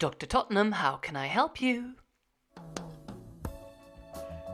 Dr. 0.00 0.26
Tottenham, 0.26 0.72
how 0.72 0.96
can 0.96 1.14
I 1.14 1.26
help 1.26 1.60
you? 1.62 1.92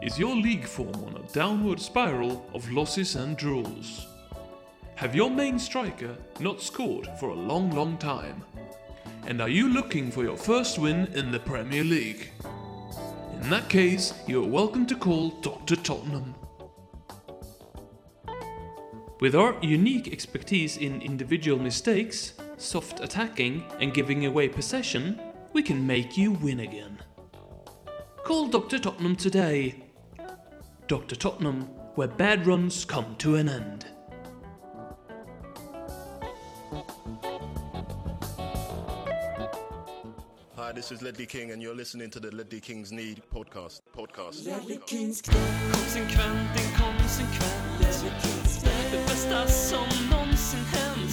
Is 0.03 0.19
your 0.19 0.37
league 0.37 0.67
form 0.67 1.03
on 1.07 1.17
a 1.17 1.33
downward 1.33 1.81
spiral 1.81 2.47
of 2.53 2.71
losses 2.71 3.17
and 3.17 3.39
draws? 3.39 4.07
Have 4.97 5.15
your 5.15 5.31
main 5.31 5.59
striker 5.59 6.15
not 6.41 6.61
scored 6.61 7.09
for 7.19 7.31
a 7.31 7.35
long, 7.35 7.71
long 7.71 7.97
time? 7.97 8.45
And 9.27 9.41
are 9.41 9.49
you 9.49 9.71
looking 9.71 10.11
for 10.11 10.25
your 10.25 10.37
first 10.37 10.79
win 10.79 11.07
in 11.15 11.33
the 11.33 11.41
Premier 11.41 11.85
League? 11.85 12.33
In 13.41 13.49
that 13.49 13.71
case, 13.71 14.13
you 14.27 14.45
are 14.45 14.47
welcome 14.47 14.85
to 14.85 14.95
call 14.95 15.31
Dr. 15.41 15.77
Tottenham. 15.77 16.35
With 19.21 19.35
our 19.35 19.57
unique 19.63 20.13
expertise 20.13 20.77
in 20.77 21.01
individual 21.01 21.59
mistakes, 21.59 22.35
soft 22.59 23.01
attacking, 23.01 23.65
and 23.81 23.95
giving 23.95 24.27
away 24.27 24.47
possession, 24.47 25.19
we 25.53 25.63
can 25.63 25.87
make 25.87 26.17
you 26.17 26.33
win 26.33 26.61
again. 26.61 26.99
Call 28.25 28.49
Dr. 28.49 28.79
Tottenham 28.79 29.17
today. 29.17 29.85
Dr. 30.87 31.17
Tottenham, 31.17 31.63
where 31.95 32.09
bad 32.09 32.47
runs 32.47 32.85
come 32.85 33.17
to 33.17 33.37
an 33.37 33.49
end. 33.49 33.87
Hi, 40.57 40.73
this 40.73 40.93
is 40.93 41.03
Ledley 41.03 41.27
King, 41.27 41.51
and 41.51 41.61
you're 41.63 41.75
listening 41.75 42.11
to 42.11 42.21
the 42.21 42.31
Ledley 42.35 42.61
Kings 42.61 42.93
Need 42.93 43.23
podcast. 43.35 43.81
Podcast. 43.93 44.47
Konsekvent, 45.73 46.51
inkonsekvent 46.57 47.61
Det 48.91 49.07
bästa 49.07 49.47
som 49.47 49.87
någonsin 50.11 50.61
hänt 50.61 51.13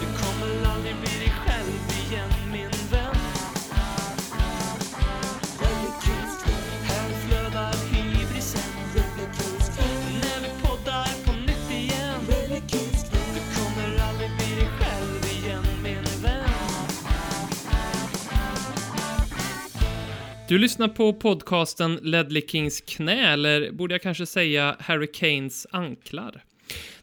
Du 0.00 0.06
kommer 0.22 0.66
aldrig 0.74 0.94
bli 0.94 1.18
dig 1.18 1.32
själv 1.46 1.72
igen 2.06 2.30
min 2.52 2.71
Du 20.52 20.58
lyssnar 20.58 20.88
på 20.88 21.12
podcasten 21.12 21.98
Ledley 22.02 22.42
Kings 22.48 22.80
knä, 22.80 23.32
eller 23.32 23.72
borde 23.72 23.94
jag 23.94 24.02
kanske 24.02 24.26
säga 24.26 24.76
Harry 24.80 25.06
Kanes 25.06 25.66
anklar. 25.70 26.44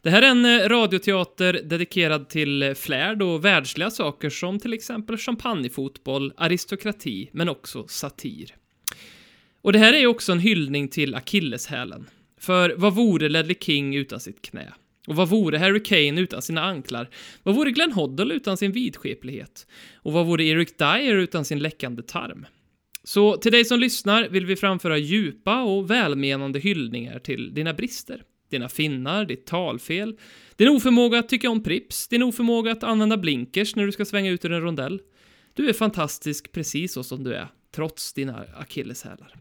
Det 0.02 0.10
här 0.10 0.22
är 0.22 0.26
en 0.26 0.44
eh, 0.44 0.68
radioteater 0.68 1.52
dedikerad 1.52 2.28
till 2.28 2.62
eh, 2.62 2.74
flärd 2.74 3.22
och 3.22 3.44
världsliga 3.44 3.90
saker 3.90 4.30
som 4.30 4.58
till 4.58 4.72
exempel 4.72 5.16
champagnefotboll, 5.16 6.32
aristokrati, 6.36 7.30
men 7.32 7.48
också 7.48 7.86
satir. 7.88 8.54
Och 9.62 9.72
det 9.72 9.78
här 9.78 9.92
är 9.92 9.98
ju 9.98 10.06
också 10.06 10.32
en 10.32 10.40
hyllning 10.40 10.88
till 10.88 11.14
akilleshälen. 11.14 12.10
För 12.40 12.74
vad 12.76 12.94
vore 12.94 13.28
Ledley 13.28 13.56
King 13.60 13.96
utan 13.96 14.20
sitt 14.20 14.42
knä? 14.42 14.72
Och 15.06 15.16
vad 15.16 15.28
vore 15.28 15.58
Harry 15.58 15.82
Kane 15.82 16.20
utan 16.20 16.42
sina 16.42 16.64
anklar? 16.64 17.08
Vad 17.42 17.54
vore 17.54 17.70
Glenn 17.70 17.92
Hoddle 17.92 18.34
utan 18.34 18.56
sin 18.56 18.72
vidskeplighet? 18.72 19.66
Och 19.94 20.12
vad 20.12 20.26
vore 20.26 20.44
Eric 20.44 20.78
Dyer 20.78 21.16
utan 21.16 21.44
sin 21.44 21.58
läckande 21.58 22.02
tarm? 22.02 22.46
Så 23.10 23.36
till 23.36 23.52
dig 23.52 23.64
som 23.64 23.80
lyssnar 23.80 24.28
vill 24.28 24.46
vi 24.46 24.56
framföra 24.56 24.98
djupa 24.98 25.62
och 25.62 25.90
välmenande 25.90 26.58
hyllningar 26.58 27.18
till 27.18 27.54
dina 27.54 27.74
brister, 27.74 28.22
dina 28.50 28.68
finnar, 28.68 29.24
ditt 29.24 29.46
talfel, 29.46 30.16
din 30.56 30.68
oförmåga 30.68 31.18
att 31.18 31.28
tycka 31.28 31.50
om 31.50 31.62
Prips, 31.62 32.08
din 32.08 32.22
oförmåga 32.22 32.72
att 32.72 32.82
använda 32.82 33.16
blinkers 33.16 33.76
när 33.76 33.86
du 33.86 33.92
ska 33.92 34.04
svänga 34.04 34.30
ut 34.30 34.44
ur 34.44 34.52
en 34.52 34.60
rondell. 34.60 35.00
Du 35.54 35.68
är 35.68 35.72
fantastisk 35.72 36.52
precis 36.52 36.92
så 36.92 37.02
som 37.02 37.24
du 37.24 37.34
är, 37.34 37.48
trots 37.74 38.12
dina 38.12 38.44
akilleshälar. 38.56 39.34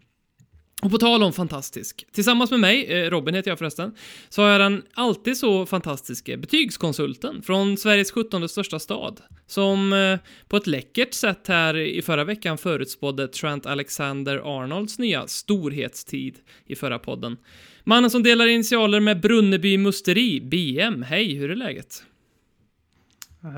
Och 0.82 0.92
på 0.92 0.98
tal 0.98 1.24
om 1.24 1.34
fantastisk, 1.34 2.06
tillsammans 2.12 2.52
med 2.52 2.60
mig, 2.60 2.86
eh, 2.86 3.10
Robin 3.10 3.36
heter 3.36 3.52
jag 3.52 3.58
förresten, 3.58 3.96
så 4.30 4.42
har 4.42 4.50
jag 4.50 4.62
den 4.62 4.84
alltid 4.94 5.38
så 5.38 5.66
fantastiske 5.66 6.38
betygskonsulten 6.38 7.42
från 7.42 7.78
Sveriges 7.78 8.12
17 8.12 8.50
största 8.50 8.80
stad, 8.80 9.22
som 9.52 9.94
eh, 9.94 10.20
på 10.48 10.58
ett 10.58 10.68
läckert 10.68 11.14
sätt 11.14 11.48
här 11.48 11.78
i 11.78 12.02
förra 12.02 12.24
veckan 12.24 12.58
förutspådde 12.58 13.28
Trent 13.28 13.66
Alexander-Arnolds 13.66 15.00
nya 15.00 15.28
storhetstid 15.28 16.40
i 16.66 16.76
förra 16.76 17.00
podden. 17.00 17.38
Mannen 17.84 18.10
som 18.10 18.24
delar 18.24 18.48
initialer 18.48 19.00
med 19.00 19.22
Brunneby 19.22 19.78
Musteri, 19.78 20.42
BM. 20.42 21.04
Hej, 21.04 21.34
hur 21.34 21.52
är 21.52 21.56
läget? 21.56 22.04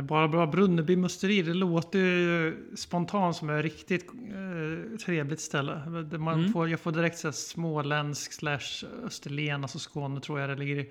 Bara 0.03 0.27
bra 0.27 0.47
Brunneby 0.47 0.95
musteri, 0.95 1.41
det 1.41 1.53
låter 1.53 1.99
ju 1.99 2.57
spontant 2.75 3.35
som 3.35 3.49
ett 3.49 3.63
riktigt 3.63 4.05
eh, 4.09 4.97
trevligt 4.97 5.39
ställe. 5.39 5.81
Man 6.19 6.39
Mm. 6.39 6.53
får, 6.53 6.69
jag 6.69 6.79
får 6.79 6.91
direkt 6.91 7.17
så 7.17 7.27
här 7.27 7.31
småländsk 7.31 8.33
slash 8.33 8.85
Österlen, 9.05 9.61
alltså 9.63 9.79
Skåne 9.79 10.21
tror 10.21 10.39
jag 10.39 10.49
det 10.49 10.55
ligger 10.55 10.75
i. 10.79 10.89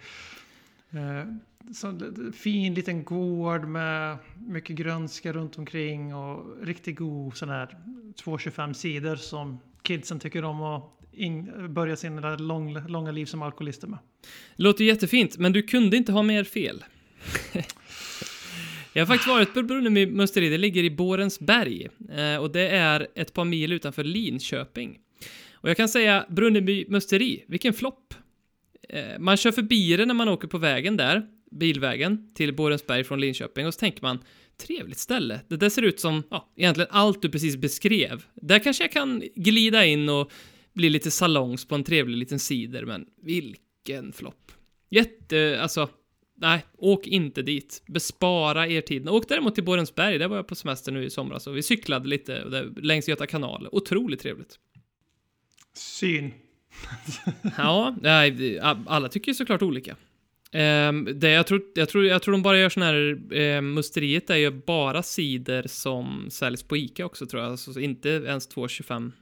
Eh, 0.92 1.24
så 1.72 2.12
fin 2.34 2.74
liten 2.74 3.04
gård 3.04 3.64
med 3.64 4.18
mycket 4.46 4.76
grönska 4.76 5.32
runt 5.32 5.58
omkring 5.58 6.14
och 6.14 6.66
riktigt 6.66 6.96
god 6.96 7.36
sån 7.36 7.48
här 7.48 7.78
225 8.22 8.74
sidor 8.74 9.16
som 9.16 9.58
kidsen 9.82 10.20
tycker 10.20 10.44
om 10.44 10.62
att 10.62 10.82
in, 11.12 11.50
börja 11.74 11.96
sina 11.96 12.36
lång, 12.36 12.88
långa 12.88 13.10
liv 13.10 13.26
som 13.26 13.42
alkoholister 13.42 13.88
med. 13.88 13.98
Låter 14.56 14.84
jättefint, 14.84 15.38
men 15.38 15.52
du 15.52 15.62
kunde 15.62 15.96
inte 15.96 16.12
ha 16.12 16.22
mer 16.22 16.44
fel. 16.44 16.84
Jag 18.92 19.02
har 19.02 19.06
faktiskt 19.06 19.28
varit 19.28 19.54
på 19.54 19.62
Brunneby 19.62 20.06
musteri, 20.06 20.48
det 20.48 20.58
ligger 20.58 20.84
i 20.84 20.90
Borensberg 20.90 21.88
eh, 22.10 22.36
och 22.36 22.50
det 22.50 22.68
är 22.68 23.08
ett 23.14 23.32
par 23.32 23.44
mil 23.44 23.72
utanför 23.72 24.04
Linköping. 24.04 24.98
Och 25.52 25.70
jag 25.70 25.76
kan 25.76 25.88
säga 25.88 26.26
Brunneby 26.28 26.84
musteri, 26.88 27.44
vilken 27.46 27.72
flopp. 27.72 28.14
Eh, 28.92 29.18
man 29.18 29.36
kör 29.36 29.52
förbi 29.52 29.96
det 29.96 30.06
när 30.06 30.14
man 30.14 30.28
åker 30.28 30.48
på 30.48 30.58
vägen 30.58 30.96
där, 30.96 31.26
bilvägen 31.50 32.34
till 32.34 32.54
Borensberg 32.54 33.04
från 33.04 33.20
Linköping 33.20 33.66
och 33.66 33.74
så 33.74 33.80
tänker 33.80 34.02
man 34.02 34.18
trevligt 34.66 34.98
ställe. 34.98 35.40
Det 35.48 35.56
där 35.56 35.68
ser 35.68 35.82
ut 35.82 36.00
som, 36.00 36.22
ja, 36.30 36.52
egentligen 36.56 36.90
allt 36.90 37.22
du 37.22 37.28
precis 37.28 37.56
beskrev. 37.56 38.24
Där 38.34 38.58
kanske 38.58 38.84
jag 38.84 38.92
kan 38.92 39.22
glida 39.34 39.86
in 39.86 40.08
och 40.08 40.32
bli 40.72 40.90
lite 40.90 41.10
salongs 41.10 41.68
på 41.68 41.74
en 41.74 41.84
trevlig 41.84 42.16
liten 42.16 42.38
cider, 42.38 42.84
men 42.84 43.06
vilken 43.22 44.12
flopp. 44.12 44.52
Jätte, 44.90 45.58
alltså, 45.62 45.88
nej, 46.36 46.64
åk 46.76 47.06
inte 47.06 47.42
dit. 47.42 47.82
Bespara 47.86 48.68
er 48.68 48.80
tid. 48.80 49.08
Åk 49.08 49.28
däremot 49.28 49.54
till 49.54 49.64
Borensberg, 49.64 50.18
där 50.18 50.28
var 50.28 50.36
jag 50.36 50.46
på 50.46 50.54
semester 50.54 50.92
nu 50.92 51.04
i 51.04 51.10
somras 51.10 51.46
och 51.46 51.56
vi 51.56 51.62
cyklade 51.62 52.08
lite 52.08 52.48
där, 52.48 52.72
längs 52.82 53.08
Göta 53.08 53.26
kanal. 53.26 53.68
Otroligt 53.72 54.20
trevligt. 54.20 54.58
Syn. 55.74 56.32
Ja, 57.58 57.96
nej, 58.02 58.58
alla 58.86 59.08
tycker 59.08 59.28
ju 59.28 59.34
såklart 59.34 59.62
olika. 59.62 59.96
Ehm, 60.52 61.08
det, 61.14 61.30
jag, 61.30 61.46
tror, 61.46 61.62
jag, 61.74 61.88
tror, 61.88 62.06
jag 62.06 62.22
tror 62.22 62.32
de 62.32 62.42
bara 62.42 62.58
gör 62.58 62.68
sån 62.68 62.82
här, 62.82 63.18
eh, 63.34 63.60
musteriet 63.60 64.30
är 64.30 64.36
ju 64.36 64.50
bara 64.50 65.02
cider 65.02 65.64
som 65.66 66.28
säljs 66.30 66.62
på 66.62 66.76
Ica 66.76 67.06
också 67.06 67.26
tror 67.26 67.42
jag, 67.42 67.50
alltså 67.50 67.80
inte 67.80 68.08
ens 68.08 68.48
2,25 68.50 69.12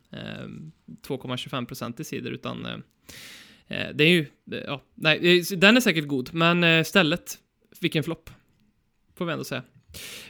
eh, 1.55 1.65
procent 1.65 2.01
i 2.01 2.05
cider 2.05 2.31
utan 2.31 2.67
eh, 2.67 2.73
eh 3.69 3.89
det 3.95 4.05
är 4.05 4.09
ju, 4.09 4.27
ja, 4.67 4.83
nej, 4.95 5.43
den 5.57 5.77
är 5.77 5.81
säkert 5.81 6.07
god, 6.07 6.35
men 6.35 6.65
eh, 6.65 6.85
stället, 6.85 7.39
vilken 7.81 8.05
flopp. 8.05 8.31
Får 9.17 9.27
vi 9.27 9.33
ändå 9.33 9.45
säga. 9.45 9.63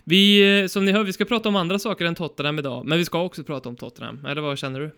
Vi, 0.04 0.60
eh, 0.60 0.66
som 0.66 0.84
ni 0.84 0.92
hör, 0.92 1.04
vi 1.04 1.12
ska 1.12 1.24
prata 1.24 1.48
om 1.48 1.56
andra 1.56 1.78
saker 1.78 2.04
än 2.04 2.14
Tottenham 2.14 2.58
idag, 2.58 2.86
men 2.86 2.98
vi 2.98 3.04
ska 3.04 3.22
också 3.22 3.44
prata 3.44 3.68
om 3.68 3.76
Tottenham, 3.76 4.24
eller 4.24 4.42
vad 4.42 4.58
känner 4.58 4.80
du? 4.80 4.90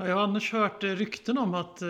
Ja, 0.00 0.08
jag 0.08 0.16
har 0.16 0.22
annars 0.22 0.52
hört 0.52 0.84
eh, 0.84 0.88
rykten 0.88 1.38
om 1.38 1.54
att 1.54 1.82
eh, 1.82 1.88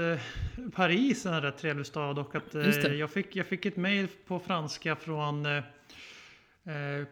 Paris 0.72 1.26
är 1.26 1.32
en 1.32 1.42
rätt 1.42 1.58
trevlig 1.58 1.86
stad 1.86 2.19
och 2.19 2.34
att 2.34 2.54
eh, 2.54 2.92
jag, 2.92 3.10
fick, 3.10 3.36
jag 3.36 3.46
fick 3.46 3.66
ett 3.66 3.76
mejl 3.76 4.08
på 4.26 4.38
franska 4.38 4.96
från 4.96 5.46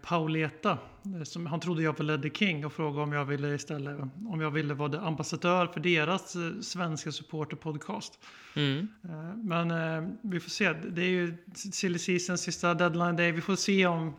Pauleta. 0.03 0.79
Som, 1.25 1.47
han 1.47 1.61
trodde 1.61 1.83
jag 1.83 1.99
var 1.99 2.05
Leddy 2.05 2.31
King 2.31 2.67
och 2.67 2.73
frågade 2.73 3.03
om 3.03 3.13
jag 3.13 3.25
ville 3.25 3.55
istället 3.55 4.01
om 4.29 4.41
jag 4.41 4.51
ville 4.51 4.75
vara 4.75 5.01
ambassadör 5.01 5.67
för 5.67 5.81
deras 5.81 6.37
svenska 6.61 7.13
supporterpodcast. 7.13 8.19
Mm. 8.55 8.89
Men 9.37 10.19
vi 10.23 10.41
får 10.41 10.51
se. 10.51 10.73
Det 10.73 11.03
är 11.03 11.09
ju 11.09 11.37
silly 11.55 11.99
season, 11.99 12.39
sista 12.39 12.75
deadline 12.75 13.17
day. 13.17 13.33
Vi 13.33 13.41
får 13.41 13.57
se 13.57 13.87
om 13.87 14.15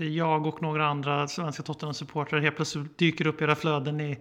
jag 0.00 0.46
och 0.46 0.62
några 0.62 0.86
andra 0.86 1.28
svenska 1.28 1.62
Tottenham-supportrar 1.62 2.40
helt 2.40 2.56
plötsligt 2.56 2.98
dyker 2.98 3.26
upp 3.26 3.40
i 3.40 3.44
era 3.44 3.56
flöden 3.56 4.00
i 4.00 4.18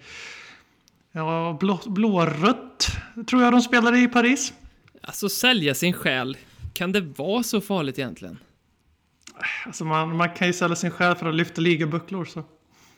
Ja, 1.11 1.57
blå, 1.59 1.79
blårött 1.85 2.87
tror 3.27 3.43
jag 3.43 3.53
de 3.53 3.61
spelade 3.61 3.99
i 3.99 4.07
Paris. 4.07 4.53
Alltså 5.01 5.29
sälja 5.29 5.75
sin 5.75 5.93
själ, 5.93 6.37
kan 6.73 6.91
det 6.91 7.01
vara 7.01 7.43
så 7.43 7.61
farligt 7.61 7.99
egentligen? 7.99 8.39
Alltså 9.65 9.85
man, 9.85 10.17
man 10.17 10.29
kan 10.29 10.47
ju 10.47 10.53
sälja 10.53 10.75
sin 10.75 10.91
själ 10.91 11.15
för 11.15 11.29
att 11.29 11.35
lyfta 11.35 11.61
ligabucklor. 11.61 12.25
Så. 12.25 12.43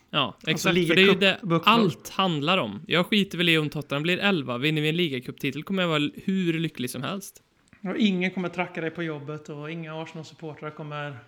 Ja, 0.09 0.37
exakt. 0.47 0.61
för 0.61 0.73
liga 0.73 0.95
det 0.95 1.01
är 1.01 1.05
ju 1.05 1.15
det 1.15 1.61
allt 1.63 2.09
handlar 2.09 2.57
om. 2.57 2.81
Jag 2.87 3.05
skiter 3.05 3.37
väl 3.37 3.49
i 3.49 3.57
om 3.57 3.69
Tottenham 3.69 4.03
blir 4.03 4.17
11. 4.17 4.57
Vinner 4.57 4.81
vi 4.81 4.89
en 4.89 4.95
ligacuptitel 4.95 5.63
kommer 5.63 5.83
jag 5.83 5.89
vara 5.89 6.09
hur 6.15 6.59
lycklig 6.59 6.89
som 6.89 7.03
helst. 7.03 7.43
Och 7.83 7.97
ingen 7.97 8.31
kommer 8.31 8.49
tracka 8.49 8.81
dig 8.81 8.91
på 8.91 9.03
jobbet 9.03 9.49
och 9.49 9.71
inga 9.71 10.01
Arsenal-supportrar 10.01 10.71
kommer 10.71 11.19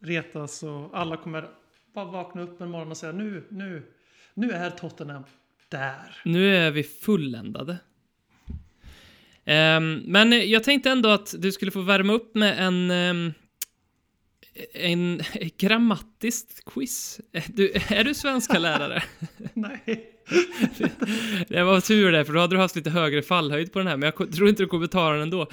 retas 0.00 0.62
och 0.62 0.90
alla 0.92 1.16
kommer 1.16 1.48
bara 1.94 2.04
vakna 2.04 2.42
upp 2.42 2.60
en 2.60 2.70
morgon 2.70 2.90
och 2.90 2.96
säga 2.96 3.12
nu, 3.12 3.46
nu, 3.50 3.82
nu 4.34 4.50
är 4.50 4.70
Tottenham 4.70 5.24
där. 5.68 6.20
Nu 6.24 6.56
är 6.56 6.70
vi 6.70 6.82
fulländade. 6.82 7.78
Ehm, 9.44 10.02
men 10.04 10.50
jag 10.50 10.64
tänkte 10.64 10.90
ändå 10.90 11.08
att 11.08 11.34
du 11.38 11.52
skulle 11.52 11.70
få 11.70 11.80
värma 11.80 12.12
upp 12.12 12.34
med 12.34 12.66
en, 12.66 12.90
ehm, 12.90 13.32
en 14.74 15.22
grammatiskt 15.58 16.64
quiz. 16.64 17.20
Du, 17.46 17.72
är 17.88 18.04
du 18.04 18.14
svenska 18.14 18.58
lärare? 18.58 19.02
Nej. 19.54 20.14
Det 21.48 21.62
var 21.62 21.80
tur 21.80 22.12
det, 22.12 22.24
för 22.24 22.32
då 22.32 22.40
hade 22.40 22.56
du 22.56 22.60
haft 22.60 22.76
lite 22.76 22.90
högre 22.90 23.22
fallhöjd 23.22 23.72
på 23.72 23.78
den 23.78 23.88
här, 23.88 23.96
men 23.96 24.12
jag 24.16 24.32
tror 24.32 24.48
inte 24.48 24.62
du 24.62 24.66
kommer 24.66 24.86
ta 24.86 25.12
den 25.12 25.20
ändå. 25.20 25.46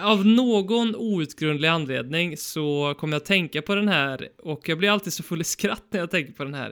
Av 0.00 0.26
någon 0.26 0.96
outgrundlig 0.96 1.68
anledning 1.68 2.36
så 2.36 2.94
kommer 2.98 3.14
jag 3.14 3.20
att 3.20 3.26
tänka 3.26 3.62
på 3.62 3.74
den 3.74 3.88
här, 3.88 4.28
och 4.38 4.68
jag 4.68 4.78
blir 4.78 4.90
alltid 4.90 5.12
så 5.12 5.22
full 5.22 5.40
i 5.40 5.44
skratt 5.44 5.84
när 5.90 6.00
jag 6.00 6.10
tänker 6.10 6.32
på 6.32 6.44
den 6.44 6.54
här. 6.54 6.68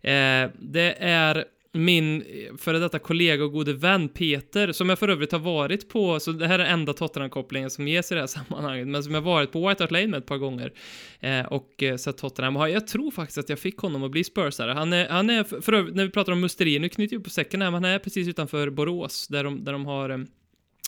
Eh, 0.00 0.50
det 0.58 0.94
är 0.98 1.44
min 1.78 2.22
eh, 2.22 2.56
före 2.58 2.78
detta 2.78 2.98
kollega 2.98 3.44
och 3.44 3.52
gode 3.52 3.72
vän 3.72 4.08
Peter, 4.08 4.72
som 4.72 4.88
jag 4.88 4.98
för 4.98 5.08
övrigt 5.08 5.32
har 5.32 5.38
varit 5.38 5.88
på, 5.88 6.20
så 6.20 6.32
det 6.32 6.46
här 6.46 6.58
är 6.58 6.64
enda 6.64 6.92
Tottenham-kopplingen 6.92 7.70
som 7.70 7.88
ges 7.88 8.12
i 8.12 8.14
det 8.14 8.20
här 8.20 8.26
sammanhanget, 8.48 8.88
men 8.88 9.02
som 9.02 9.14
jag 9.14 9.20
varit 9.20 9.52
på 9.52 9.68
White 9.68 9.82
Hart 9.82 9.90
Lane 9.90 10.06
med 10.06 10.18
ett 10.18 10.26
par 10.26 10.38
gånger 10.38 10.72
eh, 11.20 11.46
och 11.46 11.82
eh, 11.82 11.96
sett 11.96 12.16
Tottenham. 12.16 12.56
Och 12.56 12.70
jag 12.70 12.86
tror 12.86 13.10
faktiskt 13.10 13.38
att 13.38 13.48
jag 13.48 13.58
fick 13.58 13.78
honom 13.78 14.02
att 14.02 14.10
bli 14.10 14.24
Spursare. 14.24 14.72
Han 14.72 14.92
är, 14.92 15.08
han 15.08 15.30
är 15.30 15.44
för, 15.44 15.60
för 15.60 15.72
övrigt, 15.72 15.94
när 15.94 16.04
vi 16.04 16.10
pratar 16.10 16.32
om 16.32 16.40
musterier, 16.40 16.80
nu 16.80 16.88
knyter 16.88 17.16
jag 17.16 17.24
på 17.24 17.30
säcken 17.30 17.62
här, 17.62 17.70
men 17.70 17.84
han 17.84 17.92
är 17.92 17.98
precis 17.98 18.28
utanför 18.28 18.70
Borås, 18.70 19.28
där 19.28 19.44
de, 19.44 19.64
där 19.64 19.72
de 19.72 19.86
har 19.86 20.10
eh, 20.10 20.18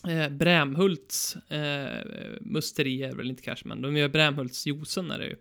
eh, 0.07 0.29
Brämhults 0.29 1.37
eh, 1.37 2.07
musteri 2.41 3.03
är 3.03 3.15
väl 3.15 3.31
inte 3.31 3.43
kanske, 3.43 3.69
men 3.69 3.83
de 3.83 3.97
gör 3.97 4.09
Brämhultsjuicen 4.09 5.11
är 5.11 5.19
det 5.19 5.27
ju. 5.27 5.37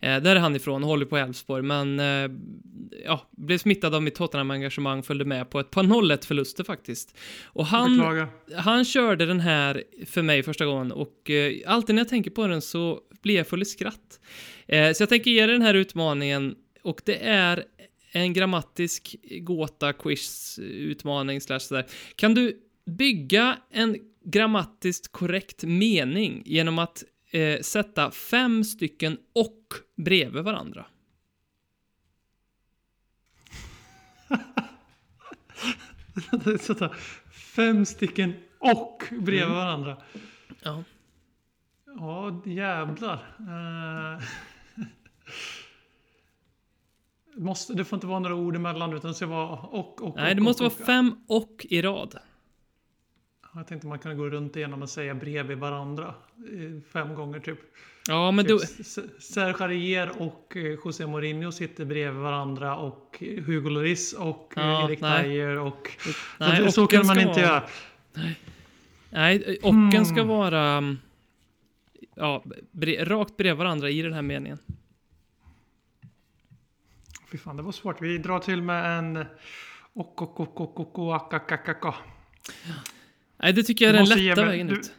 Eh, 0.00 0.22
där 0.22 0.36
är 0.36 0.40
han 0.40 0.56
ifrån, 0.56 0.82
håller 0.82 1.06
på 1.06 1.16
Elfsborg, 1.16 1.62
men 1.62 2.00
eh, 2.00 2.30
ja, 3.04 3.28
blev 3.30 3.58
smittad 3.58 3.94
av 3.94 4.02
mitt 4.02 4.14
Tottenham-engagemang, 4.14 5.02
följde 5.02 5.24
med 5.24 5.50
på 5.50 5.60
ett 5.60 5.70
par 5.70 5.82
0-1 5.82 6.26
förluster 6.26 6.64
faktiskt. 6.64 7.16
Och 7.44 7.66
han, 7.66 8.26
han 8.56 8.84
körde 8.84 9.26
den 9.26 9.40
här 9.40 9.84
för 10.06 10.22
mig 10.22 10.42
första 10.42 10.66
gången 10.66 10.92
och 10.92 11.30
eh, 11.30 11.52
alltid 11.66 11.94
när 11.94 12.00
jag 12.00 12.08
tänker 12.08 12.30
på 12.30 12.46
den 12.46 12.62
så 12.62 13.00
blir 13.22 13.36
jag 13.36 13.46
full 13.46 13.62
i 13.62 13.64
skratt. 13.64 14.20
Eh, 14.66 14.92
så 14.92 15.02
jag 15.02 15.08
tänker 15.08 15.30
ge 15.30 15.46
dig 15.46 15.52
den 15.52 15.62
här 15.62 15.74
utmaningen 15.74 16.54
och 16.82 17.00
det 17.04 17.24
är 17.24 17.64
en 18.12 18.32
grammatisk 18.32 19.16
gåta, 19.40 19.92
quiz, 19.92 20.58
utmaning 20.62 21.40
slash 21.40 21.58
sådär. 21.58 21.86
Kan 22.16 22.34
du 22.34 22.56
bygga 22.86 23.58
en 23.70 23.96
grammatiskt 24.24 25.12
korrekt 25.12 25.62
mening 25.62 26.42
genom 26.46 26.78
att 26.78 27.04
eh, 27.30 27.60
sätta 27.60 28.10
fem 28.10 28.64
stycken 28.64 29.18
och 29.32 29.64
bredvid 29.96 30.44
varandra? 30.44 30.86
Sätta 36.60 36.90
fem 37.32 37.84
stycken 37.86 38.34
och 38.58 39.04
bredvid 39.10 39.42
Mm. 39.42 39.54
varandra. 39.56 39.96
Ja. 40.62 40.84
Ja, 41.86 42.42
jävlar. 42.46 43.36
Eh, 43.38 44.22
måste, 47.36 47.74
det 47.74 47.84
får 47.84 47.96
inte 47.96 48.06
vara 48.06 48.18
några 48.18 48.34
ord 48.34 48.56
emellan 48.56 48.92
utan 48.92 49.10
det 49.10 49.14
ska 49.14 49.26
vara 49.26 49.58
och, 49.58 50.02
och, 50.02 50.16
Nej, 50.16 50.30
och, 50.30 50.36
det 50.36 50.42
måste 50.42 50.64
och, 50.64 50.72
vara 50.72 50.86
fem 50.86 51.24
och 51.28 51.66
i 51.70 51.82
rad. 51.82 52.18
Jag 53.54 53.66
tänkte 53.66 53.86
man 53.86 53.98
kan 53.98 54.18
gå 54.18 54.28
runt 54.28 54.56
igenom 54.56 54.82
och 54.82 54.90
säga 54.90 55.14
bredvid 55.14 55.58
varandra. 55.58 56.14
eh, 56.52 56.82
Fem 56.92 57.14
gånger 57.14 57.40
typ. 57.40 57.58
Ja, 58.08 58.30
men 58.30 58.44
typ 58.46 58.62
S- 58.62 58.98
Serge 59.18 59.64
Arier 59.64 60.22
och 60.22 60.52
eh, 60.56 60.62
José 60.84 61.06
Mourinho 61.06 61.52
sitter 61.52 61.84
bredvid 61.84 62.22
varandra 62.22 62.76
och 62.76 63.16
Hugo 63.46 63.70
Lloris 63.70 64.12
och 64.12 64.54
eh, 64.56 64.64
Ja, 64.66 64.88
Erik 64.88 65.00
nej. 65.00 65.28
Dyer 65.28 65.56
och... 65.58 65.90
Nej, 66.38 66.64
så, 66.64 66.72
så 66.72 66.86
kan 66.86 67.06
man 67.06 67.18
inte 67.20 67.32
vara- 67.32 67.40
göra. 67.46 67.62
Nej, 69.10 69.58
ocken 69.62 69.90
Hmm. 69.92 70.04
ska 70.04 70.24
vara... 70.24 70.60
mm, 70.62 70.98
Ja, 72.14 72.42
bre, 72.70 73.04
rakt 73.04 73.36
bredvid 73.36 73.58
varandra 73.58 73.90
i 73.90 74.02
den 74.02 74.12
här 74.12 74.22
meningen. 74.22 74.58
Fy 77.30 77.38
fan, 77.38 77.56
det 77.56 77.62
var 77.62 77.72
svårt. 77.72 78.02
Vi 78.02 78.18
drar 78.18 78.38
till 78.38 78.62
med 78.62 78.98
en 78.98 79.24
och 79.92 80.22
och 80.22 80.40
och 80.40 80.60
och 80.60 80.80
och 80.80 80.98
och 80.98 81.14
ak, 81.16 81.34
ak, 81.34 81.68
ak. 81.68 81.94
Nej, 83.42 83.52
det 83.52 83.62
tycker 83.62 83.84
jag 83.84 83.94
är 83.94 83.98
den 83.98 84.26
lätta 84.26 84.44
vägen 84.44 84.66
du- 84.66 84.74
ut. 84.74 84.92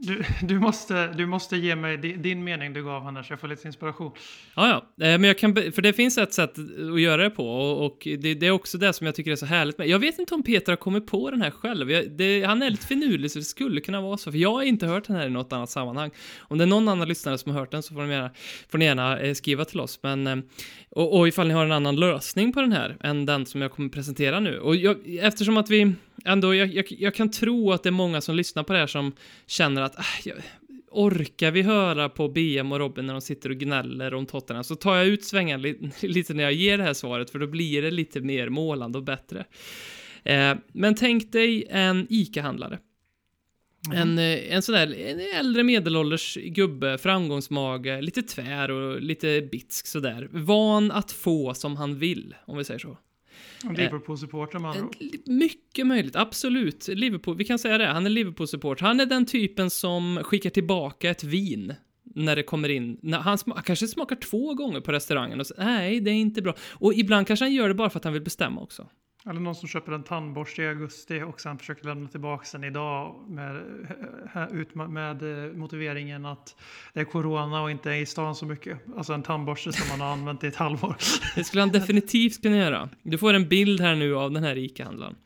Du, 0.00 0.22
du, 0.42 0.58
måste, 0.58 1.06
du 1.12 1.26
måste 1.26 1.56
ge 1.56 1.76
mig 1.76 1.96
di- 1.96 2.12
din 2.16 2.44
mening 2.44 2.72
du 2.72 2.84
gav 2.84 3.06
annars. 3.06 3.30
Jag 3.30 3.40
får 3.40 3.48
lite 3.48 3.66
inspiration. 3.68 4.12
Ja, 4.56 4.68
ja. 4.98 5.06
Eh, 5.06 5.18
Men 5.18 5.24
jag 5.24 5.38
kan, 5.38 5.54
för 5.54 5.82
det 5.82 5.92
finns 5.92 6.18
ett 6.18 6.32
sätt 6.32 6.54
att 6.92 7.00
göra 7.00 7.22
det 7.22 7.30
på 7.30 7.48
och, 7.48 7.86
och 7.86 7.98
det, 8.04 8.34
det 8.34 8.46
är 8.46 8.50
också 8.50 8.78
det 8.78 8.92
som 8.92 9.06
jag 9.06 9.14
tycker 9.14 9.32
är 9.32 9.36
så 9.36 9.46
härligt 9.46 9.78
med. 9.78 9.88
Jag 9.88 9.98
vet 9.98 10.18
inte 10.18 10.34
om 10.34 10.42
Peter 10.42 10.72
har 10.72 10.76
kommit 10.76 11.06
på 11.06 11.30
den 11.30 11.42
här 11.42 11.50
själv. 11.50 11.90
Jag, 11.90 12.10
det, 12.10 12.42
han 12.44 12.62
är 12.62 12.70
lite 12.70 12.86
finurlig 12.86 13.30
så 13.30 13.38
det 13.38 13.44
skulle 13.44 13.80
kunna 13.80 14.00
vara 14.00 14.16
så, 14.16 14.32
för 14.32 14.38
jag 14.38 14.52
har 14.52 14.62
inte 14.62 14.86
hört 14.86 15.06
den 15.06 15.16
här 15.16 15.26
i 15.26 15.30
något 15.30 15.52
annat 15.52 15.70
sammanhang. 15.70 16.10
Om 16.40 16.58
det 16.58 16.64
är 16.64 16.66
någon 16.66 16.88
annan 16.88 17.08
lyssnare 17.08 17.38
som 17.38 17.52
har 17.52 17.60
hört 17.60 17.70
den 17.70 17.82
så 17.82 17.94
får, 17.94 18.00
de 18.00 18.10
gärna, 18.10 18.30
får 18.68 18.78
ni 18.78 18.84
gärna 18.84 19.18
eh, 19.20 19.34
skriva 19.34 19.64
till 19.64 19.80
oss. 19.80 19.98
Men, 20.02 20.26
eh, 20.26 20.36
och, 20.90 21.18
och 21.18 21.28
ifall 21.28 21.48
ni 21.48 21.54
har 21.54 21.64
en 21.64 21.72
annan 21.72 21.96
lösning 21.96 22.52
på 22.52 22.60
den 22.60 22.72
här 22.72 22.96
än 23.00 23.26
den 23.26 23.46
som 23.46 23.62
jag 23.62 23.72
kommer 23.72 23.88
presentera 23.88 24.40
nu. 24.40 24.58
Och 24.58 24.76
jag, 24.76 24.96
eftersom 25.20 25.56
att 25.56 25.70
vi 25.70 25.92
ändå, 26.24 26.54
jag, 26.54 26.74
jag, 26.74 26.84
jag 26.88 27.14
kan 27.14 27.30
tro 27.30 27.72
att 27.72 27.82
det 27.82 27.88
är 27.88 27.90
många 27.90 28.20
som 28.20 28.36
lyssnar 28.36 28.62
på 28.62 28.72
det 28.72 28.78
här 28.78 28.86
som 28.86 29.12
känner 29.46 29.82
att 29.82 29.98
äh, 29.98 30.04
jag, 30.24 30.36
orkar 30.94 31.50
vi 31.50 31.62
höra 31.62 32.08
på 32.08 32.28
BM 32.28 32.72
och 32.72 32.78
Robin 32.78 33.06
när 33.06 33.14
de 33.14 33.20
sitter 33.20 33.50
och 33.50 33.56
gnäller 33.56 34.14
om 34.14 34.26
Tottenham 34.26 34.64
så 34.64 34.74
tar 34.74 34.96
jag 34.96 35.06
ut 35.06 35.24
svängen 35.24 35.62
li 35.62 35.90
lite 36.02 36.34
när 36.34 36.44
jag 36.44 36.52
ger 36.52 36.78
det 36.78 36.84
här 36.84 36.94
svaret 36.94 37.30
för 37.30 37.38
då 37.38 37.46
blir 37.46 37.82
det 37.82 37.90
lite 37.90 38.20
mer 38.20 38.48
målande 38.48 38.98
och 38.98 39.04
bättre. 39.04 39.44
Eh, 40.22 40.54
men 40.72 40.94
tänk 40.94 41.32
dig 41.32 41.66
en 41.70 42.06
ICA-handlare. 42.10 42.78
En, 43.92 44.18
eh, 44.18 44.54
en 44.54 44.62
sån 44.62 44.74
där 44.74 44.94
en 44.94 45.20
äldre 45.40 45.62
medelålders 45.62 46.34
gubbe, 46.34 46.98
framgångsmage, 46.98 48.02
lite 48.02 48.22
tvär 48.22 48.70
och 48.70 49.02
lite 49.02 49.48
bitsk 49.52 49.86
sådär. 49.86 50.28
Van 50.32 50.90
att 50.90 51.12
få 51.12 51.54
som 51.54 51.76
han 51.76 51.98
vill, 51.98 52.34
om 52.46 52.58
vi 52.58 52.64
säger 52.64 52.80
så. 52.80 52.98
Liverpool-supporter 53.72 54.58
med 54.58 54.70
andra 54.70 54.88
mycket 55.26 55.86
möjligt, 55.86 56.16
absolut. 56.16 56.88
Liverpool, 56.88 57.36
vi 57.36 57.44
kan 57.44 57.58
säga 57.58 57.78
det, 57.78 57.86
han 57.86 58.06
är 58.06 58.10
Liverpool-support. 58.10 58.80
Han 58.80 59.00
är 59.00 59.06
den 59.06 59.26
typen 59.26 59.70
som 59.70 60.20
skickar 60.24 60.50
tillbaka 60.50 61.10
ett 61.10 61.24
vin 61.24 61.74
när 62.14 62.36
det 62.36 62.42
kommer 62.42 62.68
in. 62.68 63.12
Han 63.12 63.36
sma- 63.36 63.62
kanske 63.62 63.88
smakar 63.88 64.16
två 64.16 64.54
gånger 64.54 64.80
på 64.80 64.92
restaurangen 64.92 65.40
och 65.40 65.46
säger 65.46 65.64
nej, 65.64 66.00
det 66.00 66.10
är 66.10 66.14
inte 66.14 66.42
bra. 66.42 66.54
Och 66.72 66.94
ibland 66.94 67.26
kanske 67.26 67.44
han 67.44 67.52
gör 67.52 67.68
det 67.68 67.74
bara 67.74 67.90
för 67.90 67.98
att 67.98 68.04
han 68.04 68.12
vill 68.12 68.22
bestämma 68.22 68.60
också. 68.60 68.88
Eller 69.30 69.40
någon 69.40 69.54
som 69.54 69.68
köper 69.68 69.92
en 69.92 70.02
tandborste 70.02 70.62
i 70.62 70.68
augusti 70.68 71.22
och 71.22 71.40
sen 71.40 71.58
försöker 71.58 71.84
lämna 71.84 72.08
tillbaka 72.08 72.46
den 72.52 72.64
idag 72.64 73.24
med, 73.28 73.56
eh, 74.34 74.42
eh, 74.42 74.88
med 74.88 75.46
eh, 75.46 75.52
motiveringen 75.52 76.26
att 76.26 76.56
det 76.92 77.00
är 77.00 77.04
corona 77.04 77.62
och 77.62 77.70
inte 77.70 77.90
är 77.90 77.96
i 77.96 78.06
stan 78.06 78.34
så 78.34 78.46
mycket. 78.46 78.78
Alltså 78.96 79.12
en 79.12 79.22
tandborste 79.22 79.72
som 79.72 79.88
man 79.88 80.00
har 80.00 80.12
använt 80.12 80.44
i 80.44 80.46
ett 80.46 80.56
halvår. 80.56 80.96
Det 81.34 81.44
skulle 81.44 81.62
han 81.62 81.72
definitivt 81.72 82.42
kunna 82.42 82.56
göra. 82.56 82.88
Du 83.02 83.18
får 83.18 83.34
en 83.34 83.48
bild 83.48 83.80
här 83.80 83.94
nu 83.94 84.16
av 84.16 84.32
den 84.32 84.44
här 84.44 84.58
ICA-handlaren. 84.58 85.16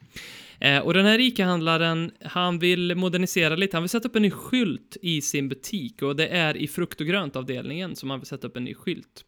Och 0.82 0.94
den 0.94 1.06
här 1.06 1.18
ICA-handlaren, 1.18 2.10
han 2.24 2.58
vill 2.58 2.94
modernisera 2.94 3.56
lite. 3.56 3.76
Han 3.76 3.82
vill 3.82 3.90
sätta 3.90 4.08
upp 4.08 4.16
en 4.16 4.22
ny 4.22 4.30
skylt 4.30 4.96
i 5.02 5.20
sin 5.20 5.48
butik 5.48 6.02
och 6.02 6.16
det 6.16 6.28
är 6.28 6.56
i 6.56 6.68
frukt 6.68 7.00
och 7.00 7.06
grönt 7.06 7.36
avdelningen 7.36 7.96
som 7.96 8.10
han 8.10 8.20
vill 8.20 8.26
sätta 8.26 8.46
upp 8.46 8.56
en 8.56 8.64
ny 8.64 8.74
skylt. 8.74 9.24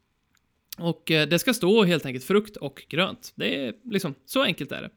Och 0.78 1.10
eh, 1.10 1.28
det 1.28 1.38
ska 1.38 1.54
stå 1.54 1.84
helt 1.84 2.06
enkelt 2.06 2.24
frukt 2.24 2.56
och 2.56 2.82
grönt. 2.88 3.32
Det 3.34 3.66
är 3.66 3.74
liksom, 3.90 4.14
så 4.26 4.42
enkelt 4.42 4.72
är 4.72 4.82
det. 4.82 4.90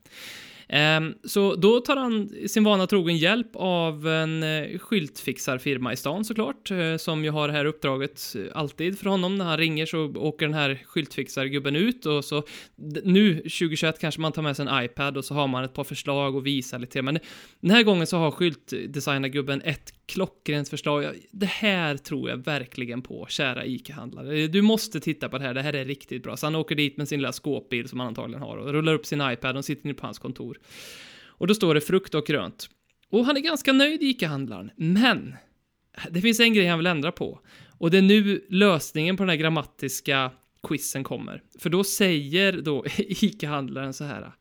Ehm, 0.70 1.14
så 1.24 1.56
då 1.56 1.80
tar 1.80 1.96
han 1.96 2.30
sin 2.48 2.64
vana 2.64 2.88
trogen 2.88 3.18
hjälp 3.18 3.50
av 3.54 4.08
en 4.08 4.44
eh, 4.44 4.80
skyltfixarfirma 4.80 5.94
i 5.94 5.96
stan 5.96 6.26
såklart, 6.26 6.72
eh, 6.72 6.98
som 6.98 7.24
ju 7.24 7.30
har 7.30 7.48
det 7.48 7.54
här 7.54 7.66
uppdraget 7.66 8.36
alltid 8.54 9.00
för 9.00 9.10
honom. 9.10 9.36
När 9.36 9.46
han 9.46 9.58
ringer 9.58 9.86
så 9.86 10.16
åker 10.16 10.46
den 10.46 10.54
här 10.54 10.84
skyltfixargubben 10.86 11.76
ut 11.76 12.06
och 12.06 12.26
så 12.26 12.44
nu 13.04 13.36
2021 13.36 14.00
kanske 14.00 14.22
man 14.22 14.32
tar 14.32 14.42
med 14.42 14.56
sig 14.56 14.68
en 14.68 14.86
iPad 14.86 15.18
och 15.18 15.26
så 15.26 15.34
har 15.34 15.48
man 15.48 15.64
ett 15.64 15.74
par 15.74 15.84
förslag 15.84 16.36
och 16.36 16.46
visar 16.46 16.80
lite. 16.80 17.02
Men 17.02 17.20
den 17.60 17.72
här 17.72 17.84
gången 17.84 18.08
så 18.08 18.18
har 18.18 18.32
skyltdesignargubben 18.32 19.62
ett 19.62 19.94
klockrent 20.06 20.70
förslag. 20.70 21.16
Det 21.32 21.46
här 21.46 21.98
tror 21.98 22.30
jag 22.30 22.38
verkligen 22.38 23.02
på, 23.02 23.26
kära 23.30 23.66
ICA-handlare. 23.66 24.48
Du 24.48 24.62
måste 24.62 25.00
titta 25.00 25.30
på 25.30 25.38
det 25.38 25.44
här, 25.44 25.54
det 25.54 25.62
här 25.62 25.74
är 25.74 25.86
riktigt 25.86 26.24
bra. 26.24 26.38
Så 26.38 26.46
han 26.46 26.56
åker 26.56 26.76
dit 26.76 26.98
med 26.98 27.08
sin 27.08 27.20
lilla 27.20 27.32
skåpbil 27.32 27.90
som 27.90 28.00
han 28.00 28.08
antagligen 28.08 28.42
har 28.42 28.58
och 28.58 28.74
rullar 28.74 28.94
upp 28.94 29.06
sin 29.06 29.22
iPad 29.32 29.58
och 29.58 29.66
sitter 29.66 29.86
inne 29.86 29.94
på 29.94 30.06
hans 30.06 30.20
kontor. 30.20 30.60
Och 31.26 31.48
då 31.48 31.56
står 31.56 31.76
det 31.76 31.82
frukt 31.82 32.16
och 32.16 32.26
grönt. 32.26 32.70
Och 33.10 33.26
han 33.26 33.38
är 33.38 33.42
ganska 33.42 33.74
nöjd, 33.74 34.04
ICA-handlaren. 34.04 34.72
Men 34.76 35.36
det 36.10 36.22
finns 36.22 36.40
en 36.40 36.54
grej 36.54 36.68
han 36.68 36.80
vill 36.80 36.88
ändra 36.88 37.12
på. 37.12 37.40
Och 37.78 37.92
det 37.92 37.98
är 37.98 38.02
nu 38.02 38.46
lösningen 38.50 39.18
på 39.18 39.24
den 39.24 39.30
här 39.30 39.38
grammatiska 39.38 40.32
quizen 40.68 41.04
kommer. 41.04 41.44
För 41.60 41.70
då 41.70 41.84
säger 41.84 42.62
då 42.62 42.86
ICA-handlaren 42.98 43.94
så 43.94 44.04
här. 44.04 44.32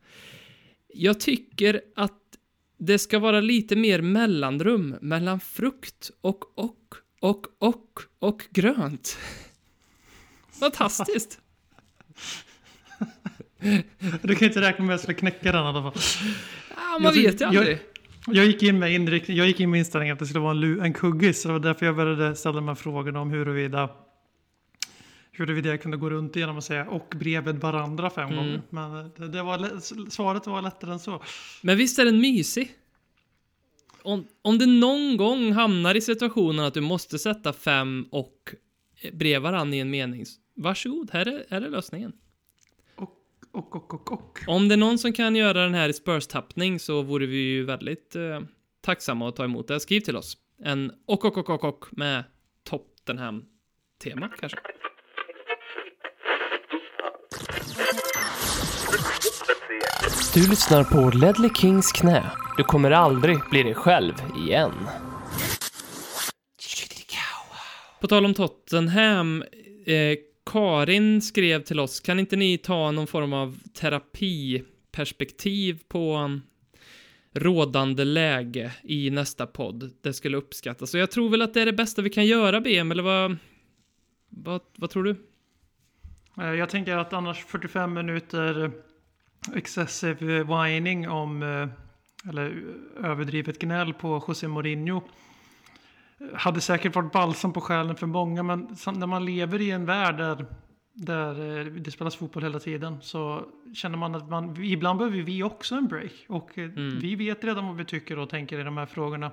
Jag 0.93 1.19
tycker 1.19 1.81
att 1.95 2.22
det 2.77 2.99
ska 2.99 3.19
vara 3.19 3.39
lite 3.39 3.75
mer 3.75 4.01
mellanrum 4.01 4.95
mellan 5.01 5.39
frukt 5.39 6.11
och 6.21 6.59
och 6.59 6.95
och 7.19 7.47
och 7.59 7.99
och 8.19 8.47
grönt. 8.51 9.17
Fantastiskt! 10.59 11.39
Du 14.21 14.35
kan 14.35 14.47
inte 14.47 14.61
räkna 14.61 14.85
med 14.85 14.93
att 14.93 14.99
jag 14.99 14.99
skulle 14.99 15.17
knäcka 15.17 15.51
den 15.51 15.63
i 15.63 15.67
alla 15.67 15.81
fall. 15.81 16.01
Ja, 16.69 16.99
man 16.99 17.15
Jag 17.15 17.23
vet 17.23 17.41
ju 17.41 17.45
aldrig. 17.45 17.79
Jag 18.27 18.45
gick 18.45 18.63
in 18.63 18.79
med 18.79 18.93
inriktning, 18.93 19.37
jag 19.37 19.47
gick 19.47 19.59
in 19.59 19.71
med 19.71 19.77
inställningen 19.77 20.13
att 20.13 20.19
det 20.19 20.25
skulle 20.25 20.39
vara 20.39 20.51
en, 20.51 20.81
en 20.81 20.93
kuggis. 20.93 21.41
Så 21.41 21.47
det 21.47 21.53
var 21.53 21.59
därför 21.59 21.85
jag 21.85 21.95
började 21.95 22.35
ställa 22.35 22.61
här 22.61 22.75
frågorna 22.75 23.21
om 23.21 23.31
huruvida 23.31 23.89
huruvida 25.33 25.69
jag 25.69 25.81
kunde 25.81 25.97
gå 25.97 26.09
runt 26.09 26.35
genom 26.35 26.57
att 26.57 26.63
säga 26.63 26.89
och 26.89 27.13
bredvid 27.19 27.55
varandra 27.55 28.09
fem 28.09 28.23
Mm. 28.29 28.35
gånger. 28.37 28.61
Men 28.69 29.11
det, 29.17 29.27
det 29.27 29.43
var, 29.43 29.79
svaret 30.09 30.47
var 30.47 30.61
lättare 30.61 30.91
än 30.91 30.99
så. 30.99 31.21
Men 31.61 31.77
visst 31.77 31.99
är 31.99 32.05
den 32.05 32.19
mysig? 32.19 32.71
Om, 34.01 34.27
om 34.41 34.57
du 34.57 34.65
någon 34.65 35.17
gång 35.17 35.51
hamnar 35.51 35.95
i 35.95 36.01
situationen 36.01 36.65
att 36.65 36.73
du 36.73 36.81
måste 36.81 37.19
sätta 37.19 37.53
fem 37.53 38.07
och 38.11 38.55
bredvid 39.13 39.41
varandra 39.41 39.75
i 39.77 39.79
en 39.79 39.89
mening, 39.89 40.25
varsågod, 40.55 41.09
här 41.13 41.27
är, 41.27 41.45
här 41.49 41.61
är 41.61 41.69
lösningen. 41.69 42.13
Och, 42.95 43.13
och, 43.51 43.93
och, 43.93 44.11
och. 44.11 44.39
Om 44.47 44.67
det 44.67 44.75
är 44.75 44.77
någon 44.77 44.97
som 44.97 45.13
kan 45.13 45.35
göra 45.35 45.63
den 45.63 45.73
här 45.73 45.89
i 45.89 45.93
Spurs-tappning 45.93 46.79
så 46.79 47.01
vore 47.01 47.25
vi 47.25 47.37
ju 47.37 47.63
väldigt 47.65 48.15
eh, 48.15 48.41
tacksamma 48.81 49.29
att 49.29 49.35
ta 49.35 49.43
emot 49.43 49.67
det. 49.67 49.79
Skriv 49.79 49.99
till 49.99 50.15
oss. 50.17 50.37
En 50.63 50.91
och, 51.05 51.25
och, 51.25 51.37
och, 51.37 51.49
och, 51.49 51.63
och 51.63 51.85
med 51.91 52.23
Tottenham-tema 52.63 54.29
kanske. 54.39 54.57
Du 60.33 60.49
lyssnar 60.49 60.83
på 60.83 61.17
Ledley 61.17 61.49
Kings 61.55 61.91
knä. 61.91 62.31
Du 62.57 62.63
kommer 62.63 62.91
aldrig 62.91 63.37
bli 63.49 63.63
dig 63.63 63.73
själv 63.73 64.13
igen. 64.47 64.71
På 68.01 68.07
tal 68.07 68.25
om 68.25 68.33
Tottenham, 68.33 69.43
eh, 69.85 70.17
Karin 70.45 71.21
skrev 71.21 71.63
till 71.63 71.79
oss, 71.79 71.99
kan 71.99 72.19
inte 72.19 72.35
ni 72.35 72.57
ta 72.57 72.91
någon 72.91 73.07
form 73.07 73.33
av 73.33 73.59
terapiperspektiv 73.79 75.79
på 75.87 76.39
rådande 77.33 78.05
läge 78.05 78.71
i 78.83 79.09
nästa 79.09 79.47
podd? 79.47 79.91
Det 80.01 80.13
skulle 80.13 80.37
uppskattas. 80.37 80.91
Så 80.91 80.97
jag 80.97 81.11
tror 81.11 81.29
väl 81.29 81.41
att 81.41 81.53
det 81.53 81.61
är 81.61 81.65
det 81.65 81.73
bästa 81.73 82.01
vi 82.01 82.09
kan 82.09 82.25
göra, 82.25 82.61
BM, 82.61 82.91
eller 82.91 83.03
vad, 83.03 83.37
vad, 84.29 84.61
vad 84.75 84.89
tror 84.89 85.03
du? 85.03 85.15
Eh, 86.41 86.47
Jag 86.53 86.69
tänker 86.69 86.97
att 86.97 87.13
annars 87.13 87.45
45 87.45 87.93
minuter 87.93 88.71
excessive 89.55 90.43
whining 90.43 91.09
om, 91.09 91.43
eh, 91.43 92.29
eller 92.29 92.63
överdrivet 93.03 93.59
gnäll 93.59 93.93
på 93.93 94.23
José 94.27 94.47
Mourinho 94.47 95.01
hade 96.33 96.61
säkert 96.61 96.95
varit 96.95 97.11
balsam 97.11 97.53
på 97.53 97.61
själen 97.61 97.95
för 97.95 98.07
många, 98.07 98.43
men 98.43 98.75
när 98.85 99.07
man 99.07 99.25
lever 99.25 99.61
i 99.61 99.71
en 99.71 99.85
värld 99.85 100.17
där, 100.17 100.45
där 100.93 101.59
eh, 101.59 101.65
det 101.65 101.91
spelas 101.91 102.15
fotboll 102.15 102.43
hela 102.43 102.59
tiden 102.59 102.97
så 103.01 103.45
känner 103.73 103.97
man 103.97 104.15
att 104.15 104.29
man, 104.29 104.63
ibland 104.63 104.99
behöver 104.99 105.21
vi 105.21 105.43
också 105.43 105.75
en 105.75 105.87
break. 105.87 106.25
Och 106.27 106.57
eh, 106.57 106.69
vi 107.01 107.15
vet 107.15 107.43
redan 107.43 107.67
vad 107.67 107.75
vi 107.75 107.85
tycker 107.85 108.19
och 108.19 108.29
tänker 108.29 108.59
i 108.59 108.63
de 108.63 108.77
här 108.77 108.85
frågorna. 108.85 109.31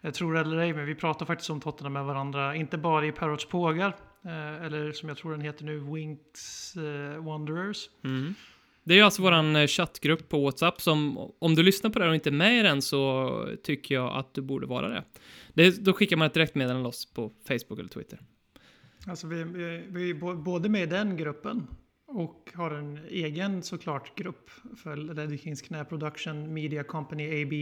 Jag 0.00 0.14
tror 0.14 0.36
eller 0.36 0.56
ej, 0.56 0.72
men 0.72 0.86
vi 0.86 0.94
pratar 0.94 1.26
faktiskt 1.26 1.50
om 1.50 1.60
Tottenham 1.60 1.92
med 1.92 2.04
varandra, 2.04 2.54
inte 2.54 2.78
bara 2.78 3.06
i 3.06 3.12
Parrots 3.12 3.48
pågar, 3.48 3.96
eller 4.62 4.92
som 4.92 5.08
jag 5.08 5.18
tror 5.18 5.32
den 5.32 5.40
heter 5.40 5.64
nu, 5.64 5.78
Winks 5.78 6.74
Wanderers. 7.18 7.88
Det 8.84 8.98
är 8.98 9.04
alltså 9.04 9.22
våran 9.22 9.56
eh, 9.56 9.66
chattgrupp 9.66 10.28
på 10.28 10.40
WhatsApp 10.40 10.80
som, 10.80 11.18
om 11.38 11.54
du 11.54 11.62
lyssnar 11.62 11.90
på 11.90 11.98
det 11.98 12.04
här 12.04 12.10
och 12.10 12.14
inte 12.14 12.28
är 12.28 12.32
med 12.32 12.60
i 12.60 12.62
den 12.62 12.82
så 12.82 13.48
tycker 13.62 13.94
jag 13.94 14.16
att 14.16 14.34
du 14.34 14.40
borde 14.42 14.66
vara 14.66 14.88
det. 14.88 15.04
det 15.54 15.84
då 15.84 15.92
skickar 15.92 16.16
man 16.16 16.26
ett 16.26 16.34
direktmeddelande 16.34 16.82
loss 16.82 17.12
på 17.12 17.32
Facebook 17.48 17.78
eller 17.78 17.88
Twitter. 17.88 18.20
Alltså 19.06 19.26
vi, 19.26 19.44
vi, 19.44 19.84
vi 19.88 20.10
är 20.10 20.34
både 20.34 20.68
med 20.68 20.82
i 20.82 20.86
den 20.86 21.16
gruppen 21.16 21.66
och 22.06 22.50
har 22.54 22.70
en 22.70 23.00
egen 23.08 23.62
såklart 23.62 24.18
grupp 24.18 24.50
för 24.82 24.96
Ledley 24.96 25.38
Kings 25.38 25.62
Knä 25.62 25.84
Production 25.84 26.54
Media 26.54 26.84
Company 26.84 27.42
AB. 27.42 27.52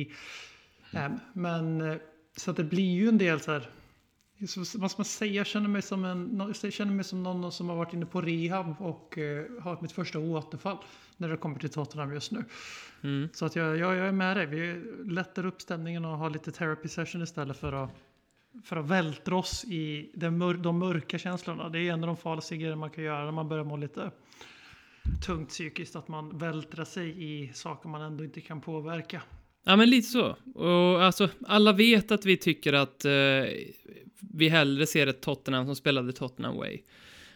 Em, 0.92 1.18
Men 1.32 1.80
eh, 1.80 1.96
så 2.36 2.50
att 2.50 2.56
det 2.56 2.64
blir 2.64 2.94
ju 2.94 3.08
en 3.08 3.18
del 3.18 3.40
så 3.40 3.52
här. 3.52 3.70
Vad 4.56 4.66
ska 4.66 5.00
man 5.00 5.04
säga? 5.04 5.32
Jag 5.32 5.46
känner 5.46 5.68
mig 5.68 5.82
som, 5.82 6.04
en, 6.04 6.52
jag 6.62 6.72
känner 6.72 6.92
mig 6.92 7.04
som 7.04 7.22
någon 7.22 7.52
som 7.52 7.68
har 7.68 7.76
varit 7.76 7.92
inne 7.92 8.06
på 8.06 8.20
rehab 8.20 8.74
och 8.78 9.18
eh, 9.18 9.44
har 9.62 9.78
mitt 9.80 9.92
första 9.92 10.18
återfall 10.18 10.78
när 11.16 11.28
det 11.28 11.36
kommer 11.36 11.58
till 11.58 11.70
Tottenham 11.70 12.12
just 12.12 12.32
nu. 12.32 12.44
Så 13.32 13.44
att 13.46 13.56
jag, 13.56 13.76
jag, 13.76 13.96
jag 13.96 14.08
är 14.08 14.12
med 14.12 14.36
dig. 14.36 14.46
Vi 14.46 14.82
lättar 15.12 15.46
upp 15.46 15.60
stämningen 15.60 16.04
och 16.04 16.18
har 16.18 16.30
lite 16.30 16.52
therapy 16.52 16.88
session 16.88 17.22
istället 17.22 17.56
för 17.56 17.72
att 17.72 17.90
för 18.64 18.76
att 18.76 18.86
vältra 18.86 19.36
oss 19.36 19.64
i 19.64 20.10
mör 20.14 20.54
de 20.54 20.78
mörka 20.78 21.18
känslorna. 21.18 21.68
Det 21.68 21.78
är 21.78 21.92
en 21.92 22.04
av 22.04 22.06
de 22.06 22.16
farligaste 22.16 22.56
grejerna 22.56 22.76
man 22.76 22.90
kan 22.90 23.04
göra 23.04 23.24
när 23.24 23.32
man 23.32 23.48
börjar 23.48 23.64
må 23.64 23.76
lite 23.76 24.10
tungt 25.26 25.48
psykiskt. 25.48 25.96
Att 25.96 26.08
man 26.08 26.38
vältrar 26.38 26.84
sig 26.84 27.24
i 27.24 27.52
saker 27.52 27.88
man 27.88 28.02
ändå 28.02 28.24
inte 28.24 28.40
kan 28.40 28.60
påverka. 28.60 29.22
Ja, 29.68 29.76
men 29.76 29.90
lite 29.90 30.08
så. 30.08 30.36
Och 30.54 31.02
alltså, 31.02 31.28
alla 31.46 31.72
vet 31.72 32.10
att 32.10 32.26
vi 32.26 32.36
tycker 32.36 32.72
att 32.72 33.04
eh, 33.04 33.12
vi 34.34 34.48
hellre 34.48 34.86
ser 34.86 35.06
ett 35.06 35.20
Tottenham 35.20 35.66
som 35.66 35.76
spelade 35.76 36.12
Tottenham 36.12 36.56
Way. 36.56 36.80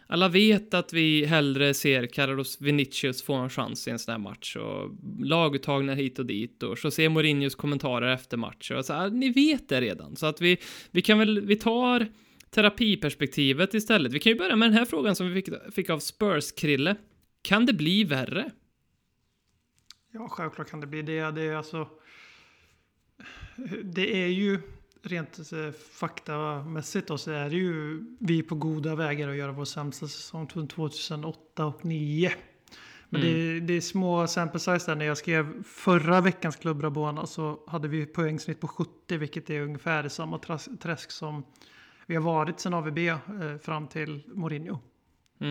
Alla 0.07 0.29
vet 0.29 0.75
att 0.75 0.93
vi 0.93 1.25
hellre 1.25 1.75
ser 1.75 2.07
Carlos 2.07 2.61
Vinicius 2.61 3.23
få 3.23 3.35
en 3.35 3.51
chans 3.51 3.89
i 3.89 3.91
en 3.91 3.99
sån 3.99 4.12
här 4.12 4.19
match 4.19 4.57
och 4.57 4.91
laguttagningar 5.21 5.95
hit 5.95 6.19
och 6.19 6.27
dit 6.27 6.62
och 6.62 6.79
José 6.85 7.09
Mourinhos 7.09 7.55
kommentarer 7.55 8.15
efter 8.15 8.37
match 8.37 8.71
och 8.71 8.85
så 8.85 8.93
här, 8.93 9.11
ni 9.11 9.31
vet 9.31 9.69
det 9.69 9.81
redan. 9.81 10.17
Så 10.17 10.27
att 10.27 10.41
vi, 10.41 10.59
vi 10.91 11.03
kan 11.03 11.19
väl, 11.19 11.41
vi 11.41 11.57
tar 11.57 12.07
terapiperspektivet 12.51 13.75
istället. 13.75 14.12
Vi 14.12 14.19
kan 14.19 14.33
ju 14.33 14.39
börja 14.39 14.57
med 14.57 14.69
den 14.69 14.79
här 14.79 14.85
frågan 14.85 15.17
som 15.17 15.29
vi 15.29 15.43
fick, 15.43 15.55
fick 15.75 15.91
av 15.91 15.99
Spurs-Krille. 15.99 16.97
Kan 17.43 17.67
det 17.67 17.73
bli 17.73 18.05
värre? 18.05 18.51
Ja, 20.12 20.29
självklart 20.29 20.71
kan 20.71 20.81
det 20.81 20.87
bli 20.87 21.03
det. 21.03 21.31
Det 21.31 21.43
är 21.43 21.57
alltså... 21.57 21.89
Det 23.85 24.23
är 24.23 24.29
ju 24.29 24.61
rent 25.03 25.53
eh, 25.53 25.71
faktamässigt 25.93 27.09
då, 27.09 27.19
så 27.19 27.31
är 27.31 27.51
det 27.51 27.57
ju 27.57 28.05
vi 28.21 28.43
på 28.43 28.55
goda 28.55 28.95
vägar 28.95 29.29
att 29.29 29.37
göra 29.37 29.53
vår 29.53 29.65
sämsta 29.65 30.09
säsong 30.09 30.49
från 30.49 30.69
2008 30.69 31.67
och 31.67 31.73
2009. 31.73 32.31
Men 33.09 33.21
det, 33.21 33.61
det 33.61 33.75
är 33.75 33.81
små 33.81 34.27
sample 34.27 34.61
size 34.61 34.91
där. 34.91 34.95
När 34.95 35.05
jag 35.05 35.19
skrev 35.19 35.63
förra 35.63 36.21
veckans 36.21 36.57
Club 36.57 36.83
Rabona 36.83 37.27
så 37.27 37.61
hade 37.67 37.89
vi 37.89 38.07
poängsnitt 38.07 38.61
på 38.61 38.69
70, 38.69 39.17
vilket 39.17 39.51
är 39.51 39.61
ungefär 39.61 40.09
samma 40.09 40.39
tras- 40.39 40.79
träsk 40.81 41.11
som 41.11 41.45
vi 42.07 42.15
har 42.15 42.23
varit 42.23 42.61
sedan 42.61 42.75
AVB 42.75 42.99
eh, 42.99 43.19
fram 43.63 43.89
till 43.89 44.23
Mourinho. 44.27 44.79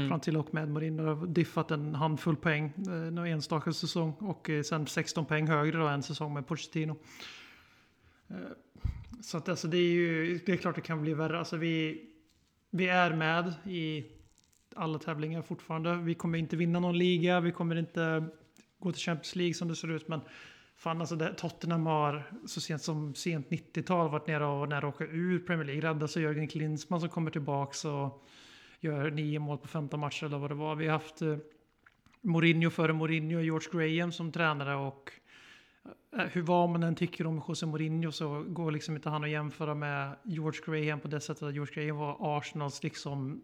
Fram 0.09 0.19
till 0.19 0.37
och 0.37 0.53
med 0.53 0.69
Mourinho 0.69 1.05
har 1.05 1.27
diffat 1.27 1.71
en 1.71 1.95
handfull 1.95 2.35
poäng 2.35 2.73
eh, 2.77 2.91
någon 2.93 3.27
enstaka 3.27 3.73
säsong 3.73 4.13
och 4.19 4.49
eh, 4.49 4.63
sen 4.63 4.87
16 4.87 5.25
poäng 5.25 5.47
högre 5.47 5.77
då 5.77 5.87
en 5.87 6.03
säsong 6.03 6.33
med 6.33 6.47
Pochettino. 6.47 6.95
Så 9.21 9.37
att 9.37 9.49
alltså 9.49 9.67
det 9.67 9.77
är 9.77 9.91
ju, 9.91 10.39
det 10.45 10.51
är 10.51 10.57
klart 10.57 10.75
det 10.75 10.81
kan 10.81 11.01
bli 11.01 11.13
värre. 11.13 11.39
Alltså 11.39 11.57
vi, 11.57 12.05
vi 12.69 12.87
är 12.87 13.13
med 13.13 13.53
i 13.65 14.05
alla 14.75 14.99
tävlingar 14.99 15.41
fortfarande. 15.41 15.95
Vi 15.95 16.15
kommer 16.15 16.37
inte 16.37 16.55
vinna 16.55 16.79
någon 16.79 16.97
liga, 16.97 17.39
vi 17.39 17.51
kommer 17.51 17.75
inte 17.75 18.25
gå 18.79 18.91
till 18.91 19.01
Champions 19.01 19.35
League 19.35 19.53
som 19.53 19.67
det 19.67 19.75
ser 19.75 19.91
ut. 19.91 20.07
Men 20.07 20.21
fan 20.75 21.01
alltså 21.01 21.15
det, 21.15 21.33
Tottenham 21.33 21.85
har 21.85 22.23
så 22.45 22.61
sent 22.61 22.81
som 22.81 23.15
sent 23.15 23.49
90-tal 23.49 24.09
varit 24.09 24.27
nere 24.27 24.45
och 24.45 24.69
nära 24.69 24.87
att 24.87 24.95
åka 24.95 25.03
ur 25.03 25.39
Premier 25.39 25.65
League. 25.65 25.89
Rädda 25.89 26.07
sig 26.07 26.23
Jörgen 26.23 26.47
Klinsmann 26.47 26.99
som 26.99 27.09
kommer 27.09 27.31
tillbaks 27.31 27.85
och 27.85 28.25
gör 28.79 29.11
nio 29.11 29.39
mål 29.39 29.57
på 29.57 29.67
15 29.67 29.99
matcher 29.99 30.25
eller 30.25 30.37
vad 30.37 30.51
det 30.51 30.55
var. 30.55 30.75
Vi 30.75 30.85
har 30.85 30.93
haft 30.93 31.21
eh, 31.21 31.37
Mourinho 32.21 32.69
före 32.69 32.93
Mourinho 32.93 33.37
och 33.37 33.43
George 33.43 33.69
Graham 33.71 34.11
som 34.11 34.31
tränare 34.31 34.75
och 34.75 35.11
hur 36.31 36.41
vad 36.41 36.69
man 36.69 36.83
än 36.83 36.95
tycker 36.95 37.27
om 37.27 37.41
José 37.47 37.65
Mourinho 37.65 38.11
så 38.11 38.43
går 38.47 38.71
liksom 38.71 38.95
inte 38.95 39.09
han 39.09 39.23
att 39.23 39.29
jämföra 39.29 39.75
med 39.75 40.15
George 40.25 40.59
Graham 40.65 40.99
på 40.99 41.07
det 41.07 41.21
sättet 41.21 41.43
att 41.43 41.53
George 41.53 41.73
Graham 41.85 41.97
var 41.99 42.37
Arsenals 42.37 42.83
liksom 42.83 43.41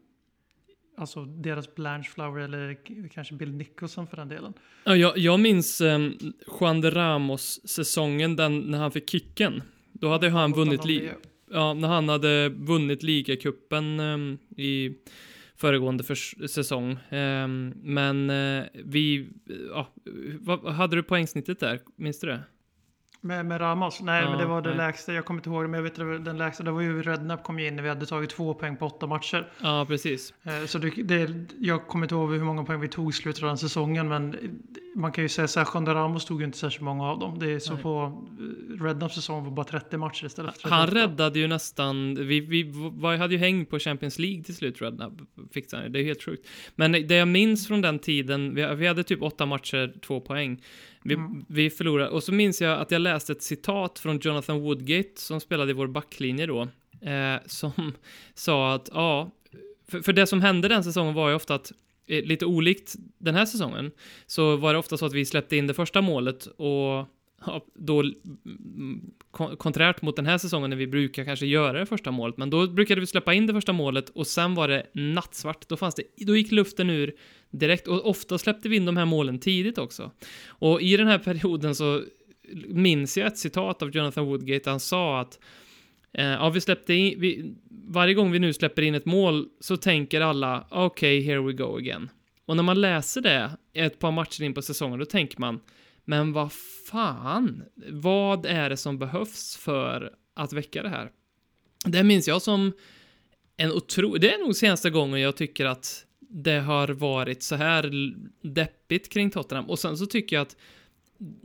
Alltså 1.00 1.25
deras 1.25 1.75
Blanchflower 1.75 2.41
eller 2.41 2.74
k- 2.74 2.94
kanske 3.13 3.34
Bill 3.36 3.51
Nicholson 3.53 4.08
för 4.08 4.17
den 4.17 4.27
delen. 4.29 4.53
Ja, 4.84 4.96
jag, 4.96 5.17
jag 5.17 5.39
minns 5.39 5.82
um, 5.82 6.17
Juan 6.60 6.82
de 6.82 6.91
Ramos-säsongen, 6.91 8.36
när 8.36 8.77
han 8.77 8.91
fick 8.91 9.10
kicken. 9.10 9.63
Då 9.91 10.10
hade 10.10 10.29
han 10.29 10.53
vunnit, 10.53 10.86
li- 10.86 11.12
ja, 11.51 11.74
när 11.74 11.88
han 11.88 12.10
hade 12.10 12.50
vunnit 12.50 13.03
ligacupen 13.03 14.00
um, 14.00 14.38
i 14.58 14.96
föregående 15.58 16.04
för 16.04 16.48
säsong. 16.48 16.98
Ehm, 17.10 17.74
men 17.76 18.30
eh, 18.30 18.66
vi, 18.74 19.30
ja, 19.72 19.88
vad 20.40 20.74
hade 20.74 20.96
du 20.96 21.04
poängsnittet 21.04 21.60
där? 21.60 21.80
Minns 21.96 22.20
du 22.20 22.28
det? 22.28 22.44
Med, 23.27 23.46
med 23.46 23.62
Ramos? 23.62 24.01
Nej, 24.01 24.24
Ja, 24.24 24.29
men 24.29 24.39
det 24.39 24.46
var 24.46 24.62
det 24.62 24.69
nej. 24.69 24.77
lägsta. 24.77 25.13
Jag 25.13 25.25
kommer 25.25 25.39
inte 25.39 25.50
ihåg 25.50 25.62
men 25.63 25.74
jag 25.74 25.81
vet 25.84 25.96
det 25.96 26.03
var 26.03 26.13
den 26.19 26.38
lägsta. 26.38 26.63
Det 26.63 26.72
var 26.72 26.81
ju 26.81 27.01
Rednap 27.01 27.43
kom 27.43 27.60
ju 27.60 27.67
in 27.67 27.75
när 27.75 27.84
vi 27.84 27.89
hade 27.89 28.05
tagit 28.05 28.29
två 28.29 28.53
poäng 28.53 28.77
på 28.77 28.86
åtta 28.86 29.07
matcher. 29.07 29.51
Ja, 29.62 29.86
precis. 29.88 30.34
Eh, 30.43 30.65
Så 30.65 30.77
det, 30.77 30.89
det, 30.89 31.46
jag 31.60 31.88
kommer 31.88 32.05
inte 32.05 32.15
ihåg 32.15 32.31
hur 32.34 32.43
många 32.43 32.63
poäng 32.63 32.79
vi 32.79 32.88
tog 32.88 33.10
i 33.10 33.13
slutet 33.13 33.43
av 33.43 33.48
den 33.48 33.57
säsongen, 33.57 34.07
men 34.07 34.36
man 34.96 35.12
kan 35.12 35.24
ju 35.24 35.29
säga 35.29 35.48
så 35.48 35.60
här, 35.60 35.86
Ramos 35.93 36.25
tog 36.25 36.39
ju 36.41 36.46
inte 36.46 36.57
särskilt 36.57 36.84
många 36.84 37.03
av 37.03 37.19
dem. 37.19 37.39
Det 37.39 37.51
är 37.51 37.60
så 37.60 37.74
Nej. 37.74 37.84
på 37.84 38.24
eh, 38.79 38.84
Rednaps 38.84 39.15
säsong 39.15 39.43
var 39.43 39.51
bara 39.51 39.63
30 39.65 39.98
matcher 39.98 40.25
istället 40.25 40.51
för 40.53 40.62
38. 40.62 40.75
Han 40.75 40.88
räddade 40.88 41.39
ju 41.39 41.48
nästan, 41.48 42.15
vi, 42.15 42.39
vi 42.39 42.72
var, 42.93 43.17
hade 43.17 43.34
ju 43.34 43.39
häng 43.39 43.65
på 43.65 43.79
Champions 43.79 44.19
League 44.19 44.43
till 44.43 44.55
slut, 44.55 44.81
Redknapp 44.81 45.13
fixade 45.51 45.84
han 45.84 45.91
det, 45.91 46.00
det 46.00 46.03
är 46.03 46.05
helt 46.07 46.24
sjukt. 46.24 46.48
Men 46.75 46.91
det 46.91 47.15
jag 47.15 47.27
minns 47.27 47.67
från 47.67 47.81
den 47.81 48.00
tiden, 48.00 48.55
vi, 48.55 48.75
vi 48.75 48.88
hade 48.88 49.03
typ 49.03 49.22
åtta 49.22 49.46
matcher, 49.46 49.93
två 50.01 50.19
poäng. 50.22 50.62
Vi, 51.08 51.14
Mm. 51.14 51.46
vi 51.50 51.70
förlorade, 51.70 52.10
och 52.10 52.24
så 52.24 52.32
minns 52.34 52.62
jag 52.62 52.80
att 52.80 52.92
jag 52.92 53.02
läste 53.02 53.32
ett 53.32 53.42
citat 53.42 54.00
från 54.00 54.20
Jonathan 54.24 54.60
Woodgate, 54.60 55.10
som 55.16 55.40
spelade 55.40 55.72
i 55.72 55.74
vår 55.74 55.88
backlinje 55.88 56.46
då, 56.46 56.62
eh, 57.02 57.36
som 57.46 57.72
sa 58.34 58.74
att, 58.74 58.90
ja, 58.94 59.32
för, 59.88 60.02
för 60.02 60.14
det 60.14 60.28
som 60.28 60.42
hände 60.42 60.68
den 60.68 60.84
säsongen 60.84 61.14
var 61.14 61.30
ju 61.30 61.36
ofta 61.36 61.56
att, 61.56 61.72
eh, 62.08 62.24
lite 62.26 62.46
olikt 62.46 62.96
den 63.18 63.36
här 63.36 63.46
säsongen, 63.46 63.92
så 64.26 64.56
var 64.58 64.74
det 64.74 64.80
ofta 64.80 64.98
så 64.98 65.06
att 65.06 65.14
vi 65.14 65.26
släppte 65.26 65.58
in 65.58 65.68
det 65.68 65.74
första 65.74 66.02
målet 66.02 66.46
och 66.46 67.06
ja, 67.46 67.66
då 67.76 68.00
mm, 68.02 69.12
kon- 69.32 69.58
konträrt 69.58 70.02
mot 70.02 70.16
den 70.16 70.26
här 70.26 70.38
säsongen 70.38 70.70
när 70.70 70.78
vi 70.78 70.88
brukar 70.88 71.26
kanske 71.26 71.46
göra 71.46 71.80
det 71.80 71.86
första 71.86 72.12
målet, 72.12 72.38
men 72.38 72.50
då 72.50 72.68
brukade 72.68 73.02
vi 73.02 73.08
släppa 73.08 73.34
in 73.34 73.48
det 73.48 73.54
första 73.54 73.74
målet 73.74 74.10
och 74.10 74.28
sen 74.28 74.56
var 74.56 74.68
det 74.68 74.86
nattsvart. 74.94 75.68
Då 75.68 75.78
fanns 75.78 75.96
det, 75.96 76.04
då 76.26 76.36
gick 76.38 76.52
luften 76.52 76.90
ur 76.90 77.14
direkt 77.51 77.88
och 77.88 78.10
ofta 78.10 78.38
släppte 78.38 78.70
vi 78.70 78.75
in 78.75 78.86
de 78.86 78.98
här 78.98 79.06
målen 79.06 79.39
tidigt 79.39 79.77
också. 79.77 80.12
Och 80.48 80.82
i 80.82 80.98
den 80.98 81.08
här 81.08 81.20
perioden 81.20 81.75
så 81.75 82.04
minns 82.68 83.18
jag 83.18 83.27
ett 83.27 83.38
citat 83.38 83.82
av 83.82 83.89
Jonathan 83.89 84.25
Woodgate, 84.25 84.70
han 84.70 84.80
sa 84.80 85.22
att 85.22 85.39
eh, 86.13 86.25
ja, 86.25 86.50
vi 86.50 86.62
släppte 86.62 86.94
in, 86.94 87.20
vi, 87.20 87.56
varje 87.70 88.13
gång 88.13 88.32
vi 88.32 88.39
nu 88.39 88.54
släpper 88.54 88.82
in 88.82 88.96
ett 88.96 89.06
mål 89.06 89.48
så 89.60 89.77
tänker 89.77 90.22
alla, 90.22 90.68
okej, 90.72 91.22
here 91.22 91.42
we 91.42 91.54
go 91.54 91.77
again. 91.77 92.10
Och 92.46 92.56
när 92.56 92.63
man 92.63 92.82
läser 92.82 93.22
det 93.22 93.51
ett 93.74 94.00
par 94.00 94.12
matcher 94.12 94.44
in 94.44 94.54
på 94.54 94.62
säsongen, 94.62 95.00
då 95.00 95.06
tänker 95.06 95.39
man, 95.39 95.60
men 96.06 96.34
vad 96.34 96.51
fan, 96.89 97.63
vad 97.89 98.46
är 98.46 98.70
det 98.70 98.77
som 98.77 99.00
behövs 99.00 99.58
för 99.58 100.13
att 100.36 100.54
väcka 100.54 100.84
det 100.84 100.89
här? 100.89 101.12
Det 101.86 102.04
minns 102.04 102.27
jag 102.27 102.42
som 102.42 102.72
en 103.58 103.72
otro... 103.72 104.18
Det 104.18 104.34
är 104.34 104.38
nog 104.38 104.56
senaste 104.56 104.89
gången 104.89 105.22
jag 105.22 105.36
tycker 105.36 105.66
att 105.66 106.06
det 106.29 106.60
har 106.60 106.88
varit 106.88 107.43
så 107.43 107.55
här 107.55 108.13
deppigt 108.41 109.10
kring 109.10 109.29
Tottenham. 109.29 109.69
Och 109.69 109.79
sen 109.79 109.98
så 109.98 110.05
tycker 110.05 110.36
jag 110.36 110.41
att 110.41 110.55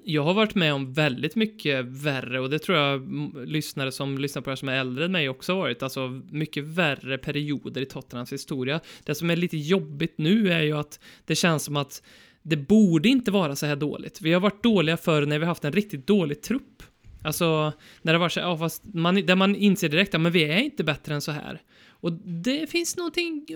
jag 0.04 0.22
har 0.22 0.34
varit 0.34 0.54
med 0.54 0.74
om 0.74 0.92
väldigt 0.92 1.36
mycket 1.36 1.84
värre 1.84 2.40
och 2.40 2.50
det 2.50 2.58
tror 2.58 2.78
jag 2.78 3.08
lyssnare 3.48 3.92
som 3.92 4.18
lyssnar 4.18 4.42
på 4.42 4.50
det 4.50 4.50
här 4.50 4.56
som 4.56 4.68
är 4.68 4.76
äldre 4.76 5.04
än 5.04 5.12
mig 5.12 5.28
också 5.28 5.52
har 5.52 5.60
varit. 5.60 5.82
Alltså 5.82 6.20
mycket 6.30 6.64
värre 6.64 7.18
perioder 7.18 7.80
i 7.80 7.84
Tottenhams 7.84 8.32
historia. 8.32 8.80
Det 9.04 9.14
som 9.14 9.30
är 9.30 9.36
lite 9.36 9.56
jobbigt 9.56 10.14
nu 10.18 10.52
är 10.52 10.62
ju 10.62 10.72
att 10.72 11.00
det 11.26 11.34
känns 11.34 11.64
som 11.64 11.76
att 11.76 12.02
det 12.42 12.56
borde 12.56 13.08
inte 13.08 13.30
vara 13.30 13.56
så 13.56 13.66
här 13.66 13.76
dåligt. 13.76 14.20
Vi 14.20 14.32
har 14.32 14.40
varit 14.40 14.62
dåliga 14.62 14.96
förr 14.96 15.26
när 15.26 15.38
vi 15.38 15.44
har 15.44 15.50
haft 15.50 15.64
en 15.64 15.72
riktigt 15.72 16.06
dålig 16.06 16.42
trupp. 16.42 16.82
Alltså, 17.24 17.72
när 18.02 18.12
det 18.12 18.18
var 18.18 18.28
så 18.28 18.40
ja, 18.40 18.58
fast 18.58 18.82
man, 18.94 19.26
där 19.26 19.36
man 19.36 19.56
inser 19.56 19.88
direkt 19.88 20.14
att 20.14 20.20
men 20.20 20.32
vi 20.32 20.44
är 20.44 20.58
inte 20.58 20.84
bättre 20.84 21.14
än 21.14 21.20
så 21.20 21.32
här. 21.32 21.60
Och 22.02 22.12
det 22.12 22.70
finns 22.70 22.96
någonting, 22.96 23.46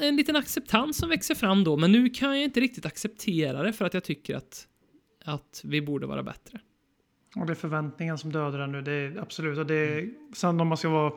en 0.00 0.16
liten 0.16 0.36
acceptans 0.36 0.96
som 0.96 1.08
växer 1.08 1.34
fram 1.34 1.64
då, 1.64 1.76
men 1.76 1.92
nu 1.92 2.08
kan 2.08 2.28
jag 2.28 2.44
inte 2.44 2.60
riktigt 2.60 2.86
acceptera 2.86 3.62
det 3.62 3.72
för 3.72 3.84
att 3.84 3.94
jag 3.94 4.04
tycker 4.04 4.36
att, 4.36 4.68
att 5.24 5.60
vi 5.64 5.82
borde 5.82 6.06
vara 6.06 6.22
bättre. 6.22 6.60
Och 7.36 7.46
det 7.46 7.52
är 7.52 7.54
förväntningen 7.54 8.18
som 8.18 8.32
dödar 8.32 8.58
den 8.58 8.72
nu. 8.72 8.82
Det 8.82 8.92
är 8.92 9.18
absolut. 9.18 9.58
Och 9.58 9.66
det 9.66 9.74
är, 9.74 10.10
sen 10.34 10.60
om 10.60 10.68
man 10.68 10.78
ska 10.78 10.88
vara 10.88 11.12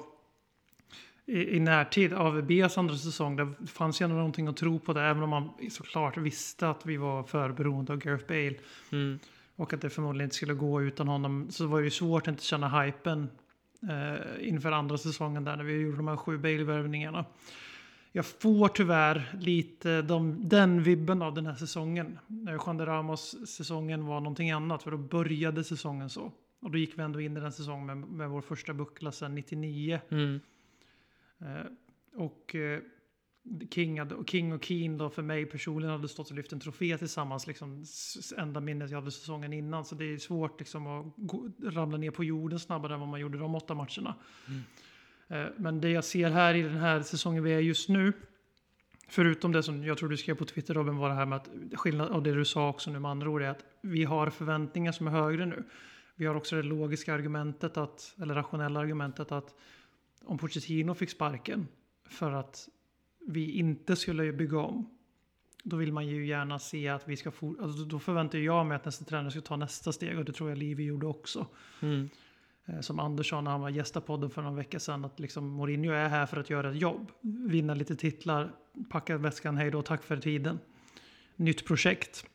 i, 1.25 1.55
i 1.55 1.59
närtid, 1.59 2.13
AVBs 2.13 2.77
andra 2.77 2.95
säsong, 2.95 3.35
det 3.35 3.67
fanns 3.67 4.01
ju 4.01 4.03
ändå 4.03 4.15
någonting 4.15 4.47
att 4.47 4.57
tro 4.57 4.79
på 4.79 4.93
det. 4.93 5.01
Även 5.01 5.23
om 5.23 5.29
man 5.29 5.49
såklart 5.69 6.17
visste 6.17 6.69
att 6.69 6.85
vi 6.85 6.97
var 6.97 7.23
för 7.23 7.51
beroende 7.51 7.93
av 7.93 7.99
Gareth 7.99 8.27
Bale. 8.27 8.55
Mm. 8.91 9.19
Och 9.55 9.73
att 9.73 9.81
det 9.81 9.89
förmodligen 9.89 10.25
inte 10.25 10.35
skulle 10.35 10.53
gå 10.53 10.81
utan 10.81 11.07
honom. 11.07 11.47
Så 11.51 11.67
var 11.67 11.79
det 11.79 11.83
ju 11.83 11.91
svårt 11.91 12.21
att 12.21 12.27
inte 12.27 12.43
känna 12.45 12.81
hypen 12.81 13.29
eh, 13.89 14.47
inför 14.49 14.71
andra 14.71 14.97
säsongen 14.97 15.43
där 15.43 15.57
när 15.57 15.63
vi 15.63 15.81
gjorde 15.81 15.97
de 15.97 16.07
här 16.07 16.15
sju 16.15 16.37
Bale-värvningarna. 16.37 17.25
Jag 18.11 18.25
får 18.25 18.67
tyvärr 18.67 19.35
lite 19.39 20.01
de, 20.01 20.49
den 20.49 20.83
vibben 20.83 21.21
av 21.21 21.33
den 21.33 21.45
här 21.45 21.55
säsongen. 21.55 22.19
När 22.27 22.51
Juan 22.51 22.77
de 22.77 22.85
Ramos-säsongen 22.85 24.05
var 24.05 24.19
någonting 24.19 24.51
annat, 24.51 24.83
för 24.83 24.91
då 24.91 24.97
började 24.97 25.63
säsongen 25.63 26.09
så. 26.09 26.31
Och 26.59 26.71
då 26.71 26.77
gick 26.77 26.97
vi 26.97 27.01
ändå 27.01 27.21
in 27.21 27.37
i 27.37 27.39
den 27.39 27.51
säsongen 27.51 27.85
med, 27.85 27.97
med 27.97 28.29
vår 28.29 28.41
första 28.41 28.73
buckla 28.73 29.11
sedan 29.11 29.35
99. 29.35 29.99
Mm. 30.09 30.39
Eh, 31.39 31.65
och 32.15 32.55
eh, 32.55 32.79
King, 33.69 33.99
King 34.25 34.53
och 34.53 34.63
Keen 34.63 34.97
då 34.97 35.09
för 35.09 35.21
mig 35.21 35.45
personligen 35.45 35.91
hade 35.91 36.07
stått 36.07 36.29
och 36.29 36.35
lyft 36.35 36.53
en 36.53 36.59
trofé 36.59 36.97
tillsammans. 36.97 37.47
Liksom, 37.47 37.85
enda 38.37 38.59
minnet 38.59 38.91
jag 38.91 38.99
hade 38.99 39.11
säsongen 39.11 39.53
innan. 39.53 39.85
Så 39.85 39.95
det 39.95 40.05
är 40.05 40.17
svårt 40.17 40.59
liksom, 40.59 40.87
att 40.87 41.13
gå, 41.15 41.49
ramla 41.63 41.97
ner 41.97 42.11
på 42.11 42.23
jorden 42.23 42.59
snabbare 42.59 42.93
än 42.93 42.99
vad 42.99 43.09
man 43.09 43.19
gjorde 43.19 43.37
de 43.37 43.55
åtta 43.55 43.73
matcherna. 43.73 44.15
Eh, 45.27 45.45
men 45.57 45.81
det 45.81 45.89
jag 45.89 46.03
ser 46.03 46.29
här 46.29 46.55
i 46.55 46.61
den 46.61 46.77
här 46.77 47.01
säsongen 47.01 47.43
vi 47.43 47.53
är 47.53 47.59
just 47.59 47.89
nu. 47.89 48.13
Förutom 49.07 49.51
det 49.51 49.63
som 49.63 49.83
jag 49.83 49.97
tror 49.97 50.09
du 50.09 50.17
skrev 50.17 50.35
på 50.35 50.45
Twitter 50.45 50.73
Robin 50.73 50.97
var 50.97 51.09
det 51.09 51.15
här 51.15 51.25
med 51.25 51.35
att 51.35 51.49
skillnad 51.73 52.09
och 52.09 52.23
det 52.23 52.33
du 52.33 52.45
sa 52.45 52.69
också 52.69 52.91
nu 52.91 52.99
med 52.99 53.11
andra 53.11 53.29
ord 53.29 53.41
är 53.41 53.49
att 53.49 53.65
vi 53.81 54.03
har 54.03 54.29
förväntningar 54.29 54.91
som 54.91 55.07
är 55.07 55.11
högre 55.11 55.45
nu. 55.45 55.63
Vi 56.15 56.25
har 56.25 56.35
också 56.35 56.55
det 56.55 56.63
logiska 56.63 57.13
argumentet 57.13 57.77
att, 57.77 58.15
eller 58.21 58.35
rationella 58.35 58.79
argumentet 58.79 59.31
att 59.31 59.55
om 60.25 60.37
Pochettino 60.37 60.93
fick 60.93 61.09
sparken 61.09 61.67
för 62.09 62.31
att 62.31 62.69
vi 63.27 63.51
inte 63.51 63.95
skulle 63.95 64.33
bygga 64.33 64.59
om. 64.59 64.89
Då 65.63 65.75
vill 65.75 65.93
man 65.93 66.07
ju 66.07 66.25
gärna 66.25 66.59
se 66.59 66.87
att 66.87 67.07
vi 67.07 67.17
ska 67.17 67.31
få, 67.31 67.55
alltså 67.61 67.83
då 67.83 67.99
förväntar 67.99 68.39
jag 68.39 68.65
mig 68.65 68.75
att 68.75 68.85
nästa 68.85 69.05
tränare 69.05 69.31
ska 69.31 69.41
ta 69.41 69.55
nästa 69.55 69.91
steg 69.91 70.17
och 70.19 70.25
det 70.25 70.31
tror 70.33 70.49
jag 70.49 70.57
Livi 70.57 70.83
gjorde 70.83 71.07
också. 71.07 71.47
Mm. 71.81 72.09
Eh, 72.65 72.79
Som 72.79 73.23
sa 73.23 73.41
när 73.41 73.51
han 73.51 73.61
var 73.61 73.69
gästa 73.69 74.01
podden 74.01 74.29
för 74.29 74.41
någon 74.41 74.55
vecka 74.55 74.79
sedan 74.79 75.05
att 75.05 75.19
liksom 75.19 75.47
Mourinho 75.49 75.91
är 75.91 76.09
här 76.09 76.25
för 76.25 76.37
att 76.37 76.49
göra 76.49 76.69
ett 76.71 76.81
jobb. 76.81 77.11
Vinna 77.21 77.73
lite 77.73 77.95
titlar, 77.95 78.51
packa 78.89 79.17
väskan, 79.17 79.57
hej 79.57 79.71
då, 79.71 79.81
tack 79.81 80.03
för 80.03 80.17
tiden. 80.17 80.59
Nytt 81.35 81.65
projekt. 81.65 82.25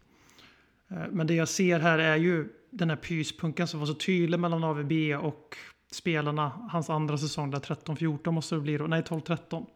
Eh, 0.88 1.04
Men 1.10 1.26
det 1.26 1.34
jag 1.34 1.48
ser 1.48 1.80
här 1.80 1.98
är 1.98 2.16
ju 2.16 2.48
den 2.70 2.90
här 2.90 2.96
pyspunken 2.96 3.68
som 3.68 3.80
var 3.80 3.86
så 3.86 3.94
tydlig 3.94 4.40
mellan 4.40 4.64
AVB 4.64 4.92
och 5.22 5.56
spelarna. 5.90 6.48
Hans 6.48 6.90
andra 6.90 7.18
säsong 7.18 7.50
där 7.50 7.58
13-14 7.58 8.30
måste 8.30 8.54
det 8.54 8.60
bli 8.60 8.76
då. 8.76 8.86
Nej 8.86 9.02
12-13. 9.02 9.66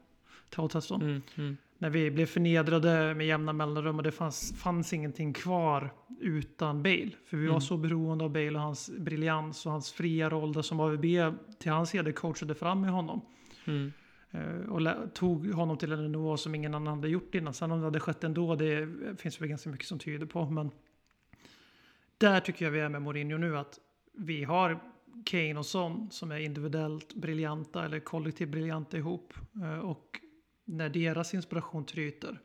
12-13. 0.51 0.95
Mm. 1.03 1.23
Mm. 1.37 1.57
När 1.79 1.91
vi 1.91 2.11
blev 2.11 2.27
förnedrade 2.27 3.15
med 3.15 3.27
jämna 3.27 3.53
mellanrum 3.53 3.97
och 3.97 4.03
det 4.03 4.11
fanns, 4.13 4.55
fanns 4.59 4.93
ingenting 4.93 5.33
kvar 5.33 5.91
utan 6.21 6.83
Bale. 6.83 7.11
För 7.27 7.37
vi 7.37 7.47
var 7.47 7.51
Mm. 7.55 7.61
så 7.61 7.77
beroende 7.77 8.25
av 8.25 8.31
Bale 8.31 8.53
och 8.55 8.61
hans 8.61 8.91
briljans 8.99 9.67
och 9.67 9.73
hans 9.73 9.93
fria 9.93 10.31
roll 10.31 10.53
där 10.53 10.63
som 10.63 10.81
AVB 10.81 11.05
till 11.59 11.73
hans 11.73 11.95
heder 11.95 12.13
coachade 12.13 12.55
fram 12.55 12.81
med 12.81 12.91
honom. 12.91 13.21
Mm. 13.67 13.93
Eh, 14.31 14.71
och 14.73 15.15
tog 15.15 15.47
honom 15.47 15.79
till 15.79 15.93
en 15.93 16.13
nivå 16.13 16.37
som 16.37 16.55
ingen 16.55 16.75
annan 16.75 16.97
hade 16.97 17.09
gjort 17.09 17.35
innan. 17.35 17.55
Sen 17.55 17.71
om 17.73 17.79
det 17.79 17.85
hade 17.85 18.01
skett 18.01 18.25
ändå, 18.25 18.55
det 18.55 18.89
finns 19.19 19.41
väl 19.41 19.49
ganska 19.49 19.71
mycket 19.71 19.87
som 19.87 19.99
tyder 19.99 20.27
på. 20.27 20.45
Men 20.51 20.71
där 22.19 22.41
tycker 22.41 22.65
jag 22.65 22.73
vi 22.73 22.81
är 22.81 22.89
med 22.89 23.03
Mourinho 23.03 23.39
nu 23.39 23.59
att 23.59 23.79
vi 24.19 24.45
har 24.45 24.81
Kane 25.25 25.57
och 25.59 25.67
Son 25.67 26.11
som 26.11 26.31
är 26.33 26.39
individuellt 26.39 27.15
briljanta 27.15 27.85
eller 27.85 28.01
kollektivt 28.01 28.49
briljanta 28.49 28.97
ihop. 28.99 29.35
Eh, 29.63 29.79
Och 29.79 30.21
när 30.71 30.89
deras 30.89 31.35
inspiration 31.35 31.87
tryter, 31.87 32.41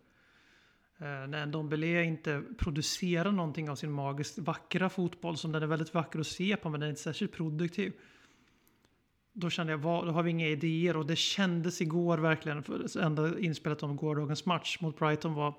eh, 0.98 1.28
när 1.28 1.46
Ndombele 1.46 2.04
inte 2.04 2.44
producerar 2.58 3.32
någonting 3.32 3.70
av 3.70 3.76
sin 3.76 3.92
magiskt 3.92 4.38
vackra 4.38 4.90
fotboll 4.90 5.38
som 5.38 5.52
den 5.52 5.64
är 5.64 5.68
väldigt 5.68 5.94
vacker 5.94 6.20
att 6.20 6.28
se 6.28 6.56
på 6.56 6.70
men 6.70 6.80
den 6.80 6.88
är 6.88 6.90
inte 6.90 7.02
särskilt 7.02 7.32
produktiv. 7.32 7.94
Då 9.34 9.50
kände 9.50 9.74
jag, 9.74 9.82
då 9.82 10.12
har 10.12 10.24
vi 10.24 10.32
inga 10.32 10.48
idéer 10.48 10.98
och 10.98 11.06
det 11.06 11.16
kändes 11.16 11.82
igår 11.82 12.18
verkligen, 12.18 12.64
för 12.64 13.00
enda 13.00 13.40
inspelet 13.40 13.84
om 13.84 13.96
gårdagens 13.96 14.46
match 14.46 14.78
mot 14.82 15.00
Brighton 15.00 15.34
var 15.34 15.54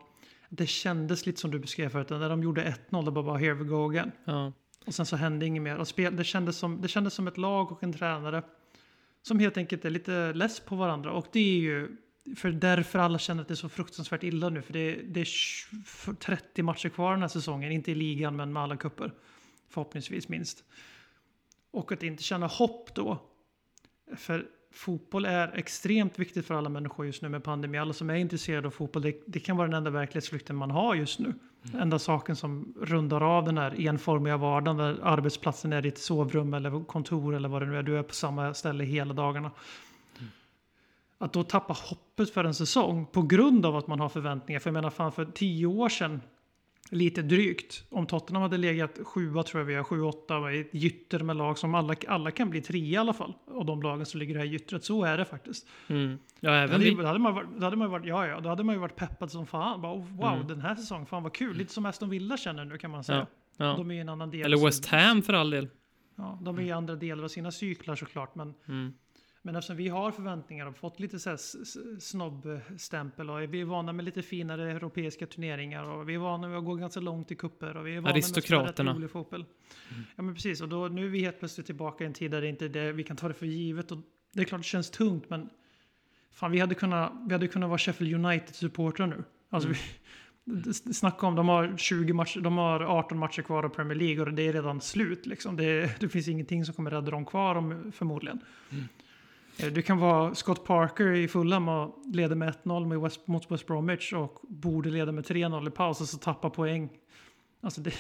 det 0.49 0.67
kändes 0.67 1.27
lite 1.27 1.41
som 1.41 1.51
du 1.51 1.59
beskrev 1.59 1.89
förut, 1.89 2.11
när 2.11 2.29
de 2.29 2.43
gjorde 2.43 2.77
1-0, 2.91 3.05
det 3.05 3.11
var 3.11 3.23
bara 3.23 3.39
here 3.39 3.55
we 3.55 3.65
go 3.65 3.91
again. 3.91 4.13
Ja. 4.25 4.53
Och 4.87 4.95
sen 4.95 5.07
så 5.07 5.17
hände 5.17 5.47
inget 5.47 5.63
mer. 5.63 5.77
Och 5.77 5.89
spel, 5.89 6.17
det, 6.17 6.25
kändes 6.25 6.57
som, 6.57 6.81
det 6.81 6.89
kändes 6.89 7.15
som 7.15 7.29
ett 7.29 7.37
lag 7.37 7.73
och 7.73 7.83
en 7.83 7.93
tränare 7.93 8.43
som 9.23 9.39
helt 9.39 9.57
enkelt 9.57 9.85
är 9.85 9.91
lite 9.91 10.33
less 10.33 10.61
på 10.61 10.77
varandra. 10.77 11.13
Och 11.13 11.27
det 11.33 11.39
är 11.39 11.61
ju 11.61 11.97
för 12.37 12.51
därför 12.51 12.99
alla 12.99 13.19
känner 13.19 13.43
att 13.43 13.49
det 13.49 13.55
är 13.55 13.57
så 13.57 13.69
fruktansvärt 13.69 14.23
illa 14.23 14.49
nu. 14.49 14.63
För 14.63 14.73
det, 14.73 14.95
det 14.95 15.21
är 15.21 15.25
20 15.25 16.15
30 16.21 16.63
matcher 16.63 16.89
kvar 16.89 17.13
den 17.13 17.21
här 17.21 17.29
säsongen. 17.29 17.73
Inte 17.73 17.91
i 17.91 17.95
ligan 17.95 18.37
men 18.37 18.53
med 18.53 18.63
alla 18.63 18.77
kupper 18.77 19.13
Förhoppningsvis 19.69 20.29
minst. 20.29 20.65
Och 21.71 21.93
att 21.93 22.03
inte 22.03 22.23
känna 22.23 22.47
hopp 22.47 22.95
då. 22.95 23.19
För 24.17 24.47
fotboll 24.73 25.25
är 25.25 25.57
extremt 25.57 26.19
viktigt 26.19 26.47
för 26.47 26.55
alla 26.55 26.69
människor 26.69 27.07
just 27.07 27.23
nu 27.23 27.29
med 27.29 27.45
pandemi. 27.45 27.79
Alla 27.79 27.93
som 27.93 28.11
är 28.11 28.15
intresserade 28.15 28.67
av 28.67 28.71
fotboll, 28.71 29.03
det, 29.03 29.23
det 29.27 29.41
kan 29.41 29.57
vara 29.57 29.69
den 29.69 29.77
enda 29.77 29.91
verklighetsflykten 29.91 30.57
man 30.57 30.71
har 30.71 30.95
just 30.95 31.19
nu. 31.19 31.35
Enda 31.75 31.99
saken 31.99 32.37
som 32.37 32.75
rundar 32.81 33.21
av 33.21 33.45
den 33.45 33.59
här 33.59 33.81
enformiga 33.81 34.37
vardagen 34.37 34.77
där 34.77 34.99
arbetsplatsen 35.03 35.73
är 35.73 35.83
ditt 35.83 35.99
sovrum 35.99 36.55
eller 36.55 36.85
kontor 36.85 37.35
eller 37.35 37.49
vad 37.49 37.63
det 37.63 37.67
nu 37.67 37.77
är. 37.77 37.83
Du 37.83 37.99
är 37.99 38.03
på 38.03 38.15
samma 38.15 38.55
ställe 38.55 38.85
hela 38.85 39.15
dagarna. 39.15 39.51
Att 41.19 41.33
då 41.33 41.43
tappa 41.43 41.73
hoppet 41.73 42.31
för 42.31 42.45
en 42.45 42.55
säsong 42.55 43.07
på 43.13 43.23
grund 43.23 43.67
av 43.67 43.77
att 43.77 43.87
man 43.87 44.01
har 44.01 44.09
förväntningar. 44.09 44.61
För 44.61 44.71
jag 44.71 44.75
menar 44.75 44.91
fan 44.91 45.13
för 45.13 45.25
tio 45.25 45.67
år 45.67 45.89
sedan 45.89 46.21
lite 46.91 47.23
drygt. 47.23 47.85
Om 47.91 48.07
Tottenham 48.07 48.43
hade 48.43 48.57
legat 48.59 48.99
sjua 49.05 49.43
tror 49.43 49.61
jag 49.61 49.67
vi 49.67 49.75
är, 49.75 49.83
sju, 49.83 50.03
åtta 50.03 50.53
i 50.53 50.61
ett 50.61 50.75
gytter 50.75 51.19
med 51.21 51.37
lag 51.37 51.59
som 51.59 51.75
alla, 51.75 51.95
alla 52.09 52.31
kan 52.31 52.51
bli 52.51 52.61
trea 52.61 52.81
i 52.85 52.97
alla 52.97 53.13
fall. 53.13 53.35
Och 53.47 53.67
de 53.67 53.83
lagen 53.83 54.07
som 54.07 54.21
ligger 54.21 54.31
i 54.35 54.39
det 54.39 54.41
här 54.45 54.47
gyttret. 54.47 54.85
Så 54.85 55.05
är 55.05 55.19
det 55.19 55.25
faktiskt. 55.25 55.67
Mm. 55.89 56.19
Ja, 56.41 56.51
även 56.51 56.71
hade, 56.71 56.85
vi. 56.85 56.91
ju- 56.91 56.97
då 56.97 57.07
hade 57.07 57.19
man 57.19 57.35
varit, 57.35 57.49
då 57.59 57.65
hade 57.65 57.77
man 57.77 57.91
varit, 57.91 58.07
ja, 58.07 58.27
ja, 58.27 58.41
då 58.41 58.49
hade 58.49 58.65
man 58.65 58.75
ju 58.75 58.81
varit 58.81 58.97
peppad 58.97 59.31
som 59.31 59.47
fan. 59.47 59.83
Bara, 59.83 59.93
oh, 59.93 60.05
wow, 60.17 60.35
Mm. 60.35 60.47
den 60.47 60.61
här 60.61 60.75
säsongen, 60.75 61.07
fan 61.07 61.23
vad 61.23 61.33
kul. 61.35 61.57
Lite 61.57 61.73
som 61.73 61.87
Aston 61.87 62.11
Villa 62.11 62.37
känner 62.37 62.65
nu 62.65 62.79
kan 62.79 62.91
man 62.91 63.05
säga. 63.05 63.27
Ja, 63.57 63.65
ja. 63.65 63.75
De 63.77 63.91
är 63.91 63.95
i 63.95 63.99
en 63.99 64.09
annan 64.09 64.31
del. 64.31 64.45
Eller 64.45 64.65
West 64.65 64.87
Ham 64.87 65.23
för 65.23 65.33
all 65.33 65.51
del. 65.51 65.69
Ja, 66.17 66.39
de 66.43 66.59
är 66.59 66.63
i 66.63 66.73
andra 66.73 66.95
delar 66.95 67.25
av 67.25 67.29
sina 67.29 67.51
cyklar 67.53 67.95
såklart. 67.97 68.35
Men, 68.35 68.55
Mm. 68.69 68.93
Men 69.47 69.57
eftersom 69.57 69.77
vi 69.77 69.89
har 69.89 70.11
förväntningar 70.11 70.67
och 70.67 70.77
fått 70.77 71.01
lite 71.01 71.19
så 71.19 71.37
snobbstämpel 71.99 73.31
och 73.31 73.55
vi 73.55 73.61
är 73.61 73.65
vana 73.65 73.93
med 73.93 74.05
lite 74.05 74.23
finare 74.23 74.73
europeiska 74.73 75.27
turneringar 75.27 75.85
och 75.85 76.09
vi 76.09 76.15
är 76.15 76.19
vana 76.19 76.49
med 76.49 76.59
att 76.59 76.65
gå 76.65 76.75
ganska 76.75 77.01
långt 77.01 77.31
i 77.31 77.35
kupper 77.35 77.77
och 77.77 77.87
vi 77.87 77.91
är 77.97 78.01
vana 78.01 78.09
med 78.15 78.19
att 78.39 78.45
spela 78.75 78.93
rolig 78.97 79.11
fotboll. 79.11 79.45
Ja 80.17 80.23
men 80.23 80.35
precis, 80.35 80.61
och 80.61 80.69
då, 80.69 80.89
nu 80.89 81.05
är 81.05 81.09
vi 81.11 81.21
helt 81.21 81.39
plötsligt 81.39 81.67
tillbaka 81.67 82.05
i 82.05 82.07
en 82.07 82.13
tid 82.13 82.31
där 82.31 82.41
det 82.41 82.49
inte 82.49 82.69
det, 82.69 82.93
vi 82.93 83.05
kan 83.05 83.17
ta 83.17 83.29
det 83.29 83.35
för 83.35 83.47
givet 83.47 83.93
och 83.93 83.99
det 84.33 84.41
är 84.41 84.45
klart 84.45 84.61
det 84.61 84.65
känns 84.65 84.91
tungt 84.91 85.31
men 85.31 85.51
fan 86.31 86.51
vi 86.51 86.59
hade 86.61 86.75
kunnat, 86.75 87.13
vi 87.27 87.33
hade 87.33 87.49
kunnat 87.49 87.69
vara 87.69 87.79
Sheffield 87.79 88.15
United-supportrar 88.27 89.07
nu. 89.07 89.25
Alltså 89.51 89.69
d- 90.45 90.73
Snacka 90.75 91.27
om, 91.27 91.35
de 91.35 91.49
har 91.49 91.77
20 91.77 92.13
matcher, 92.13 92.41
de 92.41 92.59
har 92.59 92.81
18 92.81 93.19
matcher 93.19 93.43
kvar 93.43 93.63
av 93.65 93.69
Premier 93.69 93.95
League 93.99 94.25
och 94.25 94.33
det 94.33 94.43
är 94.43 94.53
redan 94.53 94.81
slut 94.81 95.27
liksom. 95.27 95.57
Det, 95.57 96.01
det 96.01 96.09
finns 96.09 96.29
ingenting 96.29 96.65
som 96.65 96.75
kommer 96.75 96.91
rädda 96.91 97.11
dem 97.11 97.25
kvar 97.25 97.55
om, 97.55 97.93
förmodligen. 97.93 98.41
Eh, 98.71 98.77
Eh, 99.59 99.73
du 99.73 99.83
kan 99.83 99.99
vara 99.99 100.35
Scott 100.35 100.65
Parker 100.65 101.13
i 101.13 101.29
Fulham 101.29 101.69
och 101.69 102.03
leder 102.13 102.37
med 102.37 102.55
1-0 102.65 103.03
West, 103.03 103.27
mot 103.27 103.51
West 103.51 103.67
Bromwich 103.67 104.13
och 104.13 104.41
borde 104.49 104.91
leda 104.91 105.13
med 105.13 105.25
3-0 105.25 105.69
i 105.69 105.71
paus 105.71 106.01
och 106.01 106.09
så 106.09 106.19
tappa 106.19 106.51
poäng. 106.51 106.91
Alltså 107.61 107.81
det, 107.81 107.95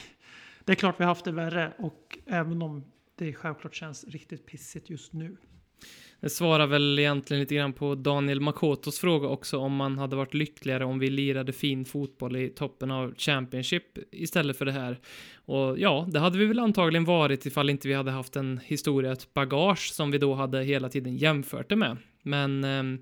det 0.65 0.73
är 0.73 0.77
klart 0.77 1.01
vi 1.01 1.05
har 1.05 1.09
haft 1.09 1.25
det 1.25 1.33
värre 1.33 1.73
och 1.79 2.19
även 2.27 2.63
om 2.63 2.85
det 3.15 3.33
självklart 3.33 3.75
känns 3.75 4.05
riktigt 4.05 4.47
pissigt 4.47 4.91
just 4.91 5.13
nu. 5.13 5.37
Det 6.21 6.31
svarar 6.31 6.67
väl 6.67 6.99
egentligen 6.99 7.41
lite 7.41 7.55
grann 7.55 7.73
på 7.73 7.95
Daniel 7.95 8.41
Makotos 8.41 8.99
fråga 8.99 9.29
också 9.29 9.59
om 9.59 9.77
man 9.77 9.99
hade 9.99 10.17
varit 10.17 10.35
lyckligare 10.35 10.85
om 10.85 10.99
vi 10.99 11.11
lirade 11.11 11.53
fin 11.53 11.85
fotboll 11.85 12.37
i 12.37 12.49
toppen 12.49 12.91
av 12.91 13.15
Championship 13.17 13.99
istället 14.13 14.59
för 14.59 14.65
det 14.65 14.73
här. 14.73 14.99
Och 15.37 15.79
ja, 15.79 16.09
det 16.11 16.19
hade 16.19 16.39
vi 16.39 16.47
väl 16.47 16.59
antagligen 16.59 17.05
varit 17.05 17.47
ifall 17.47 17.71
inte 17.71 17.89
vi 17.89 17.95
hade 17.95 18.11
haft 18.11 18.37
en 18.37 18.61
historia, 18.65 19.13
ett 19.13 19.35
bagage 19.35 19.93
som 19.93 20.11
vi 20.11 20.19
då 20.19 20.35
hade 20.35 20.63
hela 20.63 20.89
tiden 20.89 21.17
jämfört 21.17 21.69
det 21.69 21.77
med. 21.77 21.97
Men 22.23 22.65
eh, 22.65 23.01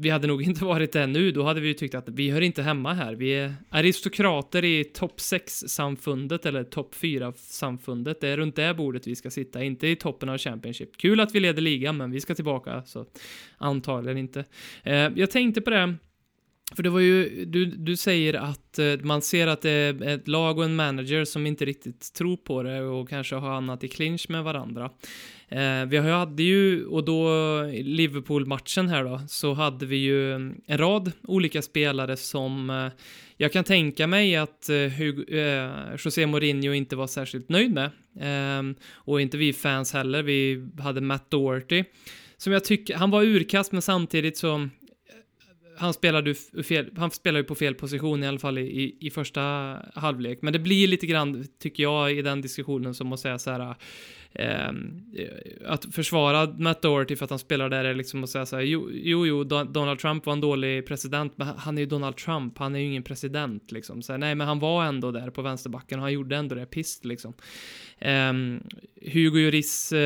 vi 0.00 0.10
hade 0.10 0.26
nog 0.26 0.42
inte 0.42 0.64
varit 0.64 0.92
det 0.92 1.06
nu, 1.06 1.30
då 1.30 1.42
hade 1.42 1.60
vi 1.60 1.68
ju 1.68 1.74
tyckt 1.74 1.94
att 1.94 2.08
vi 2.08 2.30
hör 2.30 2.40
inte 2.40 2.62
hemma 2.62 2.94
här. 2.94 3.14
Vi 3.14 3.30
är 3.30 3.54
aristokrater 3.70 4.64
i 4.64 4.84
topp 4.84 5.18
6-samfundet 5.18 6.46
eller 6.46 6.64
topp 6.64 6.94
4-samfundet. 6.94 8.20
Det 8.20 8.28
är 8.28 8.36
runt 8.36 8.56
det 8.56 8.74
bordet 8.74 9.06
vi 9.06 9.16
ska 9.16 9.30
sitta, 9.30 9.62
inte 9.62 9.88
i 9.88 9.96
toppen 9.96 10.28
av 10.28 10.38
Championship. 10.38 10.96
Kul 10.96 11.20
att 11.20 11.34
vi 11.34 11.40
leder 11.40 11.62
ligan, 11.62 11.96
men 11.96 12.10
vi 12.10 12.20
ska 12.20 12.34
tillbaka, 12.34 12.82
så 12.86 13.06
antagligen 13.58 14.18
inte. 14.18 14.44
Eh, 14.82 14.94
jag 14.94 15.30
tänkte 15.30 15.60
på 15.60 15.70
det, 15.70 15.94
för 16.76 16.82
det 16.82 16.90
var 16.90 17.00
ju, 17.00 17.44
du, 17.44 17.64
du 17.64 17.96
säger 17.96 18.34
att 18.34 18.78
eh, 18.78 18.94
man 19.02 19.22
ser 19.22 19.46
att 19.46 19.62
det 19.62 19.70
är 19.70 20.02
ett 20.02 20.28
lag 20.28 20.58
och 20.58 20.64
en 20.64 20.76
manager 20.76 21.24
som 21.24 21.46
inte 21.46 21.64
riktigt 21.64 22.12
tror 22.12 22.36
på 22.36 22.62
det 22.62 22.82
och 22.82 23.08
kanske 23.08 23.34
har 23.34 23.50
annat 23.50 23.84
i 23.84 23.88
clinch 23.88 24.26
med 24.30 24.44
varandra. 24.44 24.90
Eh, 25.48 25.84
vi 25.86 25.96
hade 25.98 26.42
ju, 26.42 26.86
och 26.86 27.04
då 27.04 27.28
i 27.72 27.82
Liverpool-matchen 27.82 28.88
här 28.88 29.04
då, 29.04 29.20
så 29.28 29.54
hade 29.54 29.86
vi 29.86 29.96
ju 29.96 30.34
mm, 30.34 30.60
en 30.66 30.78
rad 30.78 31.12
olika 31.22 31.62
spelare 31.62 32.16
som 32.16 32.70
eh, 32.70 32.88
jag 33.36 33.52
kan 33.52 33.64
tänka 33.64 34.06
mig 34.06 34.36
att 34.36 34.68
eh, 34.68 34.76
Hugo, 34.76 35.38
eh, 35.38 35.70
José 35.98 36.26
Mourinho 36.26 36.72
inte 36.72 36.96
var 36.96 37.06
särskilt 37.06 37.48
nöjd 37.48 37.72
med. 37.74 37.90
Eh, 38.20 38.76
och 38.92 39.20
inte 39.20 39.36
vi 39.36 39.52
fans 39.52 39.92
heller. 39.92 40.22
Vi 40.22 40.68
hade 40.78 41.00
Matt 41.00 41.30
Doherty. 41.30 41.84
Som 42.36 42.52
jag 42.52 42.64
tycker, 42.64 42.96
han 42.96 43.10
var 43.10 43.22
urkast 43.22 43.72
men 43.72 43.82
samtidigt 43.82 44.36
så 44.36 44.68
han 45.78 45.94
spelade, 45.94 46.30
ju 46.30 46.62
fel, 46.62 46.90
han 46.96 47.10
spelade 47.10 47.44
på 47.44 47.54
fel 47.54 47.74
position 47.74 48.24
i 48.24 48.26
alla 48.26 48.38
fall 48.38 48.58
i, 48.58 48.96
i, 49.00 49.10
första 49.10 49.40
halvlek. 49.94 50.38
Men 50.42 50.52
det 50.52 50.58
blir 50.58 50.88
lite 50.88 51.06
grann, 51.06 51.46
tycker 51.58 51.82
jag, 51.82 52.12
i 52.12 52.22
den 52.22 52.40
diskussionen 52.40 52.94
som 52.94 53.12
att 53.12 53.20
säga 53.20 53.38
så 53.38 53.50
här... 53.50 53.74
Ehm, 54.32 55.02
eh, 55.16 55.70
att 55.72 55.94
försvara 55.94 56.46
Matt 56.58 56.82
Doherty 56.82 57.16
för 57.16 57.24
att 57.24 57.30
han 57.30 57.38
spelar 57.38 57.68
där 57.68 57.84
är 57.84 57.94
liksom 57.94 58.24
att 58.24 58.30
säga 58.30 58.46
så 58.46 58.56
här, 58.56 58.62
jo, 58.62 58.88
jo, 58.92 59.26
jo, 59.26 59.44
Donald 59.44 59.98
Trump 59.98 60.26
var 60.26 60.32
en 60.32 60.40
dålig 60.40 60.86
president, 60.86 61.32
men 61.36 61.48
han 61.56 61.78
är 61.78 61.82
ju 61.82 61.86
Donald 61.86 62.16
Trump, 62.16 62.58
han 62.58 62.74
är 62.74 62.78
ju 62.78 62.86
ingen 62.86 63.02
president 63.02 63.72
liksom. 63.72 64.02
Så 64.02 64.12
här, 64.12 64.18
nej, 64.18 64.34
men 64.34 64.46
han 64.46 64.58
var 64.58 64.84
ändå 64.84 65.10
där 65.10 65.30
på 65.30 65.42
vänsterbacken 65.42 65.98
och 65.98 66.02
han 66.02 66.12
gjorde 66.12 66.36
ändå 66.36 66.54
det 66.54 66.66
pist 66.66 67.04
liksom. 67.04 67.34
Um, 68.00 68.60
Hugo 69.02 69.38
Lloris, 69.38 69.92
uh, 69.92 69.98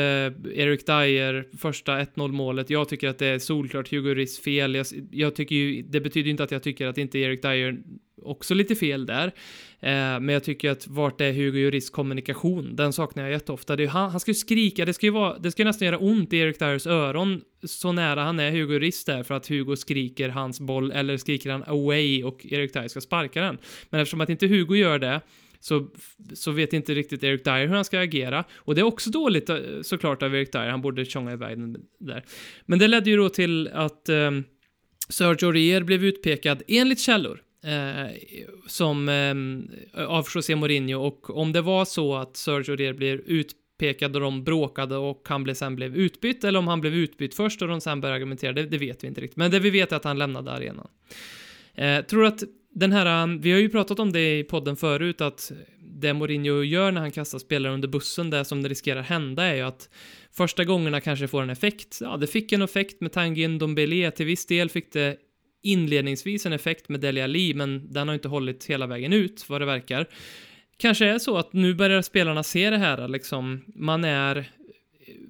Eric 0.54 0.86
Dyer, 0.86 1.48
första 1.58 2.00
1-0 2.00 2.32
målet. 2.32 2.70
Jag 2.70 2.88
tycker 2.88 3.08
att 3.08 3.18
det 3.18 3.26
är 3.26 3.38
solklart 3.38 3.90
Hugo 3.90 4.08
Lloris 4.08 4.40
fel. 4.40 4.74
Jag, 4.74 4.86
jag 5.10 5.34
tycker 5.34 5.54
ju, 5.54 5.82
det 5.82 6.00
betyder 6.00 6.24
ju 6.24 6.30
inte 6.30 6.44
att 6.44 6.50
jag 6.50 6.62
tycker 6.62 6.86
att 6.86 6.98
inte 6.98 7.18
Eric 7.18 7.42
Dyer 7.42 7.78
också 8.22 8.54
lite 8.54 8.74
fel 8.74 9.06
där. 9.06 9.26
Uh, 9.26 10.20
men 10.20 10.28
jag 10.28 10.44
tycker 10.44 10.70
att 10.70 10.86
vart 10.86 11.20
är 11.20 11.32
Hugo 11.32 11.64
Lloris 11.64 11.90
kommunikation? 11.90 12.76
Den 12.76 12.92
saknar 12.92 13.22
jag 13.22 13.32
jätteofta. 13.32 13.76
Det 13.76 13.82
är, 13.82 13.88
han, 13.88 14.10
han 14.10 14.20
ska 14.20 14.30
ju 14.30 14.34
skrika, 14.34 14.84
det 14.84 14.94
ska 14.94 15.06
ju 15.06 15.12
vara, 15.12 15.38
det 15.38 15.50
ska 15.50 15.62
ju 15.62 15.66
nästan 15.66 15.86
göra 15.86 15.98
ont 15.98 16.32
i 16.32 16.36
Eric 16.36 16.58
Dyers 16.58 16.86
öron 16.86 17.40
så 17.64 17.92
nära 17.92 18.22
han 18.22 18.40
är 18.40 18.50
Hugo 18.50 18.72
Lloris 18.72 19.04
där 19.04 19.22
för 19.22 19.34
att 19.34 19.48
Hugo 19.48 19.76
skriker 19.76 20.28
hans 20.28 20.60
boll 20.60 20.92
eller 20.92 21.16
skriker 21.16 21.50
han 21.50 21.64
away 21.66 22.24
och 22.24 22.46
Eric 22.50 22.72
Dyer 22.72 22.88
ska 22.88 23.00
sparka 23.00 23.42
den. 23.42 23.58
Men 23.90 24.00
eftersom 24.00 24.20
att 24.20 24.28
inte 24.28 24.46
Hugo 24.46 24.76
gör 24.76 24.98
det 24.98 25.20
så, 25.62 25.88
så 26.34 26.50
vet 26.50 26.72
inte 26.72 26.94
riktigt 26.94 27.24
Eric 27.24 27.44
Dyer 27.44 27.66
hur 27.66 27.74
han 27.74 27.84
ska 27.84 28.00
agera. 28.00 28.44
Och 28.54 28.74
det 28.74 28.80
är 28.80 28.84
också 28.84 29.10
dåligt 29.10 29.50
eh, 29.50 29.58
såklart 29.82 30.22
av 30.22 30.34
Eric 30.34 30.52
Dyer, 30.52 30.68
han 30.68 30.82
borde 30.82 31.04
tjonga 31.04 31.32
iväg 31.32 31.58
den 31.58 31.76
där. 31.98 32.24
Men 32.66 32.78
det 32.78 32.88
ledde 32.88 33.10
ju 33.10 33.16
då 33.16 33.28
till 33.28 33.68
att 33.68 34.08
eh, 34.08 34.30
Serge 35.08 35.46
Aurier 35.46 35.82
blev 35.82 36.04
utpekad 36.04 36.62
enligt 36.68 37.00
källor. 37.00 37.42
Eh, 37.64 38.10
som 38.66 39.08
eh, 39.08 40.06
av 40.08 40.26
José 40.34 40.56
Mourinho 40.56 41.00
och 41.00 41.36
om 41.36 41.52
det 41.52 41.60
var 41.60 41.84
så 41.84 42.14
att 42.14 42.36
Sergio 42.36 42.70
Aurier 42.70 42.92
blev 42.92 43.20
utpekad 43.20 44.16
och 44.16 44.22
de 44.22 44.44
bråkade 44.44 44.96
och 44.96 45.26
han 45.28 45.44
blev, 45.44 45.54
sen 45.54 45.76
blev 45.76 45.96
utbytt 45.96 46.44
eller 46.44 46.58
om 46.58 46.68
han 46.68 46.80
blev 46.80 46.94
utbytt 46.94 47.34
först 47.34 47.62
och 47.62 47.68
de 47.68 47.80
sen 47.80 48.00
började 48.00 48.16
argumentera, 48.16 48.52
det, 48.52 48.62
det 48.62 48.78
vet 48.78 49.04
vi 49.04 49.08
inte 49.08 49.20
riktigt. 49.20 49.36
Men 49.36 49.50
det 49.50 49.60
vi 49.60 49.70
vet 49.70 49.92
är 49.92 49.96
att 49.96 50.04
han 50.04 50.18
lämnade 50.18 50.52
arenan. 50.52 50.88
Eh, 51.74 52.04
tror 52.04 52.24
att 52.24 52.42
den 52.74 52.92
här, 52.92 53.22
um, 53.22 53.40
vi 53.40 53.52
har 53.52 53.58
ju 53.58 53.68
pratat 53.68 53.98
om 53.98 54.12
det 54.12 54.38
i 54.38 54.44
podden 54.44 54.76
förut, 54.76 55.20
att 55.20 55.52
det 55.78 56.14
Mourinho 56.14 56.62
gör 56.62 56.92
när 56.92 57.00
han 57.00 57.10
kastar 57.10 57.38
spelare 57.38 57.72
under 57.72 57.88
bussen, 57.88 58.30
det 58.30 58.44
som 58.44 58.62
det 58.62 58.68
riskerar 58.68 59.02
hända 59.02 59.44
är 59.44 59.54
ju 59.54 59.62
att 59.62 59.88
första 60.32 60.64
gångerna 60.64 61.00
kanske 61.00 61.28
får 61.28 61.42
en 61.42 61.50
effekt. 61.50 61.98
Ja, 62.00 62.16
det 62.16 62.26
fick 62.26 62.52
en 62.52 62.62
effekt 62.62 63.00
med 63.00 63.12
Tanguy 63.12 63.58
Dombele, 63.58 64.10
till 64.10 64.26
viss 64.26 64.46
del 64.46 64.70
fick 64.70 64.92
det 64.92 65.16
inledningsvis 65.62 66.46
en 66.46 66.52
effekt 66.52 66.88
med 66.88 67.00
Dele 67.00 67.24
Alli, 67.24 67.54
men 67.54 67.92
den 67.92 68.08
har 68.08 68.14
inte 68.14 68.28
hållit 68.28 68.64
hela 68.64 68.86
vägen 68.86 69.12
ut, 69.12 69.44
vad 69.48 69.60
det 69.60 69.66
verkar. 69.66 70.06
Kanske 70.76 71.06
är 71.06 71.18
så 71.18 71.36
att 71.36 71.52
nu 71.52 71.74
börjar 71.74 72.02
spelarna 72.02 72.42
se 72.42 72.70
det 72.70 72.78
här, 72.78 73.08
liksom, 73.08 73.64
man 73.74 74.04
är 74.04 74.50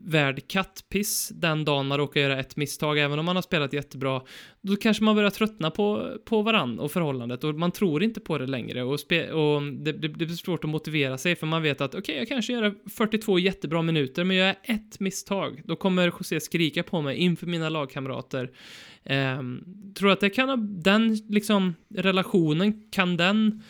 värd 0.04 0.48
kattpiss 0.48 1.28
den 1.34 1.64
dagen 1.64 1.86
man 1.86 1.98
råkar 1.98 2.20
göra 2.20 2.40
ett 2.40 2.56
misstag, 2.56 2.98
även 2.98 3.18
om 3.18 3.24
man 3.24 3.36
har 3.36 3.42
spelat 3.42 3.72
jättebra, 3.72 4.22
då 4.60 4.76
kanske 4.76 5.04
man 5.04 5.14
börjar 5.14 5.30
tröttna 5.30 5.70
på, 5.70 6.16
på 6.24 6.42
varann 6.42 6.78
och 6.78 6.92
förhållandet 6.92 7.44
och 7.44 7.54
man 7.54 7.72
tror 7.72 8.02
inte 8.02 8.20
på 8.20 8.38
det 8.38 8.46
längre 8.46 8.82
och, 8.82 9.00
spe, 9.00 9.32
och 9.32 9.62
det, 9.62 9.92
det, 9.92 10.08
det 10.08 10.26
blir 10.26 10.28
svårt 10.28 10.64
att 10.64 10.70
motivera 10.70 11.18
sig 11.18 11.36
för 11.36 11.46
man 11.46 11.62
vet 11.62 11.80
att 11.80 11.94
okej, 11.94 12.00
okay, 12.00 12.16
jag 12.16 12.28
kanske 12.28 12.52
gör 12.52 12.74
42 12.90 13.38
jättebra 13.38 13.82
minuter, 13.82 14.24
men 14.24 14.36
gör 14.36 14.46
jag 14.46 14.56
ett 14.62 15.00
misstag, 15.00 15.62
då 15.64 15.76
kommer 15.76 16.06
José 16.06 16.40
skrika 16.40 16.82
på 16.82 17.00
mig 17.00 17.16
inför 17.16 17.46
mina 17.46 17.68
lagkamrater. 17.68 18.50
Eh, 19.04 19.42
tror 19.98 20.10
att 20.10 20.20
det 20.20 20.30
kan 20.30 20.48
ha, 20.48 20.56
den 20.56 21.14
liksom 21.14 21.74
relationen, 21.94 22.90
kan 22.90 23.16
den 23.16 23.62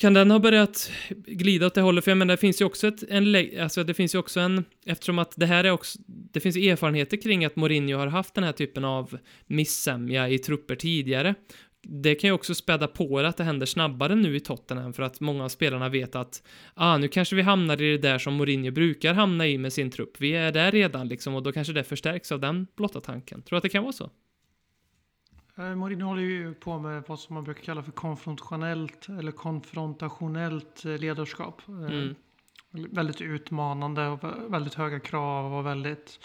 kan 0.00 0.14
den 0.14 0.30
ha 0.30 0.38
börjat 0.38 0.90
glida 1.26 1.66
åt 1.66 1.74
det 1.74 1.80
hållet? 1.80 2.04
För 2.04 2.10
jag 2.10 2.18
menar, 2.18 2.34
det 2.34 2.40
finns 2.40 2.60
ju 2.60 2.64
också 2.64 2.88
ett, 2.88 3.02
en, 3.08 3.36
alltså 3.60 3.84
det 3.84 3.94
finns 3.94 4.14
ju 4.14 4.18
också 4.18 4.40
en, 4.40 4.64
eftersom 4.86 5.18
att 5.18 5.32
det 5.36 5.46
här 5.46 5.64
är 5.64 5.70
också, 5.70 5.98
det 6.06 6.40
finns 6.40 6.56
erfarenheter 6.56 7.16
kring 7.16 7.44
att 7.44 7.56
Mourinho 7.56 7.98
har 7.98 8.06
haft 8.06 8.34
den 8.34 8.44
här 8.44 8.52
typen 8.52 8.84
av 8.84 9.18
missämja 9.46 10.28
i 10.28 10.38
trupper 10.38 10.74
tidigare. 10.74 11.34
Det 11.82 12.14
kan 12.14 12.28
ju 12.28 12.34
också 12.34 12.54
späda 12.54 12.86
på 12.86 13.22
det 13.22 13.28
att 13.28 13.36
det 13.36 13.44
händer 13.44 13.66
snabbare 13.66 14.14
nu 14.14 14.36
i 14.36 14.40
Tottenham 14.40 14.92
för 14.92 15.02
att 15.02 15.20
många 15.20 15.44
av 15.44 15.48
spelarna 15.48 15.88
vet 15.88 16.14
att 16.14 16.42
ah, 16.74 16.98
nu 16.98 17.08
kanske 17.08 17.36
vi 17.36 17.42
hamnar 17.42 17.82
i 17.82 17.90
det 17.90 18.08
där 18.08 18.18
som 18.18 18.34
Mourinho 18.34 18.70
brukar 18.70 19.14
hamna 19.14 19.46
i 19.46 19.58
med 19.58 19.72
sin 19.72 19.90
trupp. 19.90 20.12
Vi 20.18 20.32
är 20.32 20.52
där 20.52 20.72
redan 20.72 21.08
liksom 21.08 21.34
och 21.34 21.42
då 21.42 21.52
kanske 21.52 21.72
det 21.72 21.84
förstärks 21.84 22.32
av 22.32 22.40
den 22.40 22.66
blotta 22.76 23.00
tanken. 23.00 23.42
Tror 23.42 23.50
du 23.50 23.56
att 23.56 23.62
det 23.62 23.68
kan 23.68 23.82
vara 23.82 23.92
så? 23.92 24.10
Eh, 25.60 25.74
Mourinho 25.76 26.06
håller 26.08 26.22
ju 26.22 26.54
på 26.54 26.78
med 26.78 27.02
vad 27.06 27.18
som 27.20 27.34
man 27.34 27.44
brukar 27.44 27.62
kalla 27.62 27.82
för 27.82 27.92
konfrontationellt 27.92 29.08
eller 29.08 29.32
konfrontationellt 29.32 30.84
eh, 30.84 30.98
ledarskap. 30.98 31.62
Eh, 31.68 31.74
Mm. 32.74 32.88
Väldigt 32.92 33.20
utmanande 33.20 34.06
och 34.08 34.20
vä- 34.20 34.50
väldigt 34.50 34.74
höga 34.74 35.00
krav 35.00 35.54
och 35.54 35.66
väldigt, 35.66 36.20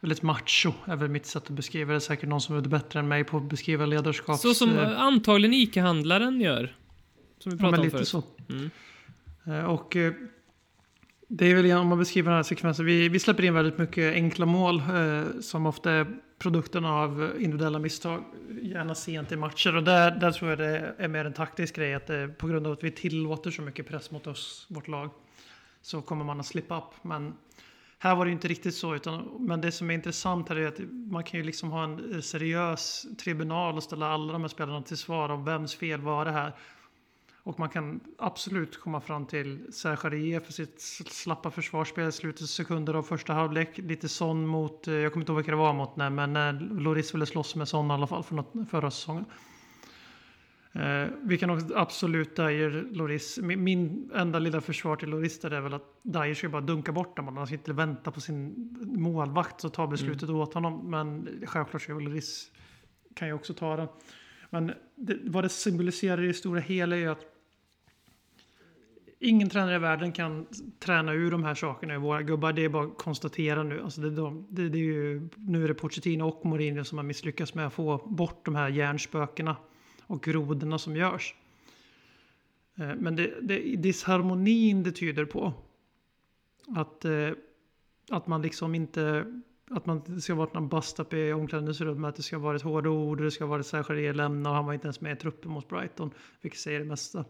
väldigt 0.00 0.22
macho 0.22 0.72
är 0.84 0.96
väl 0.96 1.08
mitt 1.08 1.26
sätt 1.26 1.42
att 1.42 1.50
beskriva 1.50 1.92
det. 1.94 2.00
Säkert 2.00 2.28
någon 2.28 2.40
som 2.40 2.56
är 2.56 2.60
bättre 2.60 2.98
än 3.00 3.08
mig 3.08 3.24
på 3.24 3.36
att 3.36 3.42
beskriva 3.42 3.86
ledarskap. 3.86 4.38
Så 4.38 4.54
som 4.54 4.78
antagligen 4.96 5.54
ICA-handlaren 5.54 6.40
gör. 6.40 6.76
som 7.38 7.50
vi 7.52 7.56
Ja, 7.56 7.60
pratade 7.60 7.70
men 7.70 7.80
om 7.80 7.84
lite 7.84 7.96
förut. 7.96 8.08
så. 8.08 8.22
Mm. 9.46 9.66
Och 9.66 9.96
det 11.28 11.46
är 11.46 11.54
väl 11.54 11.64
igen, 11.64 11.78
om 11.78 11.88
man 11.88 11.98
beskriver 11.98 12.30
den 12.30 12.36
här 12.36 12.42
sekvensen, 12.42 12.86
vi, 12.86 13.08
vi 13.08 13.18
släpper 13.18 13.44
in 13.44 13.54
väldigt 13.54 13.78
mycket 13.78 14.14
enkla 14.14 14.46
mål 14.46 14.78
eh, 14.78 15.40
som 15.40 15.66
ofta 15.66 15.92
är 15.92 16.06
produkten 16.38 16.84
av 16.84 17.30
individuella 17.38 17.78
misstag, 17.78 18.24
gärna 18.62 18.94
sent 18.94 19.32
i 19.32 19.36
matcher. 19.36 19.76
Och 19.76 19.84
där, 19.84 20.10
där 20.10 20.32
tror 20.32 20.50
jag 20.50 20.58
det 20.58 20.94
är 20.98 21.08
mer 21.08 21.24
en 21.24 21.32
taktisk 21.32 21.76
grej, 21.76 21.94
att 21.94 22.06
det, 22.06 22.28
på 22.28 22.46
grund 22.46 22.66
av 22.66 22.72
att 22.72 22.84
vi 22.84 22.90
tillåter 22.90 23.50
så 23.50 23.62
mycket 23.62 23.88
press 23.88 24.10
mot 24.10 24.26
oss, 24.26 24.66
vårt 24.68 24.88
lag, 24.88 25.10
så 25.82 26.02
kommer 26.02 26.24
man 26.24 26.40
att 26.40 26.46
slippa 26.46 26.78
upp. 26.78 27.04
Men 27.04 27.34
här 27.98 28.14
var 28.14 28.24
det 28.24 28.28
ju 28.28 28.34
inte 28.34 28.48
riktigt 28.48 28.74
så, 28.74 28.94
utan, 28.94 29.36
men 29.40 29.60
det 29.60 29.72
som 29.72 29.90
är 29.90 29.94
intressant 29.94 30.48
här 30.48 30.56
är 30.56 30.66
att 30.66 30.80
man 31.10 31.24
kan 31.24 31.40
ju 31.40 31.46
liksom 31.46 31.70
ha 31.70 31.84
en 31.84 32.14
eh, 32.14 32.20
seriös 32.20 33.06
tribunal 33.18 33.76
och 33.76 33.82
ställa 33.82 34.08
alla 34.08 34.32
de 34.32 34.40
här 34.40 34.48
spelarna 34.48 34.82
till 34.82 34.96
svar 34.96 35.28
om 35.28 35.44
vems 35.44 35.74
fel 35.74 36.00
var 36.00 36.24
det 36.24 36.32
här. 36.32 36.52
Och 37.42 37.58
man 37.58 37.68
kan 37.68 38.00
absolut 38.18 38.80
komma 38.80 39.00
fram 39.00 39.26
till 39.26 39.72
Serge 39.72 40.40
för 40.40 40.52
sitt 40.52 40.80
slappa 41.10 41.50
försvarsspel 41.50 42.08
i 42.08 42.12
slutet 42.12 42.48
sekunder 42.48 42.94
av 42.94 43.02
första 43.02 43.32
halvlek. 43.32 43.78
Lite 43.78 44.08
sån 44.08 44.46
mot, 44.46 44.88
eh, 44.88 44.94
jag 44.94 45.12
kommer 45.12 45.22
inte 45.22 45.32
ihåg 45.32 45.36
vilka 45.36 45.50
det 45.50 45.56
var 45.56 45.72
mot, 45.72 45.96
nej, 45.96 46.10
men 46.10 46.58
Loris 46.58 47.14
ville 47.14 47.26
slåss 47.26 47.56
med 47.56 47.68
sån 47.68 47.90
i 47.90 47.94
alla 47.94 48.06
fall 48.06 48.22
för 48.22 48.34
något, 48.34 48.52
förra 48.70 48.90
säsongen. 48.90 49.24
Eh, 50.72 51.08
vi 51.22 51.38
kan 51.38 51.50
också 51.50 51.66
absolut 51.74 52.36
Dyer, 52.36 52.88
Loris. 52.90 53.38
Min, 53.38 53.64
min 53.64 54.10
enda 54.14 54.38
lilla 54.38 54.60
försvar 54.60 54.96
till 54.96 55.08
Loris 55.08 55.40
där 55.40 55.50
är 55.50 55.60
väl 55.60 55.74
att 55.74 56.00
Dyer 56.02 56.34
ska 56.34 56.48
bara 56.48 56.62
dunka 56.62 56.92
bort 56.92 57.16
den. 57.16 57.36
Han 57.36 57.46
ska 57.46 57.56
inte 57.56 57.72
vänta 57.72 58.10
på 58.10 58.20
sin 58.20 58.68
målvakt 58.82 59.64
och 59.64 59.72
ta 59.72 59.86
beslutet 59.86 60.30
åt 60.30 60.54
honom. 60.54 60.90
Men 60.90 61.28
självklart 61.46 61.82
ska 61.82 61.92
Loris 61.92 62.50
kan 63.14 63.28
ju 63.28 63.34
också 63.34 63.54
ta 63.54 63.76
den. 63.76 63.88
Men 64.50 64.72
det, 64.98 65.18
vad 65.24 65.44
det 65.44 65.48
symboliserar 65.48 66.22
i 66.22 66.26
det 66.26 66.34
stora 66.34 66.60
hela 66.60 66.96
är 66.96 67.00
ju 67.00 67.08
att 67.08 67.24
ingen 69.18 69.48
tränare 69.48 69.76
i 69.76 69.78
världen 69.78 70.12
kan 70.12 70.46
träna 70.78 71.12
ur 71.12 71.30
de 71.30 71.44
här 71.44 71.54
sakerna 71.54 71.94
i 71.94 71.98
våra 71.98 72.22
gubbar. 72.22 72.52
Det 72.52 72.64
är 72.64 72.68
bara 72.68 72.86
att 72.86 72.98
konstatera 72.98 73.62
nu. 73.62 73.82
Alltså 73.82 74.00
det, 74.00 74.10
de, 74.10 74.46
det, 74.50 74.68
det 74.68 74.78
är 74.78 74.82
ju, 74.82 75.28
nu 75.36 75.64
är 75.64 75.68
det 75.68 75.74
Pochettino 75.74 76.24
och 76.24 76.46
Mourinho 76.46 76.84
som 76.84 76.98
har 76.98 77.04
misslyckats 77.04 77.54
med 77.54 77.66
att 77.66 77.72
få 77.72 77.96
bort 78.06 78.44
de 78.44 78.54
här 78.54 78.68
hjärnspökena 78.68 79.56
och 80.02 80.22
grodorna 80.22 80.78
som 80.78 80.96
görs. 80.96 81.34
Eh, 82.78 82.94
men 82.94 83.16
det, 83.16 83.34
det, 83.42 83.76
disharmonin 83.76 84.82
det 84.82 84.92
tyder 84.92 85.24
på 85.24 85.52
att, 86.76 87.04
eh, 87.04 87.30
att 88.10 88.26
man 88.26 88.42
liksom 88.42 88.74
inte 88.74 89.24
att 89.70 89.86
man, 89.86 90.20
ska 90.20 90.34
vara 90.34 90.50
någon 90.54 90.68
bust-up 90.68 91.12
i 91.12 91.32
omklädningsrummet, 91.32 92.08
att 92.08 92.16
det 92.16 92.22
ska 92.22 92.36
ha 92.36 92.42
varit 92.42 92.62
hårda 92.62 92.90
ord, 92.90 93.22
det 93.22 93.30
ska 93.30 93.44
ha 93.44 93.50
varit 93.50 93.66
särskilt 93.66 94.16
lämna 94.16 94.48
och 94.50 94.56
han 94.56 94.66
var 94.66 94.72
inte 94.74 94.86
ens 94.86 95.00
med 95.00 95.12
i 95.12 95.16
truppen 95.16 95.50
mot 95.50 95.68
Brighton, 95.68 96.10
vilket 96.40 96.60
säger 96.60 96.78
det 96.78 96.84
mesta. 96.84 97.24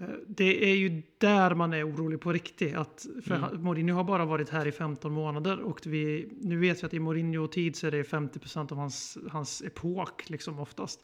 Eh, 0.00 0.08
Det 0.26 0.70
är 0.70 0.76
ju 0.76 1.02
där 1.18 1.54
man 1.54 1.72
är 1.72 1.88
orolig 1.90 2.20
på 2.20 2.32
riktigt. 2.32 2.76
Att, 2.76 3.06
för 3.24 3.34
han- 3.34 3.62
Mourinho 3.62 3.94
har 3.96 4.04
bara 4.04 4.24
varit 4.24 4.48
här 4.48 4.66
i 4.66 4.72
15 4.72 5.12
månader 5.12 5.60
och 5.60 5.80
vi, 5.86 6.28
nu 6.40 6.58
vet 6.58 6.82
vi 6.82 6.86
att 6.86 6.94
i 6.94 6.98
Mourinho-tid 6.98 7.76
så 7.76 7.86
är 7.86 7.90
det 7.90 8.02
50% 8.02 8.72
av 8.72 8.78
hans, 8.78 9.18
hans 9.30 9.62
epok 9.62 10.30
liksom 10.30 10.58
oftast. 10.58 11.00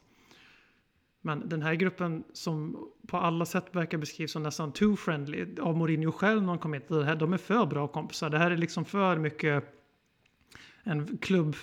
Men 1.21 1.49
den 1.49 1.61
här 1.61 1.73
gruppen 1.75 2.23
som 2.33 2.77
på 3.07 3.17
alla 3.17 3.45
sätt 3.45 3.65
verkar 3.71 3.97
beskrivas 3.97 4.31
som 4.31 4.43
nästan 4.43 4.71
too 4.71 4.95
friendly 4.95 5.45
av 5.61 5.77
Mourinho 5.77 6.11
själv 6.11 6.41
när 6.41 6.49
han 6.49 6.59
kom 6.59 6.73
hit. 6.73 6.87
Det 6.87 7.05
här, 7.05 7.15
de 7.15 7.33
är 7.33 7.37
för 7.37 7.65
bra 7.65 7.87
kompisar. 7.87 8.29
Det 8.29 8.37
här 8.37 8.51
är 8.51 8.57
liksom 8.57 8.85
för 8.85 9.17
mycket 9.17 9.63
en 10.87 11.17
klubb, 11.17 11.55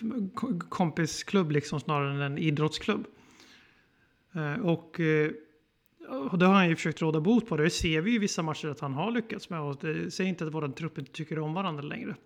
kompisklubb 0.68 1.50
liksom 1.50 1.80
snarare 1.80 2.14
än 2.14 2.20
en 2.20 2.38
idrottsklubb. 2.38 3.06
Eh, 4.34 4.60
och, 4.60 5.00
eh, 5.00 5.30
och 6.30 6.38
det 6.38 6.46
har 6.46 6.54
han 6.54 6.68
ju 6.68 6.76
försökt 6.76 7.02
råda 7.02 7.20
bot 7.20 7.48
på. 7.48 7.56
Det 7.56 7.70
ser 7.70 8.00
vi 8.00 8.10
ju 8.10 8.16
i 8.16 8.18
vissa 8.18 8.42
matcher 8.42 8.68
att 8.68 8.80
han 8.80 8.94
har 8.94 9.10
lyckats 9.10 9.50
med. 9.50 9.60
Och 9.60 9.76
det 9.80 10.10
säger 10.10 10.30
inte 10.30 10.46
att 10.46 10.54
våra 10.54 10.68
trupp 10.68 10.98
inte 10.98 11.12
tycker 11.12 11.38
om 11.38 11.54
varandra 11.54 11.82
längre. 11.82 12.16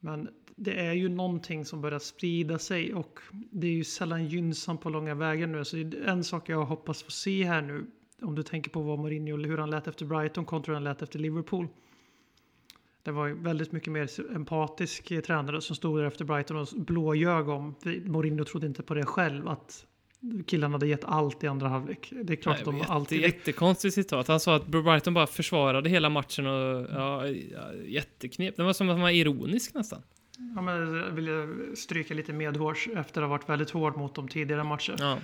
Men 0.00 0.28
det 0.56 0.80
är 0.80 0.92
ju 0.92 1.08
någonting 1.08 1.64
som 1.64 1.80
börjar 1.80 1.98
sprida 1.98 2.58
sig 2.58 2.94
och 2.94 3.20
det 3.32 3.66
är 3.66 3.72
ju 3.72 3.84
sällan 3.84 4.26
gynnsamt 4.26 4.80
på 4.80 4.90
långa 4.90 5.14
vägar 5.14 5.46
nu. 5.46 5.64
Så 5.64 5.76
en 6.06 6.24
sak 6.24 6.48
jag 6.48 6.64
hoppas 6.64 7.02
få 7.02 7.10
se 7.10 7.44
här 7.44 7.62
nu, 7.62 7.86
om 8.22 8.34
du 8.34 8.42
tänker 8.42 8.70
på 8.70 8.82
vad 8.82 8.98
Mourinho, 8.98 9.36
hur 9.36 9.58
han 9.58 9.70
lät 9.70 9.86
efter 9.86 10.06
Brighton 10.06 10.44
kontra 10.44 10.70
hur 10.70 10.74
han 10.74 10.84
lät 10.84 11.02
efter 11.02 11.18
Liverpool. 11.18 11.68
Det 13.08 13.12
var 13.12 13.26
ju 13.26 13.34
väldigt 13.34 13.72
mycket 13.72 13.92
mer 13.92 14.34
empatisk 14.34 15.24
tränare 15.26 15.60
som 15.60 15.76
stod 15.76 15.98
där 15.98 16.04
efter 16.04 16.24
Brighton 16.24 16.56
och 16.56 16.68
blåljög 16.76 17.48
om. 17.48 17.74
Mourinho 18.04 18.44
trodde 18.44 18.66
inte 18.66 18.82
på 18.82 18.94
det 18.94 19.06
själv, 19.06 19.48
att 19.48 19.86
killarna 20.46 20.74
hade 20.74 20.86
gett 20.86 21.04
allt 21.04 21.44
i 21.44 21.46
andra 21.46 21.68
halvlek. 21.68 22.12
Det 22.22 22.32
är 22.32 22.36
klart 22.36 22.54
Nej, 22.54 22.60
att 22.60 22.64
de 22.64 22.76
jätte, 22.76 22.92
alltid... 22.92 23.20
Jättekonstigt 23.20 23.94
citat. 23.94 24.28
Han 24.28 24.40
sa 24.40 24.56
att 24.56 24.66
Brighton 24.66 25.14
bara 25.14 25.26
försvarade 25.26 25.90
hela 25.90 26.08
matchen 26.08 26.46
och 26.46 26.86
ja, 26.90 27.26
jätteknep. 27.86 28.56
Det 28.56 28.62
var 28.62 28.72
som 28.72 28.88
att 28.88 28.94
han 28.94 29.02
var 29.02 29.10
ironisk 29.10 29.74
nästan. 29.74 30.02
Ja, 30.56 30.62
men 30.62 30.94
jag 30.94 31.10
vill 31.10 31.26
jag 31.26 31.78
stryka 31.78 32.14
lite 32.14 32.32
medhårs 32.32 32.88
efter 32.88 33.22
att 33.22 33.28
ha 33.28 33.36
varit 33.36 33.48
väldigt 33.48 33.70
hård 33.70 33.96
mot 33.96 34.14
dem 34.14 34.28
tidigare 34.28 34.64
matcher. 34.64 34.96
Ja. 34.98 35.18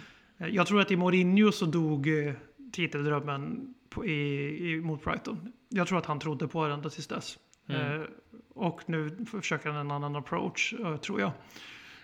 Jag 0.48 0.66
tror 0.66 0.80
att 0.80 0.90
i 0.90 0.96
Mourinho 0.96 1.52
så 1.52 1.66
dog 1.66 2.08
eh, 2.08 2.34
titeldrömmen 2.72 3.74
i, 4.04 4.10
i, 4.10 4.80
mot 4.80 5.04
Brighton. 5.04 5.52
Jag 5.68 5.86
tror 5.86 5.98
att 5.98 6.06
han 6.06 6.18
trodde 6.18 6.48
på 6.48 6.66
det 6.66 6.74
ända 6.74 6.90
tills 6.90 7.06
dess. 7.06 7.38
Mm. 7.68 8.00
Eh, 8.00 8.06
och 8.54 8.82
nu 8.86 9.26
försöker 9.30 9.70
han 9.70 9.80
en 9.80 9.90
annan 9.90 10.16
approach, 10.16 10.74
eh, 10.80 10.96
tror 10.96 11.20
jag. 11.20 11.32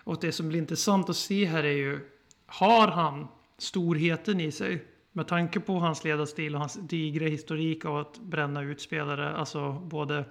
Och 0.04 0.20
det 0.20 0.32
som 0.32 0.48
blir 0.48 0.58
intressant 0.58 1.10
att 1.10 1.16
se 1.16 1.44
här 1.44 1.64
är 1.64 1.76
ju, 1.76 2.00
har 2.46 2.88
han 2.88 3.28
storheten 3.58 4.40
i 4.40 4.52
sig? 4.52 4.84
Med 5.12 5.28
tanke 5.28 5.60
på 5.60 5.78
hans 5.78 6.04
ledarstil 6.04 6.54
och 6.54 6.60
hans 6.60 6.74
digra 6.74 7.26
historik 7.26 7.84
av 7.84 7.96
att 7.96 8.18
bränna 8.18 8.62
ut 8.62 8.80
spelare, 8.80 9.36
alltså 9.36 9.72
både 9.72 10.24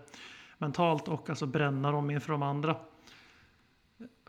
mentalt 0.58 1.08
och 1.08 1.30
alltså 1.30 1.46
bränna 1.46 1.92
dem 1.92 2.12
inför 2.12 2.32
de 2.32 2.44
andra. 2.44 2.76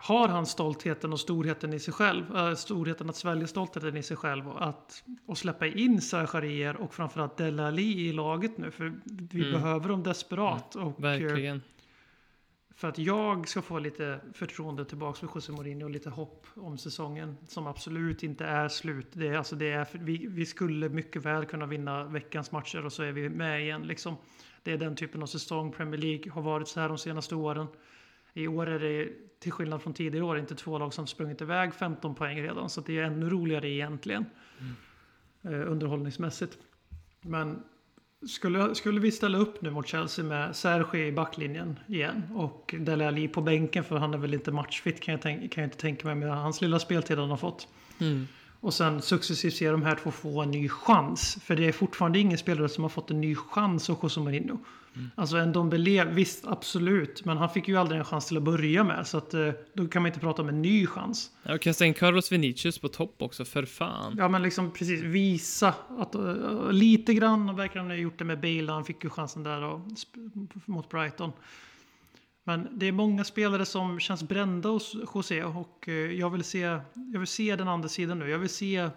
Har 0.02 0.28
han 0.28 0.46
stoltheten 0.46 1.12
och 1.12 1.20
storheten 1.20 1.72
i 1.72 1.78
sig 1.78 1.94
själv, 1.94 2.36
äh, 2.36 2.54
storheten 2.54 3.10
att 3.10 3.16
svälja 3.16 3.46
stoltheten 3.46 3.96
i 3.96 4.02
sig 4.02 4.16
själv 4.16 4.48
och 4.48 4.68
att 4.68 5.04
och 5.26 5.38
släppa 5.38 5.66
in 5.66 6.00
Sergarier 6.00 6.76
och 6.76 6.94
framförallt 6.94 7.36
Dele 7.36 7.66
Alli 7.66 8.08
i 8.08 8.12
laget 8.12 8.58
nu, 8.58 8.70
för 8.70 8.92
vi 9.04 9.40
Mm. 9.48 9.52
behöver 9.52 9.88
dem 9.88 10.02
desperat. 10.02 10.74
Och, 10.76 10.82
eh, 10.82 10.94
Verkligen. 11.00 11.62
för 12.74 12.88
att 12.88 12.98
jag 12.98 13.48
ska 13.48 13.62
få 13.62 13.78
lite 13.78 14.20
förtroende 14.34 14.84
tillbaka 14.84 15.18
för 15.18 15.26
José 15.34 15.52
Mourinho 15.52 15.84
och 15.84 15.90
lite 15.90 16.10
hopp 16.10 16.46
om 16.54 16.78
säsongen 16.78 17.36
som 17.48 17.66
absolut 17.66 18.22
inte 18.22 18.44
är 18.44 18.68
slut. 18.68 19.06
Det 19.12 19.26
är, 19.28 19.36
alltså 19.36 19.56
det 19.56 19.70
är, 19.70 19.86
vi, 19.92 20.26
vi 20.28 20.46
skulle 20.46 20.88
mycket 20.88 21.24
väl 21.24 21.44
kunna 21.44 21.66
vinna 21.66 22.04
veckans 22.04 22.52
matcher 22.52 22.84
och 22.84 22.92
så 22.92 23.02
är 23.02 23.12
vi 23.12 23.28
med 23.28 23.62
igen. 23.62 23.82
Liksom. 23.82 24.16
Det 24.62 24.72
är 24.72 24.78
den 24.78 24.96
typen 24.96 25.22
av 25.22 25.26
säsong 25.26 25.72
Premier 25.72 26.00
League 26.00 26.32
har 26.32 26.42
varit 26.42 26.68
så 26.68 26.80
här 26.80 26.88
de 26.88 26.98
senaste 26.98 27.34
åren. 27.34 27.66
I 28.34 28.48
år 28.48 28.66
är 28.66 28.78
det 28.78 29.08
till 29.38 29.52
skillnad 29.52 29.82
från 29.82 29.94
tidigare 29.94 30.24
år 30.24 30.38
inte 30.38 30.54
två 30.54 30.78
lag 30.78 30.94
som 30.94 31.06
sprungit 31.06 31.40
iväg 31.40 31.74
15 31.74 32.14
poäng 32.14 32.42
redan. 32.42 32.70
Så 32.70 32.80
det 32.80 32.98
är 32.98 33.02
ännu 33.02 33.30
roligare 33.30 33.68
egentligen. 33.68 34.24
Eh, 35.42 35.70
underhållningsmässigt. 35.70 36.58
Men 37.20 37.62
skulle, 38.28 38.74
skulle 38.74 39.00
vi 39.00 39.12
ställa 39.12 39.38
upp 39.38 39.62
nu 39.62 39.70
mot 39.70 39.86
Chelsea 39.86 40.24
med 40.24 40.56
Sergi 40.56 41.06
i 41.06 41.12
backlinjen 41.12 41.78
igen 41.86 42.22
och 42.34 42.74
Dele 42.78 43.08
Alli 43.08 43.28
på 43.28 43.40
bänken 43.40 43.84
för 43.84 43.96
han 43.96 44.14
är 44.14 44.18
väl 44.18 44.34
inte 44.34 44.52
matchfit 44.52 45.00
kan 45.00 45.12
jag, 45.12 45.22
tänk, 45.22 45.52
kan 45.52 45.62
jag 45.62 45.66
inte 45.66 45.78
tänka 45.78 46.06
mig 46.06 46.14
med 46.14 46.36
hans 46.36 46.60
lilla 46.60 46.78
speltid 46.78 47.18
han 47.18 47.30
har 47.30 47.36
fått. 47.36 47.68
Mm. 48.00 48.26
Och 48.60 48.74
sen 48.74 49.02
successivt 49.02 49.54
se 49.54 49.70
de 49.70 49.82
här 49.82 49.94
två 49.94 50.10
få 50.10 50.42
en 50.42 50.50
ny 50.50 50.68
chans. 50.68 51.38
För 51.42 51.56
det 51.56 51.68
är 51.68 51.72
fortfarande 51.72 52.18
ingen 52.18 52.38
spelare 52.38 52.68
som 52.68 52.84
har 52.84 52.88
fått 52.88 53.10
en 53.10 53.20
ny 53.20 53.34
chans 53.34 53.90
av 53.90 53.98
José 54.02 54.20
Mourinho. 54.20 54.58
Alltså 55.14 55.36
en 55.36 55.52
Dombele, 55.52 56.04
visst 56.04 56.46
absolut, 56.46 57.24
men 57.24 57.36
han 57.36 57.50
fick 57.50 57.68
ju 57.68 57.76
aldrig 57.76 57.98
en 57.98 58.04
chans 58.04 58.26
till 58.26 58.36
att 58.36 58.42
börja 58.42 58.84
med. 58.84 59.06
Så 59.06 59.18
att, 59.18 59.34
eh, 59.34 59.50
då 59.74 59.86
kan 59.86 60.02
man 60.02 60.06
inte 60.06 60.20
prata 60.20 60.42
om 60.42 60.48
en 60.48 60.62
ny 60.62 60.86
chans. 60.86 61.30
Ja, 61.42 61.54
och 61.54 61.60
kasta 61.60 61.86
in 61.86 61.94
Carlos 61.94 62.32
Vinicius 62.32 62.78
på 62.78 62.88
topp 62.88 63.14
också, 63.18 63.44
för 63.44 63.64
fan. 63.64 64.14
Ja 64.18 64.28
men 64.28 64.42
liksom 64.42 64.70
precis 64.70 65.00
visa 65.00 65.74
att 65.98 66.14
uh, 66.14 66.72
lite 66.72 67.14
grann 67.14 67.56
verkar 67.56 67.80
han 67.80 67.88
ha 67.90 67.96
gjort 67.96 68.18
det 68.18 68.24
med 68.24 68.40
Bale. 68.40 68.72
Han 68.72 68.84
fick 68.84 69.04
ju 69.04 69.10
chansen 69.10 69.42
där 69.42 69.62
och, 69.62 69.80
mot 70.64 70.88
Brighton. 70.88 71.32
Men 72.44 72.68
det 72.72 72.86
är 72.86 72.92
många 72.92 73.24
spelare 73.24 73.64
som 73.64 74.00
känns 74.00 74.22
brända 74.22 74.68
hos 74.68 74.96
José 75.14 75.44
och 75.44 75.88
eh, 75.88 75.94
jag 75.94 76.30
vill 76.30 76.44
se, 76.44 76.60
jag 77.12 77.18
vill 77.18 77.26
se 77.26 77.56
den 77.56 77.68
andra 77.68 77.88
sidan 77.88 78.18
nu. 78.18 78.30
Jag 78.30 78.38
vill 78.38 78.48
se 78.48 78.90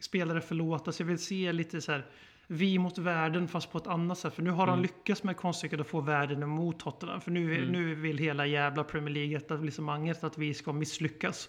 spelare 0.00 0.40
förlåtas. 0.40 1.00
Jag 1.00 1.06
vill 1.06 1.18
se 1.18 1.52
lite 1.52 1.80
så 1.80 1.92
här 1.92 2.06
vi 2.46 2.78
mot 2.78 2.98
världen 2.98 3.48
fast 3.48 3.72
på 3.72 3.78
ett 3.78 3.86
annat 3.86 4.18
sätt. 4.18 4.34
För 4.34 4.42
nu 4.42 4.50
har 4.50 4.66
han 4.66 4.82
lyckats 4.82 5.22
med 5.22 5.36
konststycket 5.36 5.80
att 5.80 5.86
få 5.86 6.00
världen 6.00 6.42
emot 6.42 6.78
Tottenham. 6.78 7.20
För 7.20 7.30
nu, 7.30 7.70
nu 7.70 7.94
vill 7.94 8.18
hela 8.18 8.46
jävla 8.46 8.84
Premier 8.84 9.14
League-etablissemanget 9.14 10.24
att 10.24 10.38
vi 10.38 10.54
ska 10.54 10.72
misslyckas. 10.72 11.48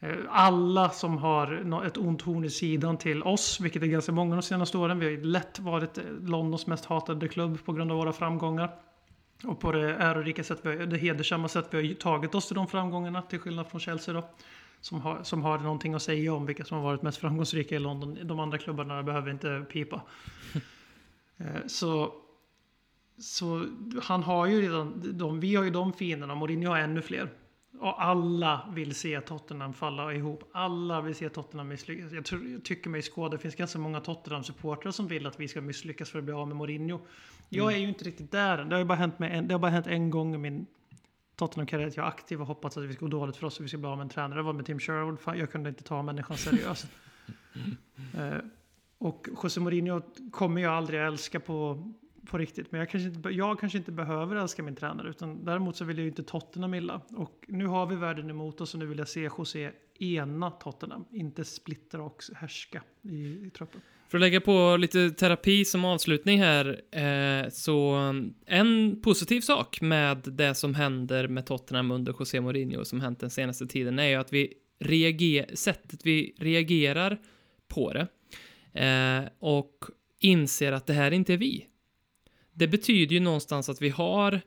Eh, 0.00 0.16
Alla 0.28 0.90
som 0.90 1.18
har 1.18 1.82
ett 1.86 1.96
ont 1.96 2.22
horn 2.22 2.44
i 2.44 2.50
sidan 2.50 2.98
till 2.98 3.22
oss, 3.22 3.60
vilket 3.60 3.82
är 3.82 3.86
ganska 3.86 4.12
många 4.12 4.34
de 4.34 4.42
senaste 4.42 4.78
åren. 4.78 4.98
Vi 4.98 5.16
har 5.16 5.22
lätt 5.22 5.58
varit 5.58 5.98
Londons 6.20 6.66
mest 6.66 6.84
hatade 6.84 7.28
klubb 7.28 7.64
på 7.64 7.72
grund 7.72 7.92
av 7.92 7.98
våra 7.98 8.12
framgångar. 8.12 8.70
Och 9.44 9.60
på 9.60 9.72
det 9.72 9.94
ärorika 9.94 10.44
sätt, 10.44 10.60
vi 10.62 10.86
det 10.86 10.98
hedersamma 10.98 11.48
sätt 11.48 11.68
vi 11.70 11.88
har 11.88 11.94
tagit 11.94 12.34
oss 12.34 12.46
till 12.46 12.54
de 12.54 12.68
framgångarna, 12.68 13.22
till 13.22 13.38
skillnad 13.38 13.66
från 13.66 13.80
Chelsea 13.80 14.14
då. 14.14 14.28
som 14.80 15.00
har, 15.00 15.22
som 15.22 15.42
har 15.42 15.58
någonting 15.58 15.94
att 15.94 16.02
säga 16.02 16.34
om 16.34 16.46
vilka 16.46 16.64
som 16.64 16.76
har 16.76 16.84
varit 16.84 17.02
mest 17.02 17.18
framgångsrika 17.18 17.74
i 17.74 17.78
London. 17.78 18.18
De 18.22 18.40
andra 18.40 18.58
klubbarna 18.58 19.02
behöver 19.02 19.30
inte 19.30 19.66
pipa. 19.72 20.02
Eh, 21.40 21.66
så, 21.66 22.14
så 23.18 23.66
han 24.02 24.22
har 24.22 24.46
ju 24.46 24.62
redan, 24.62 25.02
de, 25.18 25.40
vi 25.40 25.54
har 25.54 25.64
ju 25.64 25.70
de 25.70 25.92
fienderna, 25.92 26.34
Mourinho 26.34 26.70
har 26.70 26.78
ännu 26.78 27.02
fler. 27.02 27.30
Och 27.80 28.04
alla 28.04 28.68
vill 28.74 28.94
se 28.94 29.20
Tottenham 29.20 29.72
falla 29.72 30.14
ihop. 30.14 30.50
Alla 30.52 31.00
vill 31.00 31.14
se 31.14 31.28
Tottenham 31.28 31.68
misslyckas. 31.68 32.12
Jag, 32.12 32.24
tror, 32.24 32.48
jag 32.48 32.64
tycker 32.64 32.90
mig 32.90 33.02
skåda, 33.02 33.36
det 33.36 33.42
finns 33.42 33.54
ganska 33.54 33.78
många 33.78 34.00
Tottenham-supportrar 34.00 34.90
som 34.90 35.08
vill 35.08 35.26
att 35.26 35.40
vi 35.40 35.48
ska 35.48 35.60
misslyckas 35.60 36.10
för 36.10 36.18
att 36.18 36.24
bli 36.24 36.34
av 36.34 36.48
med 36.48 36.56
Mourinho. 36.56 37.00
Jag 37.48 37.72
är 37.72 37.76
ju 37.76 37.88
inte 37.88 38.04
riktigt 38.04 38.32
där 38.32 38.58
än. 38.58 38.68
Det 38.68 38.76
har 38.76 38.84
bara 38.84 38.98
hänt, 38.98 39.18
med 39.18 39.38
en, 39.38 39.48
det 39.48 39.54
har 39.54 39.58
bara 39.58 39.70
hänt 39.70 39.86
en 39.86 40.10
gång 40.10 40.34
i 40.34 40.38
min 40.38 40.66
Tottenham-karriär 41.36 41.86
att 41.86 41.96
jag 41.96 42.06
aktivt 42.06 42.38
har 42.38 42.46
hoppats 42.46 42.76
att 42.76 42.84
vi 42.84 42.92
ska 42.92 43.04
gå 43.04 43.10
dåligt 43.10 43.36
för 43.36 43.46
oss 43.46 43.58
och 43.58 43.64
vi 43.64 43.68
ska 43.68 43.78
bli 43.78 43.86
av 43.86 43.96
med 43.96 44.04
en 44.04 44.08
tränare. 44.08 44.38
Det 44.38 44.42
var 44.42 44.52
med 44.52 44.66
Tim 44.66 44.78
Sherwood. 44.78 45.20
Fan, 45.20 45.38
Jag 45.38 45.50
kunde 45.52 45.68
inte 45.68 45.82
ta 45.82 46.02
människan 46.02 46.36
seriöst. 46.36 46.86
Eh, 48.16 48.38
och 48.98 49.26
José 49.42 49.60
Mourinho 49.60 50.00
kommer 50.30 50.62
jag 50.62 50.74
aldrig 50.74 51.00
älska 51.00 51.40
på, 51.40 51.86
på 52.28 52.38
riktigt. 52.38 52.72
Men 52.72 52.78
jag 52.78 52.90
kanske, 52.90 53.08
inte, 53.08 53.28
jag 53.28 53.60
kanske 53.60 53.78
inte 53.78 53.92
behöver 53.92 54.36
älska 54.36 54.62
min 54.62 54.76
tränare. 54.76 55.08
Utan 55.08 55.44
däremot 55.44 55.76
så 55.76 55.84
vill 55.84 55.96
jag 55.98 56.02
ju 56.02 56.08
inte 56.08 56.22
Tottenham 56.22 56.74
illa. 56.74 57.00
Och 57.16 57.44
nu 57.48 57.66
har 57.66 57.86
vi 57.86 57.96
världen 57.96 58.30
emot 58.30 58.60
oss 58.60 58.74
och 58.74 58.80
nu 58.80 58.86
vill 58.86 58.98
jag 58.98 59.08
se 59.08 59.30
José 59.38 59.70
ena 59.98 60.50
Tottenham. 60.50 61.04
Inte 61.12 61.44
splittra 61.44 62.02
och 62.02 62.22
härska 62.34 62.82
i, 63.02 63.46
i 63.46 63.50
truppen. 63.50 63.80
För 64.08 64.18
att 64.18 64.20
lägga 64.20 64.40
på 64.40 64.76
lite 64.76 65.10
terapi 65.10 65.64
som 65.64 65.84
avslutning 65.84 66.40
här, 66.40 66.80
eh, 66.90 67.48
så 67.50 67.94
en 68.46 69.00
positiv 69.02 69.40
sak 69.40 69.80
med 69.80 70.18
det 70.26 70.54
som 70.54 70.74
händer 70.74 71.28
med 71.28 71.46
Tottenham 71.46 71.90
under 71.90 72.14
José 72.18 72.40
Mourinho 72.40 72.84
som 72.84 73.00
hänt 73.00 73.20
den 73.20 73.30
senaste 73.30 73.66
tiden 73.66 73.98
är 73.98 74.08
ju 74.08 74.14
att 74.14 74.32
vi 74.32 74.54
reagerar, 74.78 75.54
sättet 75.54 76.06
vi 76.06 76.34
reagerar 76.38 77.20
på 77.68 77.92
det 77.92 78.06
eh, 78.84 79.24
och 79.38 79.84
inser 80.20 80.72
att 80.72 80.86
det 80.86 80.92
här 80.92 81.10
inte 81.10 81.32
är 81.32 81.36
vi. 81.36 81.66
Det 82.58 82.68
betyder 82.68 83.14
ju 83.14 83.20
någonstans 83.20 83.68
att 83.68 83.82
vi 83.82 83.88
har 83.88 84.40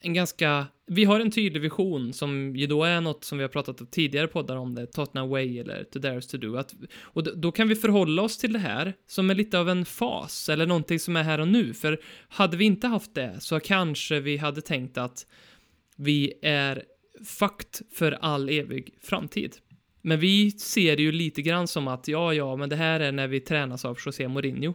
en 0.00 0.14
ganska, 0.14 0.66
vi 0.86 1.04
har 1.04 1.20
en 1.20 1.30
tydlig 1.30 1.60
vision 1.60 2.12
som 2.12 2.56
ju 2.56 2.66
då 2.66 2.84
är 2.84 3.00
något 3.00 3.24
som 3.24 3.38
vi 3.38 3.44
har 3.44 3.48
pratat 3.48 3.80
om 3.80 3.86
tidigare 3.86 4.26
poddar 4.26 4.56
om 4.56 4.74
det, 4.74 4.86
Tottenham 4.86 5.28
Way 5.28 5.58
eller 5.58 5.84
To 5.84 5.98
Dares 5.98 6.26
To 6.26 6.38
Do. 6.38 6.56
Att, 6.56 6.74
och 7.00 7.24
då, 7.24 7.30
då 7.34 7.52
kan 7.52 7.68
vi 7.68 7.74
förhålla 7.74 8.22
oss 8.22 8.38
till 8.38 8.52
det 8.52 8.58
här 8.58 8.94
som 9.06 9.30
är 9.30 9.34
lite 9.34 9.58
av 9.58 9.68
en 9.68 9.84
fas 9.84 10.48
eller 10.48 10.66
någonting 10.66 10.98
som 10.98 11.16
är 11.16 11.22
här 11.22 11.40
och 11.40 11.48
nu. 11.48 11.74
För 11.74 12.00
hade 12.28 12.56
vi 12.56 12.64
inte 12.64 12.86
haft 12.86 13.14
det 13.14 13.36
så 13.40 13.60
kanske 13.60 14.20
vi 14.20 14.36
hade 14.36 14.60
tänkt 14.60 14.98
att 14.98 15.26
vi 15.96 16.32
är 16.42 16.82
fucked 17.24 17.86
för 17.92 18.12
all 18.12 18.48
evig 18.48 18.94
framtid. 19.02 19.56
Men 20.02 20.20
vi 20.20 20.50
ser 20.50 20.96
det 20.96 21.02
ju 21.02 21.12
lite 21.12 21.42
grann 21.42 21.68
som 21.68 21.88
att 21.88 22.08
ja, 22.08 22.34
ja, 22.34 22.56
men 22.56 22.68
det 22.68 22.76
här 22.76 23.00
är 23.00 23.12
när 23.12 23.28
vi 23.28 23.40
tränas 23.40 23.84
av 23.84 23.98
José 24.06 24.28
Mourinho. 24.28 24.74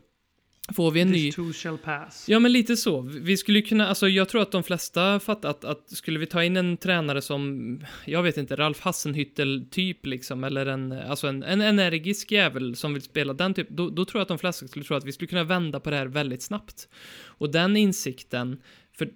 Får 0.71 0.91
vi 0.91 1.01
en 1.01 1.07
ny... 1.07 1.25
This 1.25 1.35
too 1.35 1.53
shall 1.53 1.77
pass. 1.77 2.25
Ja, 2.29 2.39
men 2.39 2.51
lite 2.51 2.77
så. 2.77 3.01
Vi 3.01 3.37
skulle 3.37 3.61
kunna, 3.61 3.87
alltså 3.87 4.07
jag 4.07 4.29
tror 4.29 4.41
att 4.41 4.51
de 4.51 4.63
flesta 4.63 5.19
fattar 5.19 5.49
att, 5.49 5.63
att 5.65 5.89
skulle 5.89 6.19
vi 6.19 6.25
ta 6.25 6.43
in 6.43 6.57
en 6.57 6.77
tränare 6.77 7.21
som, 7.21 7.79
jag 8.05 8.23
vet 8.23 8.37
inte, 8.37 8.55
Ralf 8.55 8.81
Hassenhüttel 8.81 9.69
typ 9.69 10.05
liksom, 10.05 10.43
eller 10.43 10.65
en, 10.65 10.91
alltså 10.91 11.27
en, 11.27 11.43
en 11.43 11.61
energisk 11.61 12.31
jävel 12.31 12.75
som 12.75 12.93
vill 12.93 13.01
spela 13.01 13.33
den 13.33 13.53
typ, 13.53 13.69
då, 13.69 13.89
då 13.89 14.05
tror 14.05 14.19
jag 14.19 14.21
att 14.21 14.27
de 14.27 14.37
flesta 14.37 14.67
skulle 14.67 14.85
tro 14.85 14.97
att 14.97 15.05
vi 15.05 15.11
skulle 15.11 15.27
kunna 15.27 15.43
vända 15.43 15.79
på 15.79 15.89
det 15.89 15.95
här 15.95 16.05
väldigt 16.05 16.41
snabbt. 16.41 16.89
Och 17.23 17.51
den 17.51 17.77
insikten, 17.77 18.61
för 18.97 19.09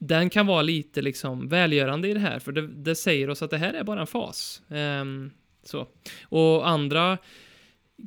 den 0.00 0.30
kan 0.30 0.46
vara 0.46 0.62
lite 0.62 1.02
liksom 1.02 1.48
välgörande 1.48 2.08
i 2.08 2.14
det 2.14 2.20
här, 2.20 2.38
för 2.38 2.52
det, 2.52 2.66
det 2.66 2.94
säger 2.94 3.30
oss 3.30 3.42
att 3.42 3.50
det 3.50 3.58
här 3.58 3.74
är 3.74 3.84
bara 3.84 4.00
en 4.00 4.06
fas. 4.06 4.62
Ehm, 4.68 5.30
så. 5.62 5.88
Och 6.22 6.68
andra 6.68 7.18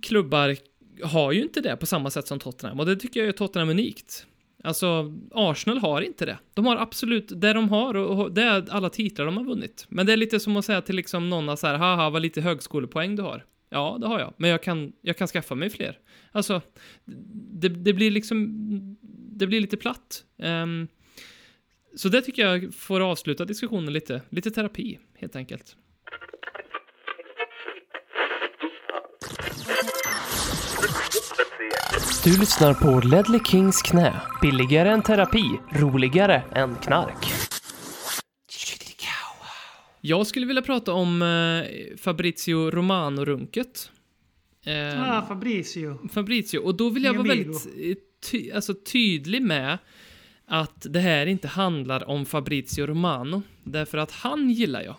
klubbar 0.02 0.56
har 1.04 1.32
ju 1.32 1.42
inte 1.42 1.62
det 1.62 1.78
på 1.78 1.86
samma 1.86 2.10
sätt 2.10 2.28
som 2.28 2.40
Tottenham, 2.40 2.80
och 2.80 2.86
det 2.86 2.96
tycker 2.96 3.20
jag 3.20 3.30
är 3.30 3.34
Tottenham 3.34 3.70
unikt. 3.70 4.26
Alltså, 4.64 5.14
Arsenal 5.32 5.78
har 5.78 6.02
inte 6.02 6.26
det. 6.26 6.38
De 6.54 6.66
har 6.66 6.78
absolut 6.78 7.42
det 7.42 7.54
de 7.54 7.70
har 7.70 7.96
och 7.96 8.32
det 8.32 8.44
är 8.44 8.66
alla 8.70 8.90
titlar 8.90 9.26
de 9.26 9.38
har 9.38 9.44
vunnit. 9.44 9.86
Men 9.90 10.06
det 10.06 10.14
är 10.14 10.18
lite 10.18 10.40
som 10.40 10.58
att 10.58 10.66
säga 10.66 10.82
till 10.82 10.96
liksom 10.96 11.30
någon 11.30 11.58
så 11.58 11.68
här, 11.68 11.76
haha, 11.76 12.10
vad 12.10 12.22
lite 12.22 12.42
högskolepoäng 12.42 13.16
du 13.16 13.22
har. 13.22 13.46
Ja, 13.70 13.98
det 14.02 14.08
har 14.08 14.20
jag, 14.20 14.34
men 14.38 14.50
jag 14.50 14.64
kan, 14.64 14.94
jag 15.02 15.18
kan 15.18 15.28
skaffa 15.28 15.56
mig 15.56 15.70
fler. 15.70 16.00
Alltså, 16.32 16.62
det, 17.52 17.70
det 17.70 17.94
blir 17.94 18.12
liksom, 18.12 18.48
det 19.32 19.48
blir 19.48 19.62
lite 19.62 19.78
platt. 19.78 20.24
Um, 20.38 20.88
så 21.96 22.10
det 22.10 22.22
tycker 22.22 22.48
jag 22.48 22.74
får 22.74 23.00
avsluta 23.00 23.46
diskussionen 23.46 23.94
lite, 23.94 24.22
lite 24.30 24.52
terapi, 24.52 25.00
helt 25.14 25.36
enkelt. 25.36 25.76
Du 32.24 32.40
lyssnar 32.40 32.74
på 32.74 33.08
Ledley 33.08 33.40
Kings 33.46 33.82
knä. 33.82 34.22
Billigare 34.42 34.90
än 34.90 35.02
terapi, 35.02 35.60
roligare 35.72 36.44
än 36.56 36.76
knark. 36.76 37.34
Jag 40.02 40.28
skulle 40.28 40.46
vilja 40.46 40.62
prata 40.62 40.94
om 40.94 41.22
eh, 41.22 41.98
Fabrizio 41.98 42.72
Romano-runket. 42.72 43.90
Eh, 44.66 45.18
Ah, 45.18 45.26
Fabricio. 45.28 46.10
Fabrizio, 46.14 46.60
och 46.60 46.76
då 46.76 46.90
vill 46.90 47.04
jag 47.04 47.14
vara 47.14 47.28
väldigt 47.28 47.66
eh, 47.66 47.96
ty 48.32 48.52
alltså, 48.52 48.74
tydlig 48.74 49.42
med 49.42 49.78
att 50.48 50.86
det 50.90 51.00
här 51.00 51.26
inte 51.26 51.48
handlar 51.48 52.10
om 52.10 52.26
Fabrizio 52.26 52.86
Romano, 52.86 53.42
därför 53.64 53.98
att 53.98 54.12
han 54.12 54.50
gillar 54.50 54.82
jag. 54.82 54.96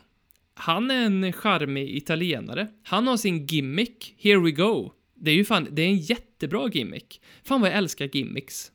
Han 0.54 0.90
är 0.90 1.06
en 1.06 1.32
charmig 1.32 1.96
italienare. 1.96 2.68
Han 2.82 3.06
har 3.06 3.16
sin 3.16 3.46
gimmick, 3.46 4.14
here 4.18 4.38
we 4.38 4.50
go. 4.50 4.92
Det 5.14 5.30
är 5.30 5.34
ju 5.34 5.44
fan, 5.44 5.68
det 5.70 5.82
är 5.82 5.88
en 5.88 5.96
jättebra 6.44 6.68
gimmick. 6.68 7.20
Fan 7.44 7.60
vad 7.60 7.70
jag 7.70 7.78
älskar 7.78 8.08
gimmicks. 8.12 8.70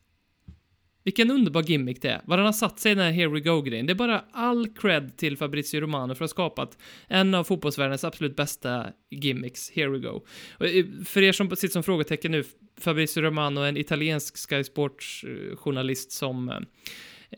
Vilken 1.04 1.30
underbar 1.30 1.62
gimmick 1.62 2.02
det 2.02 2.08
är. 2.08 2.20
Vad 2.24 2.38
den 2.38 2.46
har 2.46 2.52
satt 2.52 2.80
sig 2.80 2.92
i 2.92 2.94
den 2.94 3.04
här 3.04 3.12
Here 3.12 3.28
We 3.28 3.40
Go-grejen. 3.40 3.86
Det 3.86 3.92
är 3.92 3.94
bara 3.94 4.24
all 4.32 4.68
cred 4.68 5.16
till 5.16 5.36
Fabrizio 5.36 5.80
Romano 5.80 6.14
för 6.14 6.24
att 6.24 6.30
ha 6.30 6.34
skapat 6.34 6.78
en 7.08 7.34
av 7.34 7.44
fotbollsvärldens 7.44 8.04
absolut 8.04 8.36
bästa 8.36 8.86
gimmicks, 9.10 9.70
Here 9.70 9.88
We 9.88 9.98
Go. 9.98 10.24
Och 10.58 10.66
eh, 10.66 10.84
för 11.04 11.22
er 11.22 11.32
som 11.32 11.56
sitter 11.56 11.72
som 11.72 11.82
frågetecken 11.82 12.32
nu, 12.32 12.44
Fabrizio 12.80 13.22
Romano 13.22 13.60
är 13.60 13.68
en 13.68 13.76
italiensk 13.76 14.36
Sky 14.36 14.64
Sports-journalist 14.64 16.10
eh, 16.10 16.14
som 16.14 16.48
eh, 16.48 16.58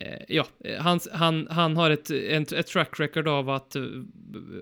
Eh, 0.00 0.18
ja, 0.28 0.46
eh, 0.64 0.80
han, 0.80 1.00
han, 1.12 1.46
han 1.50 1.76
har 1.76 1.90
ett, 1.90 2.10
ett, 2.10 2.52
ett 2.52 2.66
track 2.66 3.00
record 3.00 3.28
av 3.28 3.50
att 3.50 3.76
eh, 3.76 3.82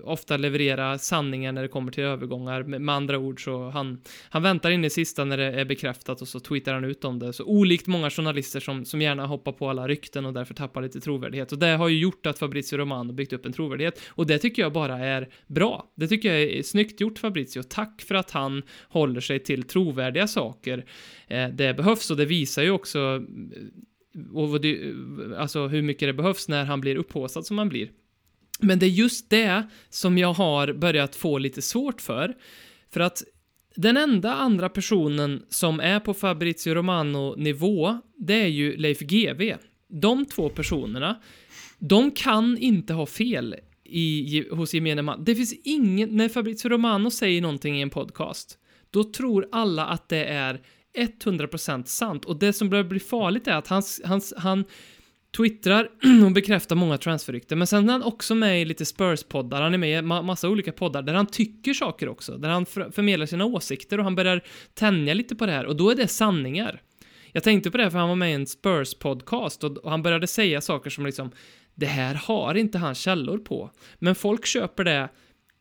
ofta 0.03 0.37
leverera 0.37 0.97
sanningar 0.97 1.51
när 1.51 1.61
det 1.61 1.67
kommer 1.67 1.91
till 1.91 2.03
övergångar. 2.03 2.63
Med, 2.63 2.81
med 2.81 2.95
andra 2.95 3.17
ord 3.17 3.43
så 3.43 3.69
han, 3.69 4.01
han 4.29 4.43
väntar 4.43 4.71
in 4.71 4.85
i 4.85 4.89
sista 4.89 5.25
när 5.25 5.37
det 5.37 5.45
är 5.45 5.65
bekräftat 5.65 6.21
och 6.21 6.27
så 6.27 6.39
tweetar 6.39 6.73
han 6.73 6.83
ut 6.83 7.05
om 7.05 7.19
det. 7.19 7.33
Så 7.33 7.43
olikt 7.43 7.87
många 7.87 8.09
journalister 8.09 8.59
som, 8.59 8.85
som 8.85 9.01
gärna 9.01 9.25
hoppar 9.25 9.51
på 9.51 9.69
alla 9.69 9.87
rykten 9.87 10.25
och 10.25 10.33
därför 10.33 10.53
tappar 10.53 10.81
lite 10.81 10.99
trovärdighet. 10.99 11.51
Och 11.51 11.59
det 11.59 11.67
har 11.67 11.87
ju 11.87 11.99
gjort 11.99 12.25
att 12.25 12.39
Fabrizio 12.39 12.77
Romano 12.77 13.13
byggt 13.13 13.33
upp 13.33 13.45
en 13.45 13.53
trovärdighet. 13.53 14.01
Och 14.07 14.27
det 14.27 14.37
tycker 14.37 14.61
jag 14.61 14.73
bara 14.73 14.99
är 14.99 15.29
bra. 15.47 15.91
Det 15.95 16.07
tycker 16.07 16.33
jag 16.33 16.41
är 16.41 16.63
snyggt 16.63 17.01
gjort 17.01 17.19
Fabrizio. 17.19 17.63
Tack 17.63 18.01
för 18.01 18.15
att 18.15 18.31
han 18.31 18.63
håller 18.89 19.21
sig 19.21 19.39
till 19.39 19.63
trovärdiga 19.63 20.27
saker. 20.27 20.85
Eh, 21.27 21.49
det 21.49 21.73
behövs 21.73 22.11
och 22.11 22.17
det 22.17 22.25
visar 22.25 22.63
ju 22.63 22.71
också 22.71 23.21
och 24.33 24.49
vad 24.49 24.61
det, 24.61 24.93
alltså 25.37 25.67
hur 25.67 25.81
mycket 25.81 26.09
det 26.09 26.13
behövs 26.13 26.47
när 26.47 26.65
han 26.65 26.81
blir 26.81 26.95
upphaussad 26.95 27.45
som 27.45 27.57
han 27.57 27.69
blir. 27.69 27.91
Men 28.59 28.79
det 28.79 28.85
är 28.85 28.89
just 28.89 29.29
det 29.29 29.63
som 29.89 30.17
jag 30.17 30.33
har 30.33 30.73
börjat 30.73 31.15
få 31.15 31.37
lite 31.37 31.61
svårt 31.61 32.01
för. 32.01 32.35
För 32.89 32.99
att 32.99 33.23
den 33.75 33.97
enda 33.97 34.33
andra 34.33 34.69
personen 34.69 35.45
som 35.49 35.79
är 35.79 35.99
på 35.99 36.13
Fabrizio 36.13 36.73
Romano-nivå, 36.73 38.01
det 38.17 38.33
är 38.33 38.47
ju 38.47 38.77
Leif 38.77 38.99
GW. 38.99 39.55
De 39.87 40.25
två 40.25 40.49
personerna, 40.49 41.21
de 41.79 42.11
kan 42.11 42.57
inte 42.57 42.93
ha 42.93 43.05
fel 43.05 43.55
i, 43.83 44.45
hos 44.51 44.73
gemene 44.73 45.01
man. 45.01 45.23
Det 45.23 45.35
finns 45.35 45.53
ingen, 45.63 46.17
när 46.17 46.29
Fabrizio 46.29 46.69
Romano 46.69 47.11
säger 47.11 47.41
någonting 47.41 47.77
i 47.77 47.81
en 47.81 47.89
podcast, 47.89 48.57
då 48.91 49.03
tror 49.03 49.47
alla 49.51 49.85
att 49.85 50.09
det 50.09 50.25
är 50.25 50.61
100% 50.97 51.83
sant. 51.85 52.25
Och 52.25 52.39
det 52.39 52.53
som 52.53 52.69
börjar 52.69 52.83
bli 52.83 52.99
farligt 52.99 53.47
är 53.47 53.55
att 53.55 53.67
han, 53.67 53.83
han, 54.05 54.21
han 54.37 54.65
twittrar 55.37 55.89
och 56.25 56.31
bekräftar 56.31 56.75
många 56.75 56.97
transferrykten, 56.97 57.57
men 57.57 57.67
sen 57.67 57.89
är 57.89 57.93
han 57.93 58.03
också 58.03 58.35
med 58.35 58.61
i 58.61 58.65
lite 58.65 58.83
Spurs-poddar, 58.85 59.61
han 59.61 59.73
är 59.73 59.77
med 59.77 59.99
i 59.99 60.07
ma- 60.07 60.23
massa 60.23 60.49
olika 60.49 60.71
poddar 60.71 61.01
där 61.01 61.13
han 61.13 61.25
tycker 61.27 61.73
saker 61.73 62.09
också, 62.09 62.37
där 62.37 62.49
han 62.49 62.65
för- 62.65 62.91
förmedlar 62.91 63.25
sina 63.25 63.45
åsikter 63.45 63.97
och 63.97 64.03
han 64.03 64.15
börjar 64.15 64.41
tänja 64.73 65.13
lite 65.13 65.35
på 65.35 65.45
det 65.45 65.51
här, 65.51 65.65
och 65.65 65.75
då 65.75 65.89
är 65.89 65.95
det 65.95 66.07
sanningar. 66.07 66.81
Jag 67.33 67.43
tänkte 67.43 67.71
på 67.71 67.77
det 67.77 67.91
för 67.91 67.97
han 67.97 68.09
var 68.09 68.15
med 68.15 68.31
i 68.31 68.33
en 68.33 68.45
Spurs-podcast 68.45 69.63
och, 69.63 69.77
och 69.77 69.91
han 69.91 70.01
började 70.03 70.27
säga 70.27 70.61
saker 70.61 70.89
som 70.89 71.05
liksom, 71.05 71.31
det 71.75 71.85
här 71.85 72.15
har 72.15 72.55
inte 72.55 72.77
han 72.77 72.95
källor 72.95 73.37
på. 73.37 73.71
Men 73.99 74.15
folk 74.15 74.45
köper 74.45 74.83
det 74.83 75.09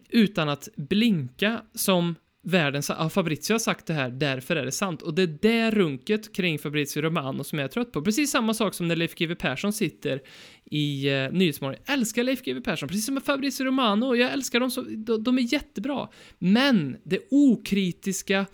utan 0.08 0.48
att 0.48 0.68
blinka 0.76 1.62
som 1.74 2.14
världen, 2.42 2.82
ja, 2.88 3.10
Fabrizio 3.10 3.54
har 3.54 3.58
sagt 3.58 3.86
det 3.86 3.94
här, 3.94 4.10
därför 4.10 4.56
är 4.56 4.64
det 4.64 4.72
sant. 4.72 5.02
Och 5.02 5.14
det 5.14 5.22
är 5.22 5.38
det 5.42 5.70
runket 5.70 6.34
kring 6.36 6.58
Fabrizio 6.58 7.02
Romano 7.02 7.44
som 7.44 7.58
jag 7.58 7.64
är 7.64 7.68
trött 7.68 7.92
på. 7.92 8.02
Precis 8.02 8.30
samma 8.30 8.54
sak 8.54 8.74
som 8.74 8.88
när 8.88 8.96
Leif 8.96 9.14
GW 9.14 9.34
Persson 9.34 9.72
sitter 9.72 10.22
i 10.64 11.08
eh, 11.08 11.32
Nyhetsmorgon. 11.32 11.76
Jag 11.86 11.94
älskar 11.94 12.22
Leif 12.22 12.42
GW 12.42 12.60
Persson, 12.60 12.88
precis 12.88 13.04
som 13.06 13.14
med 13.14 13.22
Fabrizio 13.22 13.64
Romano. 13.64 14.14
Jag 14.14 14.32
älskar 14.32 14.60
dem 14.60 14.70
så, 14.70 14.82
de, 14.82 15.22
de 15.24 15.38
är 15.38 15.52
jättebra. 15.52 16.08
Men 16.38 16.96
det 17.04 17.18
okritiska 17.30 18.46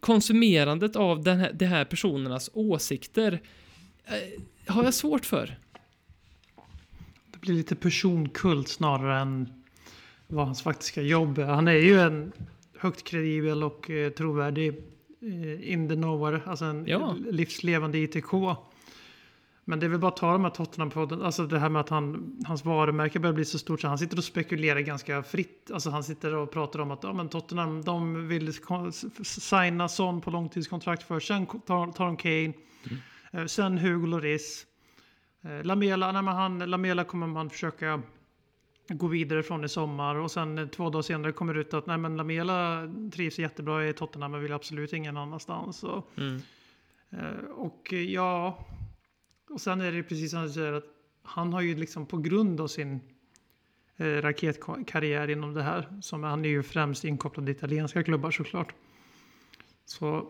konsumerandet 0.00 0.96
av 0.96 1.22
den 1.22 1.38
här, 1.38 1.52
de 1.52 1.66
här 1.66 1.84
personernas 1.84 2.50
åsikter 2.52 3.40
eh, 4.04 4.74
har 4.74 4.84
jag 4.84 4.94
svårt 4.94 5.26
för. 5.26 5.58
Det 7.32 7.40
blir 7.40 7.54
lite 7.54 7.76
personkult 7.76 8.68
snarare 8.68 9.20
än 9.20 9.48
vad 10.26 10.46
hans 10.46 10.62
faktiska 10.62 11.02
jobb 11.02 11.38
är. 11.38 11.44
Han 11.44 11.68
är 11.68 11.72
ju 11.72 12.00
en 12.00 12.32
högt 12.84 13.04
kredibel 13.04 13.62
och 13.64 13.90
eh, 13.90 14.10
trovärdig 14.10 14.68
eh, 15.22 15.72
in 15.72 15.88
the 15.88 15.94
knower, 15.94 16.42
alltså 16.46 16.64
en 16.64 16.86
Ja. 16.86 17.16
livslevande 17.30 17.98
ITK. 17.98 18.32
Men 19.66 19.80
det 19.80 19.86
är 19.86 19.90
väl 19.90 19.98
bara 20.00 20.08
att 20.08 20.16
ta 20.16 20.32
de 20.32 20.44
här 20.44 20.50
Tottenham-podden, 20.50 21.24
alltså 21.24 21.46
det 21.46 21.58
här 21.58 21.68
med 21.68 21.80
att 21.80 21.88
han, 21.88 22.36
hans 22.46 22.64
varumärke 22.64 23.18
börjar 23.20 23.34
bli 23.34 23.44
så 23.44 23.58
stort 23.58 23.80
så 23.80 23.88
han 23.88 23.98
sitter 23.98 24.18
och 24.18 24.24
spekulerar 24.24 24.80
ganska 24.80 25.22
fritt. 25.22 25.70
Alltså 25.74 25.90
han 25.90 26.04
sitter 26.04 26.34
och 26.34 26.50
pratar 26.50 26.78
om 26.80 26.90
att 26.90 27.02
ja, 27.02 27.12
men 27.12 27.28
Tottenham, 27.28 27.82
de 27.82 28.28
vill 28.28 28.52
signa 29.24 29.88
Son 29.88 30.20
på 30.20 30.30
långtidskontrakt 30.30 31.02
för, 31.02 31.20
sen 31.20 31.46
tar, 31.46 31.92
tar 31.92 32.06
de 32.06 32.16
Kane, 32.16 32.52
eh, 33.32 33.46
sen 33.46 33.78
Hugo 33.78 34.06
Lloris. 34.06 34.66
Eh, 35.44 35.64
Lamela, 35.64 36.12
nej, 36.12 36.34
han, 36.34 36.58
Lamela 36.58 37.04
kommer 37.04 37.26
man 37.26 37.50
försöka 37.50 38.02
gå 38.88 39.06
vidare 39.06 39.42
från 39.42 39.64
i 39.64 39.68
sommar 39.68 40.14
och 40.14 40.30
sen 40.30 40.68
två 40.68 40.90
dagar 40.90 41.02
senare 41.02 41.32
kommer 41.32 41.54
det 41.54 41.60
ut 41.60 41.74
att 41.74 41.86
nej, 41.86 41.98
men 41.98 42.16
Lamela 42.16 42.92
trivs 43.12 43.38
jättebra 43.38 43.88
i 43.88 43.92
Tottenham 43.92 44.30
men 44.32 44.40
vill 44.42 44.52
absolut 44.52 44.92
ingen 44.92 45.16
annanstans. 45.16 45.82
Och, 45.84 46.10
Mm. 46.16 46.40
eh, 47.10 47.44
och 47.50 47.92
eh, 47.92 48.00
ja, 48.00 48.66
och 49.50 49.60
sen 49.60 49.80
är 49.80 49.92
det 49.92 50.02
precis 50.02 50.30
som 50.30 50.42
du 50.42 50.50
säger 50.50 50.72
att 50.72 50.84
han 51.22 51.52
har 51.52 51.60
ju 51.60 51.74
liksom 51.76 52.06
på 52.06 52.16
grund 52.16 52.60
av 52.60 52.66
sin 52.66 53.00
eh, 53.96 54.06
raketkarriär 54.06 55.30
inom 55.30 55.54
det 55.54 55.62
här, 55.62 55.98
som 56.02 56.22
han 56.22 56.44
är 56.44 56.48
ju 56.48 56.62
främst 56.62 57.04
inkopplad 57.04 57.48
i 57.48 57.52
italienska 57.52 58.02
klubbar 58.02 58.30
såklart, 58.30 58.74
så 59.84 60.28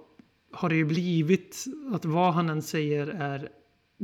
har 0.53 0.69
det 0.69 0.75
ju 0.77 0.85
blivit 0.85 1.65
att 1.93 2.05
vad 2.05 2.35
han 2.35 2.49
än 2.51 2.63
säger 2.63 3.07
är 3.07 3.49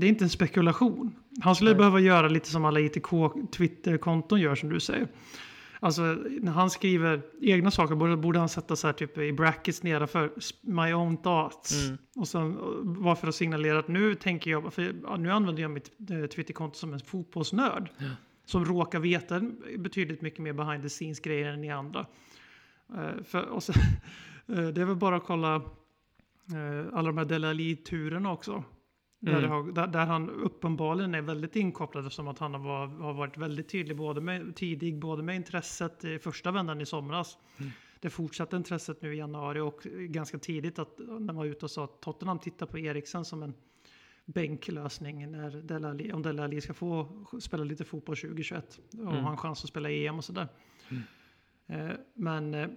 det 0.00 0.06
är 0.06 0.08
inte 0.08 0.24
en 0.24 0.30
spekulation. 0.30 1.14
Han 1.40 1.54
skulle 1.54 1.70
Nej. 1.70 1.78
behöva 1.78 2.00
göra 2.00 2.28
lite 2.28 2.48
som 2.48 2.64
alla 2.64 2.80
ITK 2.80 3.10
Twitter-konton 3.52 4.40
gör 4.40 4.54
som 4.54 4.68
du 4.68 4.80
säger. 4.80 5.08
Alltså 5.82 6.02
när 6.40 6.52
han 6.52 6.70
skriver 6.70 7.22
egna 7.40 7.70
saker 7.70 7.94
borde, 7.94 8.16
borde 8.16 8.38
han 8.38 8.48
sätta 8.48 8.76
så 8.76 8.86
här 8.86 8.94
typ 8.94 9.18
i 9.18 9.32
brackets 9.32 9.82
nedanför 9.82 10.30
my 10.60 10.92
own 10.92 11.16
thoughts. 11.16 11.86
Mm. 11.86 11.98
Och 12.16 12.28
sen 12.28 12.58
bara 13.02 13.16
för 13.16 13.28
att 13.28 13.34
signalera 13.34 13.78
att 13.78 13.88
nu 13.88 14.14
tänker 14.14 14.50
jag, 14.50 14.72
för 14.74 14.94
ja, 15.02 15.16
nu 15.16 15.30
använder 15.30 15.62
jag 15.62 15.70
mitt 15.70 15.90
eh, 16.10 16.26
Twitterkonto 16.26 16.78
som 16.78 16.92
en 16.92 17.00
fotbollsnörd. 17.00 17.90
Som 18.44 18.64
råkar 18.64 19.00
veta 19.00 19.40
betydligt 19.78 20.20
mycket 20.20 20.40
mer 20.40 20.52
behind 20.52 20.82
the 20.82 20.88
scenes 20.88 21.20
grejer 21.20 21.46
än 21.46 21.60
ni 21.60 21.70
andra. 21.70 22.06
Eh, 22.94 23.22
för, 23.24 23.42
och 23.42 23.62
så, 23.62 23.72
eh, 24.46 24.68
det 24.68 24.80
är 24.80 24.84
väl 24.84 24.96
bara 24.96 25.16
att 25.16 25.24
kolla 25.24 25.54
eh, 25.54 26.92
alla 26.92 27.06
de 27.06 27.18
här 27.18 27.24
Delali-turerna 27.24 28.32
också. 28.32 28.64
Där, 29.22 29.32
Mm. 29.32 29.42
det 29.42 29.48
har, 29.48 29.72
där, 29.72 29.86
där 29.86 30.06
han 30.06 30.30
uppenbarligen 30.30 31.14
är 31.14 31.22
väldigt 31.22 31.56
inkopplad 31.56 32.06
eftersom 32.06 32.28
att 32.28 32.38
han 32.38 32.54
har, 32.54 32.86
har 32.86 33.12
varit 33.12 33.36
väldigt 33.36 33.68
tydlig 33.68 33.96
både 33.96 34.20
med, 34.20 34.56
tidig 34.56 34.98
både 34.98 35.22
med 35.22 35.36
intresset 35.36 36.04
i 36.04 36.18
första 36.18 36.50
vändan 36.50 36.80
i 36.80 36.86
somras. 36.86 37.38
Det 38.00 38.10
fortsatte 38.10 38.56
intresset 38.56 39.02
nu 39.02 39.14
i 39.14 39.18
januari 39.18 39.60
och 39.60 39.82
ganska 40.08 40.38
tidigt 40.38 40.78
att 40.78 40.98
när 40.98 41.18
man 41.20 41.36
var 41.36 41.44
ute 41.44 41.66
och 41.66 41.70
sa 41.70 41.84
att 41.84 42.00
Tottenham 42.00 42.38
tittar 42.38 42.66
på 42.66 42.78
Eriksen 42.78 43.24
som 43.24 43.42
en 43.42 43.54
bänklösning 44.24 45.30
när 45.32 45.50
Dele 45.50 45.88
Alli, 45.88 46.12
om 46.12 46.22
Dele 46.22 46.44
Alli 46.44 46.60
ska 46.60 46.74
få 46.74 47.08
spela 47.40 47.64
lite 47.64 47.84
fotboll 47.84 48.16
2021 48.16 48.80
och 48.92 48.98
Mm. 49.00 49.24
ha 49.24 49.30
en 49.30 49.36
chans 49.36 49.64
att 49.64 49.70
spela 49.70 49.90
EM 49.90 50.18
och 50.18 50.24
sådär. 50.24 50.48
Eh, 51.66 51.90
men 52.14 52.54
eh, 52.54 52.68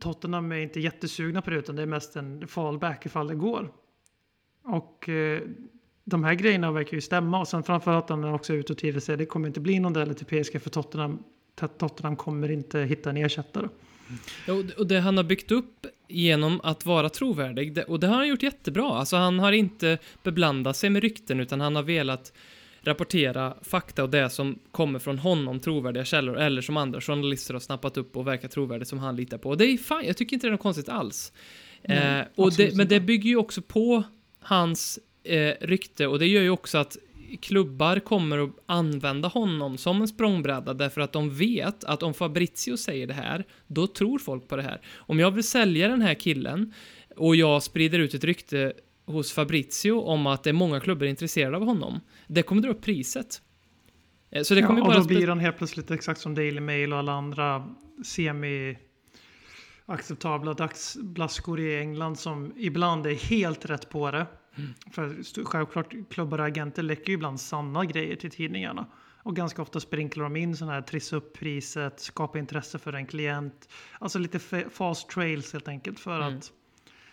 Tottenham 0.00 0.52
är 0.52 0.56
inte 0.56 0.80
jättesugna 0.80 1.42
på 1.42 1.50
det 1.50 1.56
utan 1.56 1.76
det 1.76 1.82
är 1.82 1.86
mest 1.86 2.16
en 2.16 2.46
fallback 2.48 3.06
ifall 3.06 3.28
det 3.28 3.34
går. 3.34 3.72
Och 4.62 5.08
eh, 5.08 5.42
de 6.04 6.24
här 6.24 6.34
grejerna 6.34 6.72
verkar 6.72 6.94
ju 6.94 7.00
stämma 7.00 7.40
och 7.40 7.48
sen 7.48 7.62
framförallt 7.62 8.08
när 8.08 8.16
han 8.16 8.34
också 8.34 8.52
är 8.52 8.56
ute 8.56 8.72
och 8.72 8.78
tidigt 8.78 9.04
säger 9.04 9.16
det 9.16 9.26
kommer 9.26 9.48
inte 9.48 9.60
bli 9.60 9.78
någon 9.80 9.92
del 9.92 10.14
till 10.14 10.26
PSG 10.44 10.62
för 10.62 10.70
Tottenham. 10.70 11.18
Tottenham 11.78 12.16
kommer 12.16 12.50
inte 12.50 12.80
hitta 12.80 13.10
en 13.10 13.16
ersättare. 13.16 13.68
Ja, 14.46 14.54
och 14.78 14.86
det- 14.86 15.00
han 15.00 15.16
har 15.16 15.24
byggt 15.24 15.50
upp 15.50 15.86
genom 16.08 16.60
att 16.62 16.86
vara 16.86 17.08
trovärdig, 17.08 17.78
och 17.88 18.00
det 18.00 18.06
har 18.06 18.14
han 18.16 18.28
gjort 18.28 18.42
jättebra. 18.42 18.84
Alltså 18.98 19.16
han 19.16 19.38
har 19.38 19.52
inte 19.52 19.98
beblandat 20.22 20.76
sig 20.76 20.90
med 20.90 21.02
rykten, 21.02 21.40
utan 21.40 21.60
han 21.60 21.76
har 21.76 21.82
velat 21.82 22.32
rapportera 22.82 23.54
fakta 23.62 24.02
och 24.02 24.10
det 24.10 24.30
som 24.30 24.58
kommer 24.70 24.98
från 24.98 25.18
honom, 25.18 25.60
trovärdiga 25.60 26.04
källor, 26.04 26.36
eller 26.38 26.62
som 26.62 26.76
andra 26.76 27.00
journalister 27.00 27.54
har 27.54 27.60
snappat 27.60 27.96
upp 27.96 28.16
och 28.16 28.26
verkar 28.26 28.48
trovärdigt 28.48 28.88
som 28.88 28.98
han 28.98 29.16
litar 29.16 29.38
på. 29.38 29.48
Och 29.48 29.56
det 29.58 29.64
är 29.64 29.76
fine, 29.76 30.02
jag 30.06 30.16
tycker 30.16 30.36
inte 30.36 30.46
det 30.46 30.48
är 30.48 30.52
något 30.52 30.60
konstigt 30.60 30.88
alls. 30.88 31.32
Nej, 31.82 32.20
eh, 32.20 32.26
och 32.36 32.52
det, 32.52 32.76
men 32.76 32.88
det 32.88 33.00
bygger 33.00 33.30
ju 33.30 33.36
också 33.36 33.62
på 33.62 34.02
hans 34.40 34.98
eh, 35.24 35.54
rykte 35.60 36.06
och 36.06 36.18
det 36.18 36.26
gör 36.26 36.42
ju 36.42 36.50
också 36.50 36.78
att 36.78 36.96
klubbar 37.40 37.98
kommer 37.98 38.38
att 38.38 38.50
använda 38.66 39.28
honom 39.28 39.78
som 39.78 40.00
en 40.00 40.08
språngbräda 40.08 40.74
därför 40.74 41.00
att 41.00 41.12
de 41.12 41.30
vet 41.30 41.84
att 41.84 42.02
om 42.02 42.14
Fabrizio 42.14 42.76
säger 42.76 43.06
det 43.06 43.14
här, 43.14 43.44
då 43.66 43.86
tror 43.86 44.18
folk 44.18 44.48
på 44.48 44.56
det 44.56 44.62
här. 44.62 44.80
Om 44.96 45.18
jag 45.18 45.30
vill 45.30 45.44
sälja 45.44 45.88
den 45.88 46.02
här 46.02 46.14
killen 46.14 46.72
och 47.16 47.36
jag 47.36 47.62
sprider 47.62 47.98
ut 47.98 48.14
ett 48.14 48.24
rykte 48.24 48.72
hos 49.06 49.32
Fabrizio 49.32 49.92
om 49.92 50.26
att 50.26 50.42
det 50.42 50.50
är 50.50 50.54
många 50.54 50.80
klubbar 50.80 51.06
intresserade 51.06 51.56
av 51.56 51.64
honom, 51.64 52.00
det 52.26 52.42
kommer 52.42 52.62
dra 52.62 52.70
upp 52.70 52.82
priset. 52.82 53.42
Eh, 54.30 54.42
Så 54.42 54.54
det 54.54 54.62
kommer 54.62 54.80
ja, 54.80 54.86
och 54.86 54.94
då 54.94 55.04
blir 55.04 55.28
han 55.28 55.40
helt 55.40 55.58
plötsligt 55.58 55.90
exakt 55.90 56.20
som 56.20 56.34
Daily 56.34 56.60
Mail 56.60 56.92
och 56.92 56.98
alla 56.98 57.12
andra 57.12 57.68
semi 58.04 58.78
acceptabla 59.86 60.54
dagsblaskor 60.54 61.60
i 61.60 61.78
England 61.78 62.18
som 62.18 62.52
ibland 62.56 63.06
är 63.06 63.14
helt 63.14 63.66
rätt 63.66 63.90
på 63.90 64.10
det. 64.10 64.26
För 64.92 65.44
självklart 65.44 65.94
klubbar 66.10 66.38
och 66.38 66.46
agenter 66.46 66.82
läcker 66.82 67.08
ju 67.08 67.14
ibland 67.14 67.40
sanna 67.40 67.84
grejer 67.84 68.16
till 68.16 68.30
tidningarna. 68.30 68.86
Och 69.22 69.36
ganska 69.36 69.62
ofta 69.62 69.80
sprinklar 69.80 70.24
de 70.24 70.36
in 70.36 70.56
sådana 70.56 70.72
här 70.74 70.82
trissa 70.82 71.16
upp 71.16 71.32
priset, 71.38 72.00
skapa 72.00 72.38
intresse 72.38 72.78
för 72.78 72.92
en 72.92 73.06
klient. 73.06 73.68
Alltså 73.98 74.18
lite 74.18 74.38
fa- 74.38 74.68
fast 74.70 75.08
trails 75.08 75.52
helt 75.52 75.68
enkelt 75.68 76.00
för 76.00 76.20
Mm. 76.20 76.36
att 76.38 76.52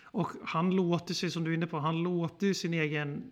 och 0.04 0.28
han 0.44 0.70
låter 0.70 1.14
sig, 1.14 1.30
som 1.30 1.44
du 1.44 1.50
är 1.50 1.54
inne 1.54 1.66
på, 1.66 1.78
han 1.78 2.02
låter 2.02 2.46
ju 2.46 2.54
sin 2.54 2.74
egen 2.74 3.22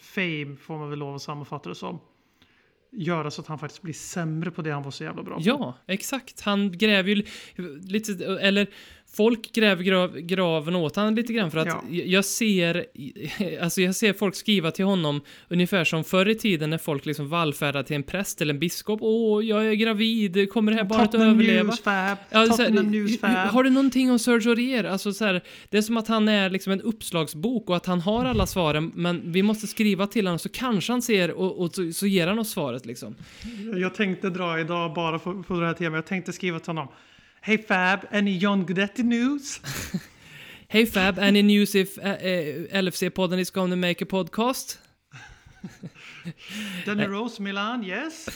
fame, 0.00 0.56
får 0.56 0.78
man 0.78 0.90
väl 0.90 0.98
lov 0.98 1.14
att 1.14 1.22
sammanfatta 1.22 1.68
det 1.68 1.74
som, 1.74 1.98
göra 2.92 3.30
så 3.30 3.40
att 3.42 3.46
han 3.48 3.58
faktiskt 3.58 3.82
blir 3.82 3.94
sämre 3.94 4.50
på 4.50 4.62
det 4.62 4.70
han 4.70 4.82
var 4.82 4.90
så 4.90 5.04
jävla 5.04 5.22
bra 5.22 5.34
på. 5.36 5.42
Ja, 5.44 5.74
exakt. 5.86 6.40
Han 6.40 6.72
gräver 6.78 7.08
ju 7.08 7.14
li- 7.14 7.26
lite, 7.80 8.24
eller 8.40 8.66
folk 9.12 9.52
gräver 9.52 9.82
grav, 9.84 10.16
graven 10.20 10.76
åt 10.76 10.96
han 10.96 11.14
lite 11.14 11.32
grann 11.32 11.50
för 11.50 11.58
att 11.58 11.66
Ja. 11.66 11.82
jag- 12.04 12.24
ser, 12.24 12.86
alltså 13.62 13.80
jag 13.80 13.94
ser 13.94 14.12
folk 14.12 14.34
skriva 14.34 14.70
till 14.70 14.84
honom 14.84 15.20
ungefär 15.48 15.84
som 15.84 16.04
förr 16.04 16.28
i 16.28 16.34
tiden 16.34 16.70
när 16.70 16.78
folk 16.78 17.06
liksom 17.06 17.28
vallfärdade 17.28 17.84
till 17.84 17.96
en 17.96 18.02
präst 18.02 18.40
eller 18.40 18.54
en 18.54 18.60
biskop. 18.60 18.98
Åh, 19.02 19.44
jag 19.44 19.66
är 19.66 19.72
gravid, 19.74 20.50
kommer 20.52 20.72
det 20.72 20.78
här 20.78 20.84
barnet 20.84 21.08
att 21.08 21.20
överleva? 21.20 21.62
News 21.62 21.80
Fab, 21.80 22.18
Ja, 22.30 22.38
här, 23.22 23.46
har 23.46 23.64
du 23.64 23.70
någonting 23.70 24.10
om 24.10 24.18
Serge 24.18 24.50
Aurier? 24.50 24.84
Alltså 24.84 25.12
så 25.12 25.24
här, 25.24 25.40
det 25.68 25.78
är 25.78 25.82
som 25.82 25.96
att 25.96 26.08
han 26.08 26.28
är 26.28 26.50
liksom 26.50 26.72
en 26.72 26.80
uppslagsbok 26.80 27.70
och 27.70 27.76
att 27.76 27.86
han 27.86 28.00
har 28.00 28.24
alla 28.24 28.46
svaren, 28.46 28.92
men 28.94 29.32
vi 29.32 29.42
måste 29.42 29.66
skriva 29.66 30.06
till 30.06 30.26
honom 30.26 30.38
så 30.38 30.48
kanske 30.48 30.92
han 30.92 31.02
ser 31.02 31.30
och, 31.30 31.58
och 31.60 31.74
så, 31.74 31.92
så 31.92 32.06
ger 32.06 32.26
han 32.26 32.38
oss 32.38 32.50
svaret 32.50 32.86
liksom. 32.86 33.14
Jag 33.76 33.94
tänkte 33.94 34.30
dra 34.30 34.60
idag 34.60 34.94
bara 34.94 35.18
på, 35.18 35.42
på 35.42 35.60
det 35.60 35.66
här 35.66 35.74
temat. 35.74 35.96
Jag 35.96 36.06
tänkte 36.06 36.32
skriva 36.32 36.58
till 36.58 36.68
honom. 36.68 36.88
Hej 37.42 37.58
Fab, 37.58 38.00
any 38.10 38.38
John 38.38 38.66
Guidetti 38.66 39.02
news? 39.02 39.60
Hey 40.72 40.86
Fab, 40.86 41.18
any 41.18 41.42
news 41.42 41.74
if 41.74 41.98
uh, 41.98 42.04
uh, 42.04 42.82
LFC-podden 42.82 43.38
is 43.38 43.50
going 43.50 43.70
to 43.70 43.76
make 43.76 44.04
a 44.04 44.06
podcast? 44.06 44.78
Danny 46.86 47.06
Rose, 47.06 47.42
Milan, 47.42 47.84
yes? 47.84 48.28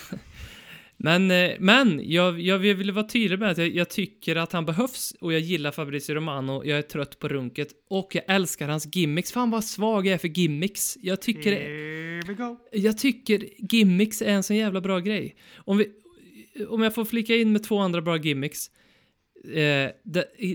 Men, 0.96 1.30
eh, 1.30 1.50
men 1.58 2.00
jag, 2.04 2.40
jag 2.40 2.58
vill 2.58 2.92
vara 2.92 3.06
tydlig 3.06 3.38
med 3.38 3.50
att 3.50 3.58
jag, 3.58 3.68
jag 3.68 3.88
tycker 3.88 4.36
att 4.36 4.52
han 4.52 4.66
behövs 4.66 5.14
och 5.20 5.32
jag 5.32 5.40
gillar 5.40 5.70
Fabrizio 5.70 6.14
Romano, 6.14 6.64
jag 6.64 6.78
är 6.78 6.82
trött 6.82 7.18
på 7.18 7.28
runket 7.28 7.68
och 7.90 8.14
jag 8.14 8.24
älskar 8.28 8.68
hans 8.68 8.96
gimmicks. 8.96 9.32
Fan 9.32 9.50
vad 9.50 9.64
svag 9.64 10.06
jag 10.06 10.14
är 10.14 10.18
för 10.18 10.28
gimmicks. 10.28 10.98
Jag 11.00 11.20
tycker, 11.20 11.52
Here 11.52 12.22
we 12.26 12.34
go. 12.34 12.56
jag 12.72 12.98
tycker 12.98 13.48
gimmicks 13.58 14.22
är 14.22 14.30
en 14.30 14.42
så 14.42 14.54
jävla 14.54 14.80
bra 14.80 14.98
grej. 14.98 15.36
Om, 15.56 15.78
vi, 15.78 15.88
om 16.68 16.82
jag 16.82 16.94
får 16.94 17.04
flika 17.04 17.36
in 17.36 17.52
med 17.52 17.62
två 17.62 17.78
andra 17.78 18.02
bra 18.02 18.16
gimmicks. 18.16 18.70
Eh, 19.52 19.90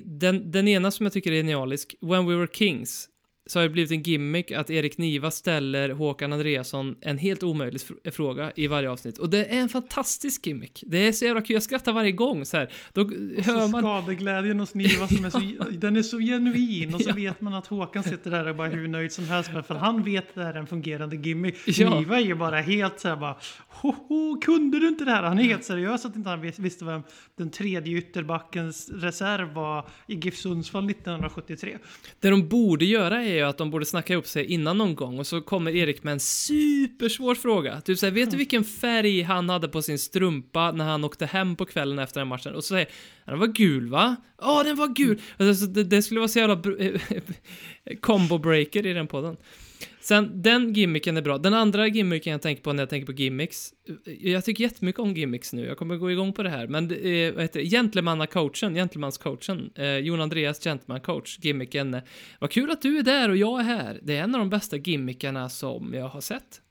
den, 0.05 0.51
den 0.51 0.67
ena 0.67 0.91
som 0.91 1.05
jag 1.05 1.13
tycker 1.13 1.31
är 1.31 1.35
genialisk, 1.35 1.95
When 2.01 2.25
We 2.27 2.35
Were 2.35 2.47
Kings 2.53 3.09
så 3.49 3.59
har 3.59 3.63
det 3.63 3.69
blivit 3.69 3.91
en 3.91 4.03
gimmick 4.03 4.51
att 4.51 4.69
Erik 4.69 4.97
Niva 4.97 5.31
ställer 5.31 5.89
Håkan 5.89 6.33
Andreasson 6.33 6.95
en 7.01 7.17
helt 7.17 7.43
omöjlig 7.43 7.81
fr- 7.81 8.11
fråga 8.11 8.51
i 8.55 8.67
varje 8.67 8.89
avsnitt. 8.89 9.17
Och 9.17 9.29
det 9.29 9.45
är 9.45 9.59
en 9.59 9.69
fantastisk 9.69 10.45
gimmick. 10.47 10.83
Det 10.87 11.07
är 11.07 11.11
så 11.11 11.25
jävla 11.25 11.41
kul, 11.41 11.53
jag 11.53 11.63
skrattar 11.63 11.93
varje 11.93 12.11
gång 12.11 12.45
så 12.45 12.57
här. 12.57 12.69
Då 12.93 13.01
hör 13.37 13.59
Så 13.61 13.67
man... 13.67 13.81
skadeglädjen 13.81 14.59
hos 14.59 14.73
Niva 14.73 15.07
som 15.07 15.25
är 15.25 15.29
så, 15.29 15.39
den 15.71 15.95
är 15.97 16.01
så 16.03 16.19
genuin 16.19 16.93
och 16.95 17.01
så 17.01 17.13
vet 17.13 17.41
man 17.41 17.53
att 17.53 17.67
Håkan 17.67 18.03
sitter 18.03 18.31
där 18.31 18.47
och 18.47 18.55
bara 18.55 18.67
hur 18.67 18.87
nöjd 18.87 19.11
som 19.11 19.25
helst 19.25 19.53
med 19.53 19.65
för 19.65 19.75
han 19.75 20.03
vet 20.03 20.29
att 20.29 20.35
det 20.35 20.43
här 20.43 20.53
är 20.53 20.59
en 20.59 20.67
fungerande 20.67 21.15
gimmick. 21.15 21.55
Ja. 21.65 21.99
Niva 21.99 22.17
är 22.19 22.23
ju 22.25 22.35
bara 22.35 22.61
helt 22.61 22.99
så 22.99 23.07
här 23.07 23.15
bara 23.15 23.35
Hoho, 23.69 24.41
kunde 24.41 24.79
du 24.79 24.87
inte 24.87 25.05
det 25.05 25.11
här? 25.11 25.23
Han 25.23 25.39
är 25.39 25.43
helt 25.43 25.63
seriös 25.63 26.05
att 26.05 26.15
inte 26.15 26.29
han 26.29 26.41
vis- 26.41 26.59
visste 26.59 26.85
vem 26.85 27.01
den 27.37 27.49
tredje 27.51 27.97
ytterbackens 27.97 28.89
reserv 28.89 29.53
var 29.53 29.85
i 30.07 30.15
GIF 30.15 30.37
Sundsvall 30.37 30.89
1973. 30.89 31.77
Det 32.19 32.29
de 32.29 32.47
borde 32.47 32.85
göra 32.85 33.23
är 33.23 33.38
ju 33.39 33.45
att 33.45 33.57
de 33.57 33.71
borde 33.71 33.85
snacka 33.85 34.15
upp 34.15 34.27
sig 34.27 34.45
innan 34.45 34.77
någon 34.77 34.95
gång 34.95 35.19
och 35.19 35.27
så 35.27 35.41
kommer 35.41 35.75
Erik 35.75 36.03
med 36.03 36.11
en 36.11 36.19
supersvår 36.19 37.35
fråga. 37.35 37.81
Typ 37.81 37.99
såhär, 37.99 38.13
vet 38.13 38.31
du 38.31 38.37
vilken 38.37 38.63
färg 38.63 39.21
han 39.21 39.49
hade 39.49 39.67
på 39.67 39.81
sin 39.81 39.99
strumpa 39.99 40.71
när 40.71 40.85
han 40.85 41.03
åkte 41.03 41.25
hem 41.25 41.55
på 41.55 41.65
kvällen 41.65 41.99
efter 41.99 42.21
den 42.21 42.27
matchen? 42.27 42.55
Och 42.55 42.63
så 42.63 42.67
säger 42.67 42.87
"Ja, 42.87 43.18
den 43.29 43.39
var 43.39 43.47
gul 43.47 43.89
va? 43.89 44.15
Ja, 44.41 44.63
den 44.63 44.75
var 44.75 44.87
gul! 44.87 45.21
Alltså, 45.37 45.65
det, 45.65 45.83
det 45.83 46.01
skulle 46.01 46.19
vara 46.19 46.27
så 46.27 46.39
jävla 46.39 46.61
combo 48.01 48.37
breaker 48.37 48.85
i 48.85 48.93
den 48.93 49.07
podden. 49.07 49.37
Sen, 50.01 50.41
den 50.41 50.73
gimmicken 50.73 51.17
är 51.17 51.21
bra. 51.21 51.37
Den 51.37 51.53
andra 51.53 51.87
gimmicken 51.87 52.31
jag 52.31 52.41
tänker 52.41 52.63
på 52.63 52.73
när 52.73 52.81
jag 52.81 52.89
tänker 52.89 53.05
på 53.05 53.19
gimmicks, 53.21 53.73
jag 54.19 54.45
tycker 54.45 54.63
jättemycket 54.63 54.99
om 54.99 55.13
gimmicks 55.13 55.53
nu, 55.53 55.65
jag 55.65 55.77
kommer 55.77 55.97
gå 55.97 56.11
igång 56.11 56.33
på 56.33 56.43
det 56.43 56.49
här, 56.49 56.67
men 56.67 56.83
eh, 56.91 57.33
vad 57.33 57.41
heter 57.41 57.59
det, 57.59 57.65
gentlemannacoachen, 57.65 58.73
gentlemanscoachen, 58.73 59.71
eh, 59.75 59.97
Jon 59.97 60.21
Andreas 60.21 60.63
gentlemancoach. 60.63 61.39
gimmicken, 61.41 62.01
vad 62.39 62.51
kul 62.51 62.71
att 62.71 62.81
du 62.81 62.97
är 62.97 63.03
där 63.03 63.29
och 63.29 63.37
jag 63.37 63.59
är 63.59 63.63
här. 63.63 63.99
Det 64.03 64.17
är 64.17 64.23
en 64.23 64.35
av 64.35 64.39
de 64.39 64.49
bästa 64.49 64.77
gimmickarna 64.77 65.49
som 65.49 65.93
jag 65.93 66.07
har 66.07 66.21
sett. 66.21 66.61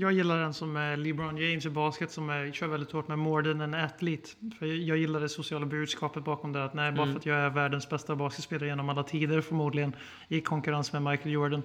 Jag 0.00 0.12
gillar 0.12 0.38
den 0.40 0.54
som 0.54 0.76
är 0.76 0.96
LeBron 0.96 1.36
James 1.36 1.66
i 1.66 1.70
basket 1.70 2.10
som 2.10 2.30
är, 2.30 2.52
kör 2.52 2.66
väldigt 2.66 2.92
hårt 2.92 3.08
med 3.08 3.18
more 3.18 3.44
than 3.44 3.60
an 3.60 3.74
athlete. 3.74 4.28
För 4.58 4.66
jag, 4.66 4.98
gillar 4.98 5.20
det 5.20 5.28
sociala 5.28 5.66
budskapet 5.66 6.24
bakom 6.24 6.52
det. 6.52 6.64
Att 6.64 6.74
nej, 6.74 6.92
bara 6.92 7.02
Mm. 7.02 7.12
för 7.14 7.18
att 7.20 7.26
jag 7.26 7.36
är 7.36 7.50
världens 7.50 7.88
bästa 7.88 8.16
basketspelare 8.16 8.68
genom 8.68 8.88
alla 8.88 9.02
tider 9.02 9.40
förmodligen 9.40 9.96
i 10.28 10.40
konkurrens 10.40 10.92
med 10.92 11.02
Michael 11.02 11.30
Jordan. 11.30 11.62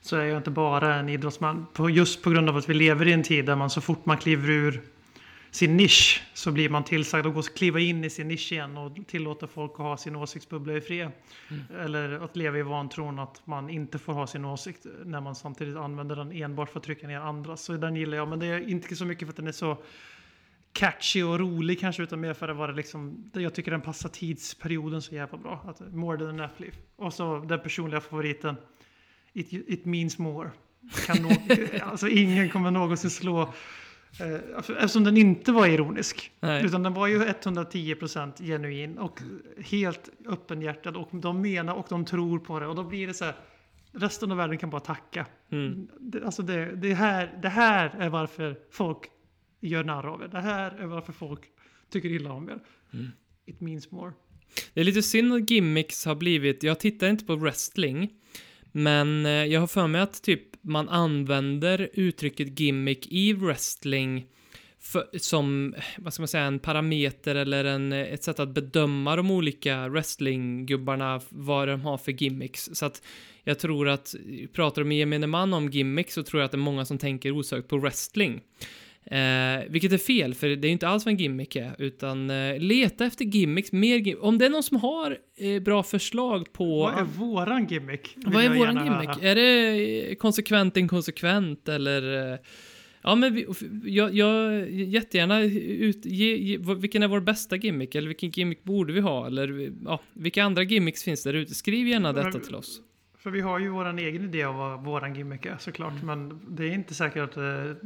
Så 0.00 0.16
är 0.16 0.24
jag 0.24 0.36
inte 0.36 0.50
bara 0.50 0.94
en 0.94 1.08
idrottsman. 1.08 1.66
På, 1.72 1.90
just 1.90 2.22
på 2.22 2.30
grund 2.30 2.48
av 2.48 2.56
att 2.56 2.68
vi 2.68 2.74
lever 2.74 3.08
i 3.08 3.12
en 3.12 3.22
tid 3.22 3.46
där 3.46 3.56
man 3.56 3.70
så 3.70 3.80
fort 3.80 4.06
man 4.06 4.16
kliver 4.18 4.50
ur 4.50 4.82
sin 5.50 5.76
nisch 5.76 6.22
så 6.34 6.52
blir 6.52 6.68
man 6.68 6.84
tillsagd 6.84 7.26
att 7.26 7.32
gå 7.32 7.38
och 7.38 7.56
kliva 7.56 7.80
in 7.80 8.04
i 8.04 8.10
sin 8.10 8.28
nisch 8.28 8.52
igen 8.52 8.76
och 8.76 9.06
tillåta 9.06 9.46
folk 9.46 9.72
att 9.72 9.78
ha 9.78 9.96
sin 9.96 10.16
åsiktsbubbla 10.16 10.72
i 10.72 10.80
fred. 10.80 11.10
Eller 11.78 12.24
att 12.24 12.36
leva 12.36 12.58
i 12.58 12.62
vantron 12.62 13.18
att 13.18 13.46
man 13.46 13.70
inte 13.70 13.98
får 13.98 14.12
ha 14.12 14.26
sin 14.26 14.44
åsikt 14.44 14.86
när 15.04 15.20
man 15.20 15.34
samtidigt 15.34 15.76
använder 15.76 16.16
den 16.16 16.32
enbart 16.32 16.70
för 16.70 16.78
att 16.78 16.84
trycka 16.84 17.06
ner 17.06 17.20
andra. 17.20 17.56
Så 17.56 17.72
den 17.72 17.96
gillar 17.96 18.16
jag, 18.16 18.28
men 18.28 18.38
det 18.38 18.46
är 18.46 18.68
inte 18.68 18.96
så 18.96 19.04
mycket 19.04 19.26
för 19.28 19.32
att 19.32 19.36
den 19.36 19.46
är 19.46 19.52
så 19.52 19.82
catchy 20.72 21.22
och 21.22 21.38
rolig 21.38 21.80
kanske, 21.80 22.02
utan 22.02 22.20
mer 22.20 22.34
för 22.34 22.48
att 22.48 22.56
vara 22.56 22.72
liksom, 22.72 23.30
jag 23.34 23.54
tycker 23.54 23.70
den 23.70 23.80
passar 23.80 24.08
tidsperioden 24.08 25.02
så 25.02 25.14
jävla 25.14 25.38
bra. 25.38 25.64
Att 25.68 25.94
more 25.94 26.18
than 26.18 26.28
an 26.28 26.40
athlete. 26.40 26.76
Och 26.96 27.14
så 27.14 27.38
den 27.38 27.60
personliga 27.60 28.00
favoriten, 28.00 28.56
it, 29.32 29.52
it 29.52 29.84
means 29.84 30.18
more. 30.18 30.50
Kan 31.06 31.22
nå, 31.22 31.30
alltså 31.82 32.08
ingen 32.08 32.48
kommer 32.48 32.70
någonsin 32.70 33.10
slå 33.10 33.54
eftersom 34.18 35.04
den 35.04 35.16
inte 35.16 35.52
var 35.52 35.66
ironisk. 35.66 36.32
Nej. 36.40 36.64
Utan 36.64 36.82
den 36.82 36.94
var 36.94 37.06
ju 37.06 37.18
110% 37.18 38.44
genuin 38.46 38.98
och 38.98 39.20
helt 39.64 40.10
öppenhjärtad. 40.26 40.96
Och 40.96 41.08
de 41.12 41.40
menar 41.40 41.74
och 41.74 41.86
de 41.88 42.04
tror 42.04 42.38
på 42.38 42.60
det. 42.60 42.66
Och 42.66 42.74
då 42.74 42.84
blir 42.84 43.06
det 43.06 43.14
så 43.14 43.24
här. 43.24 43.34
Resten 43.92 44.30
av 44.30 44.36
världen 44.36 44.58
kan 44.58 44.70
bara 44.70 44.80
tacka. 44.80 45.26
Mm. 45.50 45.88
Det, 46.00 46.24
alltså 46.24 46.42
det, 46.42 46.76
det, 46.76 46.94
här, 46.94 47.38
det 47.42 47.48
här 47.48 47.94
är 47.98 48.08
varför 48.08 48.58
folk 48.70 48.98
gör 49.60 49.84
narr 49.84 50.06
av 50.06 50.22
er. 50.22 50.28
Det 50.28 50.40
här 50.40 50.70
är 50.70 50.86
varför 50.86 51.12
folk 51.12 51.40
tycker 51.90 52.08
illa 52.08 52.32
om 52.32 52.48
er. 52.48 52.58
Mm. 52.92 53.06
It 53.46 53.60
means 53.60 53.90
more. 53.90 54.12
Det 54.74 54.80
är 54.80 54.84
lite 54.84 55.02
synd 55.02 55.32
att 55.32 55.50
gimmicks 55.50 56.04
har 56.04 56.14
blivit, 56.14 56.62
jag 56.62 56.80
tittar 56.80 57.08
inte 57.08 57.24
på 57.24 57.36
wrestling, 57.36 58.12
men 58.72 59.26
eh, 59.26 59.32
jag 59.32 59.60
har 59.60 59.66
för 59.66 59.86
mig 59.86 60.00
att 60.00 60.22
typ 60.22 60.42
man 60.60 60.88
använder 60.88 61.90
uttrycket 61.92 62.60
gimmick 62.60 63.06
i 63.06 63.32
wrestling 63.32 64.26
för, 64.80 65.08
som, 65.18 65.74
vad 65.98 66.12
ska 66.12 66.22
man 66.22 66.28
säga, 66.28 66.44
en 66.44 66.58
parameter 66.58 67.34
eller 67.34 67.64
en, 67.64 67.92
eh, 67.92 67.98
ett 67.98 68.24
sätt 68.24 68.40
att 68.40 68.48
bedöma 68.48 69.16
de 69.16 69.30
olika 69.30 69.88
wrestlinggubbarna, 69.88 71.20
vad 71.28 71.68
de 71.68 71.80
har 71.80 71.98
för 71.98 72.12
gimmicks. 72.12 72.70
Så 72.72 72.86
att 72.86 73.02
jag 73.44 73.58
tror 73.58 73.88
att, 73.88 74.14
pratar 74.52 74.82
du 74.82 74.88
med 74.88 74.98
gemene 74.98 75.26
man 75.26 75.54
om 75.54 75.70
gimmicks 75.70 76.14
så 76.14 76.22
tror 76.22 76.40
jag 76.40 76.44
att 76.44 76.52
det 76.52 76.56
är 76.56 76.58
många 76.58 76.84
som 76.84 76.98
tänker 76.98 77.32
osökt 77.32 77.68
på 77.68 77.78
wrestling. 77.78 78.40
Eh, 79.04 79.64
vilket 79.68 79.92
är 79.92 79.98
fel, 79.98 80.34
för 80.34 80.48
det 80.48 80.66
är 80.66 80.68
ju 80.68 80.72
inte 80.72 80.88
alls 80.88 81.04
vad 81.04 81.12
en 81.12 81.18
gimmick 81.18 81.56
är, 81.56 81.74
utan 81.78 82.30
eh, 82.30 82.58
leta 82.58 83.06
efter 83.06 83.24
gimmicks, 83.24 83.72
mer 83.72 83.96
gim 83.96 84.18
Om 84.20 84.38
det 84.38 84.46
är 84.46 84.50
någon 84.50 84.62
som 84.62 84.76
har 84.76 85.18
eh, 85.36 85.62
bra 85.62 85.82
förslag 85.82 86.52
på... 86.52 86.78
Vad 86.82 86.98
är 86.98 87.04
våran 87.04 87.66
gimmick? 87.66 88.14
Vad 88.16 88.44
är 88.44 88.54
våran 88.54 88.84
gimmick? 88.84 89.08
höra. 89.08 89.28
Är 89.30 89.34
det 89.34 90.10
eh, 90.10 90.14
konsekvent 90.14 90.76
inkonsekvent 90.76 91.68
eller... 91.68 92.32
eh, 92.32 92.38
Ja, 93.02 93.14
men 93.14 93.34
vi, 93.34 93.46
jag, 93.84 94.14
jag 94.14 94.70
jättegärna 94.70 95.40
ut, 95.40 96.06
ge, 96.06 96.36
ge, 96.36 96.58
vilken 96.58 97.02
är 97.02 97.08
vår 97.08 97.20
bästa 97.20 97.56
gimmick? 97.56 97.94
Eller 97.94 98.08
vilken 98.08 98.30
gimmick 98.30 98.64
borde 98.64 98.92
vi 98.92 99.00
ha? 99.00 99.26
Eller 99.26 99.72
ja, 99.84 100.00
vilka 100.12 100.44
andra 100.44 100.62
gimmicks 100.62 101.04
finns 101.04 101.22
där 101.22 101.34
ute? 101.34 101.54
Skriv 101.54 101.88
gärna 101.88 102.12
detta 102.12 102.40
till 102.40 102.54
oss. 102.54 102.80
För 103.18 103.30
vi 103.30 103.40
har 103.40 103.58
ju 103.58 103.68
våran 103.68 103.98
egen 103.98 104.24
idé 104.24 104.44
av 104.44 104.54
vad 104.54 104.84
våran 104.84 105.14
gimmick 105.14 105.46
är 105.46 105.56
såklart. 105.58 106.02
Mm. 106.02 106.06
Men 106.06 106.40
det 106.56 106.64
är 106.68 106.72
inte 106.72 106.94
säkert 106.94 107.22
att 107.22 107.36
eh, 107.36 107.42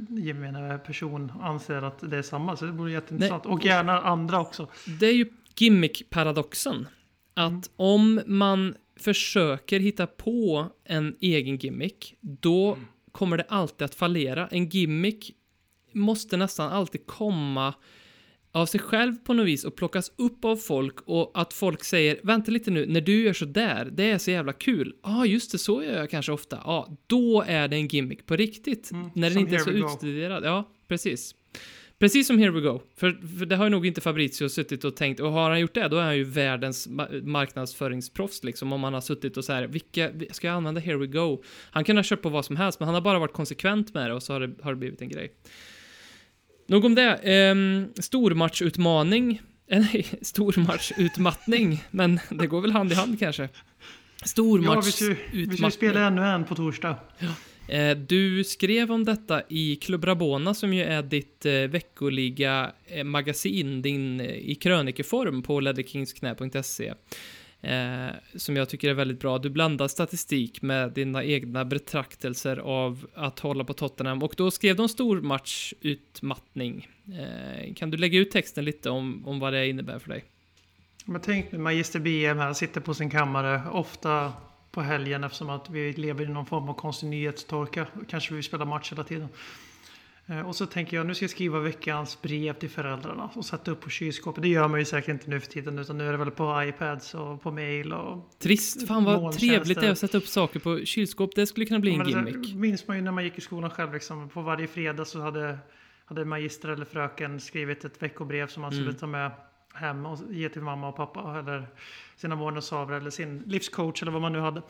gemene 0.09 0.79
person 0.79 1.33
anser 1.41 1.83
att 1.83 2.11
det 2.11 2.17
är 2.19 2.23
samma. 2.23 2.57
Så 2.57 2.65
det 2.65 2.73
vore 2.73 2.93
jätteintressant. 2.93 3.47
Och 3.47 3.65
gärna 3.65 4.01
andra 4.01 4.41
också. 4.41 4.69
Det 5.01 5.07
är 5.07 5.13
ju 5.15 5.27
gimmick-paradoxen. 5.57 6.89
Att 7.35 7.51
Mm. 7.51 7.63
om 7.77 8.21
man 8.27 8.75
försöker 9.01 9.81
hitta 9.81 10.07
på 10.07 10.67
en 10.85 11.17
egen 11.21 11.57
gimmick, 11.57 12.15
då 12.21 12.73
Mm. 12.75 12.87
kommer 13.13 13.37
det 13.37 13.45
alltid 13.49 13.85
att 13.85 13.95
fallera. 13.95 14.49
En 14.49 14.69
gimmick 14.69 15.31
måste 15.93 16.37
nästan 16.37 16.73
alltid 16.73 17.07
komma 17.07 17.75
av 18.53 18.67
sig 18.67 18.81
själv 18.81 19.15
på 19.25 19.35
något 19.35 19.47
vis 19.47 19.65
och 19.65 19.77
plockas 19.77 20.13
upp 20.17 20.45
av 20.45 20.57
folk 20.57 21.01
och 21.05 21.31
att 21.35 21.53
folk 21.53 21.85
säger 21.85 22.21
vänta 22.23 22.51
lite 22.51 22.71
nu, 22.71 22.87
när 22.87 23.01
du 23.01 23.23
gör 23.23 23.33
så 23.33 23.45
där, 23.45 23.89
det 23.93 24.11
är 24.11 24.19
så 24.19 24.31
jävla 24.31 24.53
kul. 24.53 24.95
Ja, 25.03 25.21
ah, 25.21 25.27
just 25.27 25.53
det, 25.53 25.59
så 25.59 25.83
gör 25.83 25.97
jag 25.97 26.11
kanske 26.11 26.33
ofta. 26.33 26.61
Ja, 26.65 26.71
ah, 26.71 26.97
då 27.07 27.45
är 27.47 27.69
det 27.69 27.77
en 27.77 27.89
gimmick 27.89 28.27
på 28.27 28.37
riktigt. 28.37 28.91
Mm, 28.91 29.11
när 29.15 29.31
den 29.31 29.39
inte 29.39 29.55
är 29.55 29.59
så 29.59 29.71
utstuderad. 29.71 30.45
Ja, 30.45 30.69
precis. 30.89 31.35
Precis 31.99 32.27
som 32.27 32.39
Here 32.39 32.51
We 32.51 32.61
Go. 32.61 32.81
För, 32.97 33.39
för 33.39 33.47
det 33.47 33.57
har 33.57 33.65
ju 33.65 33.71
nog 33.71 33.87
inte 33.87 34.01
Fabrizio 34.01 34.49
suttit 34.49 34.85
och 34.85 34.97
tänkt, 34.97 35.21
och 35.21 35.33
har 35.33 35.51
han 35.51 35.61
gjort 35.61 35.75
det, 35.75 35.89
då 35.89 35.97
är 35.97 36.03
han 36.03 36.17
ju 36.17 36.25
världens 36.25 36.89
ma- 36.89 37.27
marknadsföringsproffs 37.27 38.45
liksom, 38.45 38.73
om 38.73 38.85
han 38.85 38.95
har 38.95 39.01
suttit 39.01 39.37
och 39.37 39.45
så 39.45 39.53
här, 39.53 39.67
vilka, 39.67 40.11
ska 40.31 40.47
jag 40.47 40.57
använda 40.57 40.81
Here 40.81 40.97
We 40.97 41.07
Go? 41.07 41.43
Han 41.71 41.85
kan 41.85 41.97
ha 41.97 42.05
kört 42.05 42.23
på 42.23 42.29
vad 42.29 42.45
som 42.45 42.57
helst, 42.57 42.81
men 42.81 42.87
han 42.87 42.95
har 42.95 43.03
bara 43.03 43.19
varit 43.19 43.33
konsekvent 43.33 43.95
med 43.95 44.11
det 44.11 44.15
och 44.15 44.23
så 44.23 44.33
har 44.33 44.41
det, 44.41 44.63
har 44.63 44.73
det 44.73 44.77
blivit 44.77 45.03
en 45.03 45.09
grej. 45.09 45.33
Nog 46.67 46.85
om 46.85 46.95
det. 46.95 47.15
Ehm, 47.23 47.87
stormatchutmaning. 48.01 49.41
Eh, 49.71 49.81
nej, 49.81 50.07
stormatchutmattning. 50.23 51.85
Men 51.91 52.21
det 52.31 52.47
går 52.47 52.61
väl 52.61 52.71
hand 52.73 52.93
i 52.93 52.95
hand 52.95 53.19
kanske. 53.19 53.43
Ja, 53.43 53.49
vi 53.49 54.93
ska, 54.93 55.05
vi 55.05 55.15
ska 55.15 55.19
Stormatchutmattning. 55.27 55.71
spela 55.71 56.07
ännu 56.07 56.23
en 56.25 56.45
på 56.45 56.55
torsdag. 56.55 56.97
Eh, 57.69 57.97
Du 57.97 58.45
skrev 58.45 58.93
om 58.93 59.05
detta 59.05 59.43
i 59.49 59.77
Club 59.77 60.05
Rabona 60.05 60.55
som 60.55 60.75
ju 60.75 60.83
är 60.83 61.03
ditt 61.03 61.47
eh, 61.47 61.53
veckoliga 61.53 62.73
magasin, 63.05 63.83
din 63.83 64.21
i 64.21 64.55
krönikeform 64.55 65.43
på 65.43 65.61
leatherkingsknä.se. 65.61 66.95
Eh, 67.63 68.11
som 68.35 68.57
jag 68.57 68.69
tycker 68.69 68.91
är 68.91 68.95
väldigt 68.95 69.21
bra. 69.21 69.39
Du 69.39 69.51
blandar 69.51 69.89
statistik 69.89 70.63
med 70.63 70.93
dina 70.93 71.25
egna 71.25 71.65
betraktelser 71.65 72.57
av 72.57 73.07
att 73.15 73.39
hålla 73.39 73.65
på 73.65 73.73
Tottenham 73.73 74.23
och 74.23 74.35
då 74.37 74.51
skrev 74.51 74.77
de 74.77 74.89
stormatchutmattning. 74.89 76.89
Eh, 77.07 77.75
kan 77.75 77.91
du 77.91 77.97
lägga 77.97 78.19
ut 78.19 78.31
texten 78.31 78.65
lite 78.65 78.91
om, 78.91 79.27
om 79.27 79.39
vad 79.39 79.53
det 79.53 79.69
innebär 79.69 79.99
för 79.99 80.09
dig? 80.09 80.25
Men 81.05 81.21
tänk 81.21 81.53
nu 81.53 81.59
Magister 81.59 82.01
BM 82.01 82.39
här, 82.39 82.53
sitter 82.53 82.81
på 82.81 82.95
sin 82.95 83.11
kammare, 83.11 83.63
ofta 83.73 84.33
på 84.71 84.81
helgen 84.81 85.25
eftersom 85.25 85.51
att 85.51 85.71
vi 85.71 85.93
lever 85.93 86.25
i 86.25 86.29
någon 86.29 86.47
form 86.47 86.69
av 86.69 86.75
konstig 86.75 87.07
nyhetstorka. 87.07 87.87
Kanske 88.09 88.35
vi 88.35 88.43
spelar 88.43 88.67
match 88.67 88.93
hela 88.93 89.05
tiden. 89.05 89.29
Eh, 90.33 90.41
Och 90.49 90.57
så 90.57 90.67
tänker 90.67 90.97
jag, 90.97 91.07
nu 91.07 91.15
ska 91.15 91.23
jag 91.25 91.31
skriva 91.31 91.59
veckans 91.61 92.23
brev 92.23 92.53
till 92.53 92.71
föräldrarna 92.71 93.31
och 93.35 93.45
sätta 93.45 93.71
upp 93.71 93.81
på 93.81 93.91
kylskåpet. 93.91 94.43
Det 94.43 94.49
gör 94.49 94.69
man 94.69 94.79
ju 94.81 94.85
säkert 94.85 95.09
inte 95.09 95.31
nu 95.31 95.41
för 95.41 95.47
tiden, 95.51 95.79
utan 95.79 95.99
nu 95.99 96.09
är 96.09 96.13
det 96.13 96.19
väl 96.19 96.31
på 96.31 96.63
iPads 96.65 97.15
och 97.15 97.43
på 97.43 97.51
mail 97.51 97.93
och... 97.93 98.31
Trist, 98.39 98.89
fan 98.89 99.05
vad 99.05 99.33
trevligt 99.33 99.81
det 99.81 99.87
är 99.87 99.91
att 99.93 99.99
sätta 99.99 100.19
upp 100.19 100.27
saker 100.27 100.61
på 100.61 100.85
kylskåp. 100.85 101.35
Det 101.35 101.47
skulle 101.47 101.67
kunna 101.67 101.81
bli 101.81 101.91
en 101.93 101.99
Men 101.99 102.07
det 102.25 102.31
gimmick. 102.31 102.55
minns 102.55 102.89
man 102.89 102.97
ju 102.97 103.03
när 103.03 103.13
man 103.13 103.25
gick 103.25 103.39
i 103.39 103.41
skolan 103.41 103.71
själv. 103.71 103.93
Liksom. 103.93 104.29
På 104.29 104.43
varje 104.43 104.67
fredag 104.67 105.05
så 105.05 105.21
hade, 105.21 105.59
hade 106.05 106.25
magister 106.25 106.69
eller 106.69 106.85
fröken 106.85 107.41
skrivit 107.41 107.85
ett 107.85 108.03
veckobrev 108.03 108.47
som 108.47 108.61
man 108.63 108.73
Mm. 108.73 108.85
skulle 108.85 108.99
ta 108.99 109.07
med 109.07 109.31
hem 109.75 110.07
och 110.07 110.19
ge 110.31 110.49
till 110.49 110.63
mamma 110.63 110.89
och 110.89 110.97
pappa 110.97 111.39
eller 111.39 111.67
sina 112.17 112.35
vårdnadshavare 112.35 112.97
eller 112.97 113.11
sin 113.11 113.43
livscoach 113.47 114.03
eller 114.03 114.13
vad 114.13 114.23
man 114.23 114.33
nu 114.33 114.39
hade. 114.41 114.63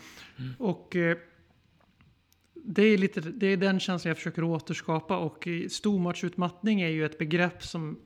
Och 0.58 0.96
eh, 0.96 1.16
det 2.64 2.82
är, 2.82 2.98
lite, 2.98 3.20
det 3.20 3.46
är 3.46 3.56
den 3.56 3.80
känslan 3.80 4.08
jag 4.08 4.16
försöker 4.16 4.44
återskapa 4.44 5.16
och 5.18 5.48
stormatchutmattning 5.70 6.80
är 6.80 6.88
ju 6.88 7.04
ett 7.04 7.18
begrepp 7.18 7.62
som 7.62 7.98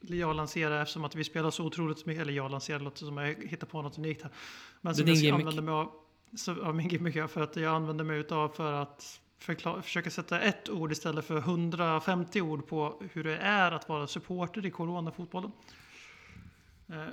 jag 0.00 0.36
lanserar 0.36 0.82
eftersom 0.82 1.04
att 1.04 1.14
vi 1.14 1.24
spelar 1.24 1.50
så 1.50 1.64
otroligt 1.64 2.06
mycket, 2.06 2.22
eller 2.22 2.32
jag 2.32 2.50
lanserar 2.50 2.80
låter 2.80 3.06
som 3.06 3.16
jag 3.16 3.34
hittar 3.44 3.66
på 3.66 3.82
något 3.82 3.98
unikt 3.98 4.22
här. 4.22 4.32
Men 4.80 4.94
Det 4.94 5.16
som 5.16 5.26
jag 5.26 5.34
använder 5.34 5.62
mig 5.62 5.72
av, 5.72 5.92
så, 6.36 6.56
ja, 6.62 6.72
min 6.72 6.88
gimmick 6.88 7.14
för 7.14 7.40
att 7.40 7.56
jag 7.56 7.74
använder 7.74 8.04
mig 8.04 8.18
utav 8.18 8.48
för 8.48 8.72
att 8.72 9.20
förklara, 9.38 9.82
försöka 9.82 10.10
sätta 10.10 10.40
ett 10.40 10.68
ord 10.68 10.92
istället 10.92 11.24
för 11.24 11.38
150 11.38 12.40
ord 12.40 12.66
på 12.66 13.02
hur 13.12 13.24
det 13.24 13.36
är 13.36 13.72
att 13.72 13.88
vara 13.88 14.06
supporter 14.06 14.66
i 14.66 14.70
coronafotbollen. 14.70 15.52
Eh, 16.88 17.06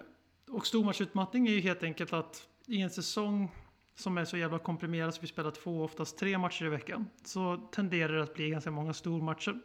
och 0.49 0.67
stormatchutmattning 0.67 1.47
är 1.47 1.51
ju 1.51 1.61
helt 1.61 1.83
enkelt 1.83 2.13
att 2.13 2.47
i 2.67 2.81
en 2.81 2.89
säsong 2.89 3.51
som 3.95 4.17
är 4.17 4.25
så 4.25 4.37
jävla 4.37 4.59
komprimerad 4.59 5.13
så 5.13 5.21
vi 5.21 5.27
spelar 5.27 5.51
två, 5.51 5.83
oftast 5.83 6.17
tre 6.17 6.37
matcher 6.37 6.65
i 6.65 6.69
veckan, 6.69 7.07
så 7.23 7.57
tenderar 7.57 8.13
det 8.13 8.23
att 8.23 8.33
bli 8.33 8.49
ganska 8.49 8.71
många 8.71 8.93
stormatcher. 8.93 9.59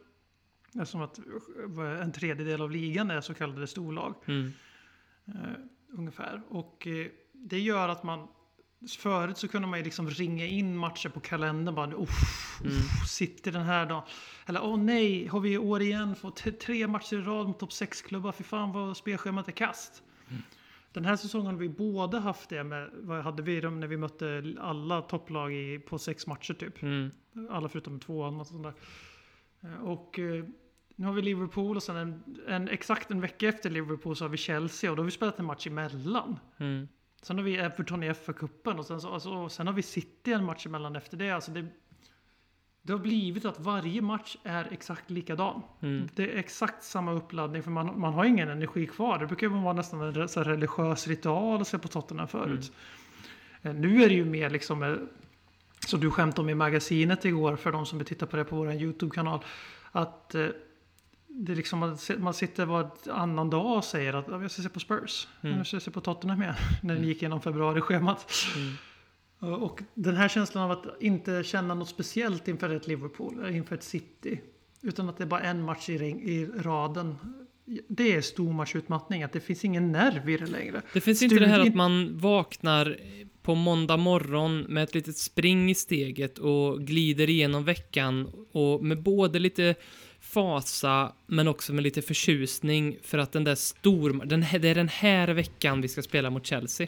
Eftersom 0.67 1.01
att 1.01 1.19
eh, 1.19 2.01
en 2.01 2.11
tredjedel 2.11 2.61
av 2.61 2.71
ligan 2.71 3.11
är 3.11 3.21
så 3.21 3.33
kallade 3.33 3.67
storlag. 3.67 4.15
Mm. 4.25 4.53
Eh, 5.27 5.33
ungefär. 5.89 6.41
Och 6.49 6.87
eh, 6.87 7.07
det 7.33 7.59
gör 7.59 7.89
att 7.89 8.03
man... 8.03 8.27
Förut 8.99 9.37
så 9.37 9.47
kunde 9.47 9.67
man 9.67 9.79
ju 9.79 9.85
liksom 9.85 10.09
ringa 10.09 10.45
in 10.45 10.77
matcher 10.77 11.09
på 11.09 11.19
kalendern. 11.19 11.75
Bara, 11.75 11.93
uff, 11.93 12.61
uff, 12.65 13.07
sitter 13.07 13.51
den 13.51 13.63
här 13.63 13.85
dagen? 13.85 14.03
Eller 14.45 14.63
åh 14.63 14.77
nej, 14.77 15.27
har 15.27 15.39
vi 15.39 15.53
i 15.53 15.57
år 15.57 15.81
igen 15.81 16.15
fått 16.15 16.59
tre 16.59 16.87
matcher 16.87 17.15
i 17.15 17.21
rad 17.21 17.47
mot 17.47 17.59
topp 17.59 17.69
6-klubbar? 17.69 18.31
Fy 18.31 18.43
fan 18.43 18.71
vad 18.71 18.97
spelschemat 18.97 19.47
är 19.47 19.51
kast. 19.51 20.03
Den 20.91 21.05
här 21.05 21.15
säsongen 21.15 21.45
har 21.45 21.53
vi 21.53 21.69
båda 21.69 22.19
haft 22.19 22.49
det 22.49 22.63
med, 22.63 22.89
vad 22.93 23.23
hade 23.23 23.43
vi 23.43 23.61
då 23.61 23.69
när 23.69 23.87
vi 23.87 23.97
mötte 23.97 24.55
alla 24.59 25.01
topplag 25.01 25.53
i, 25.53 25.79
på 25.79 25.97
sex 25.99 26.27
matcher 26.27 26.53
typ. 26.53 26.81
Mm. 26.81 27.11
Alla 27.49 27.69
förutom 27.69 27.99
tvåan 27.99 28.39
och 28.39 28.47
sånt 28.47 28.63
där. 28.63 28.73
Eh, 29.61 29.83
Och 29.83 30.19
eh, 30.19 30.43
nu 30.95 31.05
har 31.05 31.13
vi 31.13 31.21
Liverpool 31.21 31.75
och 31.75 31.83
sen 31.83 31.95
en, 31.95 32.23
en, 32.47 32.67
exakt 32.67 33.11
en 33.11 33.21
vecka 33.21 33.47
efter 33.47 33.69
Liverpool 33.69 34.15
så 34.15 34.23
har 34.23 34.29
vi 34.29 34.37
Chelsea 34.37 34.89
och 34.89 34.95
då 34.97 35.01
har 35.01 35.05
vi 35.05 35.11
spelat 35.11 35.39
en 35.39 35.45
match 35.45 35.67
emellan. 35.67 36.39
Mm. 36.57 36.87
Sen 37.21 37.37
har 37.37 37.43
vi 37.43 37.57
Everton 37.57 38.03
i 38.03 38.09
FA-cupen 38.13 38.77
och 38.77 38.85
sen, 38.85 39.01
så, 39.01 39.09
alltså, 39.13 39.29
och 39.29 39.51
sen 39.51 39.67
har 39.67 39.73
vi 39.73 39.81
City 39.81 40.33
en 40.33 40.45
match 40.45 40.65
emellan 40.65 40.95
efter 40.95 41.17
det. 41.17 41.31
Alltså 41.31 41.51
det. 41.51 41.67
Det 42.81 42.91
har 42.93 42.99
blivit 42.99 43.45
att 43.45 43.59
varje 43.59 44.01
match 44.01 44.35
är 44.43 44.67
exakt 44.71 45.09
likadan. 45.09 45.61
Mm. 45.81 46.07
Det 46.15 46.33
är 46.33 46.37
exakt 46.37 46.83
samma 46.83 47.11
uppladdning 47.11 47.63
för 47.63 47.71
man, 47.71 47.99
man 47.99 48.13
har 48.13 48.25
ingen 48.25 48.49
energi 48.49 48.87
kvar. 48.87 49.19
Det 49.19 49.27
brukar 49.27 49.47
vara 49.47 49.73
nästan 49.73 50.01
en 50.01 50.29
så 50.29 50.43
religiös 50.43 51.07
ritual 51.07 51.61
att 51.61 51.67
se 51.67 51.77
på 51.77 51.87
Tottenham 51.87 52.27
förut. 52.27 52.71
Eh, 53.61 53.73
Nu 53.73 54.03
är 54.03 54.09
det 54.09 54.15
ju 54.15 54.25
mer 54.25 54.49
liksom, 54.49 54.83
eh, 54.83 54.95
som 55.87 55.99
du 55.99 56.11
skämtade 56.11 56.41
om 56.41 56.49
i 56.49 56.55
magasinet 56.55 57.25
igår 57.25 57.55
för 57.55 57.71
de 57.71 57.85
som 57.85 58.05
tittar 58.05 58.27
på 58.27 58.37
det 58.37 58.43
på 58.43 58.55
vår 58.55 58.71
YouTube-kanal. 58.73 59.39
Att 59.91 60.35
eh, 60.35 60.47
det 61.27 61.51
är 61.51 61.55
liksom, 61.55 61.79
man 61.79 61.97
si- 61.97 62.17
man 62.17 62.33
sitter 62.33 62.65
varannan 62.65 63.49
dag 63.49 63.77
och 63.77 63.83
säger 63.83 64.13
att 64.13 64.25
"Ja, 64.27 64.41
jag 64.41 64.51
ska 64.51 64.61
se 64.61 64.69
på 64.69 64.79
Spurs. 64.79 65.27
Jag 65.41 65.67
ska 65.67 65.79
se 65.79 65.91
på 65.91 66.01
Tottenham 66.01 66.41
igen. 66.41 66.55
När 66.83 66.95
den 66.95 67.03
gick 67.03 67.21
igenom 67.21 67.41
februari-schemat. 67.41 68.31
Och 69.39 69.83
den 69.93 70.15
här 70.15 70.27
känslan 70.27 70.63
av 70.63 70.71
att 70.71 71.01
inte 71.01 71.43
känna 71.43 71.73
något 71.73 71.89
speciellt 71.89 72.47
inför 72.47 72.75
ett 72.75 72.87
Liverpool, 72.87 73.39
eller 73.39 73.51
inför 73.51 73.75
ett 73.75 73.83
City. 73.83 74.41
Utan 74.81 75.09
att 75.09 75.17
det 75.17 75.23
är 75.23 75.27
bara 75.27 75.41
en 75.41 75.63
match 75.63 75.89
i, 75.89 75.93
i 75.93 76.49
raden. 76.57 77.15
Det 77.87 78.15
är 78.15 78.21
stormatchutmattning, 78.21 79.23
att 79.23 79.31
det 79.31 79.39
finns 79.39 79.65
ingen 79.65 79.91
nerv 79.91 80.29
i 80.29 80.37
det 80.37 80.45
längre. 80.45 80.81
Det 80.93 81.01
finns 81.01 81.21
inte 81.21 81.35
Styr 81.35 81.45
det 81.45 81.51
här 81.51 81.59
att 81.59 81.75
man 81.75 82.17
vaknar 82.17 82.97
på 83.41 83.55
måndag 83.55 83.97
morgon 83.97 84.59
med 84.59 84.83
ett 84.83 84.95
litet 84.95 85.17
spring 85.17 85.71
i 85.71 85.75
steget 85.75 86.37
och 86.37 86.81
glider 86.81 87.29
igenom 87.29 87.63
veckan 87.63 88.31
och 88.51 88.83
med 88.83 89.01
både 89.01 89.39
lite 89.39 89.75
fasa 90.19 91.13
men 91.27 91.47
också 91.47 91.73
med 91.73 91.83
lite 91.83 92.01
förtjusning 92.01 92.97
för 93.01 93.17
att 93.17 93.31
den 93.31 93.43
där 93.43 93.55
stor... 93.55 94.25
Den 94.25 94.45
det 94.61 94.67
är 94.67 94.75
den 94.75 94.87
här 94.87 95.27
veckan 95.27 95.81
vi 95.81 95.87
ska 95.87 96.01
spela 96.01 96.29
mot 96.29 96.45
Chelsea. 96.45 96.87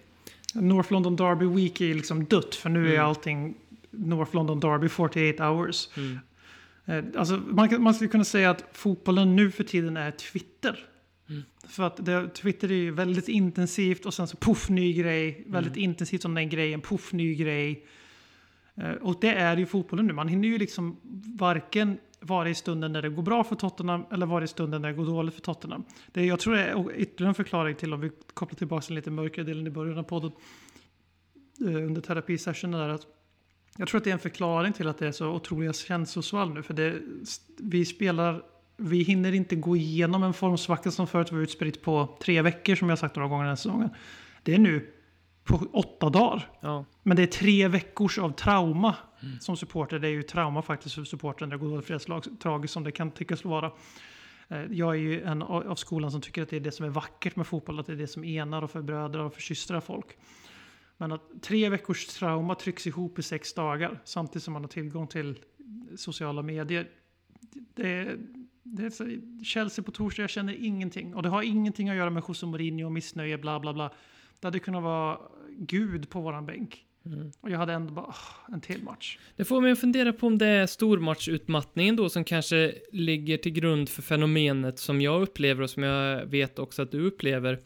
North 0.55 0.91
London 0.91 1.15
Derby 1.15 1.45
Week 1.45 1.81
är 1.81 1.93
liksom 1.95 2.25
dött, 2.25 2.55
för 2.55 2.69
nu 2.69 2.87
är 2.89 2.93
Mm. 2.93 3.05
allting 3.05 3.55
North 3.91 4.35
London 4.35 4.59
Derby 4.59 4.89
48 4.89 5.49
hours. 5.49 5.89
Mm. 5.97 6.19
Eh, 6.85 7.19
Alltså, 7.19 7.37
man, 7.47 7.81
man 7.83 7.93
skulle 7.93 8.09
kunna 8.09 8.23
säga 8.23 8.49
att 8.49 8.63
fotbollen 8.73 9.35
nu 9.35 9.51
för 9.51 9.63
tiden 9.63 9.97
är 9.97 10.11
Twitter. 10.11 10.79
Mm. 11.29 11.41
För 11.67 11.83
att 11.83 12.05
det, 12.05 12.27
Twitter 12.29 12.71
är 12.71 12.75
ju 12.75 12.91
väldigt 12.91 13.27
intensivt 13.29 14.05
och 14.05 14.13
sen 14.13 14.27
så 14.27 14.37
poff, 14.37 14.69
ny 14.69 14.93
grej. 14.93 15.43
Väldigt 15.47 15.73
Mm. 15.77 15.83
intensivt 15.89 16.25
om 16.25 16.33
den 16.33 16.49
grejen, 16.49 16.81
poff, 16.81 17.13
ny 17.13 17.35
grej. 17.35 17.85
Eh, 18.75 18.89
Och 18.91 19.17
det 19.21 19.33
är 19.33 19.57
ju 19.57 19.65
fotbollen 19.65 20.07
nu. 20.07 20.13
Man 20.13 20.27
hinner 20.27 20.47
ju 20.47 20.57
liksom 20.57 20.97
varken 21.37 21.97
vara 22.21 22.49
i 22.49 22.55
stunden 22.55 22.93
när 22.93 23.01
det 23.01 23.09
går 23.09 23.23
bra 23.23 23.43
för 23.43 23.55
Tottenham 23.55 24.05
eller 24.11 24.25
vara 24.25 24.43
i 24.43 24.47
stunden 24.47 24.81
när 24.81 24.89
det 24.89 24.95
går 24.95 25.05
dåligt 25.05 25.33
för 25.33 25.41
Tottenham. 25.41 25.83
Det, 26.11 26.25
jag 26.25 26.39
tror 26.39 26.53
det 26.53 26.63
är 26.63 26.95
ytterligare 26.95 27.29
en 27.29 27.35
förklaring 27.35 27.75
till 27.75 27.93
om 27.93 27.99
vi 28.01 28.11
kopplar 28.33 28.57
tillbaka 28.57 28.81
till 28.81 28.95
den 28.95 28.95
lite 28.95 29.11
mörkare 29.11 29.45
delen 29.45 29.67
i 29.67 29.69
början 29.69 29.97
av 29.97 30.03
podden. 30.03 30.31
eh, 31.61 31.75
Under 31.75 32.01
terapisessionen 32.01 32.79
där. 32.79 32.89
Att 32.89 33.07
jag 33.77 33.87
tror 33.87 33.97
att 33.97 34.03
det 34.03 34.09
är 34.09 34.13
en 34.13 34.19
förklaring 34.19 34.73
till 34.73 34.87
att 34.87 34.97
det 34.97 35.07
är 35.07 35.11
så 35.11 35.27
otroliga 35.27 35.73
känslosvall 35.73 36.53
nu. 36.53 36.63
För 36.63 36.73
det, 36.73 36.95
vi 37.57 37.85
spelar, 37.85 38.43
vi 38.77 39.03
hinner 39.03 39.31
inte 39.31 39.55
gå 39.55 39.75
igenom 39.75 40.23
en 40.23 40.33
formsvacka 40.33 40.91
som 40.91 41.07
förut 41.07 41.31
var 41.31 41.39
utspritt 41.39 41.81
på 41.81 42.17
tre 42.23 42.41
veckor 42.41 42.75
som 42.75 42.89
jag 42.89 42.99
sagt 42.99 43.15
några 43.15 43.29
gånger 43.29 43.43
den 43.43 43.49
här 43.49 43.55
säsongen. 43.55 43.89
Det 44.43 44.53
är 44.53 44.59
nu 44.59 44.93
på 45.43 45.55
åtta 45.73 46.09
dagar. 46.09 46.49
Ja. 46.61 46.85
Men 47.03 47.17
det 47.17 47.23
är 47.23 47.27
tre 47.27 47.67
veckors 47.67 48.17
av 48.17 48.29
trauma 48.31 48.95
Mm. 49.23 49.39
som 49.39 49.57
supporter. 49.57 49.99
Det 49.99 50.07
är 50.07 50.11
ju 50.11 50.23
trauma 50.23 50.61
faktiskt 50.61 50.95
för 50.95 51.03
supporten. 51.03 51.49
Det 51.49 51.57
går 51.57 51.69
dåligt 51.69 51.85
för 51.85 51.97
slag. 51.97 52.39
Tragiskt 52.39 52.73
som 52.73 52.83
det 52.83 52.91
kan 52.91 53.11
tyckas 53.11 53.45
vara. 53.45 53.71
Eh, 54.47 54.65
jag 54.71 54.89
är 54.89 54.99
ju 54.99 55.23
en 55.23 55.41
av 55.41 55.67
av 55.67 55.75
skolan 55.75 56.11
som 56.11 56.21
tycker 56.21 56.41
att 56.41 56.49
det 56.49 56.55
är 56.55 56.59
det 56.59 56.71
som 56.71 56.85
är 56.85 56.89
vackert 56.89 57.35
med 57.35 57.47
fotboll. 57.47 57.79
Att 57.79 57.85
det 57.85 57.93
är 57.93 57.97
det 57.97 58.07
som 58.07 58.23
enar 58.23 58.61
och 58.61 58.71
förbrödrar 58.71 59.23
och 59.23 59.33
försystrar 59.33 59.81
folk. 59.81 60.17
Men 60.97 61.11
att 61.11 61.41
tre 61.41 61.69
veckors 61.69 62.05
trauma 62.07 62.55
trycks 62.55 62.87
ihop 62.87 63.19
i 63.19 63.23
sex 63.23 63.53
dagar 63.53 64.01
samtidigt 64.03 64.43
som 64.43 64.53
man 64.53 64.63
har 64.63 64.69
tillgång 64.69 65.07
till 65.07 65.39
sociala 65.95 66.41
medier. 66.41 66.89
Det, 67.73 68.15
det 68.63 68.85
är 68.85 68.89
så, 68.89 69.07
Chelsea 69.43 69.85
på 69.85 69.91
torsdag, 69.91 70.23
jag 70.23 70.29
känner 70.29 70.53
ingenting. 70.53 71.15
Och 71.15 71.23
det 71.23 71.29
har 71.29 71.43
ingenting 71.43 71.89
att 71.89 71.95
göra 71.95 72.09
med 72.09 72.23
José 72.27 72.45
Mourinho 72.45 72.85
och 72.85 72.91
missnöje, 72.91 73.37
bla 73.37 73.59
bla 73.59 73.73
bla. 73.73 73.91
Det 74.39 74.47
hade 74.47 74.59
kunnat 74.59 74.83
vara 74.83 75.19
Gud 75.57 76.09
på 76.09 76.21
våran 76.21 76.45
bänk. 76.45 76.85
Och 77.41 77.51
jag 77.51 77.57
hade 77.57 77.73
ändå 77.73 77.93
bara, 77.93 78.05
"Åh, 78.07 78.53
en 78.53 78.61
till 78.61 78.83
match. 78.83 79.17
Det 79.35 79.45
får 79.45 79.61
mig 79.61 79.71
att 79.71 79.79
fundera 79.79 80.13
på 80.13 80.27
om 80.27 80.37
det 80.37 80.47
är 80.47 80.65
stormatchutmattningen 80.67 81.95
då 81.95 82.09
som 82.09 82.23
kanske 82.23 82.73
ligger 82.91 83.37
till 83.37 83.51
grund 83.51 83.89
för 83.89 84.01
fenomenet 84.01 84.79
som 84.79 85.01
jag 85.01 85.21
upplever 85.21 85.63
och 85.63 85.69
som 85.69 85.83
jag 85.83 86.25
vet 86.25 86.59
också 86.59 86.81
att 86.81 86.91
du 86.91 87.01
upplever. 87.05 87.59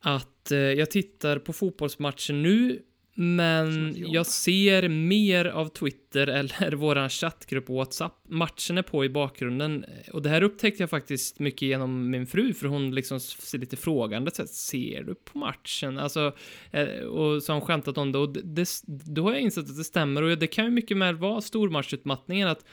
Att 0.00 0.50
eh, 0.50 0.58
jag 0.58 0.90
tittar 0.90 1.38
på 1.38 1.52
fotbollsmatcher 1.52 2.32
nu, 2.32 2.82
men 3.14 3.94
jag 3.96 4.26
ser 4.26 4.88
mer 4.88 5.44
av 5.44 5.68
Twitter 5.68 6.26
eller 6.26 6.72
våran 6.72 7.08
chattgrupp 7.08 7.68
WhatsApp. 7.68 8.12
Matchen 8.28 8.78
är 8.78 8.82
på 8.82 9.04
i 9.04 9.08
bakgrunden. 9.08 9.84
Och 10.12 10.22
det 10.22 10.28
här 10.28 10.42
upptäckte 10.42 10.82
jag 10.82 10.90
faktiskt 10.90 11.38
mycket 11.38 11.62
genom 11.62 12.10
min 12.10 12.26
fru, 12.26 12.54
för 12.54 12.68
hon 12.68 12.94
liksom 12.94 13.20
ser 13.20 13.58
lite 13.58 13.76
frågande. 13.76 14.30
Så 14.30 14.42
här, 14.42 14.46
ser 14.46 15.02
du 15.02 15.14
på 15.14 15.38
matchen? 15.38 15.98
Alltså, 15.98 16.32
eh, 16.70 16.98
och 16.98 17.42
så 17.42 17.52
har 17.52 17.60
hon 17.60 17.66
skämtat 17.66 17.98
om 17.98 18.12
det. 18.12 18.18
Och 18.18 18.32
det, 18.32 18.42
det, 18.42 18.66
då 18.86 19.22
har 19.22 19.32
jag 19.32 19.40
insett 19.40 19.70
att 19.70 19.76
det 19.76 19.84
stämmer. 19.84 20.22
Och 20.22 20.38
det 20.38 20.46
kan 20.46 20.64
ju 20.64 20.70
mycket 20.70 20.96
väl 20.96 21.16
vara 21.16 21.40
stormatchutmattningen 21.40 22.48
att 22.48 22.64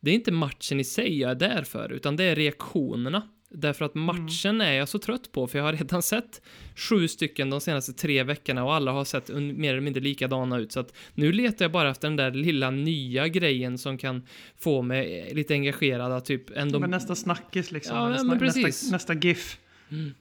det 0.00 0.10
är 0.10 0.14
inte 0.14 0.32
matchen 0.32 0.80
i 0.80 0.84
sig 0.84 1.20
jag 1.20 1.30
är 1.30 1.34
där 1.34 1.62
för, 1.62 1.92
utan 1.92 2.16
det 2.16 2.24
är 2.24 2.36
reaktionerna. 2.36 3.28
Därför 3.50 3.84
att 3.84 3.94
matchen 3.94 4.60
är 4.60 4.72
jag 4.72 4.88
så 4.88 4.98
trött 4.98 5.32
på, 5.32 5.46
för 5.46 5.58
jag 5.58 5.64
har 5.64 5.72
redan 5.72 6.02
sett 6.12 6.42
sju 6.76 7.08
stycken 7.08 7.50
de 7.50 7.60
senaste 7.60 7.92
tre 7.92 8.22
veckorna 8.22 8.64
och 8.64 8.74
alla 8.74 8.92
har 8.92 9.04
sett 9.04 9.28
mer 9.28 9.70
eller 9.72 9.80
mindre 9.80 10.02
likadana 10.02 10.58
ut. 10.58 10.72
Så 10.72 10.80
att 10.80 10.94
nu 11.14 11.32
letar 11.32 11.64
jag 11.64 11.72
bara 11.72 11.90
efter 11.90 12.08
den 12.08 12.16
där 12.16 12.30
lilla 12.30 12.70
nya 12.70 13.28
grejen 13.28 13.78
som 13.78 13.98
kan 13.98 14.22
få 14.56 14.82
mig 14.82 15.30
lite 15.34 15.54
engagerad. 15.54 16.24
Typ 16.24 16.50
ändå... 16.56 16.78
Men 16.78 16.90
nästa 16.90 17.14
snackis 17.14 17.72
liksom. 17.72 17.96
Ja, 17.96 18.16
snack- 18.18 18.26
men 18.26 18.38
precis. 18.38 18.64
Nästa, 18.64 18.92
nästa 18.92 19.14
GIF. 19.14 19.58
Mm. 19.90 20.14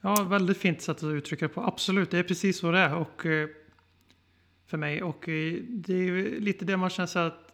Ja, 0.00 0.22
väldigt 0.22 0.56
fint 0.56 0.82
sätt 0.82 0.96
att 0.96 1.02
uttrycka 1.02 1.48
det 1.48 1.54
på. 1.54 1.60
Absolut, 1.60 2.10
det 2.10 2.18
är 2.18 2.22
precis 2.22 2.58
så 2.58 2.70
det 2.70 2.78
är. 2.78 2.94
Och, 2.94 3.26
eh, 3.26 3.48
för 4.66 4.76
mig. 4.78 5.02
Och 5.02 5.28
eh, 5.28 5.54
det 5.68 5.94
är 5.94 6.40
lite 6.40 6.64
det 6.64 6.76
man 6.76 6.90
känner 6.90 7.06
så 7.06 7.18
att 7.18 7.45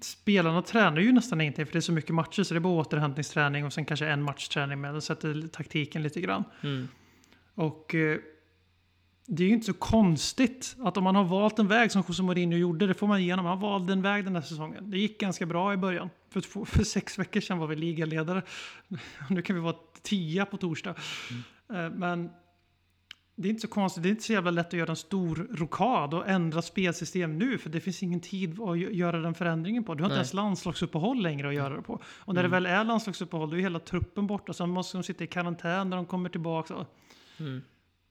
spelarna 0.00 0.62
tränar 0.62 1.00
ju 1.00 1.12
nästan 1.12 1.40
ingenting 1.40 1.66
för 1.66 1.72
det 1.72 1.78
är 1.78 1.80
så 1.80 1.92
mycket 1.92 2.14
matcher 2.14 2.42
så 2.42 2.54
det 2.54 2.58
är 2.58 2.60
bara 2.60 2.72
återhämtningsträning 2.72 3.64
och 3.64 3.72
sen 3.72 3.84
kanske 3.84 4.06
en 4.06 4.22
matchträning 4.22 4.80
med. 4.80 5.02
Sätter 5.02 5.48
taktiken 5.48 6.02
lite 6.02 6.20
grann. 6.20 6.44
Mm. 6.62 6.88
Och 7.54 7.94
eh, 7.94 8.18
det 9.26 9.42
är 9.42 9.46
ju 9.48 9.54
inte 9.54 9.66
så 9.66 9.74
konstigt 9.74 10.76
att 10.78 10.96
om 10.96 11.04
man 11.04 11.16
har 11.16 11.24
valt 11.24 11.58
en 11.58 11.68
väg 11.68 11.92
som 11.92 12.04
José 12.08 12.22
Mourinho 12.22 12.58
gjorde, 12.58 12.86
det 12.86 12.94
får 12.94 13.06
man 13.06 13.20
igenom. 13.20 13.46
Han 13.46 13.60
valde 13.60 13.92
en 13.92 14.02
väg 14.02 14.24
den 14.24 14.34
här 14.34 14.42
säsongen. 14.42 14.90
Det 14.90 14.98
gick 14.98 15.20
ganska 15.20 15.46
bra 15.46 15.72
i 15.72 15.76
början. 15.76 16.10
För, 16.30 16.40
två, 16.40 16.64
för 16.64 16.84
sex 16.84 17.18
veckor 17.18 17.40
sedan 17.40 17.58
var 17.58 17.66
vi 17.66 17.76
ligaledare. 17.76 18.42
Nu 19.30 19.42
kan 19.42 19.56
vi 19.56 19.62
vara 19.62 19.76
tia 20.02 20.46
på 20.46 20.56
torsdag. 20.56 20.94
Eh, 21.72 21.90
Men 21.90 22.30
det 23.38 23.48
är 23.48 23.50
inte 23.50 23.62
så 23.62 23.68
konstigt, 23.68 24.02
det 24.02 24.08
är 24.08 24.10
inte 24.10 24.22
så 24.22 24.32
jävla 24.32 24.50
lätt 24.50 24.66
att 24.66 24.72
göra 24.72 24.90
en 24.90 24.96
stor 24.96 25.46
rokad 25.50 26.14
och 26.14 26.28
ändra 26.28 26.62
spelsystem 26.62 27.38
nu 27.38 27.58
för 27.58 27.70
det 27.70 27.80
finns 27.80 28.02
ingen 28.02 28.20
tid 28.20 28.50
att 28.52 28.58
gö- 28.58 28.90
göra 28.90 29.18
den 29.20 29.34
förändringen 29.34 29.84
på. 29.84 29.94
Du 29.94 30.02
har 30.02 30.06
inte 30.06 30.14
Nej. 30.14 30.18
ens 30.18 30.34
landslagsuppehåll 30.34 31.22
längre 31.22 31.48
att 31.48 31.54
göra 31.54 31.76
det 31.76 31.82
på. 31.82 32.00
Och 32.06 32.34
när 32.34 32.42
det 32.42 32.48
väl 32.48 32.66
är 32.66 32.84
landslagsuppehåll 32.84 33.50
då 33.50 33.56
är 33.56 33.60
hela 33.60 33.78
truppen 33.78 34.26
borta. 34.26 34.52
Sen 34.52 34.70
måste 34.70 34.96
de 34.96 35.02
sitta 35.02 35.24
i 35.24 35.26
karantän 35.26 35.90
när 35.90 35.96
de 35.96 36.06
kommer 36.06 36.28
tillbaka. 36.28 36.86
Mm. 37.40 37.60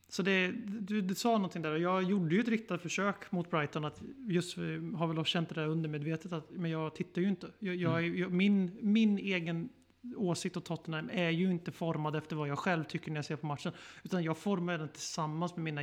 Så 0.10 0.22
det, 0.22 0.52
du, 0.66 1.02
du 1.02 1.16
sa 1.16 1.32
någonting 1.32 1.62
där 1.62 1.72
och 1.72 1.80
jag 1.80 2.04
gjorde 2.04 2.36
ju 2.36 2.42
ett 2.42 2.48
riktat 2.48 2.82
försök 2.82 3.32
mot 3.32 3.52
Brighton 3.52 3.86
att 3.86 4.02
just 4.28 4.58
eh, 4.58 4.64
har 4.98 5.08
väl 5.14 5.26
känt 5.26 5.50
det 5.50 5.56
där 5.56 5.68
undermedvetet 5.68 6.34
att 6.34 6.50
men 6.52 6.72
jag 6.72 6.96
tittar 6.96 7.22
ju 7.22 7.28
inte. 7.28 7.48
Jag, 7.60 7.76
jag, 7.76 8.00
är- 8.06 8.20
jag, 8.20 8.32
min, 8.32 8.78
min 8.82 9.18
egen 9.18 9.70
åsikt 10.16 10.58
och 10.58 10.64
Tottenham 10.64 11.10
är 11.14 11.30
ju 11.30 11.52
inte 11.52 11.72
formad 11.72 12.16
efter 12.16 12.36
vad 12.36 12.48
jag 12.48 12.60
själv 12.60 12.84
tycker 12.84 13.12
när 13.12 13.18
jag 13.18 13.26
ser 13.26 13.36
på 13.36 13.46
matchen. 13.46 13.72
Utan 14.04 14.24
jag 14.24 14.38
formar 14.38 14.78
den 14.78 14.90
tillsammans 14.90 15.56
med 15.56 15.64
mina, 15.64 15.82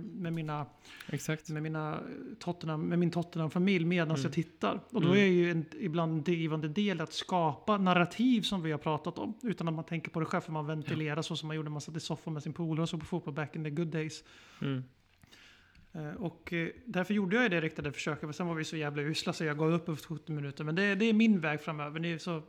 med 0.00 0.32
mina, 0.32 0.66
Exakt. 1.08 1.48
med 1.48 1.62
mina 1.62 1.92
eh, 1.94 2.00
Tottenham, 2.38 2.82
med 2.82 2.98
min 2.98 3.10
Tottenham-familj 3.10 3.84
medan 3.84 4.10
Mm. 4.10 4.22
jag 4.22 4.32
tittar. 4.32 4.80
Och 4.90 5.02
då 5.02 5.16
är 5.16 5.24
ju 5.24 5.50
en, 5.50 5.64
ibland 5.80 6.12
en 6.12 6.22
drivande 6.22 6.68
del 6.68 7.00
att 7.00 7.12
skapa 7.12 7.78
narrativ 7.78 8.42
som 8.42 8.62
vi 8.62 8.70
har 8.70 8.78
pratat 8.78 9.18
om. 9.18 9.34
Utan 9.42 9.68
att 9.68 9.74
man 9.74 9.84
tänker 9.84 10.10
på 10.10 10.20
det 10.20 10.26
själv 10.26 10.40
för 10.40 10.52
man 10.52 10.66
ventilerar 10.66 11.22
så 11.22 11.36
som 11.36 11.46
man 11.46 11.56
gjorde 11.56 11.68
när 11.68 11.72
man 11.72 11.80
satt 11.80 11.96
i 11.96 12.00
soffan 12.00 12.32
med 12.32 12.42
sin 12.42 12.52
polare 12.52 12.82
och 12.82 12.88
såg 12.88 13.00
på 13.00 13.06
fotboll 13.06 13.34
back 13.34 13.56
in 13.56 13.64
the 13.64 13.70
good 13.70 13.88
days. 13.88 14.24
Mm. 14.60 14.82
Eh, 15.92 16.14
Och 16.22 16.52
eh, 16.52 16.68
därför 16.84 17.14
gjorde 17.14 17.36
jag 17.42 17.50
det 17.50 17.60
riktade 17.60 17.92
försöket, 17.92 18.20
för 18.20 18.32
sen 18.32 18.46
var 18.46 18.54
vi 18.54 18.64
så 18.64 18.76
jävla 18.76 19.02
usla 19.02 19.32
så 19.32 19.44
jag 19.44 19.58
gav 19.58 19.72
upp 19.72 19.88
efter 19.88 20.06
70 20.08 20.32
minuter. 20.32 20.64
Men 20.64 20.74
det, 20.74 20.94
det 20.94 21.04
är 21.04 21.12
min 21.12 21.40
väg 21.40 21.60
framöver. 21.60 22.00
Det 22.00 22.18
så, 22.18 22.42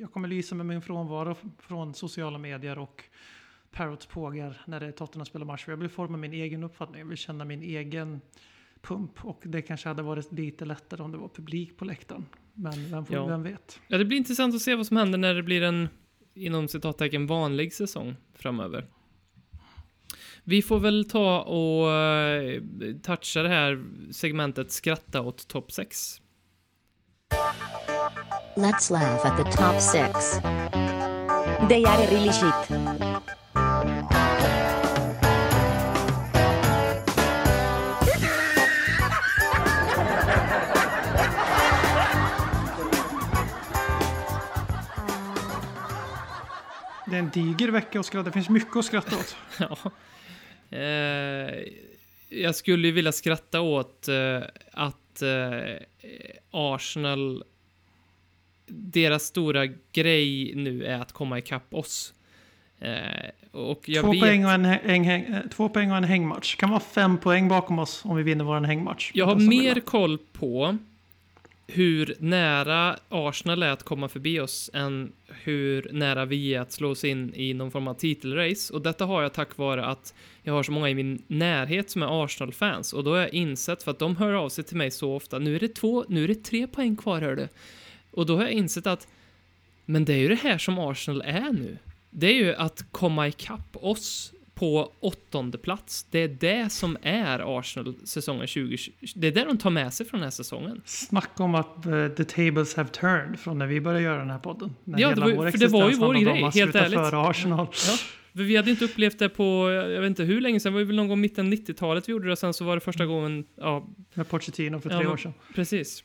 jag 0.00 0.12
kommer 0.12 0.28
lysa 0.28 0.54
med 0.54 0.66
min 0.66 0.82
frånvaro 0.82 1.36
från 1.58 1.94
sociala 1.94 2.38
medier 2.38 2.78
och 2.78 3.04
Parrots 3.70 4.06
pågar 4.06 4.62
när 4.66 4.80
det 4.80 4.86
är 4.86 4.92
Tottenham 4.92 5.26
spelar 5.26 5.46
match. 5.46 5.64
Jag 5.68 5.76
vill 5.76 5.88
forma 5.88 6.16
min 6.16 6.32
egen 6.32 6.64
uppfattning, 6.64 6.98
jag 7.00 7.06
vill 7.06 7.18
känna 7.18 7.44
min 7.44 7.62
egen 7.62 8.20
pump. 8.82 9.24
Och 9.24 9.42
det 9.46 9.62
kanske 9.62 9.88
hade 9.88 10.02
varit 10.02 10.32
lite 10.32 10.64
lättare 10.64 11.02
om 11.02 11.12
det 11.12 11.18
var 11.18 11.28
publik 11.28 11.76
på 11.76 11.84
läktaren. 11.84 12.26
Men 12.54 12.90
vem, 12.90 13.04
får, 13.06 13.16
Ja. 13.16 13.26
vem 13.26 13.42
vet? 13.42 13.80
Ja, 13.88 13.98
det 13.98 14.04
blir 14.04 14.18
intressant 14.18 14.54
att 14.54 14.60
se 14.62 14.74
vad 14.74 14.86
som 14.86 14.96
händer 14.96 15.18
när 15.18 15.34
det 15.34 15.42
blir 15.42 15.62
en, 15.62 15.88
inom 16.34 16.68
citattecken, 16.68 17.26
vanlig 17.26 17.72
säsong 17.72 18.16
framöver. 18.34 18.86
Vi 20.46 20.62
får 20.62 20.80
väl 20.80 21.08
ta 21.10 21.40
och 21.40 21.92
eh, 21.92 22.62
toucha 23.02 23.42
det 23.42 23.48
här 23.48 23.84
segmentet 24.12 24.72
skratta 24.72 25.20
åt 25.20 25.48
topp 25.48 25.72
6. 25.72 26.20
Let's 28.56 28.92
laugh 28.92 29.26
at 29.26 29.36
the 29.36 29.52
top 29.52 29.80
six. 29.80 30.40
They 31.68 31.84
are 31.84 32.06
really 32.06 32.32
shit. 32.32 32.68
Det 47.06 47.16
är 47.16 47.18
en 47.18 47.30
diger 47.30 47.68
vecka 47.68 48.00
att 48.00 48.06
skratta. 48.06 48.24
Det 48.24 48.32
finns 48.32 48.48
mycket 48.48 48.76
att 48.76 48.84
skratta 48.84 49.16
åt. 49.16 49.36
Ja. 49.58 49.76
Eh, 50.74 51.62
jag 52.28 52.54
skulle 52.54 52.88
ju 52.88 52.92
vilja 52.92 53.12
skratta 53.12 53.60
åt 53.60 54.08
eh, 54.08 54.40
att 54.72 55.22
eh, 55.22 55.76
Arsenal, 56.50 57.44
deras 58.66 59.22
stora 59.22 59.66
grej 59.92 60.52
nu 60.54 60.84
är 60.84 61.00
att 61.00 61.12
komma 61.12 61.38
ikapp 61.38 61.74
oss. 61.74 62.14
Två, 63.52 63.76
vet, 63.86 64.02
poäng 64.02 64.44
och 64.44 64.50
en, 64.50 64.64
häng, 64.64 65.06
eh, 65.06 65.40
två 65.50 65.68
poäng 65.68 65.90
och 65.90 65.96
en 65.96 66.04
hängmatch. 66.04 66.56
Kan 66.56 66.70
vara 66.70 66.80
fem 66.80 67.18
poäng 67.18 67.48
bakom 67.48 67.78
oss 67.78 68.04
om 68.04 68.16
vi 68.16 68.22
vinner 68.22 68.44
vår 68.44 68.60
hängmatch. 68.60 69.10
jag 69.14 69.26
har 69.26 69.36
mer 69.36 69.80
koll 69.80 70.18
på 70.18 70.78
hur 71.66 72.16
nära 72.18 72.98
Arsenal 73.08 73.62
är 73.62 73.70
att 73.70 73.82
komma 73.82 74.08
förbi 74.08 74.40
oss 74.40 74.70
än 74.74 75.12
hur 75.26 75.88
nära 75.92 76.24
vi 76.24 76.54
är 76.54 76.60
att 76.60 76.72
slå 76.72 76.90
oss 76.90 77.04
in 77.04 77.34
i 77.34 77.54
någon 77.54 77.70
form 77.70 77.88
av 77.88 77.94
titelrace. 77.94 78.74
Och 78.74 78.82
detta 78.82 79.04
har 79.04 79.22
jag 79.22 79.32
tack 79.32 79.56
vare 79.56 79.84
att 79.84 80.14
jag 80.42 80.52
har 80.52 80.62
så 80.62 80.72
många 80.72 80.90
i 80.90 80.94
min 80.94 81.22
närhet 81.26 81.90
som 81.90 82.02
är 82.02 82.24
Arsenal-fans. 82.24 82.92
Och 82.92 83.04
då 83.04 83.10
har 83.10 83.18
jag 83.18 83.34
insett, 83.34 83.82
för 83.82 83.90
att 83.90 83.98
de 83.98 84.16
hör 84.16 84.32
av 84.32 84.48
sig 84.48 84.64
till 84.64 84.76
mig 84.76 84.90
så 84.90 85.14
ofta, 85.14 85.38
nu 85.38 85.56
är 85.56 85.60
det 85.60 85.68
två, 85.68 86.04
nu 86.08 86.24
är 86.24 86.28
det 86.28 86.44
tre 86.44 86.66
poäng 86.66 86.96
kvar 86.96 87.20
hör 87.20 87.36
du. 87.36 87.48
Och 88.10 88.26
då 88.26 88.36
har 88.36 88.42
jag 88.42 88.52
insett 88.52 88.86
att, 88.86 89.08
men 89.84 90.04
det 90.04 90.12
är 90.12 90.18
ju 90.18 90.28
det 90.28 90.34
här 90.34 90.58
som 90.58 90.78
Arsenal 90.78 91.22
är 91.22 91.52
nu. 91.52 91.78
Det 92.10 92.26
är 92.26 92.34
ju 92.34 92.54
att 92.54 92.84
komma 92.90 93.28
ikapp 93.28 93.76
oss 93.76 94.32
på 94.64 94.92
åttonde 95.00 95.58
plats. 95.58 96.06
Det 96.10 96.18
är 96.18 96.28
det 96.28 96.72
som 96.72 96.96
är 97.02 97.58
Arsenal 97.58 97.94
säsongen 98.04 98.40
2020. 98.46 98.90
Det 99.14 99.26
är 99.26 99.32
det 99.32 99.44
de 99.44 99.58
tar 99.58 99.70
med 99.70 99.92
sig 99.94 100.06
från 100.06 100.20
den 100.20 100.24
här 100.26 100.30
säsongen. 100.30 100.82
Snacka 100.84 101.42
om 101.42 101.54
att 101.54 101.86
eh, 101.86 102.08
the 102.08 102.24
tables 102.24 102.74
have 102.74 102.88
turned 102.88 103.38
från 103.40 103.58
när 103.58 103.66
vi 103.66 103.80
började 103.80 104.04
göra 104.04 104.18
den 104.18 104.30
här 104.30 104.38
podden. 104.38 104.74
När 104.84 104.98
Ja, 105.00 105.14
det 105.14 105.20
var 105.20 105.50
för 105.50 105.58
det 105.58 105.66
var 105.68 105.90
ju 105.90 105.96
vår 105.96 106.14
grej, 106.14 106.42
helt 106.54 106.74
ärligt. 106.74 106.94
före 106.98 107.20
Arsenal. 107.28 107.66
Ja, 107.88 107.96
vi 108.32 108.56
hade 108.56 108.70
inte 108.70 108.84
upplevt 108.84 109.18
det 109.18 109.28
på, 109.28 109.70
jag 109.94 110.00
vet 110.00 110.08
inte 110.08 110.22
hur 110.24 110.40
länge 110.40 110.60
sedan, 110.60 110.72
det 110.72 110.78
var 110.78 110.84
väl 110.84 110.96
någon 110.96 111.08
gång 111.08 111.20
mitten 111.20 111.52
90-talet 111.52 112.08
vi 112.08 112.12
gjorde 112.12 112.28
det, 112.28 112.36
sen 112.36 112.54
så 112.54 112.64
var 112.64 112.74
det 112.76 112.80
första 112.80 113.06
gången, 113.06 113.44
ja, 113.56 113.86
Med 114.14 114.28
Pochettino 114.28 114.80
för 114.80 114.90
Ja, 114.90 114.96
tre 114.96 115.04
men- 115.04 115.12
år 115.12 115.16
sedan. 115.16 115.32
precis. 115.54 116.04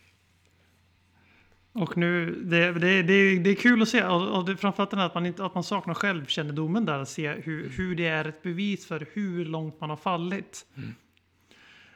Och 1.80 1.98
nu, 1.98 2.36
det, 2.44 2.72
det, 2.72 3.02
det, 3.04 3.40
det 3.40 3.50
är 3.50 3.56
kul 3.56 3.82
att 3.82 3.90
se, 3.90 4.04
och, 4.04 4.38
och 4.38 4.46
det, 4.46 4.58
framförallt 4.58 4.90
den 4.90 5.00
här 5.00 5.06
att 5.06 5.14
man, 5.14 5.26
inte, 5.26 5.46
att 5.46 5.56
man 5.56 5.64
saknar 5.64 5.94
självkännedomen 5.94 6.86
där, 6.86 7.00
att 7.00 7.10
se 7.10 7.32
hur, 7.32 7.70
hur 7.70 7.96
det 7.96 8.08
är 8.08 8.26
ett 8.26 8.44
bevis 8.44 8.88
för 8.88 9.08
hur 9.14 9.46
långt 9.46 9.82
man 9.82 9.90
har 9.90 9.98
fallit. 9.98 10.66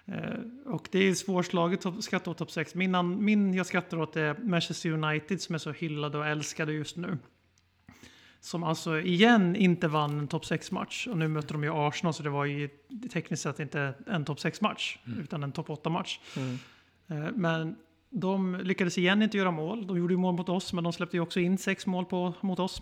Eh, 0.05 0.39
och 0.65 0.87
det 0.91 0.99
är 0.99 1.13
svårslaget 1.13 1.85
att 1.85 2.03
skratta 2.03 2.31
åt 2.31 2.37
topp 2.37 2.51
6. 2.51 2.75
Min, 2.75 3.23
min 3.25 3.53
jag 3.53 3.65
skrattar 3.65 3.97
åt 3.99 4.15
är 4.15 4.33
Manchester 4.33 4.89
United 4.91 5.41
som 5.41 5.55
är 5.55 5.59
så 5.59 5.71
hyllade 5.71 6.17
och 6.17 6.27
älskade 6.27 6.73
just 6.73 6.97
nu. 6.97 7.17
Som 8.39 8.63
alltså 8.63 8.99
igen 8.99 9.55
inte 9.55 9.87
vann 9.87 10.19
en 10.19 10.27
topp 10.27 10.43
6-match. 10.43 11.07
Och 11.07 11.17
nu 11.17 11.27
möter 11.27 11.53
de 11.53 11.63
ju 11.63 11.71
Arsenal, 11.73 12.13
så 12.13 12.23
det 12.23 12.29
var 12.29 12.45
ju 12.45 12.69
tekniskt 13.13 13.43
sett 13.43 13.59
inte 13.59 13.93
en 14.07 14.25
topp 14.25 14.37
6-match, 14.37 14.99
utan 15.19 15.43
en 15.43 15.51
topp 15.51 15.67
8-match. 15.67 16.19
Mm. 16.37 16.57
Eh, 17.07 17.31
Men 17.35 17.75
de 18.13 18.55
lyckades 18.55 18.97
igen 18.97 19.21
inte 19.21 19.37
göra 19.37 19.51
mål. 19.51 19.87
De 19.87 19.97
gjorde 19.97 20.13
ju 20.13 20.17
mål 20.17 20.35
mot 20.35 20.49
oss, 20.49 20.73
men 20.73 20.83
de 20.83 20.93
släppte 20.93 21.17
ju 21.17 21.21
också 21.21 21.39
in 21.39 21.57
sex 21.57 21.85
mål 21.85 22.05
på, 22.05 22.33
mot 22.41 22.59
oss. 22.59 22.81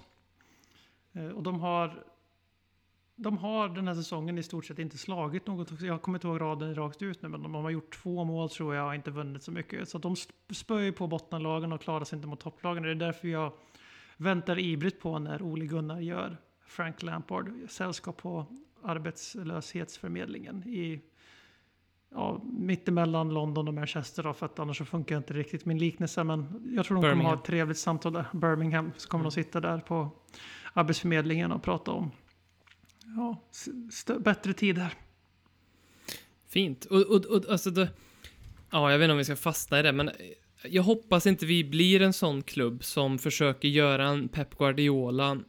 Eh, 1.13 1.27
och 1.27 1.43
de 1.43 1.59
har, 1.59 2.03
de 3.15 3.37
har 3.37 3.69
den 3.69 3.87
här 3.87 3.95
säsongen 3.95 4.37
i 4.37 4.43
stort 4.43 4.65
sett 4.65 4.79
inte 4.79 4.97
slagit 4.97 5.47
något. 5.47 5.81
Jag 5.81 6.01
kommer 6.01 6.17
inte 6.17 6.27
ihåg 6.27 6.41
raden 6.41 6.75
rakt 6.75 7.01
ut 7.01 7.21
nu, 7.21 7.29
men 7.29 7.43
de 7.43 7.55
har 7.55 7.69
gjort 7.69 8.01
två 8.01 8.23
mål 8.23 8.49
tror 8.49 8.75
jag 8.75 8.87
och 8.87 8.95
inte 8.95 9.11
vunnit 9.11 9.43
så 9.43 9.51
mycket. 9.51 9.89
Så 9.89 9.97
att 9.97 10.03
de 10.03 10.15
spöar 10.53 10.79
ju 10.79 10.91
på 10.91 11.07
bottenlagen 11.07 11.73
och 11.73 11.81
klarar 11.81 12.05
sig 12.05 12.15
inte 12.15 12.27
mot 12.27 12.39
topplagen. 12.39 12.83
Det 12.83 12.91
är 12.91 12.95
därför 12.95 13.27
jag 13.27 13.53
väntar 14.17 14.59
ivrigt 14.59 15.01
på 15.01 15.19
när 15.19 15.41
Ole 15.41 15.65
Gunnar 15.65 15.99
gör 15.99 16.37
Frank 16.65 17.03
Lampard 17.03 17.51
sällskap 17.69 18.17
på 18.17 18.45
arbetslöshetsförmedlingen 18.83 20.63
i 20.67 21.01
ja, 22.13 22.41
mittemellan 22.43 23.33
London 23.33 23.67
och 23.67 23.73
Manchester 23.73 24.23
då, 24.23 24.33
för 24.33 24.45
att 24.45 24.59
annars 24.59 24.77
så 24.77 24.85
funkar 24.85 25.17
inte 25.17 25.33
riktigt 25.33 25.65
min 25.65 25.77
liknelse. 25.77 26.23
Men 26.23 26.71
jag 26.75 26.85
tror 26.85 26.95
de 26.95 27.01
kommer 27.01 27.07
ha 27.07 27.15
Birmingham. 27.15 27.37
ett 27.37 27.45
trevligt 27.45 27.77
samtal 27.77 28.13
där. 28.13 28.25
Birmingham, 28.33 28.91
så 28.97 29.09
kommer 29.09 29.23
de 29.23 29.31
sitta 29.31 29.59
där 29.59 29.77
på 29.77 30.09
arbetsförmedlingen 30.73 31.51
och 31.51 31.63
prata 31.63 31.91
om 31.91 32.11
ja, 33.15 33.41
bättre 34.19 34.53
tider. 34.53 34.93
Fint. 36.47 36.85
Och, 36.85 37.01
och, 37.01 37.25
och 37.25 37.49
alltså 37.49 37.69
det, 37.69 37.89
ja, 38.71 38.91
jag 38.91 38.99
vet 38.99 39.05
inte 39.05 39.11
om 39.11 39.17
vi 39.17 39.25
ska 39.25 39.35
fastna 39.35 39.79
i 39.79 39.83
det, 39.83 39.91
men 39.91 40.11
jag 40.63 40.83
hoppas 40.83 41.27
inte 41.27 41.45
vi 41.45 41.63
blir 41.63 42.01
en 42.01 42.13
sån 42.13 42.43
klubb 42.43 42.83
som 42.83 43.17
försöker 43.19 43.67
göra 43.67 44.07
en 44.07 44.27
Pep 44.27 44.57
Guardiola 44.57 45.39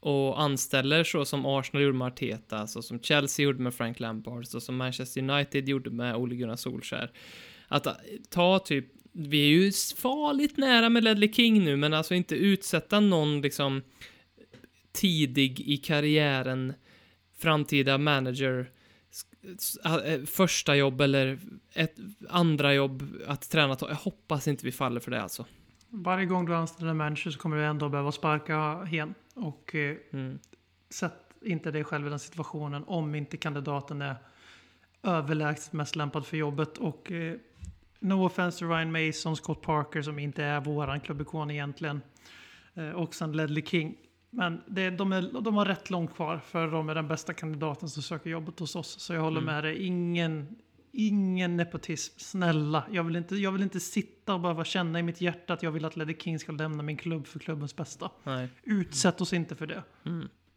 och 0.00 0.42
anställer 0.42 1.04
så 1.04 1.24
som 1.24 1.46
Arsenal 1.46 1.82
gjorde 1.82 1.98
med 1.98 2.06
Arteta, 2.06 2.66
så 2.66 2.82
som 2.82 3.00
Chelsea 3.00 3.44
gjorde 3.44 3.62
med 3.62 3.74
Frank 3.74 4.00
Lampard, 4.00 4.46
så 4.46 4.60
som 4.60 4.76
Manchester 4.76 5.30
United 5.30 5.68
gjorde 5.68 5.90
med 5.90 6.16
Ole 6.16 6.34
Gunnar 6.34 6.56
Solskär. 6.56 7.10
Att 7.68 7.86
eh, 7.86 7.92
ta 8.28 8.58
typ, 8.58 8.86
vi 9.12 9.44
är 9.44 9.48
ju 9.48 9.72
farligt 9.96 10.56
nära 10.56 10.88
med 10.88 11.04
Ledley 11.04 11.32
King 11.32 11.64
nu, 11.64 11.76
men 11.76 11.94
alltså 11.94 12.14
inte 12.14 12.34
utsätta 12.34 13.00
någon 13.00 13.40
liksom 13.40 13.82
tidig 14.92 15.60
i 15.60 15.76
karriären 15.76 16.74
framtida 17.38 17.98
manager 17.98 18.70
eh, 19.84 20.24
första 20.26 20.76
jobb 20.76 21.00
eller 21.00 21.38
ett 21.74 21.96
andra 22.28 22.74
jobb 22.74 23.22
att 23.26 23.50
träna. 23.50 23.76
Jag 23.80 23.94
hoppas 23.94 24.48
inte 24.48 24.64
vi 24.64 24.72
faller 24.72 25.00
för 25.00 25.10
det 25.10 25.22
alltså. 25.22 25.46
Varje 25.90 26.26
gång 26.26 26.44
du 26.46 26.54
anställer 26.54 26.90
en 26.90 26.96
manager 26.96 27.30
så 27.30 27.38
kommer 27.38 27.56
du 27.56 27.64
ändå 27.64 27.88
behöva 27.88 28.12
sparka 28.12 28.84
hen. 28.84 29.14
Och 29.34 29.74
eh, 29.74 29.96
Mm. 30.12 30.38
sätt 30.90 31.14
inte 31.42 31.70
dig 31.70 31.84
själv 31.84 32.06
i 32.06 32.10
den 32.10 32.18
situationen 32.18 32.84
om 32.86 33.14
inte 33.14 33.36
kandidaten 33.36 34.02
är 34.02 34.16
överlägset 35.02 35.72
mest 35.72 35.96
lämpad 35.96 36.26
för 36.26 36.36
jobbet. 36.36 36.78
Och 36.78 37.12
eh, 37.12 37.36
no 37.98 38.26
offense 38.26 38.58
to 38.58 38.66
Ryan 38.66 38.92
Mason, 38.92 39.36
Scott 39.36 39.62
Parker 39.62 40.02
som 40.02 40.18
inte 40.18 40.44
är 40.44 40.60
våran 40.60 41.00
klubbikon 41.00 41.50
egentligen. 41.50 42.00
Eh, 42.74 42.90
och 42.90 43.14
sen 43.14 43.32
Ledley 43.32 43.64
King. 43.66 43.96
Men 44.30 44.60
det, 44.66 44.90
de, 44.90 45.12
är, 45.12 45.40
de 45.40 45.54
har 45.54 45.64
rätt 45.64 45.90
långt 45.90 46.14
kvar 46.14 46.38
för 46.38 46.68
de 46.68 46.88
är 46.88 46.94
den 46.94 47.08
bästa 47.08 47.32
kandidaten 47.34 47.88
som 47.88 48.02
söker 48.02 48.30
jobbet 48.30 48.58
hos 48.58 48.76
oss. 48.76 49.00
Så 49.00 49.14
jag 49.14 49.20
håller 49.20 49.40
med 49.40 49.64
dig. 49.64 49.82
Ingen, 49.82 50.56
ingen 50.92 51.56
nepotism. 51.56 52.14
Snälla. 52.16 52.84
Jag 52.90 53.04
vill, 53.04 53.16
inte, 53.16 53.36
jag 53.36 53.52
vill 53.52 53.62
inte 53.62 53.80
sitta 53.80 54.34
och 54.34 54.40
bara 54.40 54.64
känna 54.64 54.98
i 54.98 55.02
mitt 55.02 55.20
hjärta 55.20 55.52
att 55.52 55.62
jag 55.62 55.70
vill 55.70 55.84
att 55.84 55.96
Ledley 55.96 56.16
King 56.18 56.38
ska 56.38 56.52
lämna 56.52 56.82
min 56.82 56.96
klubb 56.96 57.26
för 57.26 57.38
klubbens 57.38 57.76
bästa. 57.76 58.10
Nej. 58.24 58.48
Utsätt 58.62 59.20
oss 59.20 59.32
inte 59.32 59.54
för 59.54 59.66
det. 59.66 59.82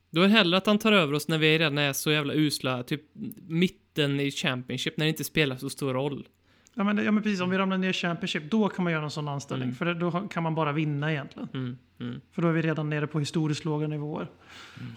Då 0.09 0.21
är 0.21 0.27
det 0.27 0.33
hellre 0.33 0.57
att 0.57 0.65
han 0.65 0.79
tar 0.79 0.91
över 0.91 1.13
oss 1.13 1.27
när 1.27 1.37
vi 1.37 1.59
redan 1.59 1.77
är 1.77 1.93
så 1.93 2.11
jävla 2.11 2.33
usla, 2.33 2.83
typ 2.83 3.01
mitten 3.47 4.19
i 4.19 4.31
Championship, 4.31 4.97
när 4.97 5.05
det 5.05 5.09
inte 5.09 5.23
spelar 5.23 5.55
så 5.55 5.69
stor 5.69 5.93
roll. 5.93 6.27
Ja 6.73 6.83
men, 6.83 6.97
ja 6.97 7.11
men 7.11 7.23
precis, 7.23 7.41
om 7.41 7.49
vi 7.49 7.57
ramlar 7.57 7.77
ner 7.77 7.89
i 7.89 7.93
Championship, 7.93 8.51
då 8.51 8.69
kan 8.69 8.83
man 8.83 8.93
göra 8.93 9.03
en 9.03 9.11
sån 9.11 9.27
anställning. 9.27 9.75
För 9.75 9.85
det, 9.85 9.93
då 9.93 10.11
kan 10.11 10.43
man 10.43 10.55
bara 10.55 10.71
vinna 10.71 11.11
egentligen. 11.11 11.49
Mm, 11.53 11.77
mm. 11.99 12.21
För 12.31 12.41
då 12.41 12.47
är 12.47 12.51
vi 12.51 12.61
redan 12.61 12.89
nere 12.89 13.07
på 13.07 13.19
historiskt 13.19 13.65
låga 13.65 13.87
nivåer. 13.87 14.27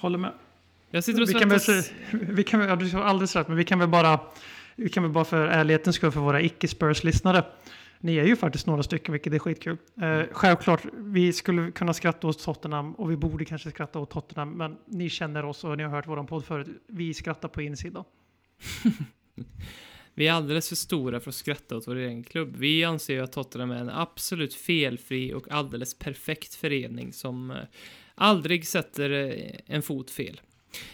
Håller 0.01 0.19
med. 0.19 0.33
Jag 0.91 1.05
sitter 1.05 1.23
och 1.23 1.29
Vi 1.29 1.33
kan 1.33 1.49
väl, 1.49 1.61
vi 2.11 2.45
kan, 2.45 2.61
ja, 2.61 2.77
du 2.77 2.91
har 2.91 3.03
alldeles 3.03 3.37
rätt, 3.37 3.49
men 3.49 3.57
vi 3.57 3.65
kan 3.65 3.79
väl 3.79 3.89
bara, 3.89 4.21
vi 4.77 4.89
kan 4.89 5.03
väl 5.03 5.13
bara 5.13 5.25
för 5.25 5.47
ärlighetens 5.47 5.97
skull 5.97 6.13
för 6.13 6.21
våra 6.21 6.41
icke-Spurs-lyssnare. 6.41 7.45
Ni 8.01 8.17
är 8.17 8.25
ju 8.25 8.37
faktiskt 8.37 8.67
några 8.67 8.83
stycken, 8.83 9.13
vilket 9.13 9.33
är 9.33 9.39
skitkul. 9.39 9.77
Eh, 10.03 10.23
självklart, 10.33 10.83
vi 10.93 11.33
skulle 11.33 11.71
kunna 11.71 11.95
skratta 11.95 12.27
åt 12.27 12.39
Tottenham 12.39 12.95
och 12.95 13.11
vi 13.11 13.17
borde 13.17 13.45
kanske 13.45 13.71
skratta 13.71 13.99
åt 13.99 14.11
Tottenham, 14.11 14.51
men 14.51 14.77
ni 14.87 15.09
känner 15.09 15.45
oss 15.45 15.65
och 15.65 15.77
ni 15.77 15.83
har 15.83 15.91
hört 15.91 16.09
vår 16.09 16.25
podd 16.25 16.45
förut. 16.45 16.69
Vi 16.87 17.15
skrattar 17.15 17.49
på 17.49 17.63
insidan. 17.63 18.05
Vi 20.19 20.29
är 20.29 20.33
alldeles 20.33 20.69
för 20.69 20.77
stora 20.77 21.21
för 21.21 21.31
att 21.31 21.35
skratta 21.35 21.77
åt 21.77 21.89
vår 21.89 21.97
egen 21.97 22.25
klubb. 22.25 22.57
Vi 22.57 22.85
anser 22.85 23.15
ju 23.15 23.21
att 23.21 23.33
Tottenham 23.33 23.71
är 23.71 23.77
en 23.77 23.91
absolut 23.91 24.55
felfri 24.55 25.35
och 25.35 25.51
alldeles 25.51 25.99
perfekt 25.99 26.55
förening 26.55 27.13
som 27.13 27.51
eh, 27.51 27.57
aldrig 28.15 28.67
sätter 28.67 29.11
eh, 29.11 29.53
en 29.67 29.83
fot 29.83 30.11
fel. 30.11 30.41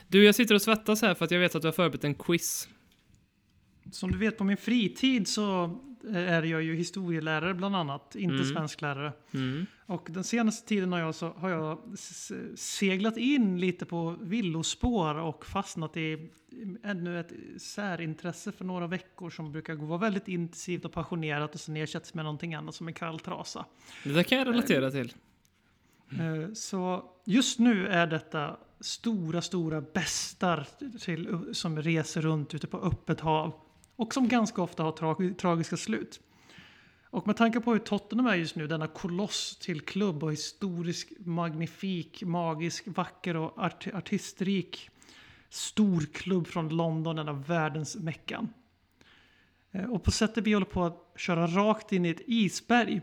Du, 0.08 0.24
jag 0.24 0.34
sitter 0.34 0.54
och 0.54 0.62
svettas 0.62 1.02
här 1.02 1.14
för 1.14 1.24
att 1.24 1.30
jag 1.30 1.40
vet 1.40 1.54
att 1.54 1.62
du 1.62 1.68
har 1.68 1.72
förberett 1.72 2.04
en 2.04 2.14
quiz. 2.14 2.68
Som 3.90 4.10
du 4.12 4.18
vet 4.18 4.38
på 4.38 4.44
min 4.44 4.56
fritid 4.56 5.28
så 5.28 5.64
eh, 6.08 6.16
är 6.32 6.42
jag 6.42 6.62
ju 6.62 6.76
historielärare 6.76 7.54
bland 7.54 7.76
annat, 7.76 8.16
inte 8.16 8.34
Mm. 8.34 8.46
svensklärare. 8.46 9.12
Mm. 9.34 9.66
Och 9.86 10.08
den 10.10 10.24
senaste 10.24 10.68
tiden 10.68 10.92
har 10.92 10.98
jag, 10.98 11.14
så, 11.14 11.28
har 11.28 11.50
jag 11.50 11.78
seglat 12.56 13.16
in 13.16 13.60
lite 13.60 13.84
på 13.86 14.16
villospår 14.20 15.14
och 15.14 15.46
fastnat 15.46 15.96
i 15.96 16.30
ännu 16.82 17.20
ett 17.20 17.32
särintresse 17.58 18.52
för 18.52 18.64
några 18.64 18.86
veckor 18.86 19.30
som 19.30 19.52
brukar 19.52 19.74
gå- 19.74 19.86
vara 19.86 19.98
väldigt 19.98 20.28
intensivt 20.28 20.84
och 20.84 20.92
passionerat 20.92 21.54
och 21.54 21.60
sen 21.60 21.76
ersätts 21.76 22.14
med 22.14 22.24
någonting 22.24 22.54
annat 22.54 22.74
som 22.74 22.88
en 22.88 22.94
kall 22.94 23.18
trasa. 23.20 23.64
Det 24.04 24.12
där 24.12 24.22
kan 24.22 24.38
jag 24.38 24.48
relatera 24.48 24.90
till. 24.90 25.12
Eh, 26.10 26.52
Så 26.54 27.04
just 27.24 27.58
nu 27.58 27.86
är 27.86 28.06
detta 28.06 28.56
stora, 28.80 29.40
stora 29.42 29.80
bestar 29.80 30.66
till, 31.00 31.48
som 31.52 31.82
reser 31.82 32.20
runt 32.20 32.54
ute 32.54 32.66
på 32.66 32.78
öppet 32.78 33.20
hav 33.20 33.52
och 33.96 34.14
som 34.14 34.28
ganska 34.28 34.62
ofta 34.62 34.82
har 34.82 34.92
tra- 34.92 35.34
tragiska 35.34 35.76
slut. 35.76 36.20
Och 37.04 37.26
med 37.26 37.36
tanke 37.36 37.60
på 37.60 37.72
hur 37.72 37.78
Tottenham 37.78 38.26
är 38.26 38.34
just 38.34 38.56
nu, 38.56 38.66
denna 38.66 38.86
koloss 38.86 39.56
till 39.56 39.80
klubb 39.80 40.24
och 40.24 40.32
historisk, 40.32 41.12
magnifik, 41.18 42.22
magisk, 42.22 42.84
vacker 42.86 43.36
och 43.36 43.58
art- 43.58 43.94
artistrik 43.94 44.90
stor 45.48 46.00
klubb 46.12 46.46
från 46.46 46.68
London, 46.68 47.16
denna 47.16 47.32
världens 47.32 47.96
meckan. 47.96 48.52
Eh, 49.70 49.84
och 49.84 50.02
på 50.02 50.10
sättet 50.10 50.46
vi 50.46 50.52
håller 50.52 50.66
på 50.66 50.84
att 50.84 51.12
köra 51.16 51.46
rakt 51.46 51.92
in 51.92 52.04
i 52.04 52.08
ett 52.08 52.22
isberg 52.26 53.00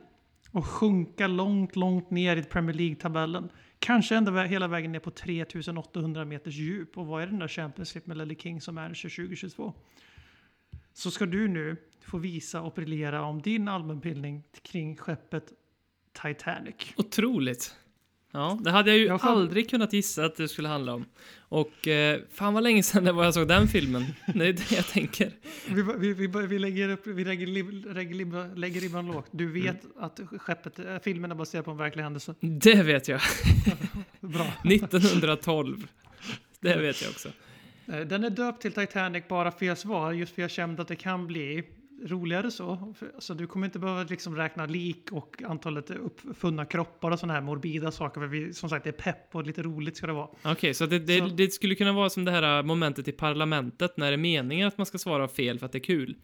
och 0.51 0.65
sjunka 0.65 1.27
långt, 1.27 1.75
långt 1.75 2.09
ner 2.09 2.37
i 2.37 2.43
Premier 2.43 2.75
League-tabellen. 2.75 3.49
Kanske 3.79 4.15
ända 4.15 4.43
hela 4.43 4.67
vägen 4.67 4.91
ner 4.91 4.99
på 4.99 5.11
3800 5.11 6.25
meters 6.25 6.55
djup. 6.55 6.97
Och 6.97 7.05
vad 7.05 7.23
är 7.23 7.27
den 7.27 7.39
där 7.39 7.47
Champions 7.47 7.95
League 7.95 8.07
med 8.07 8.17
Lelle 8.17 8.35
King 8.35 8.61
som 8.61 8.77
är 8.77 8.87
2022? 8.89 9.73
Så 11.00 11.12
ska 11.12 11.26
du 11.26 11.47
nu 11.47 11.78
få 12.02 12.18
visa 12.18 12.62
och 12.62 12.74
briljera 12.74 13.24
om 13.24 13.41
din 13.41 13.68
allmänbildning 13.68 14.43
kring 14.62 14.97
skeppet 14.97 15.43
Titanic. 16.22 16.76
Otroligt. 16.95 17.76
Ja, 18.32 18.60
det 18.62 18.72
hade 18.72 18.89
jag 18.89 19.00
ju 19.00 19.06
Jag 19.06 19.20
aldrig 19.22 19.70
kunnat 19.70 19.93
gissa 19.93 20.26
att 20.26 20.36
det 20.36 20.47
skulle 20.47 20.68
handla 20.68 20.93
om. 20.93 21.06
Och 21.39 21.88
eh, 21.88 22.20
fan 22.32 22.54
vad 22.54 22.64
länge 22.64 22.84
sedan 22.84 23.04
det 23.04 23.12
var 23.12 23.24
jag 23.24 23.34
såg 23.34 23.47
den 23.47 23.68
filmen. 23.68 24.04
Det 24.36 24.47
är 24.47 24.54
det 24.54 24.72
jag 24.72 24.88
tänker. 24.88 25.32
Vi, 25.70 25.82
vi, 25.97 26.28
vi, 26.28 26.47
vi 26.47 26.60
lägger, 26.60 26.89
upp, 26.89 27.08
vi 27.08 27.26
lägger, 27.26 27.47
lägger, 27.93 28.56
lägger 28.56 28.82
ribban 28.82 29.08
lågt. 29.08 29.28
Du 29.32 29.52
vet 29.52 29.82
att 30.00 30.20
skeppet, 30.38 30.80
äh, 30.80 31.00
filmen 31.04 31.32
är 31.32 31.36
baserad 31.36 31.66
på 31.66 31.72
en 31.72 31.78
verklig 31.78 32.04
händelse. 32.04 32.36
Det 32.39 32.84
vet 32.84 33.08
jag. 33.08 33.22
Bra. 34.20 34.45
1912. 34.64 35.88
Det 36.60 36.78
vet 36.78 37.02
jag 37.02 37.12
också. 37.12 37.30
Eh, 37.89 37.99
Den 37.99 38.23
är 38.23 38.29
döpt 38.29 38.61
till 38.61 38.71
Titanic 38.73 39.23
bara 39.27 39.51
fel 39.51 39.75
svar, 39.75 40.11
just 40.11 40.35
för 40.35 40.41
jag 40.41 40.51
kände 40.51 40.81
att 40.81 40.87
det 40.87 40.95
kan 40.95 41.27
bli 41.27 41.63
roligare 42.05 42.51
så. 42.51 42.93
För- 42.99 43.11
Så 43.19 43.33
du 43.33 43.47
kommer 43.47 43.65
inte 43.67 43.79
behöva 43.79 44.03
liksom 44.03 44.35
räkna 44.35 44.65
lik 44.65 45.11
och 45.11 45.41
antalet 45.45 45.89
uppfunna 45.91 46.65
kroppar 46.65 47.11
och 47.11 47.19
sådana 47.19 47.33
här 47.33 47.41
morbida 47.41 47.91
saker. 47.91 48.21
För 48.21 48.27
vi, 48.27 48.53
som 48.53 48.69
sagt, 48.69 48.83
det 48.83 48.89
är 48.89 48.91
pepp 48.91 49.35
och 49.35 49.45
lite 49.45 49.61
roligt 49.63 49.97
ska 49.97 50.07
det 50.07 50.13
vara. 50.13 50.29
Okej, 50.43 50.73
så, 50.73 50.85
det, 50.85 50.99
det, 50.99 51.17
Så- 51.19 51.27
det 51.27 51.53
skulle 51.53 51.75
kunna 51.75 51.93
vara 51.93 52.09
som 52.09 52.25
det 52.25 52.31
här 52.31 52.63
momentet 52.63 53.07
i 53.07 53.11
parlamentet 53.11 53.97
när 53.97 54.07
det 54.07 54.15
är 54.15 54.17
meningen 54.17 54.67
att 54.67 54.77
man 54.77 54.85
ska 54.85 54.97
svara 54.97 55.27
fel 55.27 55.59
för 55.59 55.65
att 55.65 55.71
det 55.71 55.77
är 55.77 55.83
kul. 55.83 56.15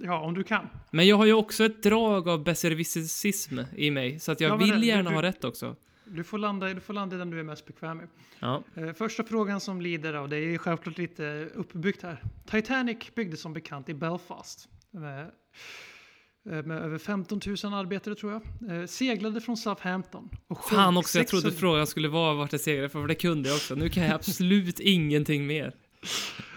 Ja, 0.00 0.20
om 0.20 0.34
du 0.34 0.44
kan. 0.44 0.66
Men 0.90 1.06
jag 1.06 1.16
har 1.16 1.26
ju 1.26 1.32
också 1.32 1.64
ett 1.64 1.82
drag 1.82 2.28
av 2.28 2.44
besserwisserism 2.44 3.58
i 3.76 3.90
mig, 3.90 4.20
så 4.20 4.32
att 4.32 4.40
jag 4.40 4.50
Ja, 4.50 4.56
vill 4.56 4.80
det- 4.80 4.86
gärna 4.86 5.10
du- 5.10 5.16
ha 5.16 5.22
rätt 5.22 5.44
också. 5.44 5.76
Du 6.10 6.24
får 6.24 6.38
landa, 6.38 6.74
du 6.74 6.80
får 6.80 6.94
landa 6.94 7.16
i 7.16 7.18
den 7.18 7.30
du 7.30 7.40
är 7.40 7.44
mest 7.44 7.66
bekväm 7.66 7.96
med. 7.96 8.08
Ja. 8.38 8.62
Eh, 8.74 8.92
Första 8.92 9.24
frågan 9.24 9.60
som 9.60 9.80
lider 9.80 10.14
av, 10.14 10.28
det 10.28 10.36
är 10.36 10.58
självklart 10.58 10.98
lite 10.98 11.48
uppbyggt 11.54 12.02
här. 12.02 12.22
Titanic 12.46 12.98
byggdes 13.14 13.40
som 13.40 13.52
bekant 13.52 13.88
i 13.88 13.94
Belfast. 13.94 14.68
Med, 14.90 15.20
eh, 16.50 16.62
med 16.64 16.82
över 16.82 16.98
15 16.98 17.40
000 17.64 17.74
arbetare 17.74 18.14
tror 18.14 18.32
jag. 18.32 18.70
Eh, 18.80 18.86
Seglade 18.86 19.40
från 19.40 19.56
Southampton. 19.56 20.28
Och 20.48 20.64
Fan 20.64 20.96
också, 20.96 21.18
jag 21.18 21.28
trodde 21.28 21.42
600 21.42 21.60
frågan 21.60 21.86
skulle 21.86 22.08
vara 22.08 22.34
vart 22.34 22.50
det 22.50 22.58
segrade, 22.58 22.88
för 22.88 23.06
det 23.06 23.14
kunde 23.14 23.48
jag 23.48 23.56
också. 23.56 23.74
Nu 23.74 23.88
kan 23.88 24.02
jag 24.02 24.14
absolut 24.14 24.80
ingenting 24.80 25.46
mer. 25.46 25.74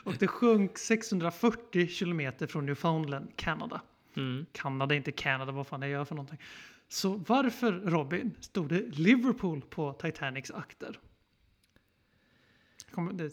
Och 0.03 0.13
det 0.19 0.27
sjönk 0.27 0.77
640 0.77 1.87
kilometer 1.87 2.47
från 2.47 2.65
Newfoundland, 2.65 3.27
Kanada. 3.35 3.81
Mm. 4.17 4.45
Kanada, 4.51 4.95
inte 4.95 5.11
Kanada, 5.11 5.51
vad 5.51 5.67
fan 5.67 5.79
det 5.79 5.87
gör 5.87 6.05
för 6.05 6.15
någonting. 6.15 6.39
Så 6.91 7.15
varför, 7.27 7.71
Robin, 7.71 8.35
stod 8.39 8.69
det 8.69 8.81
Liverpool 8.81 9.61
på 9.61 9.93
Titanics 9.93 10.51
akter? 10.51 10.99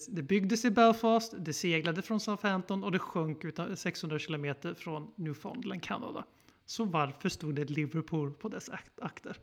Det, 0.08 0.22
byggdes 0.22 0.64
i 0.64 0.70
Belfast, 0.70 1.34
det 1.38 1.52
seglade 1.52 2.02
från 2.02 2.20
Southampton 2.20 2.84
och 2.84 2.92
det 2.92 2.98
sjönk 2.98 3.44
600 3.74 4.18
kilometer 4.18 4.74
från 4.74 5.12
Newfoundland, 5.16 5.82
Kanada. 5.82 6.24
Så 6.66 6.84
varför 6.84 7.28
stod 7.28 7.54
det 7.54 7.70
Liverpool 7.70 8.32
på 8.32 8.48
dess 8.48 8.70
akter? 9.02 9.36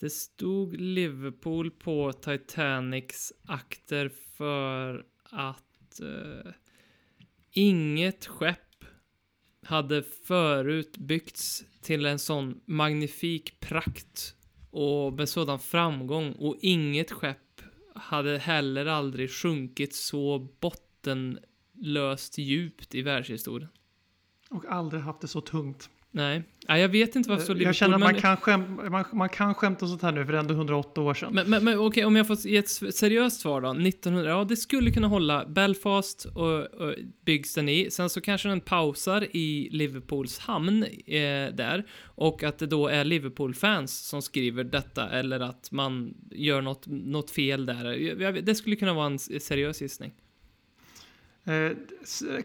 Det 0.00 0.10
stod 0.10 0.80
Liverpool 0.80 1.70
på 1.70 2.12
Titanics 2.12 3.32
akter 3.46 4.08
för 4.08 5.06
att 5.22 6.00
eh, 6.00 6.52
inget 7.50 8.26
skepp 8.26 8.84
hade 9.62 10.02
förut 10.02 10.98
byggts 10.98 11.64
till 11.82 12.06
en 12.06 12.18
sån 12.18 12.60
magnifik 12.64 13.60
prakt 13.60 14.34
och 14.70 15.12
med 15.12 15.28
sådan 15.28 15.58
framgång 15.58 16.32
och 16.32 16.56
inget 16.60 17.10
skepp 17.10 17.62
hade 17.94 18.38
heller 18.38 18.86
aldrig 18.86 19.30
sjunkit 19.30 19.94
så 19.94 20.48
bottenlöst 20.60 22.38
djupt 22.38 22.94
i 22.94 23.02
världshistorien. 23.02 23.68
Och 24.50 24.64
aldrig 24.64 25.02
haft 25.02 25.20
det 25.20 25.28
så 25.28 25.40
tungt. 25.40 25.90
Nej, 26.14 26.42
Nej 26.68 26.80
jag 26.80 26.88
vet 26.88 27.16
inte 27.16 27.30
varför 27.30 27.44
så 27.44 27.52
Eh, 27.52 27.56
Liverpool, 27.58 27.68
Jag 27.68 27.74
känner 27.76 27.94
att 27.94 28.00
men- 28.00 28.12
man 28.12 28.20
kan, 28.20 28.36
skäm, 28.36 28.80
man, 28.90 29.04
man 29.12 29.28
kan 29.28 29.54
skämta 29.54 29.86
sånt 29.86 30.02
här 30.02 30.12
nu 30.12 30.24
för 30.24 30.32
det 30.32 30.38
är 30.38 30.40
ändå 30.40 30.54
108 30.54 31.00
år 31.00 31.14
sedan. 31.14 31.32
Men, 31.34 31.50
men, 31.50 31.64
men 31.64 31.78
okej, 31.78 32.04
om 32.04 32.16
jag 32.16 32.26
får 32.26 32.36
ge 32.36 32.56
ett 32.56 32.68
seriöst 32.68 33.40
svar 33.40 33.60
då. 33.60 33.70
1900, 33.70 34.30
ja 34.30 34.44
det 34.44 34.56
skulle 34.56 34.90
kunna 34.90 35.08
hålla. 35.08 35.44
Belfast 35.46 36.24
och, 36.24 36.64
och 36.64 36.94
byggs 37.24 37.54
den 37.54 37.68
i. 37.68 37.90
Sen 37.90 38.10
så 38.10 38.20
kanske 38.20 38.48
den 38.48 38.60
pausar 38.60 39.36
i 39.36 39.68
Liverpools 39.72 40.38
hamn 40.38 40.82
eh, 41.06 41.54
där. 41.54 41.84
Och 42.04 42.42
att 42.42 42.58
det 42.58 42.66
då 42.66 42.88
är 42.88 43.04
Liverpool-fans 43.04 44.08
som 44.08 44.22
skriver 44.22 44.64
detta 44.64 45.10
eller 45.10 45.40
att 45.40 45.72
man 45.72 46.14
gör 46.30 46.62
något, 46.62 46.86
något 46.86 47.30
fel 47.30 47.66
där. 47.66 47.84
Jag, 47.92 48.20
jag, 48.20 48.44
det 48.44 48.54
skulle 48.54 48.76
kunna 48.76 48.94
vara 48.94 49.06
en 49.06 49.18
seriös 49.18 49.82
gissning. 49.82 50.12
Eh, 51.44 51.76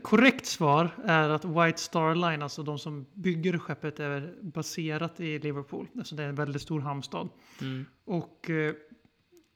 korrekt 0.01 0.45
svar 0.45 0.89
är 1.05 1.29
att 1.29 1.45
White 1.45 1.81
Star 1.81 2.15
Line, 2.15 2.41
alltså 2.41 2.63
de 2.63 2.79
som 2.79 3.05
bygger 3.13 3.57
skeppet, 3.57 3.99
är 3.99 4.33
baserat 4.41 5.19
i 5.19 5.39
Liverpool. 5.39 5.87
Alltså 5.97 6.15
det 6.15 6.23
är 6.23 6.29
en 6.29 6.35
väldigt 6.35 6.61
stor 6.61 6.79
hamnstad. 6.79 7.29
Mm. 7.61 7.85
Och 8.05 8.49
eh, 8.49 8.73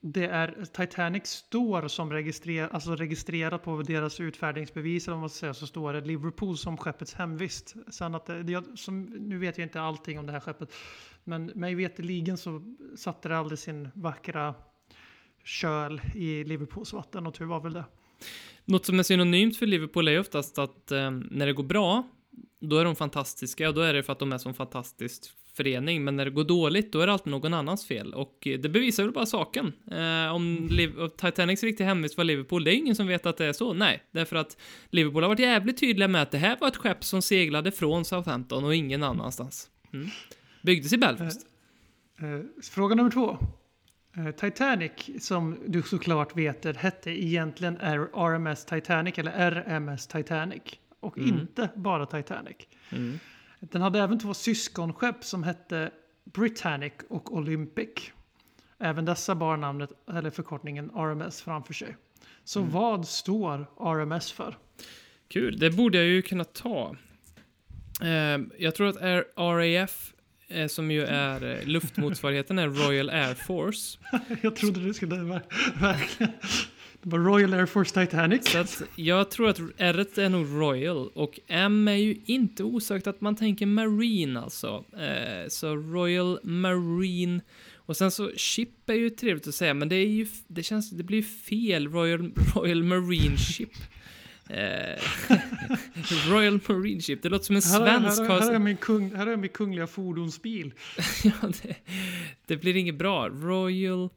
det 0.02 0.28
är 0.28 0.66
Titanic 0.74 1.28
står 1.28 1.88
som 1.88 2.12
registrer, 2.12 2.70
alltså 2.72 2.96
registrerat 2.96 3.64
på 3.64 3.82
deras 3.82 4.20
utfärdningsbevis, 4.20 5.08
eller 5.08 5.16
vad 5.16 5.22
man 5.22 5.30
ska 5.30 5.40
säga, 5.40 5.54
så 5.54 5.68
står 5.68 5.94
det 5.94 6.02
Liverpool 6.02 6.58
som 6.58 6.78
skeppets 6.78 7.14
hemvist. 7.14 7.76
Sen 7.88 8.16
att 8.16 8.26
det, 8.26 8.44
det, 8.44 8.64
som, 8.76 9.04
nu 9.04 9.38
vet 9.38 9.58
jag 9.58 9.66
inte 9.66 9.82
allting 9.82 10.20
om 10.20 10.26
det 10.26 10.32
här 10.32 10.40
skeppet, 10.40 10.74
men 11.24 11.46
mig 11.46 11.76
veterligen 11.76 12.38
så 12.38 12.76
satte 12.96 13.30
det 13.30 13.38
aldrig 13.38 13.60
sin 13.60 13.90
vackra 13.94 14.56
köl 15.44 16.02
i 16.16 16.44
Liverpools 16.44 16.94
vatten 16.94 17.28
och 17.28 17.34
tur 17.34 17.46
var 17.46 17.60
väl 17.60 17.74
det. 17.74 17.86
Något 18.66 18.86
som 18.86 19.00
är 19.00 19.04
synonymt 19.04 19.58
för 19.58 19.66
Liverpool 19.66 20.08
är 20.08 20.12
ju 20.12 20.20
oftast 20.20 20.60
att 20.60 20.92
eh, 20.92 21.12
när 21.12 21.46
det 21.46 21.54
går 21.54 21.64
bra, 21.64 22.08
då 22.60 22.78
är 22.78 22.86
de 22.86 22.96
fantastiska 22.96 23.70
och 23.70 23.76
då 23.76 23.82
är 23.82 23.94
det 23.94 24.04
för 24.04 24.14
att 24.14 24.20
de 24.20 24.34
är 24.34 24.38
som 24.38 24.54
fantastisk 24.54 25.24
förening. 25.54 26.04
Men 26.04 26.16
när 26.16 26.26
det 26.26 26.32
går 26.32 26.44
dåligt, 26.44 26.94
då 26.94 27.00
är 27.00 27.08
det 27.08 27.14
alltid 27.14 27.32
någon 27.32 27.54
annans 27.54 27.88
fel. 27.88 28.14
Och 28.14 28.48
eh, 28.48 28.60
det 28.60 28.70
bevisar 28.70 29.04
väl 29.04 29.12
bara 29.12 29.26
saken. 29.26 29.74
Eh, 29.92 30.36
om 30.36 30.68
Liv- 30.72 31.10
Titanics 31.18 31.64
riktiga 31.64 31.88
hemvist 31.88 32.18
var 32.18 32.24
Liverpool, 32.24 32.64
det 32.64 32.72
är 32.72 32.76
ingen 32.76 32.96
som 32.96 33.08
vet 33.08 33.26
att 33.26 33.38
det 33.38 33.46
är 33.46 33.54
så. 33.54 33.74
Nej, 33.74 34.04
därför 34.12 34.36
att 34.36 34.58
Liverpool 34.90 35.24
har 35.24 35.30
varit 35.30 35.40
jävligt 35.40 35.78
tydliga 35.78 36.08
med 36.08 36.22
att 36.22 36.32
det 36.32 36.38
här 36.38 36.58
var 36.62 36.68
ett 36.68 36.78
skepp 36.78 37.04
som 37.04 37.22
seglade 37.22 37.72
från 37.72 38.06
Southampton 38.06 38.64
och 38.64 38.76
ingen 38.76 39.04
annanstans. 39.04 39.70
Mm. 39.94 40.08
Byggdes 40.62 40.94
i 40.94 40.98
Belfast. 40.98 41.46
Eh, 42.20 42.34
eh 42.34 42.42
fråga 42.64 42.96
nummer 42.96 43.12
två. 43.12 43.38
Eh, 44.18 44.32
Titanic, 44.32 44.92
som 45.20 45.58
du 45.68 45.82
såklart 45.82 46.38
vet, 46.38 46.78
hette 46.78 47.12
egentligen 47.12 47.78
RMS 48.14 48.66
Titanic 48.66 49.18
eller 49.18 49.32
RMS 49.52 50.08
Titanic. 50.08 50.62
Och 51.00 51.18
inte 51.18 51.70
bara 51.76 52.06
Titanic. 52.06 52.58
Den 53.60 53.82
hade 53.82 54.00
även 54.00 54.20
två 54.20 54.34
syskonskepp 54.34 55.24
som 55.24 55.44
hette 55.44 55.92
Britannic 56.24 56.94
och 57.10 57.36
Olympic. 57.36 57.90
Även 58.78 59.06
dessa 59.06 59.36
bar 59.36 59.58
namnet, 59.58 59.92
eller 60.10 60.30
förkortningen 60.30 60.90
RMS 60.96 61.42
framför 61.42 61.74
sig. 61.74 61.98
Så 62.44 62.62
vad 62.62 63.08
står 63.08 63.66
RMS 63.80 64.32
för? 64.32 64.58
Kul, 65.28 65.60
det 65.60 65.72
borde 65.72 65.98
jag 65.98 66.08
ju 66.08 66.22
kunna 66.22 66.44
ta. 66.44 66.96
Eh, 68.02 68.40
jag 68.58 68.76
tror 68.76 68.88
att 68.88 69.28
RAF, 69.36 70.14
som 70.68 70.92
ju 70.92 71.04
är 71.04 71.60
eh, 71.60 71.68
luftmotsvarigheten, 71.68 72.60
är 72.60 72.68
Royal 72.68 73.10
Air 73.10 73.34
Force. 73.34 73.98
Jag 74.42 74.56
trodde 74.56 74.80
du 74.80 74.94
skulle 74.94 75.16
ver- 75.16 75.42
verkligen... 75.82 76.34
Det 77.04 77.10
var 77.10 77.20
Royal 77.20 77.54
Air 77.54 77.66
Force 77.66 78.06
Titanic. 78.06 78.48
Så 78.52 78.58
att 78.58 78.82
jag 78.96 79.32
tror 79.32 79.50
att 79.50 79.60
R 79.78 80.06
är 80.16 80.30
nog 80.30 80.48
Royal 80.62 81.08
och 81.14 81.40
M 81.48 81.88
är 81.88 81.96
ju 81.96 82.22
inte 82.26 82.64
osökt 82.64 83.08
att 83.08 83.22
man 83.22 83.36
tänker 83.36 83.66
Marine 83.66 84.40
alltså. 84.40 84.86
Eh, 84.98 85.48
så 85.48 85.76
Royal 85.76 86.40
Marine 86.44 87.42
och 87.76 87.98
sen 87.98 88.12
så 88.12 88.32
Ship 88.38 88.90
är 88.90 88.94
ju 88.94 89.10
trevligt 89.10 89.48
att 89.48 89.56
säga 89.56 89.74
men 89.74 89.90
det 89.90 89.96
är 89.96 90.08
ju, 90.08 90.28
det 90.48 90.64
känns, 90.64 90.90
det 90.90 91.04
blir 91.04 91.24
fel. 91.24 91.88
Royal, 91.88 92.32
Royal 92.56 92.84
Marine 92.84 93.38
Ship. 93.38 93.70
Eh, 94.50 95.00
Royal 96.30 96.60
Marine 96.70 97.02
Ship, 97.02 97.22
det 97.24 97.30
låter 97.30 97.46
som 97.46 97.56
en 97.56 97.62
Här 97.62 98.00
svensk 98.00 98.20
här, 98.22 98.28
här, 98.30 98.42
har- 98.42 98.54
är 98.54 98.60
min 98.60 98.78
kung, 98.78 99.16
här 99.16 99.28
är 99.28 99.38
min 99.38 99.50
kungliga 99.50 99.88
fordonsbil. 99.88 100.74
ja, 101.24 101.50
det, 101.64 101.76
det 102.46 102.58
blir 102.58 102.76
inget 102.76 102.96
bra. 102.96 103.30
Royal... 103.30 104.10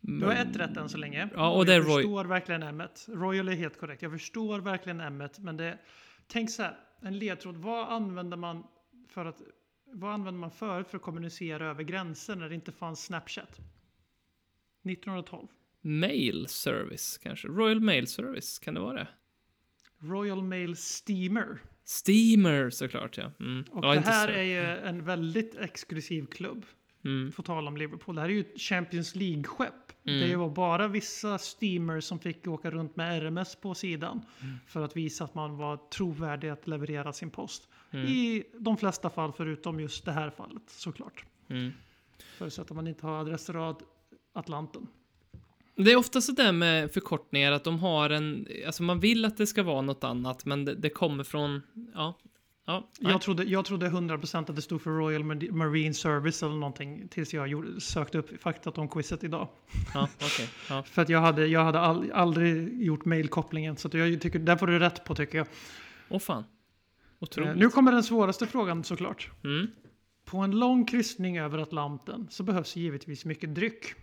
Du 0.00 0.24
har 0.24 0.32
ett 0.32 0.56
rätt 0.56 0.76
än 0.76 0.88
så 0.88 0.98
länge. 0.98 1.28
Ja, 1.34 1.50
och 1.50 1.66
det 1.66 1.72
är 1.72 1.76
jag 1.76 1.86
Roy- 1.86 1.94
förstår 1.94 2.24
verkligen 2.24 2.62
M1. 2.62 2.88
Royal 3.16 3.48
är 3.48 3.52
helt 3.52 3.78
korrekt. 3.80 4.02
Jag 4.02 4.12
förstår 4.12 4.58
verkligen 4.58 5.00
M1. 5.00 5.30
Men 5.40 5.56
det, 5.56 5.78
tänk 6.26 6.50
så 6.50 6.62
här, 6.62 6.76
en 7.02 7.18
ledtråd. 7.18 7.56
Vad 7.56 7.88
använder 7.92 8.36
man 8.36 8.64
för 9.10 9.24
att 9.24 9.42
vad 9.92 10.12
använde 10.14 10.40
man 10.40 10.50
förut 10.50 10.86
för 10.90 10.96
att 10.96 11.02
kommunicera 11.02 11.66
över 11.70 11.82
gränser 11.82 12.36
när 12.36 12.48
det 12.48 12.54
inte 12.54 12.72
fanns 12.72 13.04
Snapchat? 13.04 13.50
1912. 13.50 15.46
Mail 15.80 16.46
Service 16.48 17.18
kanske? 17.22 17.48
Royal 17.48 17.80
Mail 17.80 18.06
Service, 18.06 18.58
kan 18.58 18.74
det 18.74 18.80
vara 18.80 18.94
det? 18.94 19.08
Royal 20.10 20.42
Mail 20.42 20.76
Steamer. 20.76 21.58
Steamer 21.84 22.70
såklart, 22.70 23.18
ja. 23.18 23.32
Mm. 23.40 23.64
Och 23.70 23.84
ja 23.84 23.94
det 23.94 24.00
här 24.00 24.28
är 24.28 24.42
ju 24.42 24.88
en 24.88 25.04
väldigt 25.04 25.56
exklusiv 25.56 26.26
klubb. 26.26 26.66
Mm. 27.04 27.32
På 27.32 27.42
tal 27.42 27.68
om 27.68 27.76
Liverpool. 27.76 28.14
Det 28.14 28.20
här 28.20 28.28
är 28.28 28.32
ju 28.32 28.40
ett 28.40 28.60
Champions 28.60 29.14
League-skepp. 29.14 29.92
Mm. 30.04 30.28
Det 30.28 30.36
var 30.36 30.50
bara 30.50 30.88
vissa 30.88 31.38
steamers 31.38 32.04
som 32.04 32.18
fick 32.18 32.46
åka 32.46 32.70
runt 32.70 32.96
med 32.96 33.22
RMS 33.22 33.56
på 33.56 33.74
sidan. 33.74 34.22
Mm. 34.42 34.56
För 34.66 34.84
att 34.84 34.96
visa 34.96 35.24
att 35.24 35.34
man 35.34 35.56
var 35.56 35.76
trovärdig 35.76 36.48
att 36.48 36.66
leverera 36.66 37.12
sin 37.12 37.30
post. 37.30 37.68
Mm. 37.90 38.06
I 38.06 38.44
de 38.58 38.76
flesta 38.76 39.10
fall 39.10 39.32
förutom 39.32 39.80
just 39.80 40.04
det 40.04 40.12
här 40.12 40.30
fallet 40.30 40.62
såklart. 40.66 41.24
Mm. 41.48 41.72
Förutsatt 42.18 42.70
att 42.70 42.76
man 42.76 42.86
inte 42.86 43.06
har 43.06 43.20
adressrad 43.20 43.82
Atlanten. 44.32 44.86
Det 45.76 45.92
är 45.92 45.96
ofta 45.96 46.20
sådär 46.20 46.52
med 46.52 46.92
förkortningar 46.92 47.52
att 47.52 47.64
de 47.64 47.78
har 47.78 48.10
en, 48.10 48.46
alltså 48.66 48.82
man 48.82 49.00
vill 49.00 49.24
att 49.24 49.36
det 49.36 49.46
ska 49.46 49.62
vara 49.62 49.80
något 49.82 50.04
annat, 50.04 50.44
men 50.44 50.64
det, 50.64 50.74
det 50.74 50.90
kommer 50.90 51.24
från, 51.24 51.62
ja, 51.94 52.18
ja, 52.66 52.90
nej. 53.00 53.12
Jag 53.12 53.20
trodde, 53.20 53.44
jag 53.44 53.64
trodde 53.64 53.88
100% 53.88 54.50
att 54.50 54.56
det 54.56 54.62
stod 54.62 54.82
för 54.82 54.90
Royal 54.90 55.22
Mar- 55.22 55.52
Marine 55.52 55.94
Service 55.94 56.42
eller 56.42 56.54
någonting 56.54 57.08
tills 57.08 57.34
jag 57.34 57.48
gjorde, 57.48 57.80
sökte 57.80 58.18
upp 58.18 58.42
faktat 58.42 58.78
om 58.78 58.88
quizet 58.88 59.24
idag. 59.24 59.48
ja, 59.94 60.08
okej, 60.16 60.48
ja. 60.68 60.82
För 60.86 61.02
att 61.02 61.08
jag 61.08 61.20
hade, 61.20 61.46
jag 61.46 61.64
hade 61.64 61.80
all, 61.80 62.12
aldrig 62.12 62.82
gjort 62.82 63.04
mailkopplingen. 63.04 63.76
Så 63.76 63.88
jag 63.92 64.20
tycker, 64.20 64.38
där 64.38 64.56
får 64.56 64.66
du 64.66 64.78
rätt 64.78 65.04
på 65.04 65.14
tycker 65.14 65.38
jag. 65.38 65.46
Åh 66.08 66.18
fan. 66.18 66.44
Otroligt. 67.18 67.50
Eh, 67.50 67.56
Nu 67.56 67.68
kommer 67.68 67.92
den 67.92 68.02
svåraste 68.02 68.46
frågan 68.46 68.84
såklart. 68.84 69.30
Mm. 69.44 69.66
På 70.24 70.38
en 70.38 70.50
lång 70.50 70.84
kryssning 70.86 71.38
över 71.38 71.58
Atlanten 71.58 72.26
så 72.30 72.42
behövs 72.42 72.76
givetvis 72.76 73.24
mycket 73.24 73.54
dryck. 73.54 73.94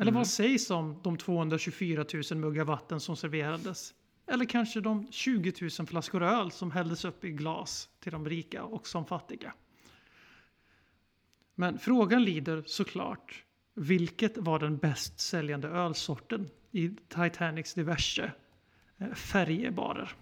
Eller 0.00 0.12
vad 0.12 0.26
sägs 0.26 0.70
om 0.70 1.00
de 1.02 1.16
224 1.16 2.04
000 2.30 2.38
muggar 2.38 2.64
vatten 2.64 3.00
som 3.00 3.16
serverades? 3.16 3.94
Eller 4.26 4.44
kanske 4.44 4.80
de 4.80 5.12
20 5.12 5.52
000 5.78 5.86
flaskor 5.86 6.22
öl 6.22 6.50
som 6.50 6.70
hälldes 6.70 7.04
upp 7.04 7.24
i 7.24 7.30
glas 7.30 7.88
till 8.00 8.12
de 8.12 8.28
rika 8.28 8.64
och 8.64 8.86
som 8.86 9.06
fattiga? 9.06 9.54
Men 11.54 11.78
frågan 11.78 12.24
lyder 12.24 12.62
såklart, 12.66 13.44
vilket 13.74 14.38
var 14.38 14.58
den 14.58 14.76
bäst 14.76 15.20
säljande 15.20 15.68
ölsorten 15.68 16.50
i 16.70 16.88
Titanics 17.08 17.74
diverse 17.74 18.32
eh, 18.98 19.12
färjebarer? 19.14 20.14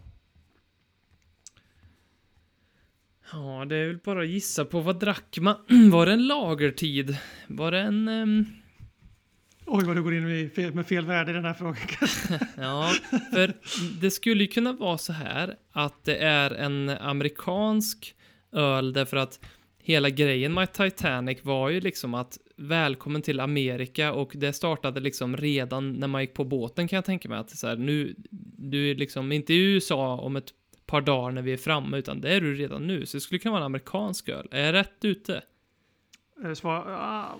Ja, 3.33 3.65
det 3.65 3.77
är 3.77 3.87
väl 3.87 3.99
bara 3.99 4.23
att 4.23 4.29
gissa 4.29 4.65
på 4.65 4.81
vad 4.81 5.01
drack 5.01 5.39
man? 5.41 5.57
Var 5.91 6.07
det 6.07 6.13
en 6.13 6.27
lagertid? 6.27 7.17
Var 7.47 7.71
det 7.71 7.81
en... 7.81 8.09
ehm, 8.09 8.47
Oj 9.71 9.85
vad 9.85 9.97
du 9.97 10.03
går 10.03 10.15
in 10.15 10.29
med 10.29 10.53
fel, 10.53 10.75
med 10.75 10.87
fel 10.87 11.07
värde 11.07 11.31
i 11.31 11.35
den 11.35 11.45
här 11.45 11.55
frågan. 11.55 11.77
Ja, 12.57 12.93
för 13.33 13.53
det 14.01 14.11
skulle 14.11 14.45
ju 14.45 14.49
kunna 14.49 14.73
vara 14.73 14.99
så 14.99 15.13
här 15.13 15.57
att 15.73 16.05
det 16.05 16.17
är 16.17 16.51
en 16.51 16.89
amerikansk 16.89 18.15
öl 18.53 18.93
därför 18.93 19.17
att 19.17 19.41
hela 19.79 20.11
grejen 20.11 20.55
med 20.55 20.73
Titanic 20.73 21.45
var 21.45 21.69
ju 21.69 21.81
liksom 21.81 22.15
att 22.15 22.39
välkommen 22.57 23.23
till 23.23 23.41
Amerika 23.41 24.13
och 24.13 24.33
det 24.35 24.53
startade 24.53 25.01
liksom 25.01 25.37
redan 25.37 25.93
när 25.93 26.09
man 26.09 26.21
gick 26.21 26.35
på 26.35 26.45
båten 26.45 26.89
kan 26.89 26.97
jag 26.97 27.05
tänka 27.05 27.29
mig 27.29 27.39
att 27.39 27.51
så 27.51 27.67
här, 27.67 27.77
nu, 27.77 28.15
du 28.59 28.91
är 28.91 28.95
liksom 28.95 29.33
inte 29.33 29.55
i 29.55 29.75
USA 29.75 30.17
om 30.17 30.37
ett 30.37 30.53
par 30.87 31.01
dagar 31.01 31.31
när 31.31 31.43
vi 31.43 31.53
är 31.53 31.57
framme 31.57 31.97
utan 31.97 32.21
det 32.21 32.35
är 32.35 32.41
du 32.41 32.55
redan 32.55 32.87
nu 32.87 33.07
så 33.07 33.17
det 33.17 33.21
skulle 33.21 33.39
kunna 33.39 33.53
vara 33.53 33.61
en 33.61 33.67
amerikansk 33.67 34.29
öl. 34.29 34.49
Är 34.51 34.65
jag 34.65 34.73
rätt 34.73 35.05
ute? 35.05 35.43
Svar, 36.55 36.85
ah, 36.89 37.39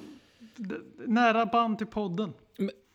nära 1.07 1.47
band 1.47 1.79
till 1.79 1.87
podden. 1.87 2.33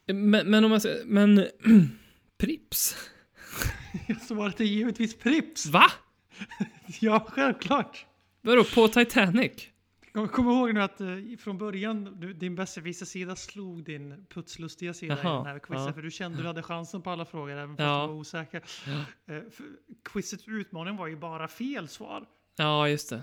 Men, 0.08 0.50
men 0.50 0.64
om 0.64 0.70
man 0.72 0.82
säger, 0.82 1.06
men 1.06 1.48
Prips? 2.38 2.96
Svaret 4.28 4.60
är 4.60 4.64
givetvis 4.66 5.16
Prips. 5.18 5.66
Va? 5.66 5.86
Ja, 7.00 7.26
självklart. 7.30 8.06
Vadå, 8.42 8.64
på 8.76 8.88
Titanic? 8.88 9.52
Kom, 10.32 10.50
ihåg 10.50 10.74
nu 10.74 10.82
att 10.82 11.02
eh, 11.02 11.08
från 11.40 11.58
början, 11.58 12.20
din 12.40 12.56
besserwisser-sida 12.56 13.36
slog 13.36 13.84
din 13.84 14.26
putslustiga 14.30 14.94
sida 14.94 15.18
Jaha, 15.24 15.34
i 15.34 15.38
den 15.38 15.46
här 15.46 15.60
quizet. 15.60 15.86
ja. 15.88 15.94
För 15.94 16.02
du 16.02 16.12
kände 16.12 16.42
du 16.42 16.48
hade 16.48 16.64
chansen 16.64 17.02
på 17.02 17.10
alla 17.10 17.26
frågor, 17.26 17.52
även 17.52 17.78
fast 17.78 17.80
Ja. 17.88 18.02
du 18.02 18.08
var 18.08 18.20
osäker. 18.20 18.64
Eh, 18.88 19.36
för 19.52 19.66
quizets 20.14 20.48
utmaning 20.48 20.96
var 20.96 21.08
ju 21.08 21.16
bara 21.16 21.48
fel 21.48 21.88
svar. 21.88 22.26
Ja, 22.58 22.90
just 22.90 23.10
det. 23.10 23.22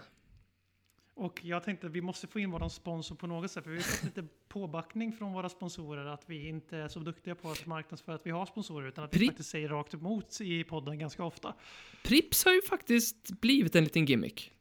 Och 1.21 1.41
jag 1.45 1.63
tänkte 1.65 1.87
att 1.87 1.93
vi 1.93 2.01
måste 2.01 2.27
få 2.27 2.41
in 2.41 2.51
vår 2.51 2.69
sponsor 2.69 3.15
på 3.15 3.27
något 3.27 3.51
sätt. 3.51 3.65
För 3.65 3.71
vi 3.71 3.77
har 3.77 3.83
fått 3.83 4.05
lite 4.05 4.25
påbackning 4.49 5.13
från 5.13 5.33
våra 5.33 5.49
sponsorer 5.49 6.07
att 6.07 6.23
vi 6.27 6.49
inte 6.49 6.77
är 6.77 6.89
så 6.89 7.01
duktiga 7.01 7.35
på 7.35 7.51
att 7.51 7.67
marknadsföra 7.67 8.15
att 8.15 8.27
vi 8.27 8.31
har 8.31 8.47
sponsorer. 8.47 8.89
Utan 8.89 9.05
att 9.05 9.15
vi 9.15 9.19
Pri- 9.19 9.27
faktiskt 9.27 9.51
säger 9.51 9.69
rakt 9.69 9.95
emot 9.95 10.41
i 10.41 10.65
podden 10.65 10.99
ganska 10.99 11.25
ofta. 11.25 11.55
Prips 12.03 12.45
har 12.45 12.53
ju 12.53 12.63
faktiskt 12.63 13.41
blivit 13.41 13.77
en 13.77 13.85
liten 13.85 14.05
gimmick. 14.05 14.53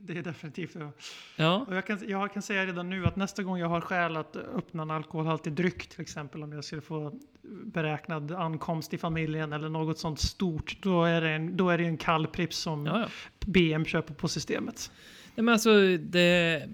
Det 0.00 0.18
är 0.18 0.22
definitivt 0.22 0.72
så. 0.72 0.92
Ja, 1.36 1.64
Och 1.68 1.76
jag 1.76 1.86
kan, 1.86 1.98
jag 2.08 2.32
kan 2.32 2.42
säga 2.42 2.66
redan 2.66 2.90
nu 2.90 3.06
att 3.06 3.16
nästa 3.16 3.42
gång 3.42 3.58
jag 3.58 3.68
har 3.68 3.80
skäl 3.80 4.16
att 4.16 4.36
öppna 4.36 4.82
en 4.82 4.90
alkoholhaltig 4.90 5.52
dryck, 5.52 5.86
till 5.86 6.00
exempel 6.00 6.42
om 6.42 6.52
jag 6.52 6.64
skulle 6.64 6.82
få 6.82 7.20
beräknad 7.64 8.32
ankomst 8.32 8.94
i 8.94 8.98
familjen 8.98 9.52
eller 9.52 9.68
något 9.68 9.98
sånt 9.98 10.20
stort, 10.20 10.76
då 10.82 11.04
är 11.04 11.20
det 11.20 11.30
en, 11.30 11.56
då 11.56 11.70
är 11.70 11.78
det 11.78 11.84
en 11.84 11.96
kall 11.96 12.26
Pripps 12.26 12.56
som 12.56 12.86
ja, 12.86 13.00
ja. 13.00 13.08
BM 13.46 13.84
köper 13.84 14.14
på 14.14 14.28
systemet. 14.28 14.92
Nej, 15.34 15.44
men 15.44 15.48
alltså, 15.48 15.96
det... 15.96 16.68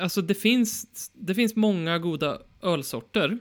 Alltså, 0.00 0.22
det 0.22 0.34
finns, 0.34 1.10
det 1.14 1.34
finns 1.34 1.56
många 1.56 1.98
goda 1.98 2.38
ölsorter. 2.62 3.38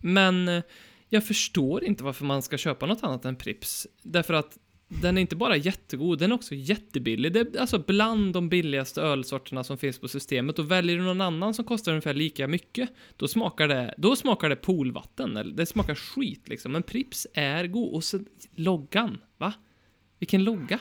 Men 0.00 0.62
jag 1.08 1.26
förstår 1.26 1.84
inte 1.84 2.04
varför 2.04 2.24
man 2.24 2.42
ska 2.42 2.58
köpa 2.58 2.86
något 2.86 3.02
annat 3.02 3.24
än 3.24 3.36
Prips. 3.36 3.86
Därför 4.02 4.34
att 4.34 4.58
den 4.88 5.16
är 5.16 5.20
inte 5.20 5.36
bara 5.36 5.56
jättegod, 5.56 6.18
den 6.18 6.30
är 6.32 6.34
också 6.34 6.54
jättebillig. 6.54 7.32
Det 7.32 7.40
är 7.40 7.60
alltså 7.60 7.78
bland 7.78 8.32
de 8.32 8.48
billigaste 8.48 9.02
ölsorterna 9.02 9.64
som 9.64 9.78
finns 9.78 9.98
på 9.98 10.08
systemet. 10.08 10.58
Och 10.58 10.70
väljer 10.70 10.96
du 10.96 11.02
någon 11.02 11.20
annan 11.20 11.54
som 11.54 11.64
kostar 11.64 11.92
ungefär 11.92 12.14
lika 12.14 12.48
mycket, 12.48 12.90
då 13.16 13.28
smakar 13.28 13.68
det, 13.68 13.94
då 13.98 14.16
smakar 14.16 14.48
det 14.48 14.56
poolvatten. 14.56 15.36
Eller 15.36 15.56
det 15.56 15.66
smakar 15.66 15.94
skit 15.94 16.48
liksom. 16.48 16.72
Men 16.72 16.82
Prips 16.82 17.26
är 17.34 17.66
god. 17.66 17.94
Och 17.94 18.04
så 18.04 18.20
loggan, 18.54 19.18
va? 19.38 19.52
Vilken 20.18 20.44
logga? 20.44 20.80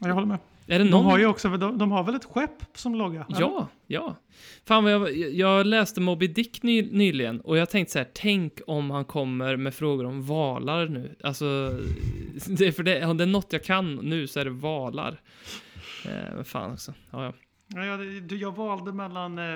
Ja, 0.00 0.06
Jag 0.06 0.14
håller 0.14 0.26
med. 0.26 0.38
Är 0.68 0.78
det 0.78 0.84
De 0.84 0.90
någon... 0.90 1.04
har 1.04 1.18
ju 1.18 1.26
också, 1.26 1.48
de, 1.48 1.78
de 1.78 1.90
har 1.92 2.04
väl 2.04 2.14
ett 2.14 2.24
skepp 2.24 2.62
som 2.74 2.94
logga? 2.94 3.26
eller? 3.28 3.40
Ja, 3.40 3.68
ja. 3.86 4.16
Fan 4.64 4.86
jag, 4.86 5.16
jag 5.16 5.66
läste 5.66 6.00
Moby 6.00 6.26
Dick 6.28 6.62
ny, 6.62 6.82
nyligen 6.92 7.40
och 7.40 7.56
jag 7.56 7.70
tänkte 7.70 7.92
så 7.92 7.98
här, 7.98 8.08
tänk 8.14 8.60
om 8.66 8.90
han 8.90 9.04
kommer 9.04 9.56
med 9.56 9.74
frågor 9.74 10.06
om 10.06 10.22
valar 10.26 10.86
nu. 10.88 11.16
Alltså, 11.24 11.44
det 12.48 12.66
är 12.66 12.72
för 12.72 12.82
det, 12.82 13.06
om 13.06 13.16
det 13.16 13.24
är 13.24 13.28
något 13.28 13.52
jag 13.52 13.64
kan 13.64 13.94
nu 13.94 14.26
så 14.26 14.40
är 14.40 14.44
det 14.44 14.50
valar. 14.50 15.20
Eh, 16.04 16.42
fan 16.42 16.72
också. 16.72 16.94
Ja, 17.10 17.24
ja. 17.24 17.32
Ja, 17.74 17.84
ja, 17.84 17.96
det- 17.96 18.20
du, 18.20 18.36
jag 18.36 18.56
valde 18.56 18.92
mellan 18.92 19.38
eh, 19.38 19.54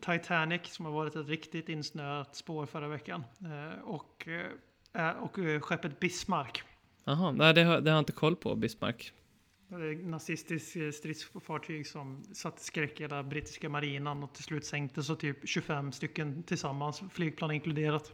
Titanic, 0.00 0.60
som 0.64 0.84
har 0.84 0.92
varit 0.92 1.16
ett 1.16 1.28
riktigt 1.28 1.68
insnöat 1.68 2.36
spår 2.36 2.66
förra 2.66 2.88
veckan, 2.88 3.24
eh, 3.40 3.82
och, 3.84 4.28
eh, 4.94 5.10
och 5.10 5.38
eh, 5.38 5.60
skeppet 5.60 6.00
Bismarck. 6.00 6.62
Jaha, 7.04 7.32
nej 7.32 7.54
det 7.54 7.62
har, 7.62 7.80
det 7.80 7.90
har 7.90 7.96
jag 7.96 8.00
inte 8.02 8.12
koll 8.12 8.36
på, 8.36 8.54
Bismarck. 8.54 9.12
Nazistiskt 10.04 10.76
eh, 10.76 10.90
stridsfartyg 10.90 11.86
som 11.86 12.24
satte 12.32 12.64
skräck 12.64 13.00
i 13.00 13.02
hela 13.02 13.22
brittiska 13.22 13.68
marinen 13.68 14.22
och 14.22 14.34
till 14.34 14.44
slut 14.44 14.64
sänkte 14.64 15.02
så 15.02 15.14
typ 15.14 15.48
25 15.48 15.92
stycken 15.92 16.42
tillsammans, 16.42 17.02
flygplan 17.12 17.50
inkluderat. 17.50 18.12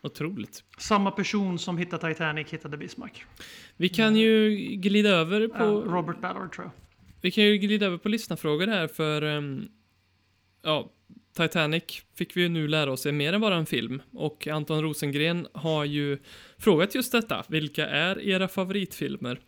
Otroligt. 0.00 0.64
Samma 0.78 1.10
person 1.10 1.58
som 1.58 1.78
hittade 1.78 2.08
Titanic 2.08 2.50
hittade 2.50 2.76
Bismarck. 2.76 3.24
Vi 3.76 3.88
kan 3.88 4.16
ju 4.16 4.50
glida 4.56 5.08
över 5.08 5.48
på... 5.48 5.64
Eh, 5.64 5.92
Robert 5.92 6.20
Ballard 6.20 6.52
tror 6.52 6.66
jag. 6.66 6.72
Vi 7.20 7.30
kan 7.30 7.44
ju 7.44 7.58
glida 7.58 7.86
över 7.86 7.98
på 7.98 8.08
lyssnarfrågor 8.08 8.66
här 8.66 8.88
för... 8.88 9.22
ehm, 9.22 9.68
ja, 10.62 10.92
Titanic 11.36 12.02
fick 12.14 12.36
vi 12.36 12.42
ju 12.42 12.48
nu 12.48 12.68
lära 12.68 12.92
oss 12.92 13.06
är 13.06 13.12
mer 13.12 13.32
än 13.32 13.40
bara 13.40 13.56
en 13.56 13.66
film. 13.66 14.02
Och 14.12 14.46
Anton 14.46 14.82
Rosengren 14.82 15.46
har 15.52 15.84
ju 15.84 16.18
frågat 16.58 16.94
just 16.94 17.12
detta. 17.12 17.44
Vilka 17.48 17.86
är 17.86 18.20
era 18.20 18.48
favoritfilmer? 18.48 19.40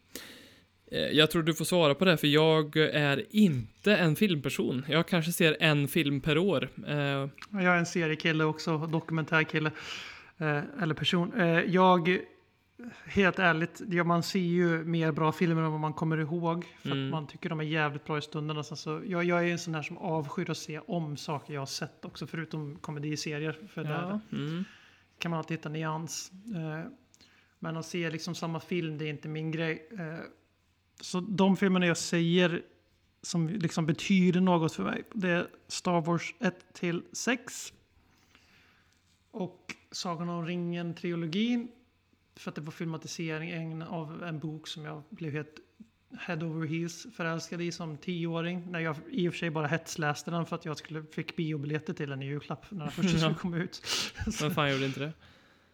Eh, 0.91 0.99
Jag 1.01 1.31
tror 1.31 1.43
du 1.43 1.55
får 1.55 1.65
svara 1.65 1.95
på 1.95 2.05
det, 2.05 2.17
för 2.17 2.27
jag 2.27 2.77
är 2.77 3.25
inte 3.31 3.97
en 3.97 4.17
filmperson. 4.17 4.85
Jag 4.89 5.09
kanske 5.09 5.33
ser 5.33 5.57
en 5.61 5.89
film 5.89 6.21
per 6.21 6.39
år. 6.39 6.69
Eh, 6.87 6.97
Jag 6.97 7.29
är 7.65 7.77
en 7.77 7.87
seriekille 7.87 8.45
också, 8.45 8.79
dokumentärkille. 8.79 9.71
Eh, 10.39 10.63
eller 10.83 10.95
person. 10.95 11.33
Jag, 11.67 12.19
helt 13.05 13.39
ärligt, 13.39 14.07
man 14.07 14.23
ser 14.23 14.39
ju 14.39 14.85
mer 14.85 15.13
bra 15.13 15.33
filmer 15.33 15.63
än 15.63 15.71
vad 15.71 15.81
man 15.81 15.93
kommer 15.93 16.19
ihåg. 16.19 16.65
För 16.83 16.91
Mm. 16.91 17.05
att 17.07 17.11
man 17.11 17.27
tycker 17.27 17.49
de 17.49 17.61
är 17.61 17.65
jävligt 17.65 18.05
bra 18.05 18.19
i 18.19 18.23
stunden. 18.23 18.65
Sen 18.65 18.77
så, 18.77 19.01
jag, 19.07 19.25
jag 19.25 19.49
är 19.49 19.53
en 19.53 19.59
sån 19.59 19.75
här 19.75 19.83
som 19.83 19.99
avskyr 19.99 20.51
att 20.51 20.57
se 20.59 20.79
om 20.87 21.17
saker 21.17 21.55
jag 21.55 21.61
har 21.61 21.67
sett 21.67 22.05
också, 22.05 22.27
förutom 22.27 22.77
komediserier. 22.77 23.59
För 23.75 23.85
där 23.85 23.91
ja, 23.91 24.21
mm. 24.37 24.65
kan 25.19 25.31
man 25.31 25.39
alltid 25.39 25.57
hitta 25.57 25.69
nyans. 25.69 26.33
Men 27.59 27.77
att 27.77 27.87
se 27.87 28.11
liksom 28.11 28.35
samma 28.35 28.61
film, 28.61 28.99
det 28.99 29.05
är 29.05 29.11
inte 29.11 29.29
min 29.29 29.51
grej. 29.51 29.89
Så 31.01 31.21
de 31.21 31.57
filmerna 31.57 31.87
jag 31.87 31.97
säger 31.97 32.63
som 33.23 33.49
liksom 33.49 33.87
betyder 33.87 34.41
något 34.41 34.75
för 34.75 34.85
mig, 34.85 35.05
det 35.13 35.31
är 35.31 35.49
Star 35.69 36.01
Wars 36.01 36.35
1 36.39 36.73
till 36.73 37.03
6. 37.13 37.73
Och 39.31 39.75
Sagan 39.91 40.29
om 40.29 40.47
ringen-trilogin. 40.47 41.69
För 42.37 42.51
att 42.51 42.55
det 42.55 42.61
var 42.61 42.73
filmatiseringen 42.73 43.83
av 43.83 44.23
en 44.23 44.39
bok 44.39 44.69
som 44.69 44.85
jag 44.85 45.03
blev 45.11 45.33
helt 45.33 45.59
head 46.19 46.37
over 46.37 46.67
heels 46.67 47.07
förälskad 47.17 47.61
i 47.61 47.73
som 47.73 47.97
tioåring. 47.97 48.71
När 48.71 48.81
jag 48.81 48.97
i 49.11 49.29
och 49.29 49.33
för 49.33 49.39
sig 49.39 49.51
bara 49.51 49.67
hetsläste 49.67 50.31
den 50.31 50.47
för 50.47 50.57
att 50.57 50.65
jag 50.65 50.77
skulle, 50.77 51.03
fick 51.03 51.37
biobiljetter 51.37 51.93
till 51.93 52.11
den 52.11 52.23
i 52.23 52.27
julklapp 52.27 52.67
när 52.71 52.85
den 52.85 52.93
första 52.93 53.19
skulle 53.19 53.35
komma 53.35 53.57
ut. 53.57 53.83
Vem 54.41 54.51
fan 54.51 54.73
gjorde 54.73 54.87
inte 54.87 55.01
det? 55.01 55.13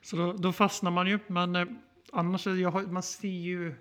så 0.03 0.17
då, 0.17 0.33
då 0.33 0.53
fastnar 0.53 0.91
man 0.91 1.07
ju. 1.07 1.19
Men 1.27 1.57
eh, 1.57 1.67
annars, 2.13 2.47
jag, 2.47 2.93
man 2.93 3.03
ser 3.03 3.29
ju 3.29 3.75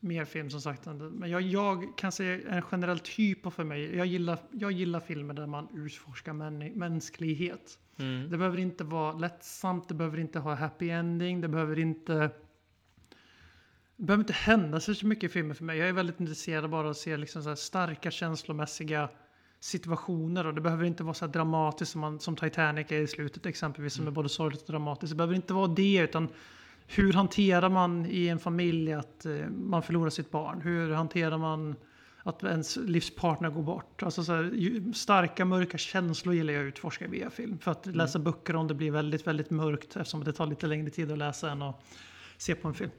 mer 0.00 0.24
film 0.24 0.50
som 0.50 0.60
sagt. 0.60 0.86
Men 0.86 1.30
jag, 1.30 1.42
jag 1.42 1.98
kan 1.98 2.12
säga 2.12 2.50
en 2.50 2.62
generell 2.62 2.98
typ 2.98 3.46
av 3.46 3.50
för 3.50 3.64
mig. 3.64 3.96
Jag 3.96 4.06
gillar, 4.06 4.38
jag 4.50 4.72
gillar 4.72 5.00
filmer 5.00 5.34
där 5.34 5.46
man 5.46 5.68
utforskar 5.74 6.32
män, 6.32 6.58
mänsklighet. 6.58 7.78
Mm. 7.98 8.30
Det 8.30 8.38
behöver 8.38 8.58
inte 8.58 8.84
vara 8.84 9.12
lättsamt, 9.12 9.88
det 9.88 9.94
behöver 9.94 10.18
inte 10.18 10.38
ha 10.38 10.54
happy 10.54 10.90
ending, 10.90 11.40
det 11.40 11.48
behöver 11.48 11.78
inte... 11.78 12.30
Det 13.96 14.06
behöver 14.06 14.22
inte 14.22 14.32
hända 14.32 14.80
så 14.80 15.06
mycket 15.06 15.24
i 15.24 15.28
filmer 15.28 15.54
för 15.54 15.64
mig. 15.64 15.78
Jag 15.78 15.88
är 15.88 15.92
väldigt 15.92 16.20
intresserad 16.20 16.70
bara 16.70 16.84
av 16.84 16.90
att 16.90 16.96
se 16.96 17.16
liksom 17.16 17.42
så 17.42 17.56
starka 17.56 18.10
känslomässiga 18.10 19.08
situationer 19.60 20.46
och 20.46 20.54
det 20.54 20.60
behöver 20.60 20.84
inte 20.84 21.02
vara 21.02 21.14
så 21.14 21.26
dramatiskt 21.26 21.92
som, 21.92 22.00
man, 22.00 22.20
som 22.20 22.36
Titanic 22.36 22.92
är 22.92 23.00
i 23.00 23.06
slutet 23.06 23.46
exempelvis 23.46 23.94
som 23.94 24.06
är 24.06 24.10
både 24.10 24.28
sorgligt 24.28 24.62
och 24.62 24.72
dramatiskt. 24.72 25.10
Det 25.10 25.16
behöver 25.16 25.34
inte 25.34 25.54
vara 25.54 25.66
det 25.66 25.98
utan 25.98 26.28
hur 26.94 27.12
hanterar 27.12 27.68
man 27.68 28.06
i 28.06 28.28
en 28.28 28.38
familj 28.38 28.92
att 28.92 29.26
eh, 29.26 29.32
man 29.48 29.82
förlorar 29.82 30.10
sitt 30.10 30.30
barn? 30.30 30.60
Hur 30.60 30.90
hanterar 30.90 31.38
man 31.38 31.74
att 32.22 32.42
ens 32.42 32.76
livspartner 32.76 33.50
går 33.50 33.62
bort? 33.62 34.02
Alltså 34.02 34.24
så 34.24 34.32
här, 34.32 34.92
starka 34.92 35.44
mörka 35.44 35.78
känslor 35.78 36.34
gillar 36.34 36.52
jag 36.52 36.62
att 36.62 36.68
utforska 36.68 37.08
via 37.08 37.30
film. 37.30 37.58
För 37.58 37.70
att 37.70 37.86
läsa 37.86 38.18
böcker 38.18 38.56
om 38.56 38.68
det 38.68 38.74
blir 38.74 38.90
väldigt, 38.90 39.26
väldigt 39.26 39.50
mörkt 39.50 39.96
eftersom 39.96 40.24
det 40.24 40.32
tar 40.32 40.46
lite 40.46 40.66
längre 40.66 40.90
tid 40.90 41.10
att 41.12 41.18
läsa 41.18 41.50
än 41.50 41.62
att 41.62 41.84
se 42.36 42.54
på 42.54 42.68
en 42.68 42.74
film. 42.74 42.90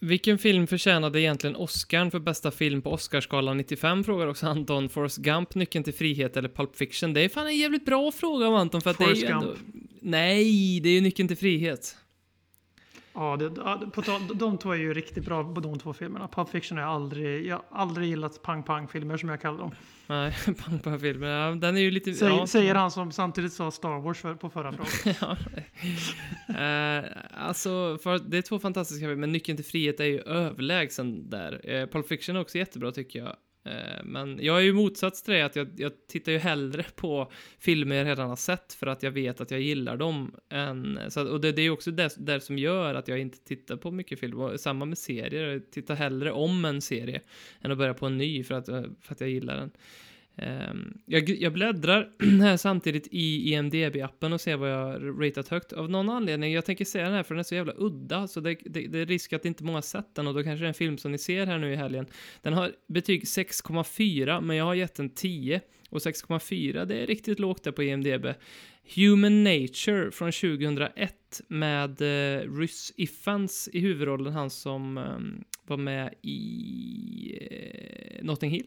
Vilken 0.00 0.38
film 0.38 0.66
förtjänade 0.66 1.20
egentligen 1.20 1.56
Oscarn 1.56 2.10
för 2.10 2.18
bästa 2.18 2.50
film 2.50 2.82
på 2.82 2.92
Oscarsgalan 2.92 3.56
95? 3.56 4.04
Frågar 4.04 4.26
också 4.26 4.46
Anton. 4.46 4.88
Forrest 4.88 5.16
Gump, 5.16 5.54
Nyckeln 5.54 5.84
till 5.84 5.94
frihet 5.94 6.36
eller 6.36 6.48
Pulp 6.48 6.76
Fiction? 6.76 7.12
Det 7.12 7.20
är 7.20 7.28
fan 7.28 7.46
en 7.46 7.56
jävligt 7.56 7.84
bra 7.84 8.12
fråga 8.12 8.46
av 8.46 8.54
Anton 8.54 8.80
för 8.80 8.90
att 8.90 8.96
Forrest 8.96 9.20
det 9.20 9.26
är 9.26 9.30
ju 9.30 9.34
ändå... 9.34 9.46
Gump. 9.46 9.83
Nej, 10.04 10.80
det 10.80 10.88
är 10.88 10.92
ju 10.92 11.00
Nyckeln 11.00 11.28
till 11.28 11.36
frihet. 11.36 11.96
Ja, 13.14 13.36
det, 13.36 13.50
på 13.90 14.02
tal, 14.02 14.38
de 14.38 14.58
två 14.58 14.72
är 14.72 14.76
ju 14.76 14.94
riktigt 14.94 15.24
bra 15.24 15.54
på 15.54 15.60
de 15.60 15.78
två 15.78 15.92
filmerna. 15.92 16.28
Pulp 16.28 16.48
Fiction 16.48 16.78
har 16.78 16.84
jag 16.84 16.92
aldrig, 16.92 17.46
jag 17.46 17.56
har 17.56 17.80
aldrig 17.80 18.08
gillat 18.08 18.42
pang-pang-filmer 18.42 19.16
som 19.16 19.28
jag 19.28 19.40
kallar 19.40 19.58
dem. 19.58 19.70
Nej, 20.06 20.34
pang 20.64 20.78
på 20.78 20.98
filmen. 20.98 21.28
Ja, 21.28 21.50
den 21.50 21.76
är 21.76 21.80
ju 21.80 21.90
lite... 21.90 22.14
Säger, 22.14 22.32
ja. 22.32 22.46
säger 22.46 22.74
han 22.74 22.90
som 22.90 23.12
samtidigt 23.12 23.52
sa 23.52 23.70
Star 23.70 24.00
Wars 24.00 24.18
för, 24.18 24.34
på 24.34 24.50
förra 24.50 24.72
frågan. 24.72 25.16
ja. 25.20 25.36
Eh, 26.54 27.04
alltså, 27.34 27.98
för 28.02 28.18
det 28.18 28.38
är 28.38 28.42
två 28.42 28.58
fantastiska 28.58 29.00
filmer, 29.00 29.16
men 29.16 29.32
Nyckeln 29.32 29.56
till 29.56 29.66
frihet 29.66 30.00
är 30.00 30.04
ju 30.04 30.20
överlägsen 30.20 31.30
där. 31.30 31.70
Uh, 31.70 31.86
Pulp 31.86 32.08
Fiction 32.08 32.36
är 32.36 32.40
också 32.40 32.58
jättebra 32.58 32.92
tycker 32.92 33.18
jag. 33.18 33.36
Eh, 33.64 34.04
men 34.04 34.38
jag 34.42 34.56
är 34.56 34.60
ju 34.60 34.72
motsats 34.72 35.22
till 35.22 35.34
det, 35.34 35.42
att 35.42 35.56
jag, 35.56 35.68
jag 35.76 35.92
tittar 36.08 36.32
ju 36.32 36.38
hellre 36.38 36.84
på 36.94 37.32
filmer 37.58 37.96
jag 37.96 38.06
redan 38.06 38.28
har 38.28 38.36
sett 38.36 38.72
för 38.72 38.86
att 38.86 39.02
jag 39.02 39.10
vet 39.10 39.40
att 39.40 39.50
jag 39.50 39.60
gillar 39.60 39.96
dem. 39.96 40.34
Än, 40.48 41.00
så 41.08 41.20
att, 41.20 41.28
och 41.28 41.40
det, 41.40 41.52
det 41.52 41.62
är 41.62 41.64
ju 41.64 41.70
också 41.70 41.90
det 41.90 42.10
det 42.16 42.40
som 42.40 42.58
gör 42.58 42.94
att 42.94 43.08
jag 43.08 43.18
inte 43.18 43.38
tittar 43.38 43.76
på 43.76 43.90
mycket 43.90 44.20
film. 44.20 44.40
Och 44.40 44.60
samma 44.60 44.84
med 44.84 44.98
serier, 44.98 45.52
jag 45.52 45.70
tittar 45.70 45.94
hellre 45.94 46.32
om 46.32 46.64
en 46.64 46.80
serie 46.80 47.20
än 47.60 47.72
att 47.72 47.78
börja 47.78 47.94
på 47.94 48.06
en 48.06 48.18
ny 48.18 48.44
för 48.44 48.54
att, 48.54 48.66
för 48.66 49.12
att 49.12 49.20
jag 49.20 49.30
gillar 49.30 49.56
den. 49.56 49.70
Ehm, 50.36 50.98
jag, 51.06 51.28
jag 51.28 51.52
bläddrar 51.52 52.10
här 52.40 52.56
samtidigt 52.56 53.08
i 53.10 53.54
IMDB-appen 53.54 54.32
och 54.32 54.40
ser 54.40 54.56
vad 54.56 54.70
jag 54.70 54.84
har 54.84 55.00
ratat 55.00 55.48
högt. 55.48 55.72
Av 55.72 55.90
någon 55.90 56.08
anledning, 56.10 56.52
jag 56.52 56.64
tänker 56.64 56.84
säga 56.84 57.04
den 57.04 57.14
här 57.14 57.22
för 57.22 57.34
den 57.34 57.38
är 57.38 57.44
så 57.44 57.54
jävla 57.54 57.72
udda, 57.76 58.28
så 58.28 58.40
det, 58.40 58.58
det, 58.64 58.86
det 58.86 58.98
är 58.98 59.06
risk 59.06 59.32
att 59.32 59.44
inte 59.44 59.64
många 59.64 59.82
sett 59.82 60.14
den 60.14 60.26
och 60.26 60.34
då 60.34 60.42
kanske 60.42 60.62
det 60.62 60.66
är 60.66 60.68
en 60.68 60.74
film 60.74 60.98
som 60.98 61.12
ni 61.12 61.18
ser 61.18 61.46
här 61.46 61.58
nu 61.58 61.72
i 61.72 61.76
helgen. 61.76 62.06
Den 62.42 62.52
har 62.52 62.72
betyg 62.86 63.22
6,4, 63.22 64.40
men 64.40 64.56
jag 64.56 64.64
har 64.64 64.74
gett 64.74 64.94
den 64.94 65.10
10. 65.10 65.60
Och 65.90 65.98
6,4, 65.98 66.84
det 66.84 67.02
är 67.02 67.06
riktigt 67.06 67.38
lågt 67.38 67.62
där 67.62 67.72
på 67.72 67.82
IMDB. 67.82 68.26
Human 68.94 69.44
Nature 69.44 70.10
från 70.10 70.32
2001 70.32 71.40
med 71.48 72.00
eh, 72.00 72.40
Rhys 72.58 72.92
Ifans 72.96 73.68
i 73.72 73.80
huvudrollen, 73.80 74.32
han 74.32 74.50
som 74.50 74.98
eh, 74.98 75.44
var 75.66 75.76
med 75.76 76.14
i 76.22 77.38
eh, 77.50 78.24
Notting 78.24 78.50
Hill. 78.50 78.66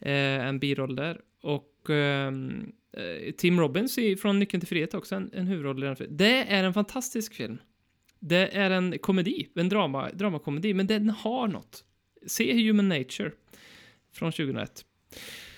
Eh, 0.00 0.46
en 0.46 0.58
biroll 0.58 0.96
där. 0.96 1.20
Och 1.42 1.90
ehm, 1.90 2.72
eh, 2.92 3.32
Tim 3.32 3.60
Robbins 3.60 3.98
i, 3.98 4.16
från 4.16 4.38
Nyckeln 4.38 4.60
till 4.60 4.68
frihet 4.68 4.94
också 4.94 5.14
en, 5.14 5.30
en 5.32 5.46
huvudroll 5.46 5.82
i 5.82 5.86
den 5.86 5.96
filmen. 5.96 6.16
Det 6.16 6.52
är 6.52 6.64
en 6.64 6.74
fantastisk 6.74 7.34
film. 7.34 7.58
Det 8.20 8.56
är 8.56 8.70
en 8.70 8.98
komedi, 8.98 9.48
en 9.54 9.68
drama, 9.68 10.10
dramakomedi, 10.10 10.74
men 10.74 10.86
den 10.86 11.10
har 11.10 11.48
något. 11.48 11.84
Se 12.26 12.66
Human 12.66 12.88
Nature 12.88 13.32
från 14.12 14.32
2001. 14.32 14.84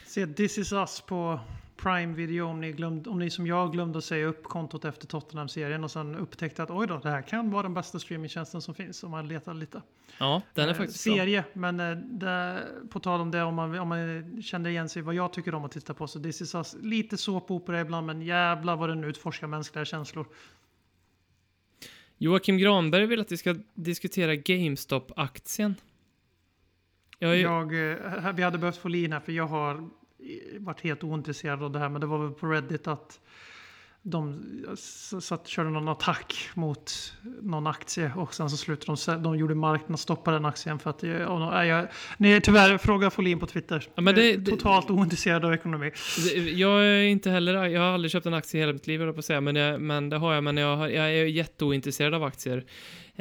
Se 0.06 0.26
This 0.26 0.58
is 0.58 0.72
us 0.72 1.00
på 1.00 1.40
Prime 1.82 2.15
Video 2.15 2.47
om 2.47 2.61
ni, 2.61 2.73
glömde, 2.73 3.11
om 3.11 3.19
ni 3.19 3.31
som 3.31 3.47
jag 3.47 3.73
glömde 3.73 3.98
att 3.98 4.05
säga 4.05 4.27
upp 4.27 4.44
kontot 4.44 4.85
efter 4.85 5.07
Tottenham-serien 5.07 5.85
och 5.85 5.90
sen 5.90 6.15
upptäckte 6.15 6.62
att 6.62 6.70
oj 6.70 6.86
då, 6.86 6.98
det 6.98 7.11
här 7.11 7.23
kan 7.23 7.51
vara 7.51 7.62
den 7.62 7.74
bästa 7.74 7.98
streamingtjänsten 7.98 8.62
som 8.62 8.74
finns 8.74 9.05
om 9.05 9.11
man 9.11 9.28
letar 9.28 9.55
lite. 9.55 9.82
Ja, 10.19 10.43
den 10.55 10.65
är 10.65 10.70
Eh, 10.70 10.77
faktiskt. 10.77 11.01
Serie, 11.01 11.44
men 11.52 11.81
eh, 11.81 11.97
det, 11.97 12.66
på 12.90 13.01
tal 13.01 13.20
om 13.20 13.31
det, 13.31 13.43
om 13.43 13.55
man, 13.55 13.78
om 13.78 13.89
man 13.89 14.43
känner 14.43 14.70
igen 14.70 14.89
sig 14.89 15.02
vad 15.02 15.15
jag 15.15 15.32
tycker 15.32 15.55
om 15.55 15.65
att 15.65 15.73
titta 15.73 15.94
på, 15.94 16.07
så 16.07 16.23
This 16.23 16.40
is 16.40 16.55
us, 16.55 16.77
lite 16.82 17.16
såpopera 17.16 17.81
ibland, 17.81 18.07
men 18.07 18.23
jävlar 18.23 18.77
vad 18.77 18.89
den 18.89 19.05
utforskar 19.05 19.47
mänskliga 19.47 19.85
känslor. 19.85 20.27
Joakim 22.19 22.59
Granberg 22.59 23.07
vill 23.07 23.20
att 23.20 23.32
vi 23.32 23.36
ska 23.36 23.55
diskutera 23.74 24.35
GameStop-aktien. 24.35 25.74
Jag 27.19 27.36
Jag, 27.36 27.93
eh, 27.93 28.32
vi 28.35 28.43
hade 28.43 28.59
behövt 28.59 28.77
få 28.77 28.89
Lin 28.89 29.12
här 29.12 29.20
för 29.20 29.32
jag 29.32 29.47
har 29.47 29.90
varit 30.59 30.80
helt 30.80 31.05
ointresserad 31.05 31.62
av 31.62 31.70
det 31.72 31.78
här. 31.78 31.88
Men 31.88 32.01
det 32.01 32.06
var 32.06 32.18
väl 32.18 32.30
på 32.32 32.47
Reddit 32.47 32.86
att 32.86 33.20
de 34.02 34.42
satt, 35.20 35.47
körde 35.48 35.70
någon 35.70 35.88
attack 35.88 36.48
mot 36.55 37.12
någon 37.42 37.66
aktie 37.66 38.12
och 38.16 38.34
sen 38.34 38.51
så 38.51 38.56
slutade 38.56 38.98
de, 39.06 39.22
de 39.22 39.38
gjorde 39.38 39.55
marknadsstopp 39.55 40.24
på 40.24 40.30
den 40.30 40.44
aktien 40.44 40.78
för 40.78 40.90
att 40.90 41.02
jag, 41.02 41.30
och, 41.34 41.40
nej, 41.40 41.68
jag, 41.68 41.88
nej, 42.16 42.40
tyvärr, 42.40 42.78
fråga 42.78 43.10
Folin 43.10 43.38
på 43.38 43.47
Twitter. 43.47 43.86
Ja, 43.94 44.02
men 44.02 44.14
det- 44.14 44.24
Jag 44.26 44.34
är 44.34 44.38
det- 44.38 44.51
totalt 44.51 44.90
ointresserad 44.90 45.44
av 45.44 45.55
ekonomi. 45.55 45.90
Det- 46.34 46.51
Jag 46.51 46.84
är 46.86 47.02
inte 47.02 47.30
heller, 47.30 47.64
jag 47.64 47.80
har 47.80 47.88
aldrig 47.88 48.10
köpt 48.10 48.26
en 48.26 48.34
aktie 48.34 48.59
i 48.59 48.62
hela 48.62 48.72
mitt 48.72 48.86
liv, 48.86 49.01
jag 49.02 49.14
på 49.14 49.18
att 49.18 49.24
säga, 49.24 49.40
men, 49.40 49.56
jag, 49.56 49.80
men 49.80 50.09
det 50.10 50.16
har 50.16 50.34
jag, 50.34 50.44
men 50.44 50.56
jag, 50.56 50.78
jag 50.92 51.05
är 51.14 51.24
jätteointresserad 51.24 52.14
av 52.14 52.24
aktier. 52.24 52.64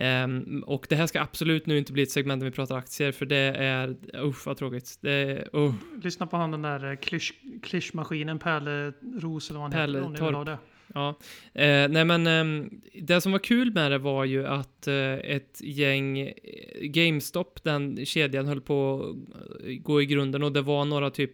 Ehm, 0.01 0.63
och 0.67 0.85
det 0.89 0.95
här 0.95 1.07
ska 1.07 1.21
absolut 1.21 1.65
nu 1.65 1.77
inte 1.77 1.93
bli 1.93 2.03
ett 2.03 2.11
segment 2.11 2.39
där 2.39 2.45
vi 2.45 2.55
pratar 2.55 2.77
aktier, 2.77 3.11
för 3.11 3.25
det 3.25 3.37
är, 3.37 3.95
usch 4.15 4.47
vad 4.47 4.57
tråkigt. 4.57 4.99
Är, 5.03 5.55
uh. 5.55 5.73
Lyssna 6.03 6.27
på 6.27 6.37
han 6.37 6.51
den 6.51 6.61
där 6.61 6.91
eh, 6.91 6.95
klysch, 6.95 7.33
klyschmaskinen, 7.63 8.39
Pelle 8.39 8.93
Ros 9.21 9.49
eller 9.49 9.59
vad 9.59 9.73
han 9.73 9.81
heter. 9.81 10.05
om 10.05 10.13
ni 10.13 10.19
vill 10.19 10.19
Torp. 10.19 10.35
ha 10.35 10.43
det. 10.43 10.57
Ja, 10.93 11.09
eh, 11.53 11.89
nej 11.89 12.05
men 12.05 12.27
ehm, 12.27 12.81
det 13.01 13.21
som 13.21 13.31
var 13.31 13.39
kul 13.39 13.73
med 13.73 13.91
det 13.91 13.97
var 13.97 14.25
ju 14.25 14.47
att 14.47 14.87
eh, 14.87 15.13
ett 15.13 15.61
gäng 15.61 16.19
eh, 16.19 16.33
GameStop, 16.81 17.63
den 17.63 18.05
kedjan 18.05 18.47
höll 18.47 18.61
på 18.61 19.05
att 19.33 19.65
eh, 19.65 19.73
gå 19.73 20.01
i 20.01 20.05
grunden 20.05 20.43
och 20.43 20.51
det 20.51 20.61
var 20.61 20.85
några 20.85 21.09
typ 21.09 21.31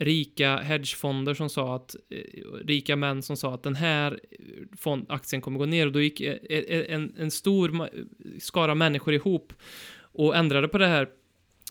rika 0.00 0.56
hedgefonder 0.56 1.34
som 1.34 1.50
sa 1.50 1.76
att, 1.76 1.96
eh, 2.10 2.18
rika 2.64 2.96
män 2.96 3.22
som 3.22 3.36
sa 3.36 3.54
att 3.54 3.62
den 3.62 3.76
här 3.76 4.20
fond, 4.78 5.06
aktien 5.08 5.42
kommer 5.42 5.58
gå 5.58 5.66
ner 5.66 5.86
och 5.86 5.92
då 5.92 6.00
gick 6.00 6.20
eh, 6.20 6.36
eh, 6.50 6.94
en, 6.94 7.14
en 7.18 7.30
stor 7.30 7.88
skara 8.40 8.74
människor 8.74 9.14
ihop 9.14 9.52
och 10.00 10.36
ändrade 10.36 10.68
på 10.68 10.78
det 10.78 10.86
här. 10.86 11.08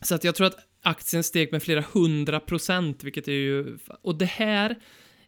Så 0.02 0.16
att 0.16 0.24
jag 0.24 0.36
tror 0.36 0.48
att 0.48 0.58
aktien 0.82 1.24
steg 1.24 1.52
med 1.52 1.64
flera 1.64 1.84
hundra 1.94 2.40
procent, 2.40 3.04
vilket 3.04 3.28
är 3.28 3.32
ju, 3.32 3.78
och 4.02 4.18
det 4.18 4.26
här 4.26 4.76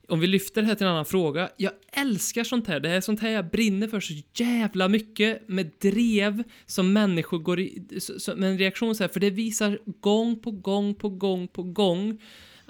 om 0.09 0.19
vi 0.19 0.27
lyfter 0.27 0.61
det 0.61 0.67
här 0.67 0.75
till 0.75 0.85
en 0.85 0.91
annan 0.91 1.05
fråga. 1.05 1.49
Jag 1.57 1.71
älskar 1.91 2.43
sånt 2.43 2.67
här. 2.67 2.79
Det 2.79 2.89
är 2.89 3.01
sånt 3.01 3.19
här 3.19 3.29
jag 3.29 3.49
brinner 3.49 3.87
för 3.87 3.99
så 3.99 4.13
jävla 4.35 4.87
mycket 4.87 5.47
med 5.47 5.71
drev 5.81 6.43
som 6.65 6.93
människor 6.93 7.39
går 7.39 7.59
i, 7.59 7.99
som 7.99 8.39
med 8.39 8.49
en 8.49 8.57
reaktion 8.57 8.95
så 8.95 9.03
här. 9.03 9.09
För 9.09 9.19
det 9.19 9.29
visar 9.29 9.79
gång 9.85 10.39
på 10.39 10.51
gång 10.51 10.95
på 10.95 11.09
gång 11.09 11.47
på 11.47 11.63
gång 11.63 12.21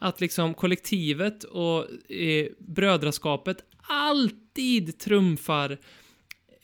att 0.01 0.21
liksom 0.21 0.53
kollektivet 0.53 1.43
och 1.43 2.11
eh, 2.11 2.47
brödraskapet 2.59 3.57
alltid 3.87 4.99
trumfar 4.99 5.77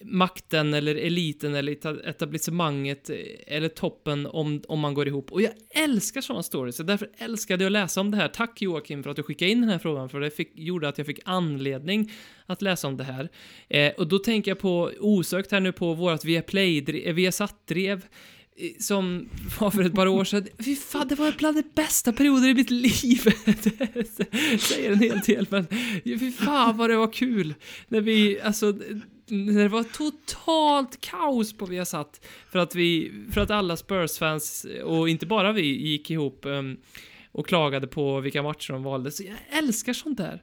makten 0.00 0.74
eller 0.74 0.94
eliten 0.94 1.54
eller 1.54 1.72
etablissemanget 2.08 3.10
eh, 3.10 3.16
eller 3.46 3.68
toppen 3.68 4.26
om, 4.26 4.62
om 4.68 4.80
man 4.80 4.94
går 4.94 5.08
ihop. 5.08 5.32
Och 5.32 5.42
jag 5.42 5.52
älskar 5.70 6.20
sådana 6.20 6.42
stories, 6.42 6.76
så 6.76 6.82
därför 6.82 7.10
älskade 7.18 7.64
jag 7.64 7.68
att 7.68 7.72
läsa 7.72 8.00
om 8.00 8.10
det 8.10 8.16
här. 8.16 8.28
Tack 8.28 8.62
Joakim 8.62 9.02
för 9.02 9.10
att 9.10 9.16
du 9.16 9.22
skickade 9.22 9.50
in 9.50 9.60
den 9.60 9.70
här 9.70 9.78
frågan, 9.78 10.08
för 10.08 10.20
det 10.20 10.30
fick, 10.30 10.52
gjorde 10.54 10.88
att 10.88 10.98
jag 10.98 11.06
fick 11.06 11.20
anledning 11.24 12.12
att 12.46 12.62
läsa 12.62 12.88
om 12.88 12.96
det 12.96 13.04
här. 13.04 13.28
Eh, 13.68 13.92
och 13.92 14.06
då 14.06 14.18
tänker 14.18 14.50
jag 14.50 14.58
på, 14.58 14.92
osökt 15.00 15.52
här 15.52 15.60
nu 15.60 15.72
på 15.72 15.94
vårat 15.94 16.24
Viaplay, 16.24 16.80
Viasat-drev, 17.12 17.98
Via 17.98 18.08
som 18.78 19.28
var 19.60 19.70
för 19.70 19.82
ett 19.82 19.94
par 19.94 20.06
år 20.06 20.24
sedan. 20.24 20.46
Fy 20.58 20.76
fan, 20.76 21.08
det 21.08 21.14
var 21.14 21.32
bland 21.38 21.56
de 21.56 21.62
bästa 21.74 22.12
perioder 22.12 22.48
i 22.48 22.54
mitt 22.54 22.70
liv. 22.70 23.24
Det 23.44 24.60
säger 24.60 24.92
en 24.92 24.98
hel 24.98 25.20
del, 25.20 25.46
men 25.50 25.66
fy 26.04 26.32
fan 26.32 26.76
vad 26.76 26.90
det 26.90 26.96
var 26.96 27.12
kul. 27.12 27.54
När 27.88 28.00
vi, 28.00 28.40
alltså, 28.40 28.66
när 29.26 29.62
det 29.62 29.68
var 29.68 29.82
totalt 29.82 31.00
kaos 31.00 31.52
på 31.52 31.66
Viasat 31.66 32.26
för 32.50 32.58
att 32.58 32.74
vi, 32.74 33.12
för 33.32 33.40
att 33.40 33.50
alla 33.50 33.76
Spurs-fans, 33.76 34.66
och 34.84 35.08
inte 35.08 35.26
bara 35.26 35.52
vi, 35.52 35.88
gick 35.88 36.10
ihop 36.10 36.40
um, 36.44 36.76
och 37.32 37.46
klagade 37.46 37.86
på 37.86 38.20
vilka 38.20 38.42
matcher 38.42 38.72
de 38.72 38.82
valde. 38.82 39.10
Så 39.10 39.22
jag 39.22 39.58
älskar 39.58 39.92
sånt 39.92 40.18
där. 40.18 40.42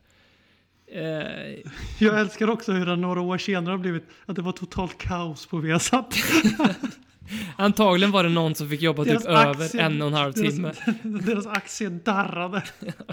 Eh, 0.92 1.60
Jag 2.00 2.20
älskar 2.20 2.50
också 2.50 2.72
hur 2.72 2.86
det 2.86 2.96
några 2.96 3.22
år 3.22 3.38
senare 3.38 3.74
har 3.74 3.78
blivit 3.78 4.04
att 4.26 4.36
det 4.36 4.42
var 4.42 4.52
totalt 4.52 4.98
kaos 4.98 5.46
på 5.46 5.58
Viasat. 5.58 6.16
antagligen 7.64 8.12
var 8.12 8.24
det 8.24 8.30
någon 8.30 8.56
som 8.56 8.70
fick 8.70 8.82
jobba 8.82 9.04
typ 9.04 9.12
Deras 9.14 9.26
över 9.26 9.66
aktie- 9.66 9.82
en 9.82 10.02
och 10.02 10.08
en 10.08 10.14
halv 10.14 10.34
deras- 10.34 10.56
timme. 10.56 10.74
Deras 11.26 11.48
aktie 11.48 11.90
darrade. 11.90 12.64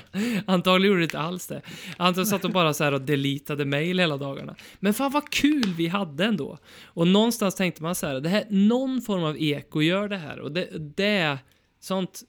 Antagligen 0.47 0.89
gjorde 0.89 1.01
det 1.01 1.05
inte 1.05 1.19
alls 1.19 1.47
det. 1.47 1.63
Antagligen 1.97 2.27
satt 2.27 2.43
de 2.43 2.53
bara 2.53 2.75
så 2.75 2.85
här 2.85 2.93
och 2.95 3.01
deletade 3.01 3.65
mail 3.65 3.99
hela 3.99 4.17
dagarna. 4.17 4.55
Men 4.81 4.95
fan 4.95 5.11
vad 5.13 5.31
kul 5.31 5.75
vi 5.77 5.89
hade 5.89 6.25
ändå. 6.25 6.59
Och 6.85 7.09
någonstans 7.09 7.55
tänkte 7.55 7.83
man 7.83 7.95
så 7.95 8.07
här, 8.07 8.21
det 8.21 8.29
här, 8.29 8.45
någon 8.51 9.01
form 9.03 9.23
av 9.23 9.37
eko 9.39 9.83
gör 9.83 10.09
det 10.09 10.17
här. 10.17 10.41
Och 10.41 10.53
det, 10.53 10.69
det 10.97 11.39
sånt, 11.81 12.23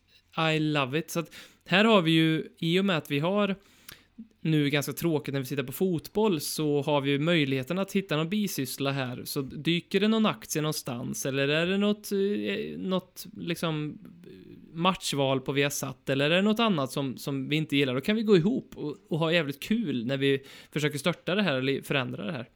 I 0.54 0.60
love 0.60 1.00
it. 1.00 1.12
Så 1.12 1.20
att 1.20 1.30
här 1.68 1.86
har 1.86 2.02
vi 2.02 2.12
ju, 2.12 2.44
i 2.60 2.80
och 2.80 2.86
med 2.86 2.98
att 2.98 3.12
vi 3.12 3.20
har 3.20 3.56
nu 4.42 4.70
ganska 4.70 4.94
tråkigt 4.94 5.34
när 5.34 5.42
vi 5.42 5.48
tittar 5.48 5.64
på 5.64 5.72
fotboll 5.72 6.42
så 6.42 6.82
har 6.82 7.02
vi 7.02 7.12
ju 7.12 7.20
möjligheten 7.20 7.80
att 7.80 7.92
hitta 7.92 8.18
någon 8.18 8.30
bisyssla 8.30 8.92
här. 8.92 9.22
Så 9.26 9.42
dyker 9.42 10.00
det 10.00 10.08
någon 10.08 10.26
aktie 10.26 10.62
någonstans 10.62 11.26
eller 11.26 11.48
är 11.48 11.68
det 11.68 11.78
något, 11.78 12.12
eh, 12.12 12.80
något 12.80 13.26
liksom 13.38 14.00
matchval 14.74 15.42
på 15.42 15.52
Viasat 15.52 16.10
eller 16.10 16.32
är 16.32 16.36
det 16.36 16.42
något 16.42 16.60
annat 16.60 16.92
som, 16.92 17.18
som 17.18 17.50
vi 17.50 17.56
inte 17.56 17.78
gillar, 17.78 17.94
då 17.94 18.02
kan 18.02 18.16
vi 18.16 18.24
gå 18.24 18.38
ihop 18.38 18.72
och, 18.76 18.98
och 19.10 19.20
ha 19.20 19.32
jävligt 19.32 19.60
kul 19.60 20.06
när 20.06 20.18
vi 20.18 20.44
försöker 20.72 20.98
störta 20.98 21.36
det 21.36 21.44
här 21.44 21.58
eller 21.58 21.82
förändra 21.82 22.26
det 22.26 22.32
här. 22.32 22.50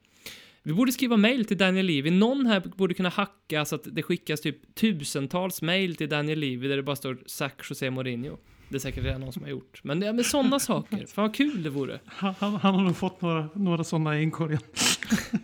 Vi 0.62 0.72
borde 0.72 0.92
skriva 0.92 1.16
mail 1.16 1.44
till 1.44 1.56
Daniel 1.56 1.86
Levy. 1.86 2.10
Någon 2.10 2.46
här 2.46 2.62
borde 2.76 2.94
kunna 2.94 3.08
hacka 3.08 3.64
så 3.64 3.74
att 3.74 3.84
det 3.84 4.02
skickas 4.02 4.40
typ 4.40 4.74
tusentals 4.74 5.62
mail 5.62 5.96
till 5.96 6.08
Daniel 6.08 6.38
Levy 6.38 6.68
där 6.68 6.76
det 6.76 6.82
bara 6.82 6.96
står 6.96 7.18
'Sack 7.26 7.70
José 7.70 7.90
Mourinho. 7.90 8.38
Det 8.68 8.76
är 8.76 8.78
säkert 8.78 9.04
redan 9.04 9.20
någon 9.20 9.32
som 9.32 9.42
har 9.42 9.50
gjort. 9.50 9.80
Men 9.84 10.00
det 10.00 10.06
är 10.06 10.12
med 10.12 10.26
sådana 10.26 10.58
saker. 10.58 11.06
Fan 11.06 11.24
vad 11.24 11.34
kul 11.34 11.62
det 11.62 11.70
vore. 11.70 12.00
Han, 12.06 12.34
han, 12.38 12.54
han 12.54 12.74
har 12.74 12.82
nog 12.82 12.96
fått 12.96 13.20
några, 13.20 13.48
några 13.54 13.84
sådana 13.84 14.18
i 14.18 14.22
inkorgen. 14.22 14.60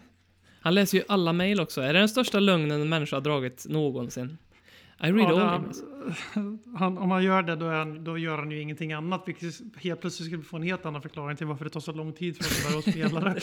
Han 0.64 0.74
läser 0.74 0.98
ju 0.98 1.04
alla 1.08 1.32
mail 1.32 1.60
också. 1.60 1.80
Är 1.80 1.92
det 1.92 1.98
den 1.98 2.08
största 2.08 2.40
lögnen 2.40 2.80
en 2.80 2.88
människa 2.88 3.16
har 3.16 3.20
dragit 3.20 3.66
någonsin? 3.68 4.38
I 5.00 5.06
read 5.06 5.30
Ja, 5.30 5.42
all 5.42 5.58
emails. 5.58 5.82
Han, 6.78 6.98
om 6.98 7.10
han 7.10 7.24
gör 7.24 7.42
det 7.42 7.56
då, 7.56 7.68
han, 7.68 8.04
då 8.04 8.18
gör 8.18 8.38
han 8.38 8.50
ju 8.50 8.60
ingenting 8.60 8.92
annat. 8.92 9.22
Vilket 9.26 9.54
helt 9.76 10.00
plötsligt 10.00 10.28
skulle 10.28 10.42
få 10.42 10.56
en 10.56 10.62
helt 10.62 10.86
annan 10.86 11.02
förklaring 11.02 11.36
till 11.36 11.46
varför 11.46 11.64
det 11.64 11.70
tar 11.70 11.80
så 11.80 11.92
lång 11.92 12.12
tid 12.12 12.36
för 12.36 12.44
att 12.44 12.64
börja 12.64 12.78
att 12.78 12.84
spela 12.84 13.20
det. 13.20 13.40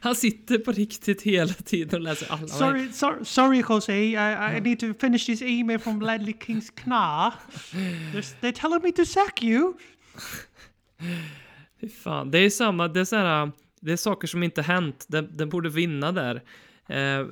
Han 0.00 0.14
sitter 0.14 0.58
på 0.58 0.72
riktigt 0.72 1.22
hela 1.22 1.52
tiden 1.52 1.94
och 1.94 2.00
läser 2.00 2.32
alla. 2.32 2.48
Sorry, 2.48 2.92
sorry, 2.92 3.24
sorry 3.24 3.62
Jose, 3.68 3.92
I, 3.92 4.56
I 4.56 4.60
need 4.60 4.80
to 4.80 4.86
finish 5.00 5.26
this 5.26 5.42
email 5.42 5.78
from 5.78 6.00
Ledley 6.00 6.32
King's 6.32 6.70
Kna. 6.74 7.32
They're, 8.12 8.34
they're 8.40 8.60
telling 8.60 8.82
me 8.82 8.92
to 8.92 9.04
sack 9.04 9.42
you. 9.42 9.72
Fy 11.80 11.88
fan, 11.88 12.30
det 12.30 12.38
är 12.38 12.50
samma, 12.50 12.88
det 12.88 13.00
är 13.00 13.04
så 13.04 13.16
här, 13.16 13.52
det 13.80 13.92
är 13.92 13.96
saker 13.96 14.28
som 14.28 14.42
inte 14.42 14.62
hänt, 14.62 15.06
den, 15.08 15.36
den 15.36 15.48
borde 15.48 15.68
vinna 15.68 16.12
där. 16.12 16.42
Eh, 16.88 17.26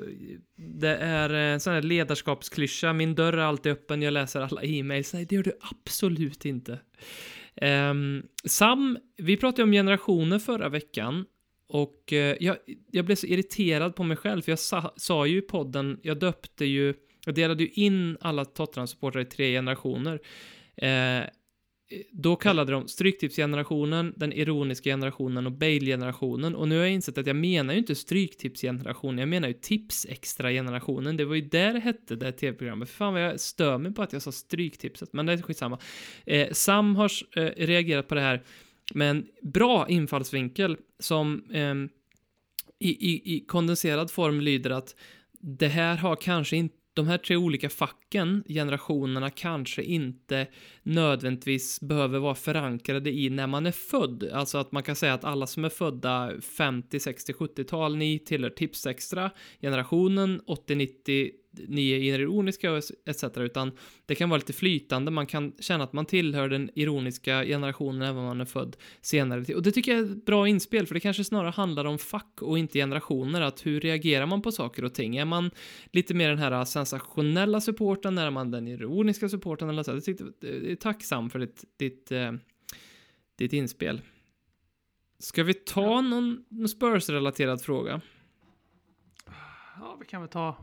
det 0.57 0.97
är 0.97 1.31
en 1.31 1.61
sån 1.61 1.73
här 1.73 1.83
ledarskapsklyscha, 1.83 2.93
min 2.93 3.15
dörr 3.15 3.33
är 3.33 3.39
alltid 3.39 3.73
öppen, 3.73 4.03
jag 4.03 4.13
läser 4.13 4.41
alla 4.41 4.63
e-mails. 4.63 5.15
Nej, 5.15 5.25
det 5.25 5.35
gör 5.35 5.43
du 5.43 5.53
absolut 5.61 6.45
inte. 6.45 6.79
Ehm, 7.57 8.23
Sam, 8.45 8.99
vi 9.17 9.37
pratade 9.37 9.63
om 9.63 9.73
generationer 9.73 10.39
förra 10.39 10.69
veckan 10.69 11.25
och 11.69 12.13
eh, 12.13 12.37
jag, 12.41 12.57
jag 12.91 13.05
blev 13.05 13.17
så 13.17 13.27
irriterad 13.27 13.97
på 13.97 14.03
mig 14.03 14.17
själv, 14.17 14.43
för 14.43 14.53
jag 14.53 14.59
sa, 14.59 14.95
sa 14.97 15.27
ju 15.27 15.39
i 15.39 15.43
podden, 15.43 16.01
jag 16.03 16.19
döpte 16.19 16.65
ju, 16.65 16.95
jag 17.27 17.35
delade 17.35 17.63
ju 17.63 17.71
in 17.71 18.17
alla 18.21 18.45
Tottenham-supportrar 18.45 19.21
i 19.21 19.25
tre 19.25 19.53
generationer. 19.53 20.21
Då 22.13 22.37
kallade 22.37 22.73
de 22.73 22.89
Stryktipsgenerationen, 22.89 24.15
den 24.17 24.33
ironiska 24.33 24.91
generationen 24.91 25.47
och 25.47 25.53
Bale-generationen. 25.53 26.55
Och 26.55 26.69
nu 26.69 26.77
har 26.77 26.85
jag 26.85 26.93
insett 26.93 27.19
att 27.19 27.27
jag 27.27 27.37
menar 27.37 27.75
ju 27.75 27.79
inte 27.79 27.95
Stryktipsgenerationen, 27.95 29.19
jag 29.19 29.29
menar 29.29 29.49
ju 29.49 29.55
Tipsextra-generationen. 29.55 31.17
Det 31.17 31.25
var 31.25 31.35
ju 31.35 31.41
där 31.41 31.73
det 31.73 31.81
hette, 31.81 32.17
det 32.17 32.33
tv-programmet. 32.33 32.91
Fan 32.91 33.13
vad 33.13 33.23
jag 33.23 33.41
stör 33.41 33.79
mig 33.79 33.95
på 33.95 34.03
att 34.03 34.13
jag 34.13 34.23
sa 34.23 34.33
Stryktipset, 34.33 35.13
men 35.13 35.27
det 35.27 35.33
är 35.33 35.43
skitsamma. 35.43 35.79
Eh, 36.27 36.53
Sam 36.53 36.97
har 36.97 37.11
eh, 37.37 37.43
reagerat 37.57 38.09
på 38.09 38.15
det 38.15 38.21
här 38.21 38.43
med 38.95 39.11
en 39.11 39.27
bra 39.43 39.89
infallsvinkel 39.89 40.77
som 40.99 41.45
eh, 41.51 41.75
i, 42.79 43.11
i, 43.11 43.37
i 43.37 43.45
kondenserad 43.47 44.11
form 44.11 44.41
lyder 44.41 44.71
att 44.71 44.97
det 45.41 45.69
här 45.69 45.97
har 45.97 46.17
kanske 46.17 46.57
inte 46.57 46.77
de 46.95 47.07
här 47.09 47.19
tre 47.19 47.37
olika 47.37 47.71
facken, 47.71 48.45
generationerna, 48.49 49.31
kanske 49.31 49.83
inte 49.83 50.47
nödvändigtvis 50.83 51.81
behöver 51.81 52.19
vara 52.19 52.35
förankrade 52.35 53.11
i 53.11 53.31
när 53.31 53.47
man 53.47 53.67
är 53.67 53.73
född. 53.73 54.31
Alltså 54.33 54.59
att 54.59 54.73
man 54.73 54.83
kan 54.83 54.97
säga 54.97 55.15
att 55.15 55.25
alla 55.25 55.47
som 55.47 55.65
är 55.65 55.69
födda 55.69 56.33
50, 56.41 57.01
60, 57.01 57.33
70-tal, 57.33 57.97
ni 57.97 58.19
tillhör 58.19 58.51
Tipsextra, 58.51 59.31
generationen 59.61 60.41
80, 60.47 60.75
90, 60.75 61.31
ni 61.69 61.91
är 61.91 62.19
ironiska 62.21 62.81
etc. 63.07 63.25
Utan 63.37 63.73
det 64.07 64.15
kan 64.15 64.31
vara 64.31 64.39
lite 64.39 64.53
flytande, 64.53 65.11
man 65.11 65.27
kan 65.27 65.53
känna 65.59 65.85
att 65.85 65.93
man 65.93 66.07
tillhör 66.07 66.49
den 66.49 66.71
ironiska 66.75 67.45
generationen 67.45 68.03
även 68.03 68.19
om 68.19 68.25
man 68.25 68.41
är 68.41 68.45
född 68.45 68.77
senare. 69.01 69.55
Och 69.55 69.63
det 69.63 69.73
tycker 69.73 69.93
jag 69.93 70.01
är 70.01 70.13
ett 70.13 70.27
bra 70.27 70.49
inspel, 70.49 70.87
för 70.87 70.95
det 70.95 71.01
kanske 71.01 71.25
snarare 71.25 71.51
handlar 71.51 71.85
om 71.85 71.99
fack 71.99 72.43
och 72.43 72.59
inte 72.59 72.79
generationer, 72.79 73.41
att 73.41 73.67
hur 73.67 73.81
reagerar 73.81 74.27
man 74.27 74.43
på 74.43 74.53
saker 74.53 74.85
och 74.85 74.95
ting? 74.95 75.17
Är 75.17 75.25
man 75.25 75.51
lite 75.93 76.15
mer 76.15 76.29
den 76.29 76.39
här 76.39 76.65
sensationella 76.65 77.61
supporten, 77.61 78.19
är 78.19 78.31
man 78.31 78.51
den 78.51 78.69
ironiska 78.69 79.29
supporten 79.29 79.69
eller 79.69 79.83
så? 79.83 79.91
Jag 79.91 80.05
tyckte, 80.05 80.25
jag 80.41 80.51
är 80.51 80.77
tacksam 80.77 81.31
för 81.31 81.39
ditt, 81.39 81.65
ditt, 81.77 82.13
eh, 82.13 82.33
ditt 83.37 83.53
inspel. 83.53 84.01
Ska 85.19 85.43
vi 85.43 85.55
ta 85.55 86.01
någon, 86.01 86.45
någon 86.49 86.69
Spurs-relaterad 86.69 87.63
fråga? 87.63 88.01
Ja, 89.81 89.97
vi 90.01 90.07
kan 90.07 90.21
väl 90.21 90.31
ta, 90.31 90.57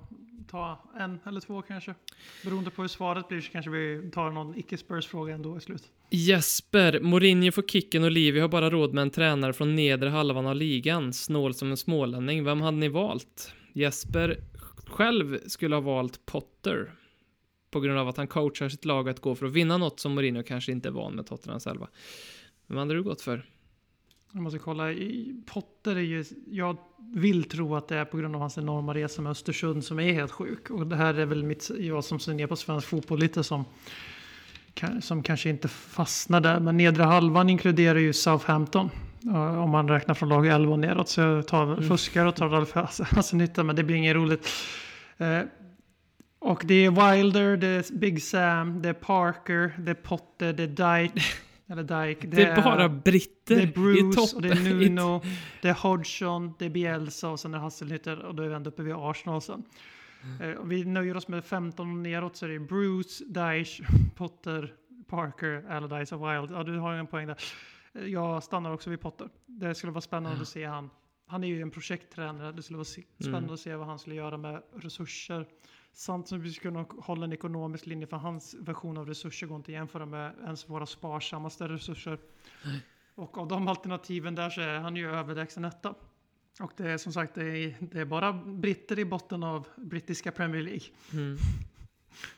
ta 0.52 0.80
en 1.00 1.20
eller 1.26 1.40
två 1.40 1.62
kanske. 1.62 1.96
Beroende 2.44 2.70
på 2.70 2.82
hur 2.82 2.90
svaret 2.90 3.28
blir 3.28 3.42
så 3.42 3.52
kanske 3.52 3.72
vi 3.72 4.12
tar 4.12 4.32
någon 4.32 4.56
icke-Spurs-fråga 4.56 5.34
ändå 5.34 5.58
i 5.58 5.62
slut. 5.62 5.84
Jesper, 6.10 7.00
Mourinho 7.00 7.52
får 7.52 7.62
kicken 7.62 8.04
och 8.04 8.12
Livi 8.12 8.40
har 8.40 8.48
bara 8.48 8.70
råd 8.70 8.94
med 8.94 9.02
en 9.02 9.10
tränare 9.10 9.54
från 9.54 9.76
nedre 9.76 10.10
halvan 10.10 10.48
av 10.48 10.56
ligan. 10.56 11.14
Snål 11.14 11.54
som 11.54 11.72
en 11.72 11.78
smålänning. 11.78 12.44
Vem 12.44 12.62
hade 12.62 12.78
ni 12.78 12.90
valt? 12.90 13.54
Jesper 13.74 14.38
själv 14.88 15.40
skulle 15.48 15.76
ha 15.76 15.82
valt 15.82 16.26
Potter. 16.26 16.92
På 17.72 17.80
grund 17.80 18.00
av 18.00 18.08
att 18.08 18.18
han 18.18 18.28
coachar 18.28 18.70
sitt 18.70 18.86
lag 18.86 19.10
att 19.10 19.20
gå 19.20 19.36
för 19.36 19.46
att 19.46 19.52
vinna 19.52 19.78
något 19.78 20.00
som 20.00 20.16
Mourinho 20.16 20.44
kanske 20.44 20.72
inte 20.72 20.90
är 20.90 20.94
van 20.94 21.14
med 21.14 21.26
Tottenham 21.26 21.60
själva. 21.60 21.88
Vem 22.68 22.78
hade 22.78 22.94
du 22.94 23.04
gått 23.04 23.22
för? 23.22 23.46
Jag 24.32 24.44
måste 24.44 24.60
kolla. 24.60 24.84
Potter 25.46 25.96
är 25.96 26.02
ju... 26.02 26.26
Jag 26.48 26.78
vill 27.14 27.44
tro 27.44 27.76
att 27.76 27.88
det 27.88 27.98
är 27.98 28.06
på 28.06 28.18
grund 28.18 28.36
av 28.36 28.42
hans 28.42 28.58
enorma 28.58 28.94
resa 28.94 29.22
med 29.22 29.30
Östersund 29.30 29.84
som 29.84 30.00
är 30.00 30.14
helt 30.14 30.32
sjuk. 30.32 30.70
Och 30.70 30.88
det 30.88 30.96
här 30.96 31.14
är 31.14 31.26
väl 31.26 31.44
mitt, 31.44 31.72
jag 31.80 32.04
som 32.04 32.20
ser 32.20 32.34
ner 32.34 32.48
på 32.48 32.56
svensk 32.56 32.88
fotboll 32.88 33.20
lite 33.20 33.44
som, 33.44 33.66
som 35.02 35.24
kanske 35.24 35.50
inte 35.50 35.68
fastnar 35.68 36.42
där. 36.42 36.60
Men 36.60 36.78
nedre 36.78 37.04
halvan 37.04 37.50
inkluderar 37.50 38.00
ju 38.00 38.14
Southampton. 38.14 38.90
Om 39.58 39.70
man 39.70 39.90
räknar 39.90 40.16
från 40.16 40.30
lag 40.30 40.48
11 40.48 40.72
och 40.72 40.80
neråt. 40.80 41.10
Så 41.10 41.22
jag 41.22 41.48
tar, 41.48 41.64
mm. 41.64 41.84
fuskar 41.84 42.26
och 42.26 42.36
tar 42.36 42.50
Ralf 42.50 42.74
Hasenhytta. 43.12 43.64
Men 43.64 43.76
det 43.76 43.84
blir 43.84 43.96
inget 43.96 44.16
roligt. 44.16 44.50
Eh, 45.18 45.42
och 46.40 46.64
det 46.66 46.86
är 46.86 47.14
Wilder, 47.14 47.58
det 47.58 47.68
är 47.68 47.98
Big 47.98 48.24
Sam, 48.24 48.82
det 48.82 48.90
är 48.90 48.94
Parker, 48.94 49.74
det 49.78 49.92
är 49.92 49.96
Potter, 49.96 50.54
det 50.54 50.64
är 50.64 51.02
Dyke. 51.02 51.22
Eller 51.72 51.84
Dyke. 51.84 52.28
Det, 52.28 52.36
det 52.36 52.44
är 52.44 52.64
bara 52.64 52.90
britter 52.90 53.56
Det 53.56 53.62
är 53.62 53.68
Bruce, 53.68 54.36
och 54.36 54.42
det 54.42 54.50
är 54.50 54.56
Nuno, 54.56 55.22
det 55.62 55.70
är 55.70 55.74
Hodgson, 55.74 56.54
det 56.60 56.66
är 56.66 56.70
Bielsa 56.70 57.30
och 57.30 57.40
sen 57.40 57.54
är 57.54 57.58
Hasselnytter 57.58 58.26
och 58.26 58.36
då 58.36 58.44
är 58.44 58.48
vi 58.48 58.56
ändå 58.56 58.70
uppe 58.70 58.84
vid 58.84 58.94
Arsenal 58.98 59.42
sen. 59.42 59.64
Mm. 60.24 60.58
Uh, 60.58 60.64
vi 60.64 60.86
nöjer 60.86 61.18
oss 61.18 61.28
med 61.28 61.46
15 61.46 61.92
och 61.92 61.98
neråt 61.98 62.36
så 62.36 62.46
är 62.46 62.50
det 62.50 62.60
Bruce, 62.60 63.24
Dyche, 63.26 63.84
Potter, 64.16 64.74
Parker, 65.08 65.66
Allardyce 65.70 66.16
och 66.16 66.22
Wild. 66.22 66.52
Ja, 66.52 66.64
du 66.64 66.78
har 66.78 66.94
ju 66.94 67.00
en 67.00 67.08
poäng 67.08 67.28
där. 67.28 67.38
Uh, 67.96 68.08
jag 68.08 68.44
stannar 68.44 68.72
också 68.74 68.90
vid 68.90 69.02
Potter. 69.02 69.30
Det 69.46 69.76
skulle 69.76 69.92
vara 69.92 70.02
spännande 70.02 70.30
mm. 70.30 70.42
att 70.42 70.48
se 70.48 70.66
han. 70.66 70.90
Han 71.28 71.44
är 71.44 71.48
ju 71.48 71.62
en 71.62 71.72
projekttränare. 71.72 72.52
Det 72.52 72.64
skulle 72.64 72.78
vara 72.78 72.86
spännande 72.86 73.38
mm. 73.38 73.54
att 73.54 73.60
se 73.60 73.76
vad 73.76 73.88
han 73.88 74.00
skulle 74.00 74.16
göra 74.16 74.38
med 74.38 74.62
resurser. 74.76 75.46
Samt 75.94 76.28
som 76.28 76.42
vi 76.42 76.54
skulle 76.54 76.86
hålla 76.98 77.26
en 77.26 77.34
ekonomisk 77.34 77.86
linje 77.86 78.08
för 78.08 78.18
hans 78.18 78.54
version 78.54 78.98
av 78.98 79.08
resurser 79.08 79.48
går 79.48 79.58
inte 79.58 79.72
att 79.72 79.74
jämföra 79.74 80.06
med 80.06 80.34
ens 80.44 80.70
våra 80.70 80.86
sparsammaste 80.86 81.68
resurser. 81.68 82.20
Nej. 82.66 82.82
Och 83.16 83.38
av 83.38 83.48
de 83.48 83.68
alternativen 83.68 84.36
där 84.36 84.50
så 84.50 84.62
är 84.62 84.80
han 84.80 84.96
ju 84.96 85.12
överlägsen 85.12 85.66
etta. 85.66 85.96
Och 86.60 86.72
det 86.78 86.92
är 86.92 86.98
som 86.98 87.14
sagt 87.14 87.36
det 87.36 87.44
är, 87.44 87.76
det 87.80 88.00
är 88.00 88.06
bara 88.06 88.34
britter 88.34 89.00
i 89.00 89.06
botten 89.06 89.44
av 89.44 89.68
brittiska 89.78 90.32
Premier 90.32 90.62
League. 90.62 90.86
Mm. 91.14 91.38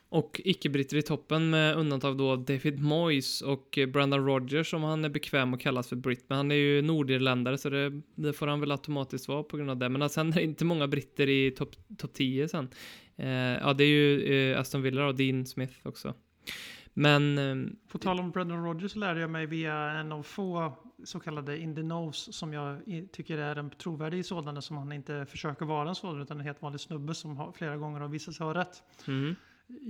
Och 0.10 0.42
icke-britter 0.44 0.98
i 0.98 1.02
toppen 1.02 1.50
med 1.50 1.76
undantag 1.76 2.18
då 2.18 2.36
David 2.36 2.80
Moyes 2.80 3.42
och 3.42 3.80
Brandon 3.94 4.26
Rogers 4.26 4.70
som 4.70 4.84
han 4.84 5.06
är 5.06 5.10
bekväm 5.10 5.54
att 5.54 5.60
kallas 5.60 5.88
för 5.88 5.96
britt. 5.96 6.26
Men 6.28 6.38
han 6.38 6.52
är 6.52 6.56
ju 6.56 6.82
nordirländare 6.82 7.58
så 7.58 7.70
det, 7.70 8.02
det, 8.16 8.34
får 8.34 8.48
han 8.48 8.60
väl 8.60 8.72
automatiskt 8.72 9.28
vara 9.28 9.44
på 9.44 9.58
grund 9.58 9.70
av 9.70 9.78
det. 9.78 9.90
Men 9.90 10.10
sen 10.10 10.30
är 10.30 10.36
det 10.36 10.44
inte 10.44 10.66
många 10.66 10.88
britter 10.88 11.30
i 11.30 11.52
topp 11.52 11.76
top 11.98 12.14
10 12.14 12.48
sen. 12.48 12.70
Eh, 13.16 13.28
ja, 13.30 13.74
det 13.74 13.84
är 13.84 13.88
ju 13.88 14.34
eh, 14.34 14.60
Aston 14.60 14.82
Villa 14.82 15.06
och 15.06 15.16
Dean 15.16 15.46
Smith 15.46 15.74
också. 15.84 16.14
Men... 16.94 17.38
Eh, 17.38 17.74
på 17.92 17.98
tal 17.98 18.20
om 18.20 18.32
Brendan 18.32 18.66
Rodgers 18.66 18.96
lärde 18.96 19.20
jag 19.20 19.30
mig 19.30 19.46
via 19.46 19.76
en 19.76 20.12
av 20.12 20.24
få 20.24 20.74
så 21.04 21.20
kallade 21.20 21.60
in 21.60 21.76
the 21.76 21.84
nose 21.84 22.34
som 22.34 22.54
jag 22.54 22.82
tycker 23.12 23.38
är 23.38 23.56
en 23.56 23.70
trovärdig 23.70 24.26
sådan 24.26 24.62
som 24.62 24.78
han 24.78 24.92
inte 24.92 25.26
försöker 25.26 25.66
vara 25.66 25.90
en 25.90 25.96
sådan 25.96 26.22
utan 26.22 26.40
en 26.40 26.46
helt 26.46 26.62
vanlig 26.62 26.82
snubbe 26.82 27.14
som 27.14 27.38
har, 27.38 27.52
flera 27.52 27.78
gånger 27.78 28.00
har 28.00 28.08
visat 28.08 28.36
sig 28.36 28.46
ha 28.46 28.54
rätt. 28.54 28.84
Mm. 29.08 29.36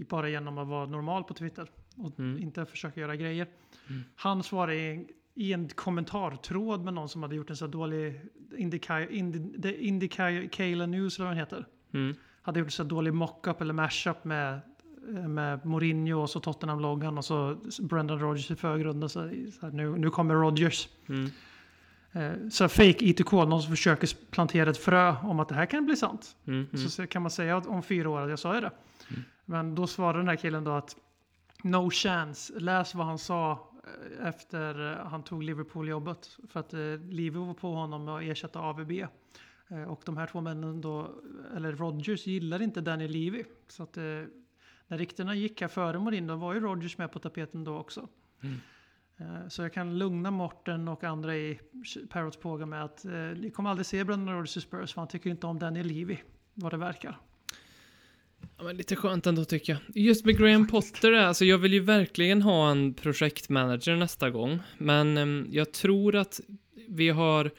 Bara 0.09 0.29
genom 0.29 0.57
att 0.57 0.67
vara 0.67 0.85
normal 0.85 1.23
på 1.23 1.33
Twitter 1.33 1.71
och 1.95 2.19
mm. 2.19 2.41
inte 2.41 2.65
försöka 2.65 2.99
göra 2.99 3.15
grejer. 3.15 3.47
Mm. 3.89 4.01
Han 4.15 4.43
svarade 4.43 4.75
i, 4.75 5.07
i 5.35 5.53
en 5.53 5.69
kommentartråd 5.69 6.83
med 6.83 6.93
någon 6.93 7.09
som 7.09 7.23
hade 7.23 7.35
gjort 7.35 7.49
en 7.49 7.57
så 7.57 7.67
dålig 7.67 8.21
Indica, 8.57 9.09
Indi, 9.09 9.77
Indica 9.87 10.29
News 10.29 11.19
eller 11.19 11.25
vad 11.25 11.35
den 11.35 11.39
heter. 11.39 11.65
Mm 11.93 12.15
hade 12.43 12.59
gjort 12.59 12.71
så 12.71 12.83
dålig 12.83 13.13
mockup 13.13 13.61
eller 13.61 13.73
mashup 13.73 14.23
med, 14.23 14.59
med 15.27 15.65
Mourinho 15.65 16.21
och 16.21 16.29
så 16.29 16.39
Tottenham-loggan 16.39 17.17
och 17.17 17.25
så 17.25 17.57
Brendan 17.79 18.19
Rodgers 18.19 18.51
i 18.51 18.55
förgrunden. 18.55 19.09
Så, 19.09 19.31
så 19.59 19.67
nu, 19.67 19.97
nu 19.97 20.09
kommer 20.09 20.35
Rodgers. 20.35 20.89
Mm. 21.09 21.29
Eh, 22.11 22.49
så 22.49 22.69
fake 22.69 23.05
ITK, 23.05 23.31
någon 23.31 23.61
som 23.61 23.71
försöker 23.71 24.09
plantera 24.31 24.69
ett 24.69 24.77
frö 24.77 25.15
om 25.23 25.39
att 25.39 25.49
det 25.49 25.55
här 25.55 25.65
kan 25.65 25.85
bli 25.85 25.95
sant. 25.95 26.35
Mm, 26.47 26.67
mm. 26.73 26.89
Så 26.89 27.07
kan 27.07 27.21
man 27.21 27.31
säga 27.31 27.57
om 27.57 27.83
fyra 27.83 28.09
år 28.09 28.21
att 28.21 28.29
jag 28.29 28.39
sa 28.39 28.55
ju 28.55 28.61
det. 28.61 28.71
Mm. 29.09 29.23
Men 29.45 29.75
då 29.75 29.87
svarade 29.87 30.19
den 30.19 30.27
här 30.27 30.35
killen 30.35 30.63
då 30.63 30.71
att 30.71 30.95
no 31.63 31.89
chance, 31.89 32.59
läs 32.59 32.95
vad 32.95 33.05
han 33.05 33.19
sa 33.19 33.51
eh, 33.51 34.27
efter 34.27 34.91
eh, 34.91 35.05
han 35.05 35.23
tog 35.23 35.43
Liverpool-jobbet. 35.43 36.37
För 36.49 36.59
att 36.59 36.73
Liverpool 37.09 37.47
var 37.47 37.53
på 37.53 37.73
honom 37.73 38.07
att 38.07 38.23
ersätta 38.23 38.59
AVB. 38.59 38.91
Eh, 39.73 39.83
och 39.83 40.01
de 40.05 40.17
här 40.17 40.27
två 40.27 40.41
männen 40.41 40.81
då, 40.81 41.11
eller 41.55 41.71
Rogers 41.71 42.27
gillar 42.27 42.61
inte 42.61 42.81
Danny 42.81 43.07
Levy. 43.07 43.43
Så 43.67 43.83
att 43.83 43.97
eh, 43.97 44.03
när 44.87 44.97
ryktena 44.97 45.35
gick 45.35 45.61
här 45.61 45.67
före 45.67 45.99
Morin, 45.99 46.27
då 46.27 46.35
var 46.35 46.53
ju 46.53 46.59
Rogers 46.59 46.97
med 46.97 47.11
på 47.11 47.19
tapeten 47.19 47.63
då 47.63 47.77
också. 47.77 48.07
Mm. 48.41 48.55
Eh, 49.17 49.47
så 49.47 49.61
jag 49.61 49.73
kan 49.73 49.97
lugna 49.97 50.31
Morten 50.31 50.87
och 50.87 51.03
andra 51.03 51.35
i 51.35 51.59
Parrots 52.09 52.37
påga 52.37 52.65
med 52.65 52.83
att 52.83 53.05
ni 53.35 53.51
kommer 53.53 53.69
aldrig 53.69 53.85
se 53.85 54.03
Brendan 54.03 54.35
Rogers 54.35 54.57
i 54.57 54.61
Spurs 54.61 54.93
för 54.93 55.01
han 55.01 55.07
tycker 55.07 55.29
inte 55.29 55.47
om 55.47 55.59
Danny 55.59 55.83
Levy, 55.83 56.17
vad 56.53 56.73
det 56.73 56.77
verkar. 56.77 57.19
Ja, 58.57 58.63
men 58.63 58.77
lite 58.77 58.95
skönt 58.95 59.27
ändå 59.27 59.45
tycker 59.45 59.73
jag. 59.73 59.81
Just 59.95 60.25
med 60.25 60.37
Graham 60.37 60.67
Potter, 60.67 61.11
alltså 61.11 61.45
jag 61.45 61.57
vill 61.57 61.73
ju 61.73 61.79
verkligen 61.79 62.41
ha 62.41 62.71
en 62.71 62.93
projektmanager 62.93 63.95
nästa 63.95 64.29
gång. 64.29 64.59
Men 64.77 65.17
um, 65.17 65.47
jag 65.51 65.71
tror 65.71 66.15
att 66.15 66.39
vi 66.87 67.09
har 67.09 67.51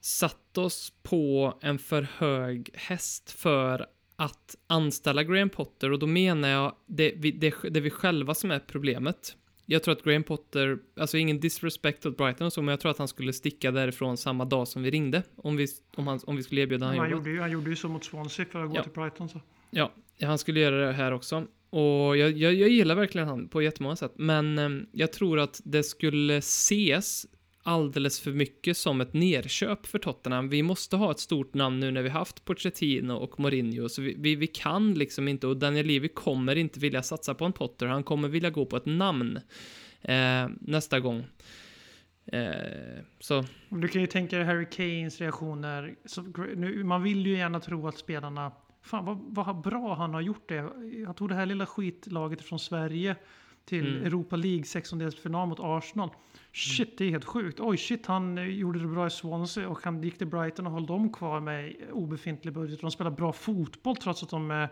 satt 0.00 0.58
oss 0.58 0.92
på 1.02 1.58
en 1.60 1.78
för 1.78 2.06
hög 2.16 2.70
häst 2.74 3.30
för 3.30 3.86
att 4.16 4.56
anställa 4.66 5.24
Graham 5.24 5.50
Potter 5.50 5.92
och 5.92 5.98
då 5.98 6.06
menar 6.06 6.48
jag 6.48 6.74
det, 6.86 7.10
det, 7.10 7.30
det 7.70 7.76
är 7.76 7.80
vi 7.80 7.90
själva 7.90 8.34
som 8.34 8.50
är 8.50 8.58
problemet. 8.58 9.36
Jag 9.66 9.82
tror 9.82 9.92
att 9.92 10.04
Graham 10.04 10.22
Potter, 10.22 10.78
alltså 10.96 11.18
ingen 11.18 11.40
disrespect 11.40 12.06
åt 12.06 12.16
Brighton 12.16 12.46
och 12.46 12.52
så, 12.52 12.62
men 12.62 12.72
jag 12.72 12.80
tror 12.80 12.90
att 12.90 12.98
han 12.98 13.08
skulle 13.08 13.32
sticka 13.32 13.70
därifrån 13.70 14.16
samma 14.16 14.44
dag 14.44 14.68
som 14.68 14.82
vi 14.82 14.90
ringde. 14.90 15.22
Om 15.36 15.56
vi, 15.56 15.66
om 15.96 16.06
han, 16.06 16.20
om 16.26 16.36
vi 16.36 16.42
skulle 16.42 16.60
erbjuda 16.60 16.86
han 16.86 16.96
jobbet. 16.96 17.10
Gjorde 17.10 17.30
ju, 17.30 17.40
han 17.40 17.50
gjorde 17.50 17.70
ju 17.70 17.76
så 17.76 17.88
mot 17.88 18.04
Swansea 18.04 18.46
för 18.46 18.64
att 18.64 18.70
gå 18.70 18.76
ja. 18.76 18.82
till 18.82 18.92
Brighton 18.92 19.28
så. 19.28 19.40
Ja, 19.74 19.92
han 20.20 20.38
skulle 20.38 20.60
göra 20.60 20.86
det 20.86 20.92
här 20.92 21.12
också. 21.12 21.46
Och 21.70 22.16
jag, 22.16 22.30
jag, 22.30 22.54
jag 22.54 22.68
gillar 22.68 22.94
verkligen 22.94 23.28
han 23.28 23.48
på 23.48 23.62
jättemånga 23.62 23.96
sätt, 23.96 24.12
men 24.16 24.58
eh, 24.58 24.70
jag 24.92 25.12
tror 25.12 25.38
att 25.40 25.60
det 25.64 25.82
skulle 25.82 26.36
ses 26.36 27.26
alldeles 27.62 28.20
för 28.20 28.30
mycket 28.30 28.76
som 28.76 29.00
ett 29.00 29.12
nerköp 29.12 29.86
för 29.86 29.98
Tottenham. 29.98 30.48
Vi 30.48 30.62
måste 30.62 30.96
ha 30.96 31.10
ett 31.10 31.18
stort 31.18 31.54
namn 31.54 31.80
nu 31.80 31.90
när 31.90 32.02
vi 32.02 32.08
haft 32.08 32.44
Pochettino 32.44 33.12
och 33.12 33.40
Mourinho, 33.40 33.88
så 33.88 34.02
vi, 34.02 34.14
vi, 34.18 34.34
vi 34.34 34.46
kan 34.46 34.94
liksom 34.94 35.28
inte, 35.28 35.46
och 35.46 35.56
Daniel 35.56 35.86
Levy 35.86 36.08
kommer 36.08 36.56
inte 36.56 36.80
vilja 36.80 37.02
satsa 37.02 37.34
på 37.34 37.44
en 37.44 37.52
Potter, 37.52 37.86
han 37.86 38.02
kommer 38.02 38.28
vilja 38.28 38.50
gå 38.50 38.66
på 38.66 38.76
ett 38.76 38.86
namn 38.86 39.40
eh, 40.02 40.48
nästa 40.60 41.00
gång. 41.00 41.24
Eh, 42.26 43.02
så. 43.20 43.44
Du 43.68 43.88
kan 43.88 44.00
ju 44.00 44.06
tänka 44.06 44.36
dig 44.36 44.46
Harry 44.46 44.66
Kanes 44.70 45.20
reaktioner. 45.20 45.94
Så, 46.04 46.22
nu, 46.56 46.84
man 46.84 47.02
vill 47.02 47.26
ju 47.26 47.36
gärna 47.36 47.60
tro 47.60 47.88
att 47.88 47.98
spelarna, 47.98 48.52
fan 48.82 49.04
vad, 49.04 49.18
vad 49.18 49.60
bra 49.60 49.94
han 49.94 50.14
har 50.14 50.20
gjort 50.20 50.48
det. 50.48 50.60
Han 51.06 51.14
tog 51.14 51.28
det 51.28 51.34
här 51.34 51.46
lilla 51.46 51.66
skitlaget 51.66 52.42
från 52.42 52.58
Sverige 52.58 53.16
till 53.64 53.96
mm. 53.96 54.06
Europa 54.06 54.36
League 54.36 54.64
sextondelsfinal 54.64 55.48
mot 55.48 55.60
Arsenal. 55.60 56.10
Shit, 56.52 56.98
det 56.98 57.04
är 57.04 57.10
helt 57.10 57.24
sjukt. 57.24 57.60
Oj, 57.60 57.76
shit, 57.76 58.06
han 58.06 58.38
eh, 58.38 58.44
gjorde 58.44 58.78
det 58.78 58.86
bra 58.86 59.06
i 59.06 59.10
Swansea 59.10 59.68
och 59.68 59.84
han 59.84 60.02
gick 60.02 60.18
till 60.18 60.26
Brighton 60.26 60.66
och 60.66 60.72
höll 60.72 60.86
dem 60.86 61.12
kvar 61.12 61.40
med 61.40 61.74
obefintlig 61.92 62.54
budget. 62.54 62.80
De 62.80 62.90
spelar 62.90 63.10
bra 63.10 63.32
fotboll 63.32 63.96
trots 63.96 64.22
att 64.22 64.30
de 64.30 64.50
är 64.50 64.68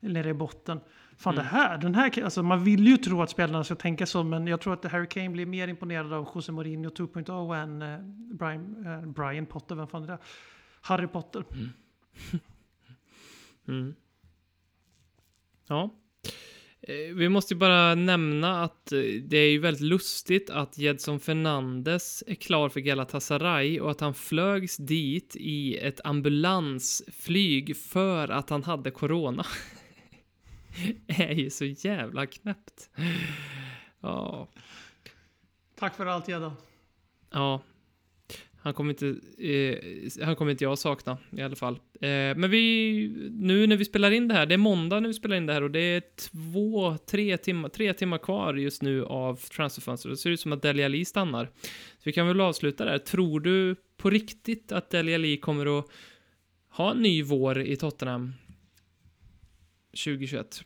nere 0.00 0.28
i 0.28 0.34
botten. 0.34 0.80
Fan 1.16 1.34
mm. 1.34 1.44
det 1.44 1.50
här, 1.50 1.78
den 1.78 1.94
här, 1.94 2.24
alltså 2.24 2.42
man 2.42 2.64
vill 2.64 2.86
ju 2.86 2.96
tro 2.96 3.22
att 3.22 3.30
spelarna 3.30 3.64
ska 3.64 3.74
tänka 3.74 4.06
så, 4.06 4.24
men 4.24 4.46
jag 4.46 4.60
tror 4.60 4.72
att 4.72 4.84
Harry 4.84 5.08
Kane 5.08 5.30
blir 5.30 5.46
mer 5.46 5.68
imponerad 5.68 6.12
av 6.12 6.28
José 6.34 6.52
Mourinho 6.52 6.90
2.0 6.90 7.62
än 7.62 7.82
eh, 7.82 7.98
Brian, 8.36 8.86
eh, 8.86 9.00
Brian 9.06 9.46
Potter, 9.46 9.74
vem 9.74 9.88
fan 9.88 10.02
är 10.02 10.06
det? 10.06 10.18
Harry 10.80 11.06
Potter. 11.06 11.44
Mm. 11.52 11.68
mm. 13.68 13.94
Ja. 15.68 15.94
Eh, 16.80 17.14
Vi 17.14 17.28
måste 17.28 17.54
ju 17.54 17.58
bara 17.60 17.94
nämna 17.94 18.62
att 18.62 18.92
eh, 18.92 18.98
det 19.00 19.36
är 19.38 19.50
ju 19.50 19.58
väldigt 19.58 19.82
lustigt 19.82 20.50
att 20.50 20.78
Jedson 20.78 21.20
Fernandes 21.20 22.24
är 22.26 22.34
klar 22.34 22.68
för 22.68 22.80
Galatasaray 22.80 23.80
och 23.80 23.90
att 23.90 24.00
han 24.00 24.14
flögs 24.14 24.76
dit 24.76 25.36
i 25.38 25.76
ett 25.78 26.00
ambulansflyg 26.04 27.76
för 27.76 28.28
att 28.28 28.50
han 28.50 28.64
hade 28.64 28.90
corona. 28.90 29.46
är 31.06 31.32
ju 31.34 31.50
så 31.50 31.64
jävla 31.64 32.26
knäppt. 32.26 32.90
Ja, 34.00 34.48
Tack 35.78 35.96
för 35.96 36.06
allt 36.06 36.28
Gedda. 36.28 36.56
ja. 37.30 37.62
Han 38.66 38.74
kommer 38.74 38.90
inte, 38.90 39.06
eh, 39.48 40.24
han 40.26 40.36
kommer 40.36 40.50
inte 40.50 40.64
jag 40.64 40.78
sakna 40.78 41.18
i 41.30 41.42
alla 41.42 41.56
fall. 41.56 41.74
Eh, 41.74 42.08
men 42.36 42.50
vi, 42.50 43.30
nu 43.32 43.66
när 43.66 43.76
vi 43.76 43.84
spelar 43.84 44.10
in 44.10 44.28
det 44.28 44.34
här, 44.34 44.46
det 44.46 44.54
är 44.54 44.58
måndag 44.58 45.00
när 45.00 45.08
vi 45.08 45.14
spelar 45.14 45.36
in 45.36 45.46
det 45.46 45.52
här 45.52 45.62
och 45.62 45.70
det 45.70 45.80
är 45.80 46.02
två, 46.16 46.96
tre 46.98 47.36
timmar, 47.36 47.68
tre 47.68 47.92
timmar 47.92 48.18
kvar 48.18 48.54
just 48.54 48.82
nu 48.82 49.04
av 49.04 49.36
transferfönstret. 49.36 50.12
Det 50.12 50.16
ser 50.16 50.30
ut 50.30 50.40
som 50.40 50.52
att 50.52 50.62
Dele 50.62 50.84
Ali 50.84 51.04
stannar. 51.04 51.44
Så 51.64 52.02
vi 52.02 52.12
kan 52.12 52.26
väl 52.26 52.40
avsluta 52.40 52.84
där. 52.84 52.98
Tror 52.98 53.40
du 53.40 53.76
på 53.96 54.10
riktigt 54.10 54.72
att 54.72 54.90
Dele 54.90 55.14
Ali 55.14 55.36
kommer 55.36 55.78
att 55.78 55.86
ha 56.68 56.90
en 56.90 57.02
ny 57.02 57.22
vår 57.22 57.60
i 57.60 57.76
Tottenham 57.76 58.32
2021? 60.04 60.64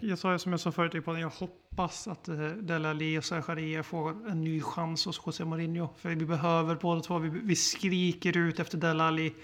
Jag 0.00 0.18
sa 0.18 0.32
ju 0.32 0.38
som 0.38 0.52
jag 0.52 0.60
sa 0.60 0.72
förut 0.72 0.94
i 0.94 1.00
podden, 1.00 1.20
jag 1.20 1.30
hoppas 1.30 1.59
att 1.76 2.28
eh, 2.28 2.36
Dele 2.48 2.90
Alli 2.90 3.18
och 3.18 3.24
Zakaria 3.24 3.82
får 3.82 4.10
en 4.30 4.44
ny 4.44 4.60
chans 4.62 5.06
hos 5.06 5.20
José 5.26 5.44
Mourinho. 5.44 5.88
För 5.98 6.08
vi 6.08 6.26
behöver 6.26 6.74
båda 6.74 7.00
två. 7.00 7.18
Vi, 7.18 7.28
vi 7.28 7.56
skriker 7.56 8.36
ut 8.36 8.60
efter 8.60 8.78
Dele 8.78 9.04
Alli. 9.04 9.34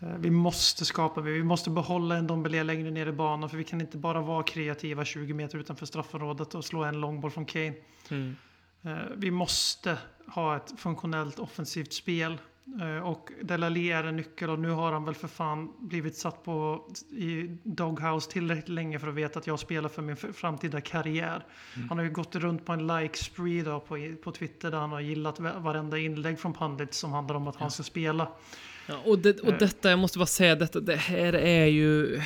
Eh, 0.00 0.14
Vi 0.18 0.30
måste 0.30 0.84
skapa, 0.84 1.20
vi 1.20 1.42
måste 1.42 1.70
behålla 1.70 2.16
en 2.16 2.26
Dombele 2.26 2.62
längre 2.62 2.90
ner 2.90 3.06
i 3.06 3.12
banan. 3.12 3.50
För 3.50 3.56
vi 3.56 3.64
kan 3.64 3.80
inte 3.80 3.96
bara 3.96 4.20
vara 4.20 4.42
kreativa 4.42 5.04
20 5.04 5.34
meter 5.34 5.58
utanför 5.58 5.86
straffområdet 5.86 6.54
och 6.54 6.64
slå 6.64 6.84
en 6.84 7.00
långboll 7.00 7.30
från 7.30 7.46
Kane. 7.46 7.74
Mm. 8.10 8.36
Eh, 8.82 8.96
Vi 9.16 9.30
måste 9.30 9.98
ha 10.26 10.56
ett 10.56 10.72
funktionellt 10.76 11.38
offensivt 11.38 11.92
spel. 11.92 12.38
Eh, 12.80 13.06
Och 13.08 13.30
Delali 13.42 13.90
är 13.90 14.04
en 14.04 14.16
nyckel 14.16 14.50
och 14.50 14.58
nu 14.58 14.70
har 14.70 14.92
han 14.92 15.04
väl 15.04 15.14
för 15.14 15.28
fan 15.28 15.72
blivit 15.78 16.16
satt 16.16 16.44
på 16.44 16.86
i 17.10 17.56
Doghouse 17.62 18.30
tillräckligt 18.30 18.68
länge 18.68 18.98
för 18.98 19.08
att 19.08 19.14
veta 19.14 19.38
att 19.38 19.46
jag 19.46 19.58
spelar 19.58 19.88
för 19.88 20.02
min 20.02 20.16
framtida 20.16 20.80
karriär. 20.80 21.44
Han 21.88 21.98
har 21.98 22.04
ju 22.04 22.10
gått 22.10 22.34
runt 22.36 22.64
på 22.66 22.72
en 22.72 22.86
like 22.86 23.16
spree 23.18 23.62
då 23.62 23.80
på, 23.80 24.14
på 24.22 24.32
Twitter 24.32 24.70
där 24.70 24.78
han 24.78 24.90
har 24.92 25.00
gillat 25.00 25.40
va- 25.40 25.58
varenda 25.58 25.98
inlägg 25.98 26.38
från 26.40 26.52
Pandit 26.52 26.94
som 26.94 27.12
handlar 27.12 27.34
om 27.36 27.48
att 27.48 27.56
han 27.56 27.70
ska 27.70 27.82
spela. 27.82 28.28
Ja, 28.86 28.94
och, 29.04 29.18
det, 29.18 29.40
och 29.40 29.52
detta, 29.58 29.90
jag 29.90 29.98
måste 29.98 30.18
bara 30.18 30.26
säga 30.26 30.56
detta, 30.56 30.80
det 30.80 30.96
här 30.96 31.32
är 31.32 31.66
ju... 31.66 32.20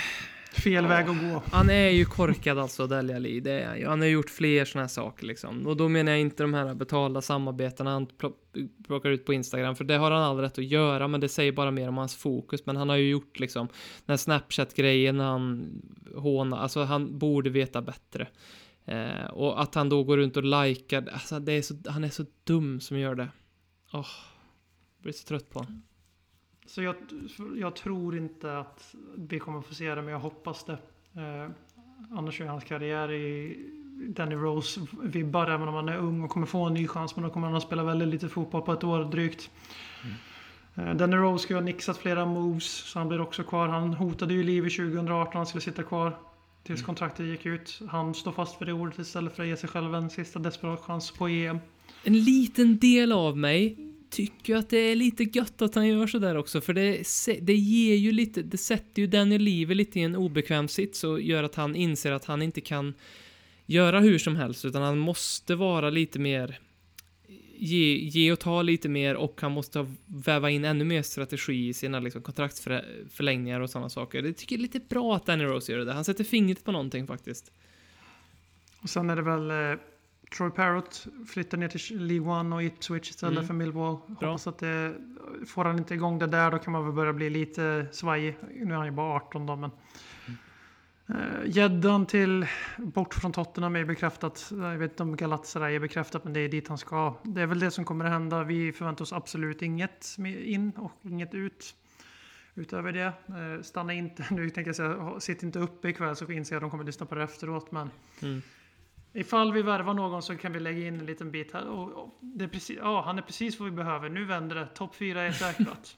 Fel 0.55 0.87
väg 0.87 1.09
att 1.09 1.21
gå. 1.21 1.43
Han 1.53 1.71
är 1.71 1.89
ju 1.89 2.05
korkad 2.05 2.59
alltså, 2.59 2.87
Dele 2.87 3.17
Alli. 3.17 3.41
Det 3.41 3.53
är 3.61 3.67
han 3.69 3.79
ju. 3.79 3.87
Han 3.87 4.01
har 4.01 4.09
gjort 4.09 4.31
fler 4.31 4.65
såna 4.65 4.83
här 4.83 4.89
saker 4.89 5.27
liksom. 5.27 5.67
Och 5.67 5.77
då 5.77 5.89
menar 5.89 6.13
jag 6.13 6.21
inte 6.21 6.43
de 6.43 6.55
här 6.55 6.75
betalda 6.75 7.21
samarbetena 7.23 7.91
han 7.91 8.07
plock- 8.07 8.69
plockar 8.87 9.11
ut 9.11 9.27
på 9.27 9.33
Instagram, 9.33 9.77
för 9.77 9.85
det 9.85 9.95
har 9.97 10.11
han 10.11 10.23
all 10.23 10.39
rätt 10.39 10.59
att 10.59 10.65
göra, 10.65 11.09
men 11.09 11.21
det 11.21 11.29
säger 11.29 11.53
bara 11.53 11.71
mer 11.71 11.89
om 11.89 11.97
hans 11.97 12.17
fokus. 12.17 12.67
Men 12.67 12.77
han 12.77 12.89
har 12.89 12.97
ju 12.97 13.11
gjort 13.11 13.39
liksom 13.39 13.67
den 14.07 14.13
här 14.13 14.17
Snapchat-grejen 14.17 15.17
när 15.17 15.25
han 15.25 15.73
hånar, 16.17 16.59
alltså 16.59 16.83
han 16.83 17.19
borde 17.19 17.51
veta 17.51 17.83
bättre. 17.83 18.29
Eh, 18.85 19.25
och 19.33 19.63
att 19.63 19.75
han 19.75 19.89
då 19.89 20.05
går 20.05 20.17
runt 20.17 20.37
och 20.37 20.45
likar, 20.45 21.09
alltså 21.13 21.39
det 21.39 21.53
är 21.53 21.63
så, 21.63 21.75
han 21.89 22.05
är 22.05 22.09
så 22.09 22.25
dum 22.45 22.81
som 22.81 22.99
gör 22.99 23.15
det. 23.15 23.29
Åh, 23.93 24.07
jag 24.97 25.03
blir 25.03 25.13
så 25.13 25.27
trött 25.27 25.51
på 25.51 25.59
honom. 25.59 25.83
Så 26.67 26.83
jag, 26.83 26.95
jag 27.57 27.77
tror 27.77 28.17
inte 28.17 28.59
att 28.59 28.95
vi 29.17 29.39
kommer 29.39 29.61
få 29.61 29.75
se 29.75 29.95
det, 29.95 30.03
men 30.03 30.13
jag 30.13 30.21
hoppas 30.21 30.65
det. 30.65 30.79
Eh, 31.21 31.51
annars 32.11 32.41
är 32.41 32.47
hans 32.47 32.65
karriär 32.65 33.13
i 33.13 33.57
Danny 34.09 34.35
Rose 34.35 34.81
vibbar, 35.03 35.51
även 35.51 35.69
om 35.69 35.75
han 35.75 35.89
är 35.89 35.99
ung 35.99 36.23
och 36.23 36.31
kommer 36.31 36.47
få 36.47 36.65
en 36.65 36.75
ny 36.75 36.89
chans. 36.89 37.17
Men 37.17 37.25
då 37.25 37.31
kommer 37.31 37.47
han 37.47 37.57
att 37.57 37.63
spela 37.63 37.85
väldigt 37.85 38.09
lite 38.09 38.29
fotboll 38.29 38.63
på 38.63 38.73
ett 38.73 38.85
år 38.85 39.05
drygt. 39.05 39.51
Eh, 40.75 40.95
Danny 40.95 41.17
Rose 41.17 41.43
ska 41.43 41.55
ju 41.55 41.61
ha 41.61 41.65
nixat 41.65 41.99
flera 41.99 42.27
moves, 42.27 42.65
så 42.65 42.99
han 42.99 43.09
blir 43.09 43.21
också 43.21 43.43
kvar. 43.43 43.69
Han 43.69 43.95
hotade 43.95 44.35
ju 44.35 44.43
liv 44.43 44.67
i 44.67 44.71
2018, 44.71 45.37
han 45.37 45.47
skulle 45.47 45.63
sitta 45.63 45.83
kvar. 45.83 46.17
Tills 46.63 46.83
kontraktet 46.83 47.27
gick 47.27 47.47
ut. 47.47 47.81
Han 47.89 48.15
står 48.15 48.33
fast 48.33 48.59
för 48.59 48.65
det 48.65 48.73
ordet 48.73 48.99
istället 48.99 49.37
för 49.37 49.43
att 49.43 49.49
ge 49.49 49.57
sig 49.57 49.69
själv 49.69 49.95
en 49.95 50.11
sista 50.11 50.39
desperat 50.39 50.81
chans 50.81 51.11
på 51.11 51.29
EM. 51.29 51.59
En 52.05 52.19
liten 52.19 52.79
del 52.79 53.13
av 53.13 53.37
mig 53.37 53.84
tycker 54.15 54.57
att 54.57 54.71
det 54.71 54.79
är 54.79 54.97
lite 54.97 55.25
gött 55.25 55.63
att 55.63 55.75
han 55.75 55.89
gör 55.89 56.07
sådär 56.07 56.37
också, 56.37 56.61
för 56.61 56.73
det, 56.73 57.03
det 57.41 57.55
ger 57.55 57.97
ju 57.97 58.13
lite, 58.13 58.43
det 58.43 58.57
sätter 58.57 59.03
ju 59.03 59.07
Daniel 59.07 59.43
Levy 59.43 59.75
lite 59.75 60.01
i 60.01 60.03
en 60.03 60.17
obekväm 60.17 60.69
sits 60.69 61.05
och 61.05 61.21
gör 61.21 61.43
att 61.43 61.55
han 61.55 61.77
inser 61.77 62.13
att 62.13 62.25
han 62.25 62.43
inte 62.43 62.61
kan 62.61 62.95
göra 63.67 64.01
hur 64.01 64.19
som 64.19 64.37
helst, 64.37 64.65
utan 64.65 64.83
han 64.83 64.99
måste 64.99 65.55
vara 65.55 65.91
lite 65.91 66.19
mer 66.19 66.61
Ge, 67.57 67.95
ge 67.97 68.33
och 68.33 68.39
ta 68.39 68.63
lite 68.63 68.89
mer 68.89 69.15
och 69.15 69.41
han 69.41 69.53
måste 69.53 69.87
väva 70.07 70.51
in 70.51 70.65
ännu 70.65 70.85
mer 70.85 71.03
strategi 71.03 71.69
i 71.69 71.75
sina 71.75 72.01
liksom, 72.01 72.23
kontraktsförlängningar 72.23 73.61
och 73.61 73.71
sådana 73.71 73.89
saker. 73.89 74.23
Det 74.23 74.33
tycker 74.33 74.57
jag 74.57 74.61
är 74.61 74.63
lite 74.63 74.81
bra 74.89 75.17
att 75.17 75.27
Danny 75.27 75.45
Rose 75.45 75.73
gör 75.73 75.79
det. 75.79 75.93
Han 75.93 76.05
sätter 76.05 76.25
fingret 76.25 76.65
på 76.65 76.73
någonting 76.73 77.07
faktiskt. 77.07 77.53
Och 78.83 78.91
sen 78.91 79.11
är 79.11 79.17
det 79.17 79.23
väl 79.23 79.51
eh, 79.51 79.81
Troy 80.37 80.51
Parrott 80.51 81.07
flyttar 81.29 81.59
ner 81.59 81.69
till 81.69 82.07
League 82.07 82.29
One 82.41 82.55
och 82.55 82.63
Ipswich 82.63 83.11
istället 83.11 83.33
Mm. 83.39 83.47
för 83.47 83.55
Millwall. 83.55 83.97
Bra. 84.07 84.29
Hoppas 84.29 84.47
att 84.47 84.59
det, 84.59 84.95
får 85.47 85.65
han 85.65 85.79
inte 85.79 85.95
igång 85.95 86.19
det 86.19 86.27
där 86.27 86.51
då 86.51 86.59
kan 86.59 86.73
man 86.73 86.85
väl 86.85 86.93
börja 86.93 87.13
bli 87.13 87.31
lite 87.31 87.87
svajig. 87.93 88.37
Nu 88.55 88.73
är 88.73 88.77
han 88.77 88.87
ju 88.87 88.93
bara 88.93 89.17
18 89.17 89.47
då 89.47 89.57
men. 89.57 89.71
Eh, 91.09 91.15
Gäddan 91.47 92.07
till 92.07 92.47
bort 92.79 93.15
från 93.15 93.33
Tottenham 93.33 93.77
är 93.77 93.85
bekräftat. 93.85 94.49
Jag 94.51 94.79
vet 94.79 94.91
inte 94.91 95.03
om 95.03 95.17
Galatasaray 95.17 95.75
är 95.75 95.81
bekräftat 95.81 96.25
men 96.25 96.33
det 96.33 96.41
är 96.41 96.49
dit 96.49 96.69
han 96.69 96.79
ska. 96.79 97.15
Det 97.23 97.43
är 97.43 97.47
väl 97.47 97.59
det 97.61 97.71
som 97.71 97.85
kommer 97.85 98.05
att 98.05 98.11
hända. 98.11 98.45
Vi 98.45 98.73
förväntar 98.73 99.03
oss 99.03 99.13
absolut 99.13 99.63
inget 99.63 100.17
in 100.45 100.73
och 100.77 100.93
inget 101.03 101.35
ut. 101.35 101.75
Utöver 102.55 102.93
det, 102.93 103.05
eh, 103.07 103.63
stanna 103.63 103.93
inte, 103.93 104.25
nu 104.31 104.51
tänker 104.51 104.69
jag 104.69 104.77
säga, 104.77 105.21
sitt 105.21 105.43
inte 105.43 105.59
uppe 105.59 105.89
ikväll 105.89 106.17
så 106.17 106.31
inser 106.33 106.55
jag 106.55 106.59
att 106.59 106.63
de 106.63 106.71
kommer 106.71 106.85
lyssna 106.85 107.07
på 107.07 107.15
det 107.15 107.23
efteråt. 107.23 107.73
Men 107.73 107.91
Mm. 108.23 108.43
Ifall 109.17 109.53
vi 109.53 109.63
värvar 109.63 109.95
någon 109.95 110.23
så 110.23 110.37
kan 110.37 110.53
vi 110.53 110.61
lägga 110.61 110.87
in 110.87 111.01
en 111.01 111.07
liten 111.07 111.31
bit 111.31 111.53
här. 111.53 111.69
Och, 111.69 111.93
och 111.93 112.19
det 112.21 112.45
är 112.45 112.49
precis, 112.49 112.79
ja, 112.79 113.03
han 113.07 113.19
är 113.19 113.23
precis 113.23 113.61
vad 113.61 113.71
vi 113.71 113.77
behöver. 113.77 114.09
Nu 114.09 114.25
vänder 114.25 114.57
det. 114.57 114.67
Topp 114.67 114.95
fyra 114.95 115.23
är 115.23 115.33
säkrat. 115.33 115.97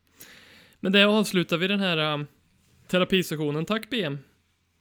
Men 0.80 0.92
det 0.92 1.04
avslutar 1.04 1.56
vi 1.56 1.68
den 1.68 1.80
här 1.80 2.14
um, 2.14 2.26
terapisessionen. 2.88 3.64
Tack 3.64 3.90
BM! 3.90 4.18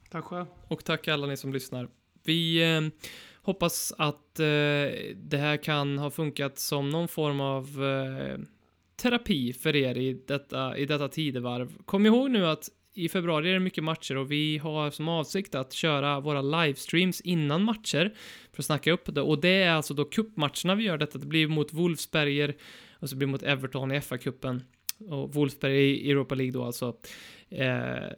Tack 0.09 0.25
själv. 0.25 0.45
Och 0.67 0.83
tack 0.83 1.07
alla 1.07 1.27
ni 1.27 1.37
som 1.37 1.53
lyssnar. 1.53 1.89
Vi 2.23 2.73
eh, 2.75 2.81
hoppas 3.41 3.93
att 3.97 4.39
eh, 4.39 4.45
det 5.15 5.37
här 5.37 5.63
kan 5.63 5.97
ha 5.97 6.11
funkat 6.11 6.59
som 6.59 6.89
någon 6.89 7.07
form 7.07 7.41
av 7.41 7.83
eh, 7.83 8.39
terapi 8.95 9.53
för 9.53 9.75
er 9.75 9.97
i 9.97 10.13
detta, 10.27 10.77
i 10.77 10.85
detta 10.85 11.07
tidevarv. 11.07 11.83
Kom 11.85 12.05
ihåg 12.05 12.31
nu 12.31 12.47
att 12.47 12.69
i 12.99 13.09
februari 13.09 13.49
är 13.49 13.53
det 13.53 13.59
mycket 13.59 13.83
matcher 13.83 14.17
och 14.17 14.31
vi 14.31 14.57
har 14.57 14.91
som 14.91 15.07
avsikt 15.07 15.55
att 15.55 15.73
köra 15.73 16.19
våra 16.19 16.41
livestreams 16.41 17.21
innan 17.21 17.63
matcher 17.63 18.13
för 18.53 18.61
att 18.61 18.65
snacka 18.65 18.91
upp 18.91 19.15
det. 19.15 19.21
Och 19.21 19.41
det 19.41 19.63
är 19.63 19.71
alltså 19.71 19.93
då 19.93 20.05
cupmatcherna 20.05 20.75
vi 20.75 20.83
gör 20.83 20.97
detta. 20.97 21.17
Det 21.17 21.27
blir 21.27 21.47
mot 21.47 21.73
Wolfsberger 21.73 22.55
och 22.99 23.09
så 23.09 23.15
blir 23.15 23.27
det 23.27 23.31
mot 23.31 23.43
Everton 23.43 23.91
i 23.91 23.99
FA-cupen. 23.99 24.61
Och 25.09 25.33
Wolfsberg 25.33 25.77
i 25.77 26.11
Europa 26.11 26.35
League 26.35 26.51
då 26.51 26.63
alltså. 26.63 26.97
Eh, 27.49 28.09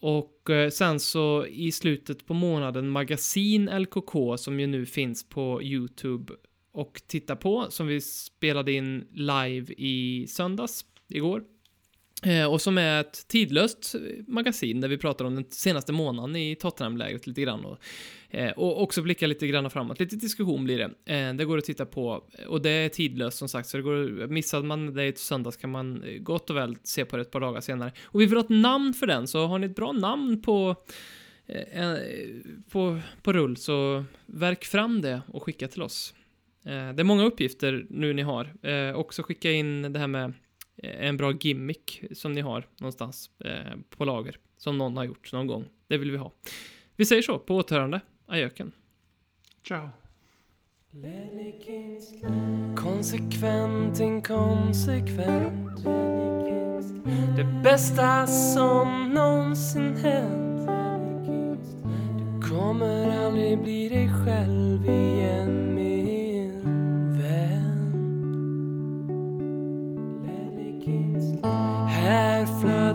och 0.00 0.50
eh, 0.50 0.70
sen 0.70 1.00
så 1.00 1.46
i 1.46 1.72
slutet 1.72 2.26
på 2.26 2.34
månaden 2.34 2.88
Magasin 2.90 3.70
LKK 3.78 4.36
som 4.38 4.60
ju 4.60 4.66
nu 4.66 4.86
finns 4.86 5.28
på 5.28 5.62
YouTube 5.62 6.32
och 6.72 7.02
titta 7.06 7.36
på 7.36 7.66
som 7.70 7.86
vi 7.86 8.00
spelade 8.00 8.72
in 8.72 9.06
live 9.12 9.74
i 9.78 10.26
söndags 10.28 10.84
igår. 11.08 11.44
Eh, 12.26 12.46
och 12.46 12.60
som 12.60 12.78
är 12.78 13.00
ett 13.00 13.28
tidlöst 13.28 13.94
magasin 14.26 14.80
där 14.80 14.88
vi 14.88 14.98
pratar 14.98 15.24
om 15.24 15.34
den 15.34 15.44
senaste 15.50 15.92
månaden 15.92 16.36
i 16.36 16.56
Tottenham-lägret 16.56 17.26
lite 17.26 17.40
grann. 17.40 17.64
Och, 17.64 17.78
eh, 18.30 18.50
och 18.50 18.82
också 18.82 19.02
blicka 19.02 19.26
lite 19.26 19.46
grann 19.46 19.70
framåt. 19.70 20.00
Lite 20.00 20.16
diskussion 20.16 20.64
blir 20.64 20.78
det. 20.78 21.14
Eh, 21.14 21.34
det 21.34 21.44
går 21.44 21.58
att 21.58 21.64
titta 21.64 21.86
på 21.86 22.24
och 22.48 22.62
det 22.62 22.70
är 22.70 22.88
tidlöst 22.88 23.38
som 23.38 23.48
sagt. 23.48 23.68
Så 23.68 23.76
det 23.76 23.82
går, 23.82 24.26
missade 24.26 24.66
man 24.66 24.94
det 24.94 25.06
i 25.06 25.12
söndags 25.12 25.56
kan 25.56 25.70
man 25.70 26.02
eh, 26.02 26.18
gott 26.18 26.50
och 26.50 26.56
väl 26.56 26.76
se 26.82 27.04
på 27.04 27.16
det 27.16 27.22
ett 27.22 27.30
par 27.30 27.40
dagar 27.40 27.60
senare. 27.60 27.92
Och 28.02 28.20
vi 28.20 28.26
vill 28.26 28.36
ha 28.36 28.44
ett 28.44 28.48
namn 28.48 28.94
för 28.94 29.06
den, 29.06 29.26
så 29.26 29.46
har 29.46 29.58
ni 29.58 29.66
ett 29.66 29.76
bra 29.76 29.92
namn 29.92 30.42
på 30.42 30.76
eh, 31.46 31.82
eh, 31.82 31.98
på, 32.70 33.00
på 33.22 33.32
rull 33.32 33.56
så 33.56 34.04
verk 34.26 34.64
fram 34.64 35.00
det 35.00 35.20
och 35.28 35.42
skicka 35.42 35.68
till 35.68 35.82
oss. 35.82 36.14
Det 36.62 37.00
är 37.00 37.04
många 37.04 37.24
uppgifter 37.24 37.86
nu 37.90 38.12
ni 38.12 38.22
har. 38.22 38.52
Också 38.94 39.22
skicka 39.22 39.52
in 39.52 39.92
det 39.92 39.98
här 39.98 40.06
med 40.06 40.32
en 40.82 41.16
bra 41.16 41.32
gimmick 41.32 42.04
som 42.12 42.32
ni 42.32 42.40
har 42.40 42.68
någonstans 42.76 43.30
eh, 43.44 43.76
på 43.90 44.04
lager 44.04 44.38
som 44.56 44.78
någon 44.78 44.96
har 44.96 45.04
gjort 45.04 45.32
någon 45.32 45.46
gång. 45.46 45.64
Det 45.86 45.98
vill 45.98 46.10
vi 46.10 46.16
ha. 46.16 46.32
Vi 46.96 47.04
säger 47.04 47.22
så, 47.22 47.38
på 47.38 47.56
återhörande. 47.56 48.00
Ajöken. 48.26 48.72
Ciao. 49.68 49.88
Konsekvent, 52.76 54.00
inkonsekvent 54.00 55.84
Det 57.36 57.60
bästa 57.64 58.26
som 58.26 59.10
någonsin 59.14 59.96
hänt 59.96 60.68
Du 62.18 62.48
kommer 62.48 63.24
aldrig 63.26 63.62
bli 63.62 63.88
dig 63.88 64.08
själv 64.24 64.84
igen 64.84 65.75